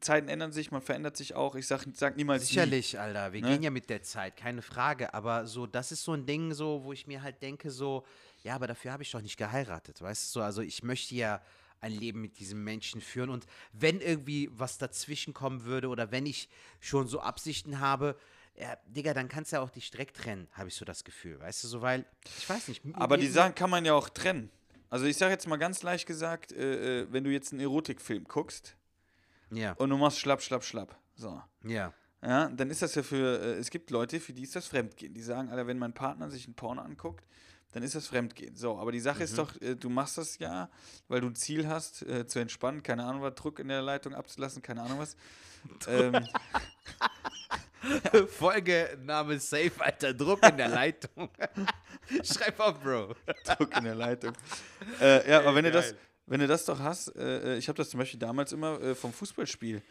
Zeiten 0.01 0.29
ändern 0.29 0.53
sich, 0.53 0.71
man 0.71 0.83
verändert 0.83 1.17
sich 1.17 1.35
auch. 1.35 1.55
Ich 1.55 1.67
sag, 1.67 1.85
sag 1.95 2.17
niemals 2.17 2.43
nie. 2.43 2.49
Sicherlich, 2.49 2.99
Alter, 3.01 3.33
wir 3.33 3.41
Ne? 3.43 3.49
gehen 3.49 3.63
ja 3.63 3.71
mit 3.71 3.89
der 3.91 4.03
Zeit, 4.03 4.37
keine 4.37 4.63
Frage. 4.63 5.15
Aber 5.15 5.47
so, 5.47 5.67
das 5.67 5.93
ist 5.93 6.05
so 6.05 6.13
ein 6.13 6.27
Ding, 6.27 6.53
so, 6.53 6.85
wo 6.85 6.93
ich 6.93 7.07
mir 7.07 7.23
halt 7.23 7.41
denke, 7.43 7.71
so, 7.71 8.05
ja, 8.43 8.55
aber 8.55 8.67
dafür 8.67 8.93
habe 8.93 9.03
ich 9.03 9.11
doch 9.11 9.23
nicht 9.23 9.37
geheiratet, 9.37 10.01
weißt 10.03 10.27
du? 10.27 10.41
So, 10.41 10.43
also 10.43 10.63
ich 10.63 10.83
möchte 10.83 11.15
ja 11.15 11.41
ein 11.81 11.93
Leben 11.93 12.21
mit 12.21 12.39
diesem 12.39 12.63
Menschen 12.65 13.01
führen. 13.01 13.31
Und 13.31 13.47
wenn 13.73 14.01
irgendwie 14.01 14.49
was 14.53 14.79
dazwischen 14.79 15.35
kommen 15.35 15.65
würde 15.65 15.89
oder 15.89 16.11
wenn 16.11 16.27
ich 16.27 16.49
schon 16.81 17.07
so 17.09 17.21
Absichten 17.21 17.81
habe, 17.81 18.17
ja, 18.59 18.77
Digga, 18.87 19.15
dann 19.15 19.29
kannst 19.29 19.53
du 19.53 19.57
ja 19.57 19.63
auch 19.63 19.71
dich 19.71 19.91
direkt 19.91 20.17
trennen, 20.17 20.49
habe 20.53 20.69
ich 20.69 20.75
so 20.75 20.85
das 20.85 21.05
Gefühl, 21.05 21.39
weißt 21.41 21.65
du, 21.65 21.69
so, 21.69 21.83
weil, 21.83 22.05
ich 22.39 22.49
weiß 22.49 22.69
nicht. 22.69 22.83
Aber 22.95 23.17
die 23.17 23.29
Sachen 23.29 23.55
kann 23.55 23.71
man 23.71 23.85
ja 23.85 23.95
auch 23.95 24.09
trennen. 24.09 24.51
Also 24.89 25.05
ich 25.07 25.17
sage 25.17 25.33
jetzt 25.33 25.47
mal 25.47 25.57
ganz 25.57 25.83
leicht 25.83 26.07
gesagt, 26.07 26.53
äh, 26.53 27.03
äh, 27.03 27.07
wenn 27.11 27.25
du 27.25 27.31
jetzt 27.31 27.53
einen 27.53 27.61
Erotikfilm 27.61 28.25
guckst 28.25 28.77
Ja, 29.51 29.73
und 29.73 29.91
du 29.91 29.97
machst 29.97 30.19
schlapp, 30.21 30.43
schlapp, 30.43 30.65
schlapp, 30.65 30.97
so, 31.17 31.43
ja. 31.65 31.93
ja, 32.23 32.49
dann 32.49 32.71
ist 32.71 32.83
das 32.83 32.95
ja 32.95 33.03
für, 33.03 33.41
äh, 33.41 33.53
es 33.55 33.71
gibt 33.71 33.91
Leute, 33.91 34.21
für 34.21 34.33
die 34.33 34.43
ist 34.43 34.57
das 34.57 34.67
Fremdgehen. 34.67 35.13
Die 35.13 35.23
sagen, 35.23 35.51
Alter, 35.51 35.67
wenn 35.67 35.79
mein 35.79 35.93
Partner 35.93 36.31
sich 36.31 36.47
ein 36.47 36.55
Porno 36.55 36.83
anguckt, 36.83 37.27
dann 37.73 37.83
ist 37.83 37.95
das 37.95 38.07
Fremdgehen. 38.07 38.57
So, 38.57 38.79
aber 38.79 38.93
die 38.93 39.01
Sache 39.01 39.25
ist 39.25 39.37
doch, 39.37 39.61
äh, 39.61 39.75
du 39.75 39.91
machst 39.91 40.17
das 40.19 40.39
ja, 40.39 40.71
weil 41.09 41.21
du 41.21 41.27
ein 41.27 41.35
Ziel 41.35 41.69
hast, 41.69 42.03
äh, 42.03 42.27
zu 42.27 42.39
entspannen, 42.39 42.83
keine 42.83 43.05
Ahnung 43.05 43.23
was, 43.23 43.35
Druck 43.35 43.59
in 43.59 43.69
der 43.69 43.83
Leitung 43.83 44.15
abzulassen, 44.15 44.63
keine 44.63 44.83
Ahnung 44.83 44.99
was. 44.99 45.17
ähm, 45.89 46.27
Folgename 48.29 49.39
Safe, 49.39 49.73
Alter, 49.79 50.15
Druck 50.15 50.43
in 50.47 50.57
der 50.57 50.69
Leitung. 50.69 51.29
Schreib 52.23 52.59
auf, 52.61 52.81
Bro. 52.81 53.15
Druck 53.45 53.77
in 53.77 53.85
der 53.85 53.95
Leitung. 53.95 54.33
äh, 55.01 55.31
ja, 55.31 55.41
aber 55.41 55.55
wenn 55.55 55.65
du 55.65 55.71
das, 55.71 55.95
wenn 56.27 56.41
du 56.41 56.47
das 56.47 56.65
doch 56.65 56.79
hast, 56.79 57.09
äh, 57.17 57.55
äh, 57.55 57.59
ich 57.59 57.69
habe 57.69 57.77
das 57.77 57.91
zum 57.91 57.99
Beispiel 57.99 58.19
damals 58.19 58.53
immer 58.53 58.81
äh, 58.81 58.95
vom 58.95 59.13
Fußballspiel. 59.13 59.83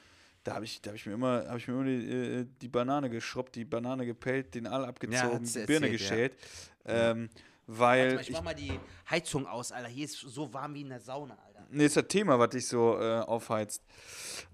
Da 0.43 0.55
habe 0.55 0.65
ich, 0.65 0.79
da 0.81 0.91
hab 0.91 0.95
ich 0.95 1.05
mir 1.05 1.13
immer, 1.13 1.45
habe 1.47 1.57
ich 1.57 1.67
mir 1.67 1.73
immer 1.73 1.85
die, 1.85 2.11
äh, 2.11 2.45
die 2.61 2.67
Banane 2.67 3.09
geschrubbt, 3.09 3.55
die 3.55 3.65
Banane 3.65 4.05
gepellt, 4.05 4.53
den 4.53 4.67
Aal 4.67 4.85
abgezogen, 4.85 5.39
hat's 5.39 5.53
die 5.53 5.65
Birne 5.65 5.89
erzählt, 5.89 5.91
ja. 5.91 6.07
geschält. 6.07 6.37
Ähm, 6.85 7.29
weil 7.67 8.13
mal, 8.13 8.21
ich 8.21 8.29
ich, 8.29 8.35
mach 8.35 8.43
mal 8.43 8.53
die 8.53 8.79
Heizung 9.09 9.47
aus, 9.47 9.71
Alter. 9.71 9.89
Hier 9.89 10.05
ist 10.05 10.19
so 10.19 10.53
warm 10.53 10.75
wie 10.75 10.81
in 10.81 10.89
der 10.89 10.99
Sauna, 10.99 11.35
Alter. 11.47 11.65
nee, 11.71 11.85
ist 11.85 11.97
das 11.97 12.07
Thema, 12.07 12.37
was 12.37 12.49
dich 12.49 12.67
so 12.67 12.99
äh, 12.99 13.21
aufheizt. 13.21 13.81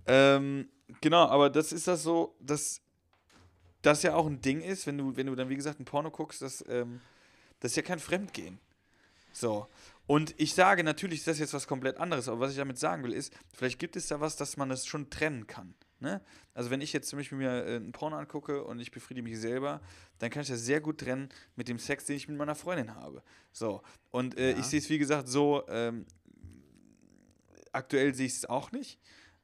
Ähm, 0.06 0.70
Genau, 1.00 1.28
aber 1.28 1.50
das 1.50 1.72
ist 1.72 1.88
das 1.88 2.04
so, 2.04 2.36
dass 2.40 2.81
das 3.82 4.04
ja 4.04 4.16
auch 4.16 4.28
ein 4.28 4.42
Ding 4.42 4.62
ist, 4.62 4.88
wenn 4.88 4.98
du, 4.98 5.16
wenn 5.16 5.28
du 5.28 5.36
dann, 5.36 5.50
wie 5.50 5.56
gesagt, 5.56 5.80
ein 5.80 5.86
Porno 5.86 6.12
guckst, 6.12 6.42
das, 6.42 6.64
ähm, 6.68 7.02
das 7.60 7.72
ist 7.72 7.76
ja 7.78 7.84
kein 7.84 8.00
Fremdgehen. 8.00 8.60
So. 9.34 9.68
Und 10.08 10.34
ich 10.38 10.54
sage, 10.54 10.84
natürlich 10.84 11.20
ist 11.20 11.28
das 11.28 11.40
jetzt 11.40 11.54
was 11.54 11.68
komplett 11.68 11.98
anderes, 11.98 12.28
aber 12.28 12.42
was 12.42 12.52
ich 12.52 12.58
damit 12.58 12.78
sagen 12.78 13.04
will, 13.04 13.14
ist, 13.14 13.34
vielleicht 13.54 13.80
gibt 13.80 13.96
es 13.96 14.08
da 14.08 14.20
was, 14.20 14.36
dass 14.36 14.58
man 14.58 14.70
das 14.70 14.86
schon 14.86 15.10
trennen 15.10 15.48
kann. 15.48 15.74
Ne? 16.00 16.20
Also 16.54 16.70
wenn 16.70 16.82
ich 16.82 16.92
jetzt 16.94 17.08
zum 17.10 17.20
Beispiel 17.20 17.38
mir 17.38 17.64
äh, 17.66 17.78
ein 17.78 17.92
Porno 17.92 18.18
angucke 18.18 18.64
und 18.64 18.80
ich 18.80 18.92
befriedige 18.92 19.24
mich 19.24 19.40
selber, 19.40 19.82
dann 20.20 20.30
kann 20.32 20.42
ich 20.42 20.50
das 20.50 20.62
sehr 20.62 20.82
gut 20.82 21.00
trennen 21.00 21.30
mit 21.56 21.68
dem 21.68 21.80
Sex, 21.80 22.06
den 22.06 22.18
ich 22.18 22.28
mit 22.28 22.38
meiner 22.38 22.56
Freundin 22.56 22.96
habe. 22.96 23.24
So. 23.52 23.84
Und 24.10 24.38
äh, 24.38 24.52
Ja. 24.52 24.58
ich 24.58 24.66
sehe 24.66 24.80
es, 24.80 24.90
wie 24.90 24.98
gesagt, 24.98 25.28
so, 25.28 25.64
ähm, 25.70 26.06
aktuell 27.72 28.14
sehe 28.14 28.26
ich 28.26 28.34
es 28.34 28.46
auch 28.46 28.72
nicht. 28.72 29.00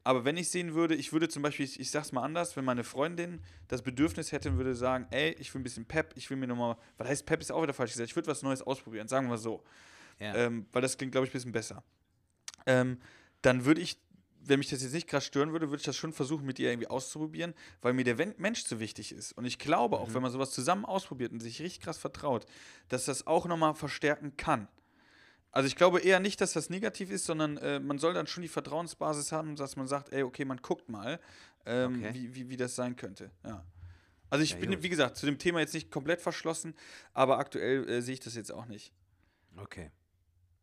Aber 0.08 0.24
wenn 0.24 0.38
ich 0.38 0.47
sehen 0.47 0.74
würde, 0.74 0.95
ich 0.95 1.12
würde 1.12 1.28
zum 1.28 1.43
Beispiel, 1.43 1.66
ich, 1.66 1.82
ich 1.82 1.91
sag's 1.91 2.14
mal 2.14 2.24
anders, 2.24 2.55
wenn 2.55 2.64
meine 2.64 2.86
Freundin 2.86 3.41
das 3.68 3.82
Bedürfnis 3.82 4.32
hätte 4.32 4.49
und 4.49 4.55
würde 4.55 4.74
sagen, 4.74 5.05
ey, 5.12 5.36
ich 5.38 5.53
will 5.53 5.60
ein 5.60 5.66
bisschen 5.66 5.84
Pep, 5.84 6.14
ich 6.16 6.30
will 6.30 6.38
mir 6.38 6.47
nochmal, 6.47 6.78
was 6.97 7.10
heißt 7.10 7.26
Pep 7.26 7.41
ist 7.41 7.51
auch 7.51 7.62
wieder 7.62 7.74
falsch 7.74 7.91
gesagt, 7.91 8.10
ich 8.10 8.16
würde 8.16 8.30
was 8.30 8.41
Neues 8.41 8.62
ausprobieren, 8.62 9.10
sagen 9.10 9.26
wir 9.26 9.32
mal 9.32 9.38
so. 9.38 9.66
Ja. 10.18 10.34
Ähm, 10.34 10.66
weil 10.72 10.82
das 10.82 10.97
klingt, 10.97 11.12
glaube 11.12 11.28
ich, 11.28 11.32
ein 11.32 11.34
bisschen 11.34 11.51
besser. 11.51 11.84
Ähm, 12.66 13.01
dann 13.41 13.66
würde 13.66 13.82
ich, 13.82 13.97
wenn 14.45 14.60
mich 14.60 14.70
das 14.70 14.82
jetzt 14.82 14.93
nicht 14.93 15.10
krass 15.10 15.26
stören 15.26 15.51
würde, 15.51 15.72
würde 15.72 15.82
ich 15.82 15.86
das 15.86 15.97
schon 15.97 16.14
versuchen, 16.14 16.45
mit 16.45 16.58
ihr 16.58 16.70
irgendwie 16.70 16.88
auszuprobieren, 16.88 17.53
weil 17.82 17.91
mir 17.91 18.05
der 18.05 18.34
Mensch 18.38 18.64
so 18.64 18.80
wichtig 18.80 19.12
ist. 19.12 19.34
Und 19.34 19.43
ich 19.43 19.60
glaube 19.60 19.99
auch, 19.99 20.14
wenn 20.14 20.22
man 20.22 20.32
sowas 20.32 20.51
zusammen 20.51 20.86
ausprobiert 20.86 21.34
und 21.34 21.41
sich 21.41 21.62
richtig 21.62 21.82
krass 21.82 21.97
vertraut, 21.97 22.45
dass 22.88 23.03
das 23.03 23.28
auch 23.28 23.45
nochmal 23.45 23.74
verstärken 23.76 24.38
kann. 24.38 24.70
Also 25.58 25.66
ich 25.66 25.76
glaube 25.76 26.01
eher 26.01 26.20
nicht, 26.20 26.39
dass 26.39 26.53
das 26.53 26.70
negativ 26.70 27.10
ist, 27.10 27.26
sondern 27.26 27.58
äh, 27.58 27.80
man 27.80 27.97
soll 27.97 28.14
dann 28.14 28.28
schon 28.28 28.43
die 28.43 28.47
Vertrauensbasis 28.47 29.32
haben, 29.32 29.55
dass 29.55 29.76
man 29.76 29.88
sagt, 29.88 30.14
ey, 30.14 30.22
okay, 30.22 30.45
man 30.45 30.58
guckt 30.62 30.88
mal, 30.88 31.20
ähm, 31.66 31.95
Okay. 31.95 32.14
wie, 32.14 32.36
wie, 32.36 32.49
wie 32.49 32.58
das 32.58 32.76
sein 32.76 32.95
könnte. 32.95 33.32
Ja. 33.43 33.66
Also 34.30 34.43
ich 34.43 34.51
Ja, 34.51 34.58
bin, 34.58 34.70
gut. 34.70 34.84
wie 34.84 34.89
gesagt, 34.89 35.18
zu 35.18 35.26
dem 35.26 35.39
Thema 35.39 35.60
jetzt 35.60 35.74
nicht 35.74 35.89
komplett 35.89 36.22
verschlossen, 36.22 36.76
aber 37.12 37.39
aktuell 37.39 37.89
äh, 37.89 38.01
sehe 38.03 38.14
ich 38.14 38.20
das 38.20 38.36
jetzt 38.36 38.51
auch 38.51 38.68
nicht. 38.68 38.93
Okay. 39.58 39.89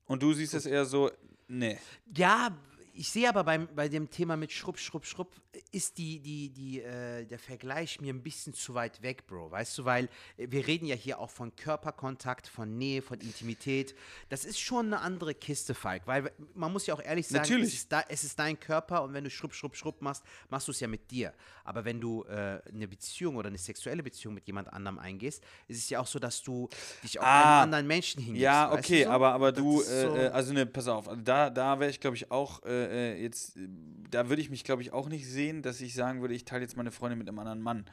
Und 0.04 0.22
du 0.22 0.32
siehst 0.32 0.54
es 0.54 0.64
eher 0.64 0.84
so, 0.84 1.10
nee. 1.48 1.76
Ja, 2.14 2.56
ich 2.96 3.10
sehe 3.10 3.28
aber 3.28 3.42
beim, 3.44 3.68
bei 3.74 3.88
dem 3.88 4.08
Thema 4.08 4.36
mit 4.36 4.52
Schrupp, 4.52 4.78
Schrupp, 4.78 5.04
Schrupp, 5.04 5.32
ist 5.72 5.98
die, 5.98 6.20
die, 6.20 6.50
die, 6.50 6.80
äh, 6.80 7.24
der 7.26 7.38
Vergleich 7.40 8.00
mir 8.00 8.12
ein 8.14 8.22
bisschen 8.22 8.54
zu 8.54 8.74
weit 8.74 9.02
weg, 9.02 9.26
Bro. 9.26 9.50
Weißt 9.50 9.76
du, 9.78 9.84
weil 9.84 10.04
äh, 10.36 10.46
wir 10.50 10.66
reden 10.66 10.86
ja 10.86 10.94
hier 10.94 11.18
auch 11.18 11.30
von 11.30 11.54
Körperkontakt, 11.56 12.46
von 12.46 12.78
Nähe, 12.78 13.02
von 13.02 13.18
Intimität. 13.20 13.94
Das 14.28 14.44
ist 14.44 14.60
schon 14.60 14.86
eine 14.86 15.00
andere 15.00 15.34
Kiste, 15.34 15.74
Falk, 15.74 16.06
weil 16.06 16.30
man 16.54 16.72
muss 16.72 16.86
ja 16.86 16.94
auch 16.94 17.02
ehrlich 17.02 17.26
sagen, 17.26 17.42
Natürlich. 17.42 17.68
Es, 17.68 17.74
ist 17.74 17.92
da, 17.92 18.04
es 18.08 18.24
ist 18.24 18.38
dein 18.38 18.58
Körper 18.58 19.02
und 19.02 19.12
wenn 19.12 19.24
du 19.24 19.30
Schrupp, 19.30 19.54
Schrupp, 19.54 19.76
Schrupp 19.76 20.00
machst, 20.00 20.22
machst 20.48 20.68
du 20.68 20.72
es 20.72 20.80
ja 20.80 20.86
mit 20.88 21.10
dir. 21.10 21.34
Aber 21.64 21.84
wenn 21.84 22.00
du 22.00 22.22
äh, 22.24 22.60
eine 22.68 22.86
Beziehung 22.88 23.36
oder 23.36 23.48
eine 23.48 23.58
sexuelle 23.58 24.02
Beziehung 24.02 24.34
mit 24.34 24.46
jemand 24.46 24.72
anderem 24.72 24.98
eingehst, 24.98 25.42
ist 25.68 25.78
es 25.78 25.90
ja 25.90 26.00
auch 26.00 26.06
so, 26.06 26.18
dass 26.18 26.42
du 26.42 26.68
dich 27.02 27.18
auch 27.18 27.24
Ah. 27.24 27.62
anderen 27.62 27.86
Menschen 27.86 28.20
hingibst. 28.22 28.42
Ja, 28.42 28.72
okay, 28.72 29.04
so? 29.04 29.10
aber, 29.10 29.32
aber 29.32 29.50
Das 29.52 29.62
du, 29.62 29.80
so- 29.80 29.90
äh, 29.90 30.26
äh, 30.26 30.28
also 30.28 30.52
ne, 30.52 30.66
pass 30.66 30.86
auf, 30.88 31.08
also 31.08 31.20
da, 31.22 31.50
da 31.50 31.80
wäre 31.80 31.90
ich, 31.90 31.98
glaube 32.00 32.16
ich, 32.16 32.30
auch 32.30 32.62
äh, 32.64 32.83
äh, 32.90 33.20
jetzt, 33.20 33.56
äh, 33.56 33.68
da 34.10 34.28
würde 34.28 34.42
ich 34.42 34.50
mich, 34.50 34.64
glaube 34.64 34.82
ich, 34.82 34.92
auch 34.92 35.08
nicht 35.08 35.28
sehen, 35.28 35.62
dass 35.62 35.80
ich 35.80 35.94
sagen 35.94 36.20
würde, 36.20 36.34
ich 36.34 36.44
teile 36.44 36.62
jetzt 36.62 36.76
meine 36.76 36.90
Freundin 36.90 37.18
mit 37.18 37.28
einem 37.28 37.38
anderen 37.38 37.62
Mann 37.62 37.84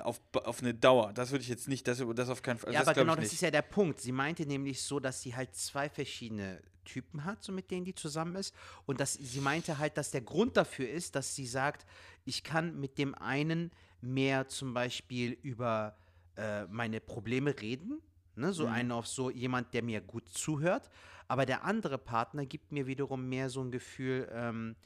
auf, 0.00 0.20
auf 0.32 0.60
eine 0.60 0.74
Dauer. 0.74 1.12
Das 1.12 1.30
würde 1.30 1.42
ich 1.42 1.48
jetzt 1.48 1.68
nicht, 1.68 1.86
das, 1.88 2.02
das 2.14 2.28
auf 2.28 2.42
keinen 2.42 2.58
Fall. 2.58 2.72
Ja, 2.72 2.80
das 2.80 2.88
aber 2.88 3.00
genau, 3.00 3.16
das 3.16 3.32
ist 3.32 3.42
ja 3.42 3.50
der 3.50 3.62
Punkt. 3.62 4.00
Sie 4.00 4.12
meinte 4.12 4.46
nämlich 4.46 4.82
so, 4.82 5.00
dass 5.00 5.22
sie 5.22 5.34
halt 5.34 5.54
zwei 5.54 5.88
verschiedene 5.88 6.60
Typen 6.84 7.24
hat, 7.24 7.42
so 7.42 7.52
mit 7.52 7.70
denen 7.70 7.84
die 7.84 7.94
zusammen 7.94 8.36
ist. 8.36 8.54
Und 8.86 9.00
dass 9.00 9.14
sie 9.14 9.40
meinte 9.40 9.78
halt, 9.78 9.96
dass 9.96 10.10
der 10.10 10.22
Grund 10.22 10.56
dafür 10.56 10.88
ist, 10.88 11.14
dass 11.14 11.34
sie 11.34 11.46
sagt, 11.46 11.86
ich 12.24 12.44
kann 12.44 12.78
mit 12.80 12.98
dem 12.98 13.14
einen 13.14 13.70
mehr 14.00 14.48
zum 14.48 14.74
Beispiel 14.74 15.32
über 15.42 15.96
äh, 16.36 16.66
meine 16.66 17.00
Probleme 17.00 17.60
reden. 17.60 18.00
Ne, 18.38 18.52
so 18.52 18.66
einen 18.66 18.92
auf 18.92 19.06
so 19.06 19.30
jemand, 19.30 19.74
der 19.74 19.82
mir 19.82 20.00
gut 20.00 20.28
zuhört. 20.28 20.90
Aber 21.26 21.44
der 21.44 21.64
andere 21.64 21.98
Partner 21.98 22.46
gibt 22.46 22.72
mir 22.72 22.86
wiederum 22.86 23.28
mehr 23.28 23.50
so 23.50 23.60
ein 23.62 23.70
Gefühl, 23.70 24.28
ähm, 24.32 24.76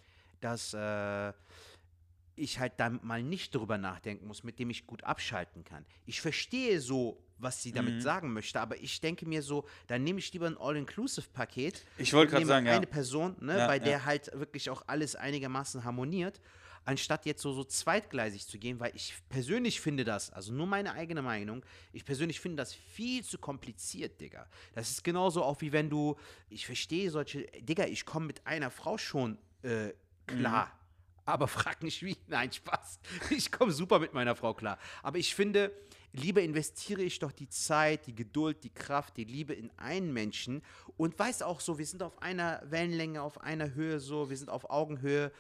dass 0.41 0.75
äh, 0.75 1.33
ich 2.35 2.59
halt 2.59 2.73
dann 2.79 2.99
mal 3.03 3.23
nicht 3.23 3.55
drüber 3.55 3.79
nachdenken 3.79 4.27
muss, 4.27 4.43
mit 4.43 4.59
dem 4.59 4.71
ich 4.71 4.87
gut 4.87 5.05
abschalten 5.05 5.65
kann. 5.65 5.85
Ich 6.07 6.21
verstehe 6.21 6.81
so, 6.81 7.23
was 7.39 7.63
sie 7.63 7.73
damit 7.73 8.03
sagen 8.03 8.33
möchte, 8.33 8.61
aber 8.61 8.77
ich 8.79 9.01
denke 9.01 9.27
mir 9.27 9.43
so, 9.43 9.67
dann 9.87 10.03
nehme 10.03 10.19
ich 10.19 10.33
lieber 10.33 10.47
ein 10.47 10.57
All-Inclusive-Paket. 10.57 11.85
Ich 11.99 12.13
wollte 12.13 12.35
nehme 12.35 12.47
sagen, 12.47 12.67
ja. 12.67 12.77
Eine 12.77 12.87
Person, 12.87 13.37
ne, 13.41 13.59
Ja, 13.59 13.67
bei 13.67 13.77
ja. 13.77 13.85
der 13.85 14.05
halt 14.05 14.31
wirklich 14.35 14.71
auch 14.71 14.83
alles 14.87 15.15
einigermaßen 15.17 15.85
harmoniert, 15.85 16.41
anstatt 16.85 17.27
jetzt 17.27 17.43
so, 17.43 17.53
so 17.53 17.65
zweitgleisig 17.65 18.47
zu 18.47 18.59
gehen, 18.59 18.81
weil 18.81 18.95
ich 18.95 19.15
persönlich 19.29 19.81
finde 19.81 20.05
das, 20.05 20.31
also 20.31 20.53
nur 20.53 20.67
meine 20.67 20.93
eigene 20.93 21.23
Meinung, 21.23 21.65
ich 21.93 22.05
persönlich 22.05 22.41
finde 22.41 22.57
das 22.57 22.75
viel 22.75 23.25
zu 23.25 23.39
kompliziert, 23.39 24.21
Digga. 24.21 24.47
Das 24.75 24.91
ist 24.91 25.05
genauso 25.05 25.43
auch 25.45 25.61
wie 25.61 25.73
wenn 25.73 25.91
du, 25.91 26.17
ich 26.49 26.67
verstehe 26.67 27.11
solche, 27.11 27.43
Digga, 27.61 27.87
ich 27.87 28.05
komme 28.05 28.27
mit 28.27 28.47
einer 28.47 28.71
Frau 28.71 28.99
schon 28.99 29.39
äh, 29.63 29.93
klar. 30.27 30.67
Mhm. 30.67 30.83
Aber 31.25 31.47
frag 31.47 31.83
nicht 31.85 32.03
wie. 32.03 32.17
Nein, 32.27 32.53
Spaß. 32.53 32.99
Ich 33.31 33.53
komme 33.53 33.71
super 33.73 34.01
mit 34.01 34.13
meiner 34.13 34.35
Frau 34.35 34.55
klar. 34.55 34.79
Aber 35.05 35.19
ich 35.19 35.37
finde, 35.37 35.73
lieber 36.13 36.43
investiere 36.43 37.03
ich 37.03 37.21
doch 37.21 37.31
die 37.31 37.49
Zeit, 37.49 38.07
die 38.07 38.15
Geduld, 38.15 38.65
die 38.65 38.75
Kraft, 38.75 39.17
die 39.17 39.25
Liebe 39.25 39.55
in 39.55 39.71
einen 39.79 40.13
Menschen 40.13 40.63
und 40.97 41.19
weiß 41.19 41.43
auch 41.43 41.61
so, 41.61 41.79
wir 41.79 41.87
sind 41.87 42.03
auf 42.03 42.21
einer 42.23 42.61
Wellenlänge, 42.65 43.23
auf 43.23 43.41
einer 43.41 43.75
Höhe 43.75 44.01
so, 44.01 44.31
wir 44.31 44.37
sind 44.37 44.51
auf 44.51 44.69
Augenhöhe, 44.69 45.33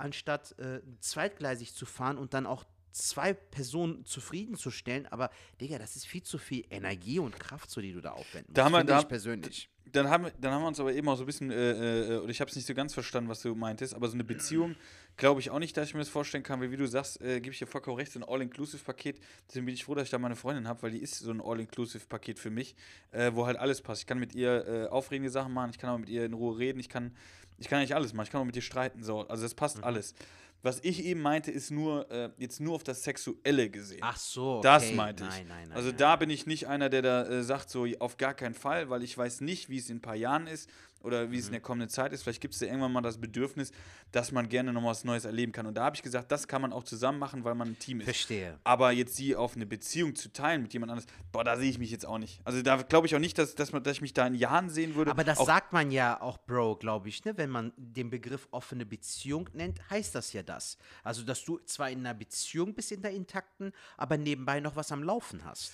anstatt 0.00 0.58
äh, 0.58 0.80
zweitgleisig 1.00 1.74
zu 1.74 1.86
fahren 1.86 2.18
und 2.18 2.34
dann 2.34 2.46
auch 2.46 2.64
zwei 2.92 3.32
Personen 3.32 4.04
zufriedenzustellen. 4.04 5.06
Aber, 5.12 5.30
Digga, 5.60 5.78
das 5.78 5.94
ist 5.96 6.06
viel 6.06 6.22
zu 6.22 6.38
viel 6.38 6.64
Energie 6.70 7.18
und 7.20 7.38
Kraft, 7.38 7.70
so 7.70 7.80
die 7.80 7.92
du 7.92 8.00
da 8.00 8.12
aufwenden 8.12 8.52
Da 8.52 8.64
haben 8.64 8.72
wir- 8.72 8.82
da- 8.84 9.00
ich 9.00 9.08
persönlich. 9.08 9.68
Dann 9.92 10.08
haben, 10.08 10.24
wir- 10.26 10.32
dann 10.40 10.52
haben 10.52 10.62
wir 10.62 10.68
uns 10.68 10.78
aber 10.78 10.92
eben 10.92 11.08
auch 11.08 11.16
so 11.16 11.24
ein 11.24 11.26
bisschen, 11.26 11.50
äh, 11.50 12.14
äh, 12.14 12.18
oder 12.18 12.28
ich 12.30 12.40
habe 12.40 12.48
es 12.48 12.54
nicht 12.54 12.66
so 12.66 12.74
ganz 12.74 12.94
verstanden, 12.94 13.28
was 13.28 13.42
du 13.42 13.56
meintest, 13.56 13.92
aber 13.92 14.06
so 14.06 14.14
eine 14.14 14.22
Beziehung 14.22 14.76
glaube 15.16 15.40
ich 15.40 15.50
auch 15.50 15.58
nicht, 15.58 15.76
dass 15.76 15.88
ich 15.88 15.94
mir 15.94 16.00
das 16.00 16.08
vorstellen 16.08 16.44
kann, 16.44 16.60
weil 16.60 16.70
wie 16.70 16.76
du 16.76 16.86
sagst, 16.86 17.20
äh, 17.20 17.40
gebe 17.40 17.52
ich 17.52 17.58
dir 17.58 17.66
vollkommen 17.66 17.96
recht, 17.96 18.12
so 18.12 18.20
ein 18.20 18.24
All-Inclusive-Paket, 18.24 19.20
deswegen 19.48 19.66
bin 19.66 19.74
ich 19.74 19.84
froh, 19.84 19.94
dass 19.96 20.04
ich 20.04 20.10
da 20.10 20.18
meine 20.18 20.36
Freundin 20.36 20.68
habe, 20.68 20.82
weil 20.82 20.92
die 20.92 20.98
ist 21.02 21.18
so 21.18 21.32
ein 21.32 21.40
All-Inclusive-Paket 21.40 22.38
für 22.38 22.50
mich, 22.50 22.76
äh, 23.10 23.32
wo 23.34 23.46
halt 23.46 23.56
alles 23.56 23.82
passt. 23.82 24.02
Ich 24.02 24.06
kann 24.06 24.20
mit 24.20 24.32
ihr 24.34 24.64
äh, 24.66 24.86
aufregende 24.86 25.30
Sachen 25.30 25.52
machen, 25.52 25.70
ich 25.70 25.78
kann 25.78 25.90
auch 25.90 25.98
mit 25.98 26.08
ihr 26.08 26.24
in 26.24 26.34
Ruhe 26.34 26.56
reden, 26.56 26.78
ich 26.78 26.88
kann, 26.88 27.12
ich 27.60 27.68
kann 27.68 27.78
eigentlich 27.78 27.94
alles 27.94 28.12
machen, 28.12 28.26
ich 28.26 28.32
kann 28.32 28.40
auch 28.40 28.46
mit 28.46 28.56
ihr 28.56 28.62
streiten, 28.62 29.04
so, 29.04 29.20
also 29.28 29.42
das 29.44 29.54
passt 29.54 29.84
alles. 29.84 30.14
Was 30.62 30.80
ich 30.80 31.04
eben 31.04 31.22
meinte, 31.22 31.50
ist 31.50 31.70
nur, 31.70 32.10
äh, 32.10 32.30
jetzt 32.36 32.60
nur 32.60 32.74
auf 32.74 32.82
das 32.82 33.02
Sexuelle 33.02 33.70
gesehen. 33.70 34.00
Ach 34.02 34.18
so, 34.18 34.56
okay. 34.56 34.62
Das 34.64 34.92
meinte 34.92 35.24
ich. 35.24 35.30
Nein, 35.30 35.46
nein, 35.48 35.68
nein. 35.68 35.76
also 35.76 35.90
da 35.90 36.16
bin 36.16 36.28
ich 36.28 36.46
nicht 36.46 36.68
einer, 36.68 36.90
der 36.90 37.00
da 37.00 37.26
äh, 37.26 37.42
sagt, 37.42 37.70
so 37.70 37.86
auf 37.98 38.18
gar 38.18 38.34
keinen 38.34 38.54
Fall, 38.54 38.90
weil 38.90 39.02
ich 39.02 39.16
weiß 39.16 39.40
nicht, 39.40 39.70
wie 39.70 39.78
es 39.78 39.88
in 39.88 39.98
ein 39.98 40.02
paar 40.02 40.16
Jahren 40.16 40.46
ist 40.46 40.68
oder 41.02 41.30
wie 41.30 41.36
es 41.38 41.44
Mhm. 41.44 41.48
in 41.48 41.52
der 41.52 41.60
kommenden 41.60 41.88
Zeit 41.88 42.12
ist. 42.12 42.22
Vielleicht 42.22 42.40
gibt 42.40 42.54
es 42.54 42.60
ja 42.60 42.68
irgendwann 42.68 42.92
mal 42.92 43.00
das 43.00 43.18
Bedürfnis, 43.18 43.72
dass 44.12 44.32
man 44.32 44.48
gerne 44.48 44.72
noch 44.72 44.84
was 44.84 45.04
Neues 45.04 45.24
erleben 45.24 45.52
kann. 45.52 45.66
Und 45.66 45.74
da 45.74 45.84
habe 45.84 45.96
ich 45.96 46.02
gesagt, 46.02 46.30
das 46.32 46.46
kann 46.48 46.62
man 46.62 46.72
auch 46.72 46.84
zusammen 46.84 47.18
machen, 47.18 47.44
weil 47.44 47.54
man 47.54 47.68
ein 47.68 47.78
Team 47.78 48.00
ist. 48.00 48.04
Verstehe. 48.04 48.58
Aber 48.64 48.92
jetzt 48.92 49.16
sie 49.16 49.34
auf 49.36 49.56
eine 49.56 49.66
Beziehung 49.66 50.14
zu 50.14 50.32
teilen 50.32 50.62
mit 50.62 50.72
jemand 50.72 50.92
anderes, 50.92 51.08
boah, 51.32 51.44
da 51.44 51.56
sehe 51.56 51.70
ich 51.70 51.78
mich 51.78 51.90
jetzt 51.90 52.06
auch 52.06 52.18
nicht. 52.18 52.40
Also 52.44 52.62
da 52.62 52.76
glaube 52.82 53.06
ich 53.06 53.14
auch 53.14 53.20
nicht, 53.20 53.38
dass, 53.38 53.54
dass, 53.54 53.72
man, 53.72 53.82
dass 53.82 53.94
ich 53.96 54.00
mich 54.02 54.12
da 54.14 54.26
in 54.26 54.34
Jahren 54.34 54.68
sehen 54.68 54.94
würde. 54.94 55.10
Aber 55.10 55.24
das 55.24 55.38
auch, 55.38 55.46
sagt 55.46 55.72
man 55.72 55.90
ja 55.90 56.20
auch, 56.20 56.38
Bro, 56.38 56.76
glaube 56.76 57.08
ich, 57.08 57.24
ne? 57.24 57.36
Wenn 57.36 57.50
man 57.50 57.72
den 57.76 58.10
Begriff 58.10 58.48
offene 58.50 58.84
Beziehung 58.86 59.48
nennt, 59.52 59.78
heißt 59.90 60.14
das 60.14 60.32
ja 60.32 60.42
das. 60.42 60.76
Also, 61.04 61.22
dass 61.22 61.44
du 61.44 61.58
zwar 61.60 61.90
in 61.90 62.00
einer 62.00 62.14
Beziehung 62.14 62.74
bist, 62.74 62.92
in 62.92 63.02
der 63.02 63.12
intakten, 63.12 63.72
aber 63.96 64.16
nebenbei 64.16 64.60
noch 64.60 64.76
was 64.76 64.92
am 64.92 65.02
Laufen 65.02 65.44
hast. 65.44 65.72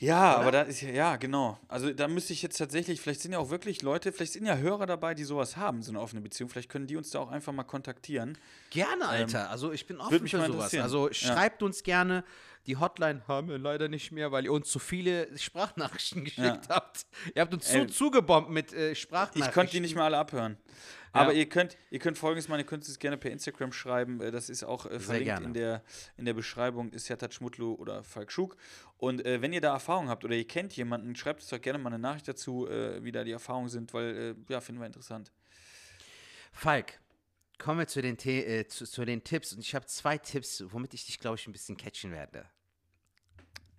Ja, 0.00 0.36
aber 0.38 0.50
da 0.50 0.62
ist 0.62 0.80
ja, 0.80 0.88
ja, 0.90 1.16
genau. 1.16 1.58
Also 1.68 1.92
da 1.92 2.08
müsste 2.08 2.32
ich 2.32 2.40
jetzt 2.40 2.56
tatsächlich, 2.56 3.02
vielleicht 3.02 3.20
sind 3.20 3.32
ja 3.32 3.38
auch 3.38 3.50
wirklich 3.50 3.82
Leute, 3.82 4.12
vielleicht 4.12 4.32
sind 4.32 4.46
ja 4.46 4.56
Hörer 4.56 4.86
dabei, 4.86 5.14
die 5.14 5.24
sowas 5.24 5.58
haben, 5.58 5.82
so 5.82 5.90
eine 5.92 6.00
offene 6.00 6.22
Beziehung. 6.22 6.48
Vielleicht 6.48 6.70
können 6.70 6.86
die 6.86 6.96
uns 6.96 7.10
da 7.10 7.18
auch 7.18 7.30
einfach 7.30 7.52
mal 7.52 7.64
kontaktieren. 7.64 8.38
Gerne, 8.70 9.06
Alter. 9.06 9.50
also, 9.50 9.72
ich 9.72 9.86
bin 9.86 9.98
offen 10.00 10.16
Ähm, 10.16 10.22
mich 10.22 10.30
für 10.30 10.38
mal 10.38 10.46
sowas. 10.50 10.74
Also, 10.74 11.08
Ja. 11.08 11.14
schreibt 11.14 11.62
uns 11.62 11.82
gerne. 11.82 12.24
Die 12.66 12.76
Hotline 12.76 13.22
haben 13.28 13.48
wir 13.48 13.58
leider 13.58 13.88
nicht 13.88 14.10
mehr, 14.12 14.32
weil 14.32 14.44
ihr 14.44 14.52
uns 14.52 14.70
zu 14.70 14.78
viele 14.78 15.28
Sprachnachrichten 15.38 16.24
geschickt 16.24 16.68
habt. 16.70 17.04
Ihr 17.34 17.42
habt 17.42 17.52
uns 17.52 17.68
Ey. 17.68 17.86
zu 17.86 17.92
zugebombt 17.92 18.48
mit 18.50 18.72
äh, 18.72 18.94
Sprachnachrichten. 18.94 19.48
Ich 19.48 19.54
konnte 19.54 19.72
die 19.72 19.80
nicht 19.80 19.94
mehr 19.94 20.04
alle 20.04 20.16
abhören. 20.18 20.56
Aber 21.12 21.32
ihr 21.32 21.48
könnt, 21.48 21.76
ihr 21.90 21.98
könnt 21.98 22.18
folgendes 22.18 22.48
machen, 22.48 22.60
ihr 22.60 22.66
könnt 22.66 22.86
es 22.86 22.98
gerne 22.98 23.16
per 23.16 23.30
Instagram 23.30 23.72
schreiben. 23.72 24.20
äh, 24.20 24.30
Das 24.30 24.48
ist 24.48 24.62
auch 24.62 24.86
äh, 24.86 25.00
verlinkt 25.00 25.40
in 25.40 25.54
der, 25.54 25.82
in 26.16 26.24
der 26.24 26.34
Beschreibung, 26.34 26.92
ist 26.92 27.06
Sertat 27.06 27.34
Schmutlu 27.34 27.74
oder 27.74 28.04
Falk 28.04 28.30
Schug. 28.30 28.56
Und 28.96 29.24
äh, 29.26 29.42
wenn 29.42 29.52
ihr 29.52 29.60
da 29.60 29.72
Erfahrung 29.72 30.08
habt 30.08 30.24
oder 30.24 30.36
ihr 30.36 30.46
kennt 30.46 30.76
jemanden, 30.76 31.16
schreibt 31.16 31.40
uns 31.40 31.48
doch 31.50 31.60
gerne 31.60 31.78
mal 31.78 31.88
eine 31.88 31.98
Nachricht 31.98 32.28
dazu, 32.28 32.68
äh, 32.68 33.02
wie 33.02 33.10
da 33.12 33.24
die 33.24 33.32
Erfahrungen 33.32 33.68
sind, 33.68 33.92
weil, 33.92 34.36
äh, 34.48 34.52
ja, 34.52 34.60
finden 34.60 34.80
wir 34.80 34.86
interessant. 34.86 35.32
Falk, 36.52 37.00
kommen 37.58 37.78
wir 37.80 37.86
zu 37.86 38.02
den, 38.02 38.18
The 38.18 38.44
äh, 38.44 38.66
zu, 38.68 38.86
zu 38.86 39.04
den 39.04 39.22
Tipps. 39.24 39.52
Und 39.52 39.60
ich 39.60 39.74
habe 39.74 39.86
zwei 39.86 40.18
Tipps, 40.18 40.62
womit 40.68 40.94
ich 40.94 41.06
dich, 41.06 41.18
glaube 41.18 41.36
ich, 41.36 41.46
ein 41.46 41.52
bisschen 41.52 41.76
catchen 41.76 42.12
werde. 42.12 42.46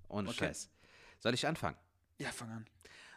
Ohne 0.09 0.29
Okay. 0.29 0.47
Scheiß. 0.47 0.69
Soll 1.19 1.33
ich 1.33 1.47
anfangen? 1.47 1.77
Ja, 2.17 2.29
fang 2.31 2.49
an. 2.49 2.65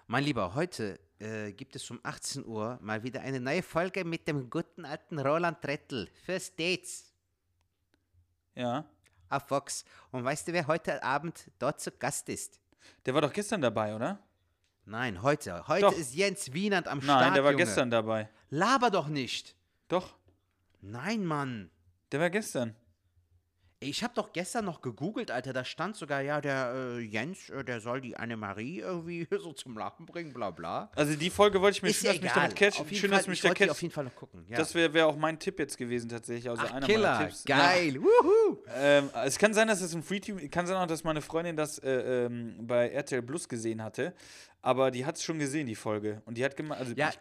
Mein 0.06 0.22
Lieber, 0.24 0.54
heute 0.54 1.00
äh, 1.24 1.52
gibt 1.52 1.74
es 1.74 1.90
um 1.90 1.98
18 2.02 2.44
Uhr 2.46 2.78
mal 2.82 3.02
wieder 3.02 3.22
eine 3.22 3.40
neue 3.40 3.62
Folge 3.62 4.04
mit 4.04 4.28
dem 4.28 4.50
guten 4.50 4.84
alten 4.84 5.18
Roland 5.18 5.64
Rettel 5.66 6.08
für 6.24 6.38
States. 6.38 7.12
Ja. 8.54 8.84
Ah, 9.28 9.40
Fox. 9.40 9.84
Und 10.12 10.22
weißt 10.24 10.46
du, 10.46 10.52
wer 10.52 10.66
heute 10.66 11.02
Abend 11.02 11.50
dort 11.58 11.80
zu 11.80 11.90
Gast 11.92 12.28
ist? 12.28 12.60
Der 13.06 13.14
war 13.14 13.22
doch 13.22 13.32
gestern 13.32 13.62
dabei, 13.62 13.94
oder? 13.94 14.18
Nein, 14.84 15.22
heute. 15.22 15.66
Heute 15.66 15.86
Doch. 15.86 15.96
ist 15.96 16.14
Jens 16.14 16.52
Wienand 16.52 16.88
am 16.88 17.00
Start. 17.00 17.22
Nein, 17.22 17.34
der 17.34 17.42
war 17.42 17.52
Junge. 17.52 17.64
gestern 17.64 17.90
dabei. 17.90 18.28
Laber 18.50 18.90
doch 18.90 19.08
nicht. 19.08 19.56
Doch, 19.88 20.14
Nein, 20.82 21.24
Mann. 21.24 21.70
der 22.12 22.20
war 22.20 22.28
gestern. 22.28 22.76
Ich 23.88 24.02
habe 24.02 24.14
doch 24.14 24.32
gestern 24.32 24.64
noch 24.64 24.80
gegoogelt, 24.80 25.30
Alter. 25.30 25.52
Da 25.52 25.64
stand 25.64 25.96
sogar, 25.96 26.20
ja, 26.20 26.40
der 26.40 26.72
äh, 26.74 27.00
Jens, 27.00 27.50
äh, 27.50 27.64
der 27.64 27.80
soll 27.80 28.00
die 28.00 28.16
Annemarie 28.16 28.80
irgendwie 28.80 29.26
so 29.38 29.52
zum 29.52 29.76
Lachen 29.78 30.06
bringen, 30.06 30.32
bla 30.32 30.50
bla. 30.50 30.90
Also 30.96 31.14
die 31.16 31.30
Folge 31.30 31.60
wollte 31.60 31.76
ich 31.78 31.82
mir 31.82 31.90
Ist 31.90 31.96
schön, 32.00 32.06
ja 32.06 32.12
dass 32.14 32.22
mich 32.22 32.30
egal. 32.32 32.42
damit 32.44 32.56
catcht. 32.56 32.80
Auf 32.80 32.90
jeden 32.90 33.00
Schön, 33.00 33.10
Fall, 33.10 33.18
dass 33.18 33.26
mich 33.28 33.40
die 33.40 33.48
catcht. 33.48 33.70
auf 33.70 33.82
jeden 33.82 33.94
Fall 33.94 34.04
noch 34.04 34.14
gucken. 34.16 34.44
Ja. 34.48 34.56
Das 34.58 34.74
wäre 34.74 34.92
wär 34.94 35.06
auch 35.06 35.16
mein 35.16 35.38
Tipp 35.38 35.58
jetzt 35.58 35.76
gewesen 35.78 36.08
tatsächlich. 36.08 36.48
Also 36.50 36.62
Ach, 36.66 36.72
einer 36.72 36.86
Killer. 36.86 37.12
meiner 37.14 37.28
Tipps. 37.28 37.44
Geil. 37.44 37.94
Ja. 37.96 38.72
Ähm, 38.76 39.10
es 39.24 39.38
kann 39.38 39.54
sein, 39.54 39.68
dass 39.68 39.80
es 39.80 39.94
ein 39.94 40.02
Free 40.02 40.20
Team, 40.20 40.50
kann 40.50 40.66
sein 40.66 40.76
auch, 40.76 40.86
dass 40.86 41.04
meine 41.04 41.20
Freundin 41.22 41.56
das 41.56 41.78
äh, 41.78 42.24
ähm, 42.26 42.56
bei 42.66 42.88
RTL 42.90 43.22
Plus 43.22 43.48
gesehen 43.48 43.82
hatte, 43.82 44.14
aber 44.62 44.90
die 44.90 45.04
hat 45.04 45.16
es 45.16 45.22
schon 45.22 45.38
gesehen, 45.38 45.66
die 45.66 45.74
Folge. 45.74 46.22
Und 46.26 46.38
die 46.38 46.44
hat 46.44 46.56
gemeint, 46.56 46.80
also 46.80 46.92
Ja, 46.94 47.10
ich, 47.10 47.18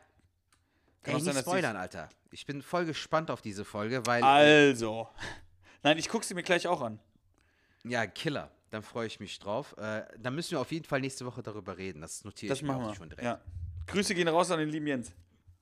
ey, 1.03 1.13
nicht 1.15 1.25
sein, 1.25 1.35
spoilern, 1.35 1.75
Alter. 1.75 2.09
Ich 2.31 2.45
bin 2.45 2.61
voll 2.61 2.85
gespannt 2.85 3.29
auf 3.29 3.41
diese 3.41 3.63
Folge, 3.65 4.05
weil. 4.05 4.23
also. 4.23 5.07
Nein, 5.83 5.97
ich 5.97 6.09
gucke 6.09 6.25
sie 6.25 6.33
mir 6.33 6.43
gleich 6.43 6.67
auch 6.67 6.81
an. 6.81 6.99
Ja, 7.83 8.07
Killer. 8.07 8.49
Dann 8.69 8.81
freue 8.81 9.05
ich 9.05 9.19
mich 9.19 9.37
drauf. 9.37 9.75
Äh, 9.77 10.03
dann 10.17 10.33
müssen 10.33 10.51
wir 10.51 10.59
auf 10.59 10.71
jeden 10.71 10.85
Fall 10.85 10.99
nächste 11.01 11.25
Woche 11.25 11.43
darüber 11.43 11.77
reden. 11.77 12.01
Das 12.01 12.23
notiere 12.23 12.49
Das 12.49 12.57
ich 12.59 12.63
mir 12.63 12.69
machen 12.69 12.85
auch 12.85 12.89
wir. 12.89 12.95
schon 12.95 13.09
direkt. 13.09 13.25
Ja. 13.25 13.39
Grüße 13.87 14.15
gehen 14.15 14.27
raus 14.27 14.49
an 14.49 14.59
den 14.59 14.69
lieben 14.69 14.87
Jens. 14.87 15.11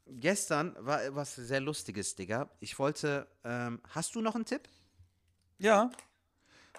Gestern 0.06 0.76
war 0.80 1.00
was 1.16 1.36
sehr 1.36 1.60
Lustiges, 1.60 2.16
Digga. 2.16 2.50
Ich 2.60 2.78
wollte. 2.80 3.28
Ähm, 3.44 3.82
hast 3.90 4.16
du 4.16 4.22
noch 4.22 4.36
einen 4.36 4.46
Tipp? 4.46 4.70
Ja. 5.58 5.92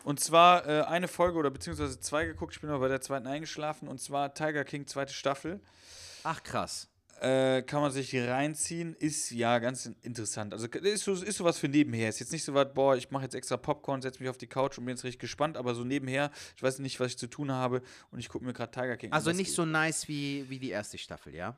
Und 0.04 0.20
zwar 0.20 0.66
äh, 0.66 0.82
eine 0.82 1.06
Folge 1.08 1.38
oder 1.38 1.50
beziehungsweise 1.50 2.00
zwei 2.00 2.24
geguckt. 2.24 2.54
Ich 2.54 2.60
bin 2.60 2.70
aber 2.70 2.80
bei 2.80 2.88
der 2.88 3.00
zweiten 3.00 3.26
eingeschlafen. 3.26 3.88
Und 3.88 4.00
zwar 4.00 4.34
Tiger 4.34 4.64
King, 4.64 4.86
zweite 4.86 5.12
Staffel. 5.12 5.60
Ach, 6.24 6.42
krass. 6.42 6.88
Äh, 7.22 7.62
kann 7.62 7.80
man 7.82 7.92
sich 7.92 8.16
reinziehen. 8.16 8.96
Ist 8.98 9.30
ja 9.30 9.60
ganz 9.60 9.86
in- 9.86 9.94
interessant. 10.02 10.52
Also 10.52 10.66
ist, 10.66 11.04
so, 11.04 11.12
ist 11.12 11.36
sowas 11.36 11.56
für 11.56 11.68
nebenher. 11.68 12.08
Ist 12.08 12.18
jetzt 12.18 12.32
nicht 12.32 12.42
so 12.42 12.52
was, 12.52 12.74
boah, 12.74 12.96
ich 12.96 13.12
mache 13.12 13.22
jetzt 13.22 13.36
extra 13.36 13.56
Popcorn, 13.56 14.02
setze 14.02 14.18
mich 14.20 14.28
auf 14.28 14.38
die 14.38 14.48
Couch 14.48 14.76
und 14.76 14.86
bin 14.86 14.96
jetzt 14.96 15.04
richtig 15.04 15.20
gespannt. 15.20 15.56
Aber 15.56 15.76
so 15.76 15.84
nebenher, 15.84 16.32
ich 16.56 16.62
weiß 16.64 16.80
nicht, 16.80 16.98
was 16.98 17.12
ich 17.12 17.18
zu 17.18 17.28
tun 17.28 17.52
habe. 17.52 17.82
Und 18.10 18.18
ich 18.18 18.28
gucke 18.28 18.44
mir 18.44 18.52
gerade 18.52 18.72
Tiger 18.72 18.96
King 18.96 19.12
Also 19.12 19.30
an. 19.30 19.36
Das- 19.36 19.38
nicht 19.46 19.54
so 19.54 19.64
nice 19.64 20.08
wie, 20.08 20.50
wie 20.50 20.58
die 20.58 20.70
erste 20.70 20.98
Staffel, 20.98 21.32
ja? 21.34 21.56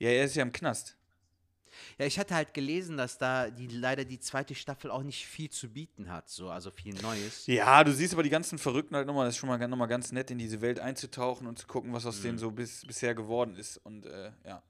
Ja, 0.00 0.08
er 0.10 0.24
ist 0.24 0.34
ja 0.34 0.42
im 0.42 0.50
Knast. 0.50 0.96
Ja, 1.98 2.06
ich 2.06 2.18
hatte 2.18 2.34
halt 2.34 2.54
gelesen, 2.54 2.96
dass 2.96 3.18
da 3.18 3.50
die 3.50 3.66
leider 3.66 4.04
die 4.04 4.18
zweite 4.20 4.54
Staffel 4.54 4.90
auch 4.90 5.02
nicht 5.02 5.26
viel 5.26 5.50
zu 5.50 5.68
bieten 5.68 6.10
hat, 6.10 6.28
so, 6.28 6.50
also 6.50 6.70
viel 6.70 6.94
Neues. 7.00 7.46
Ja, 7.46 7.82
du 7.84 7.92
siehst 7.92 8.12
aber 8.12 8.22
die 8.22 8.30
ganzen 8.30 8.58
Verrückten 8.58 8.94
halt 8.96 9.06
nochmal, 9.06 9.26
das 9.26 9.34
ist 9.34 9.38
schon 9.38 9.48
mal, 9.48 9.58
noch 9.68 9.76
mal 9.76 9.86
ganz 9.86 10.12
nett, 10.12 10.30
in 10.30 10.38
diese 10.38 10.60
Welt 10.60 10.80
einzutauchen 10.80 11.46
und 11.46 11.58
zu 11.58 11.66
gucken, 11.66 11.92
was 11.92 12.06
aus 12.06 12.18
Mhm. 12.18 12.22
denen 12.22 12.38
so 12.38 12.50
bis, 12.50 12.86
bisher 12.86 13.14
geworden 13.14 13.56
ist. 13.56 13.76
Und 13.78 14.06
äh, 14.06 14.32
ja. 14.44 14.62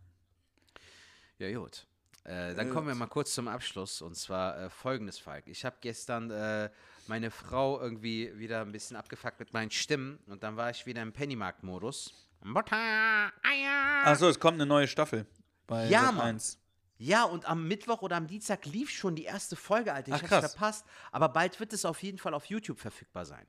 Ja, 1.39 1.53
gut. 1.59 1.87
Äh, 2.25 2.55
dann 2.55 2.71
kommen 2.71 2.87
wir 2.87 2.95
mal 2.95 3.07
kurz 3.07 3.35
zum 3.35 3.49
Abschluss 3.49 4.01
und 4.01 4.15
zwar 4.17 4.59
äh, 4.59 4.71
folgendes, 4.71 5.19
Falk. 5.19 5.47
Ich 5.47 5.65
habe 5.65 5.77
gestern 5.83 6.31
äh, 6.31 6.71
meine 7.07 7.31
Frau 7.31 7.79
irgendwie 7.81 8.33
wieder 8.39 8.63
ein 8.63 8.73
bisschen 8.73 8.97
abgefuckt 8.97 9.39
mit 9.41 9.53
meinen 9.53 9.71
Stimmen 9.71 10.19
und 10.29 10.43
dann 10.43 10.57
war 10.57 10.71
ich 10.71 10.87
wieder 10.87 11.03
im 11.03 11.13
Pennymarkt-Modus. 11.13 12.15
Butter, 12.43 12.77
Eier. 13.43 14.07
Achso, 14.07 14.29
es 14.29 14.39
kommt 14.41 14.55
eine 14.55 14.67
neue 14.67 14.89
Staffel 14.89 15.27
bei 15.67 15.87
Ja. 15.89 16.13
Mann. 16.13 16.29
1. 16.37 16.59
Ja, 17.05 17.25
und 17.25 17.45
am 17.45 17.69
Mittwoch 17.69 18.01
oder 18.01 18.17
am 18.17 18.27
Dienstag 18.27 18.65
lief 18.65 18.89
schon 18.89 19.15
die 19.15 19.25
erste 19.25 19.57
Folge, 19.57 19.93
Alter. 19.93 20.09
Ich 20.09 20.15
Ach, 20.15 20.23
hab's 20.23 20.31
krass. 20.31 20.53
verpasst. 20.53 20.87
Aber 21.13 21.29
bald 21.29 21.61
wird 21.61 21.75
es 21.75 21.85
auf 21.85 22.03
jeden 22.03 22.17
Fall 22.17 22.33
auf 22.33 22.47
YouTube 22.47 22.79
verfügbar 22.79 23.27
sein. 23.27 23.47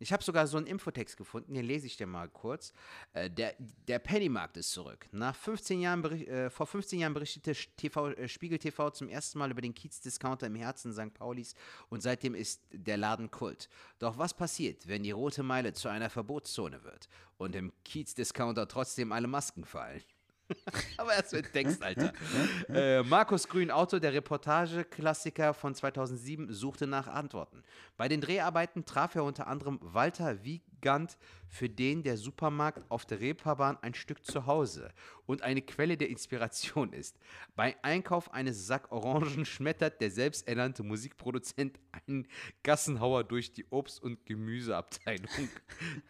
Ich 0.00 0.12
habe 0.12 0.24
sogar 0.24 0.48
so 0.48 0.56
einen 0.56 0.66
Infotext 0.66 1.16
gefunden, 1.16 1.54
den 1.54 1.64
lese 1.64 1.86
ich 1.86 1.96
dir 1.96 2.08
mal 2.08 2.28
kurz. 2.28 2.72
Äh, 3.12 3.30
der, 3.30 3.54
der 3.86 4.00
Pennymarkt 4.00 4.56
ist 4.56 4.72
zurück. 4.72 5.06
Nach 5.12 5.36
15 5.36 5.80
Jahren 5.80 6.04
äh, 6.04 6.50
vor 6.50 6.66
15 6.66 6.98
Jahren 6.98 7.14
berichtete 7.14 7.54
TV, 7.76 8.08
äh, 8.08 8.26
Spiegel 8.26 8.58
TV 8.58 8.90
zum 8.90 9.08
ersten 9.08 9.38
Mal 9.38 9.52
über 9.52 9.60
den 9.60 9.72
Kiez-Discounter 9.72 10.48
im 10.48 10.56
Herzen 10.56 10.92
St. 10.92 11.14
Paulis 11.14 11.54
und 11.90 12.02
seitdem 12.02 12.34
ist 12.34 12.64
der 12.72 12.96
Laden 12.96 13.30
Kult. 13.30 13.68
Doch 14.00 14.18
was 14.18 14.34
passiert, 14.34 14.88
wenn 14.88 15.04
die 15.04 15.12
rote 15.12 15.44
Meile 15.44 15.74
zu 15.74 15.88
einer 15.88 16.10
Verbotszone 16.10 16.82
wird 16.82 17.08
und 17.36 17.54
im 17.54 17.72
Kiez-Discounter 17.84 18.66
trotzdem 18.66 19.12
alle 19.12 19.28
Masken 19.28 19.64
fallen? 19.64 20.02
Aber 20.96 21.14
erst 21.14 21.32
mit 21.32 21.52
Text, 21.52 21.82
Alter. 21.82 22.12
äh, 22.68 23.02
Markus 23.02 23.48
Grün, 23.48 23.70
Autor 23.70 24.00
der 24.00 24.12
Reportage-Klassiker 24.12 25.54
von 25.54 25.74
2007, 25.74 26.52
suchte 26.52 26.86
nach 26.86 27.06
Antworten. 27.08 27.62
Bei 27.96 28.08
den 28.08 28.20
Dreharbeiten 28.20 28.84
traf 28.84 29.14
er 29.14 29.24
unter 29.24 29.46
anderem 29.46 29.78
Walter 29.82 30.44
Wiegand, 30.44 31.16
für 31.48 31.68
den 31.68 32.02
der 32.02 32.16
Supermarkt 32.16 32.82
auf 32.90 33.04
der 33.04 33.20
Reeperbahn 33.20 33.76
ein 33.82 33.92
Stück 33.92 34.24
zu 34.24 34.46
Hause 34.46 34.90
und 35.26 35.42
eine 35.42 35.60
Quelle 35.60 35.98
der 35.98 36.08
Inspiration 36.08 36.92
ist. 36.94 37.18
Bei 37.54 37.76
Einkauf 37.82 38.32
eines 38.32 38.66
Sack 38.66 38.90
Orangen 38.90 39.44
schmettert 39.44 40.00
der 40.00 40.10
selbsternannte 40.10 40.82
Musikproduzent 40.82 41.78
einen 41.92 42.26
Gassenhauer 42.62 43.24
durch 43.24 43.52
die 43.52 43.66
Obst- 43.66 44.02
und 44.02 44.24
Gemüseabteilung. 44.24 45.28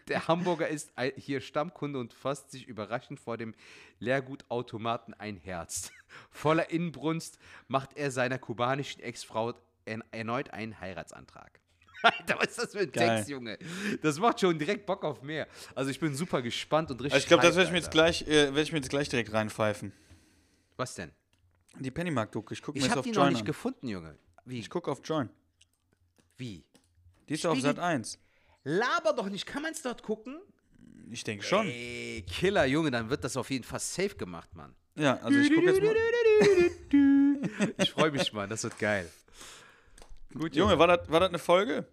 Der 0.07 0.27
Hamburger 0.29 0.69
ist 0.69 0.97
ein- 0.97 1.11
hier 1.17 1.41
Stammkunde 1.41 1.99
und 1.99 2.13
fasst 2.13 2.51
sich 2.51 2.65
überraschend 2.65 3.19
vor 3.19 3.35
dem 3.37 3.53
Leergutautomaten 4.23 5.13
ein 5.15 5.37
Herz. 5.37 5.91
Voller 6.31 6.69
Inbrunst 6.71 7.37
macht 7.67 7.95
er 7.97 8.11
seiner 8.11 8.39
kubanischen 8.39 9.01
Ex-Frau 9.01 9.53
erneut 10.11 10.51
einen 10.51 10.79
Heiratsantrag. 10.79 11.59
Alter, 12.03 12.37
was 12.39 12.47
ist 12.49 12.57
das 12.59 12.71
für 12.73 12.79
ein 12.79 12.91
Geil. 12.91 13.15
Text, 13.17 13.29
Junge? 13.29 13.57
Das 14.01 14.19
macht 14.19 14.39
schon 14.41 14.57
direkt 14.57 14.85
Bock 14.85 15.03
auf 15.05 15.21
mehr. 15.21 15.47
Also 15.75 15.89
ich 15.89 15.99
bin 15.99 16.15
super 16.15 16.41
gespannt 16.41 16.91
und 16.91 16.97
richtig 17.01 17.13
Also 17.13 17.23
ich 17.23 17.27
glaube, 17.27 17.43
das 17.43 17.55
werde 17.55 17.67
ich, 17.67 17.71
mir 17.71 17.77
jetzt 17.79 17.91
gleich, 17.91 18.21
äh, 18.27 18.53
werd 18.53 18.65
ich 18.65 18.71
mir 18.71 18.79
jetzt 18.79 18.89
gleich 18.89 19.09
direkt 19.09 19.31
reinpfeifen. 19.33 19.93
Was 20.75 20.95
denn? 20.95 21.11
Die 21.79 21.91
Pennymark-Doku. 21.91 22.53
Ich 22.53 22.61
gucke 22.61 22.77
mir 22.77 22.79
Ich 22.79 22.83
jetzt 22.85 22.91
habe 22.91 22.99
auf 23.01 23.05
die 23.05 23.11
noch 23.11 23.23
Join 23.23 23.33
nicht 23.33 23.41
an. 23.41 23.45
gefunden, 23.45 23.87
Junge. 23.87 24.17
Wie? 24.45 24.59
Ich 24.59 24.69
gucke 24.69 24.91
auf 24.91 24.99
Join. 25.03 25.29
Wie? 26.37 26.65
Die 27.29 27.33
ist 27.35 27.45
auf 27.45 27.53
Spiegel- 27.53 27.75
Sat 27.75 27.79
1. 27.79 28.19
Laber 28.63 29.13
doch 29.13 29.29
nicht. 29.29 29.45
Kann 29.45 29.61
man 29.61 29.71
es 29.71 29.81
dort 29.81 30.03
gucken? 30.03 30.39
Ich 31.11 31.23
denke 31.23 31.43
schon. 31.43 31.67
Ey, 31.67 32.23
Killer, 32.27 32.65
Junge, 32.65 32.91
dann 32.91 33.09
wird 33.09 33.23
das 33.23 33.37
auf 33.37 33.49
jeden 33.49 33.63
Fall 33.63 33.79
safe 33.79 34.15
gemacht, 34.15 34.53
Mann. 34.55 34.73
Ja, 34.95 35.17
also 35.21 35.37
ich 35.39 35.53
gucke 35.53 35.67
jetzt 35.67 35.81
mal. 35.81 35.95
Ich 37.77 37.91
freue 37.91 38.11
mich, 38.11 38.31
Mann. 38.31 38.49
Das 38.49 38.63
wird 38.63 38.79
geil. 38.79 39.09
Gut, 40.33 40.55
Junge, 40.55 40.79
war 40.79 40.87
das, 40.87 41.09
war 41.11 41.19
das 41.19 41.29
eine 41.29 41.39
Folge? 41.39 41.85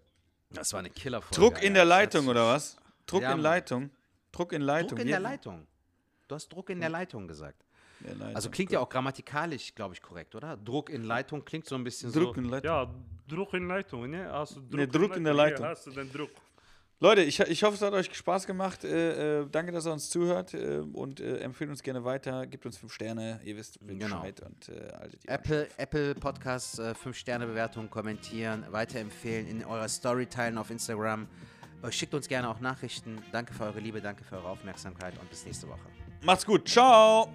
Das 0.49 0.71
war 0.73 0.79
eine 0.79 0.89
Killerfolge. 0.89 1.35
Druck 1.35 1.61
in 1.63 1.73
der 1.73 1.85
Leitung, 1.85 2.27
oder 2.27 2.47
was? 2.47 2.77
Druck 3.05 3.21
Ja, 3.21 3.33
in. 3.33 3.39
Leitung. 3.39 3.89
Druck 4.31 4.53
in 4.53 4.61
Leitung. 4.61 4.89
Druck 4.89 4.99
in 4.99 5.07
der 5.07 5.19
Leitung. 5.19 5.67
Du 6.27 6.35
hast 6.35 6.47
Druck 6.49 6.69
in 6.69 6.79
der 6.79 6.89
Leitung 6.89 7.27
gesagt. 7.27 7.65
Ja, 7.99 8.13
Leitung. 8.13 8.35
Also 8.35 8.49
klingt 8.49 8.71
ja 8.71 8.79
auch 8.79 8.89
grammatikalisch, 8.89 9.75
glaube 9.75 9.93
ich, 9.93 10.01
korrekt, 10.01 10.33
oder? 10.35 10.55
Druck 10.57 10.89
in 10.89 11.03
Leitung 11.03 11.43
klingt 11.43 11.65
so 11.67 11.75
ein 11.75 11.83
bisschen 11.83 12.11
Druck 12.11 12.35
so. 12.35 12.41
in 12.41 12.49
Leitung. 12.49 12.71
Ja, 12.71 12.93
Druck 13.27 13.53
in 13.53 13.67
Leitung, 13.67 14.09
ne? 14.09 14.31
Also 14.31 14.55
Druck, 14.61 14.73
Nee, 14.73 14.87
Druck 14.87 15.15
in 15.17 15.23
der 15.25 15.33
Hier 15.33 15.37
Leitung. 15.43 15.65
also 15.65 15.87
hast 15.89 15.97
du 15.97 16.01
den 16.01 16.11
Druck. 16.11 16.31
Leute, 17.03 17.23
ich, 17.23 17.39
ich 17.39 17.63
hoffe, 17.63 17.73
es 17.73 17.81
hat 17.81 17.93
euch 17.93 18.13
Spaß 18.15 18.45
gemacht. 18.45 18.83
Äh, 18.83 19.39
äh, 19.41 19.47
danke, 19.51 19.71
dass 19.71 19.87
ihr 19.87 19.91
uns 19.91 20.11
zuhört 20.11 20.53
äh, 20.53 20.77
und 20.93 21.19
äh, 21.19 21.39
empfehlt 21.39 21.71
uns 21.71 21.81
gerne 21.81 22.03
weiter. 22.03 22.45
Gebt 22.45 22.63
uns 22.67 22.77
fünf 22.77 22.93
Sterne, 22.93 23.39
ihr 23.43 23.57
wisst 23.57 23.79
Genau. 23.87 24.17
Bescheid. 24.17 24.39
Und, 24.41 24.69
äh, 24.69 24.91
Apple, 25.25 25.67
Apple 25.77 26.13
Podcast, 26.13 26.77
äh, 26.77 26.93
5-Sterne-Bewertung, 26.93 27.89
kommentieren, 27.89 28.65
weiterempfehlen, 28.69 29.47
in 29.47 29.65
eurer 29.65 29.89
Story 29.89 30.27
teilen 30.27 30.59
auf 30.59 30.69
Instagram. 30.69 31.27
Äh, 31.81 31.91
schickt 31.91 32.13
uns 32.13 32.27
gerne 32.27 32.47
auch 32.47 32.59
Nachrichten. 32.59 33.17
Danke 33.31 33.55
für 33.55 33.63
eure 33.63 33.79
Liebe, 33.79 33.99
danke 33.99 34.23
für 34.23 34.35
eure 34.35 34.49
Aufmerksamkeit 34.49 35.15
und 35.19 35.27
bis 35.27 35.43
nächste 35.43 35.67
Woche. 35.67 35.79
Macht's 36.21 36.45
gut. 36.45 36.69
Ciao. 36.69 37.33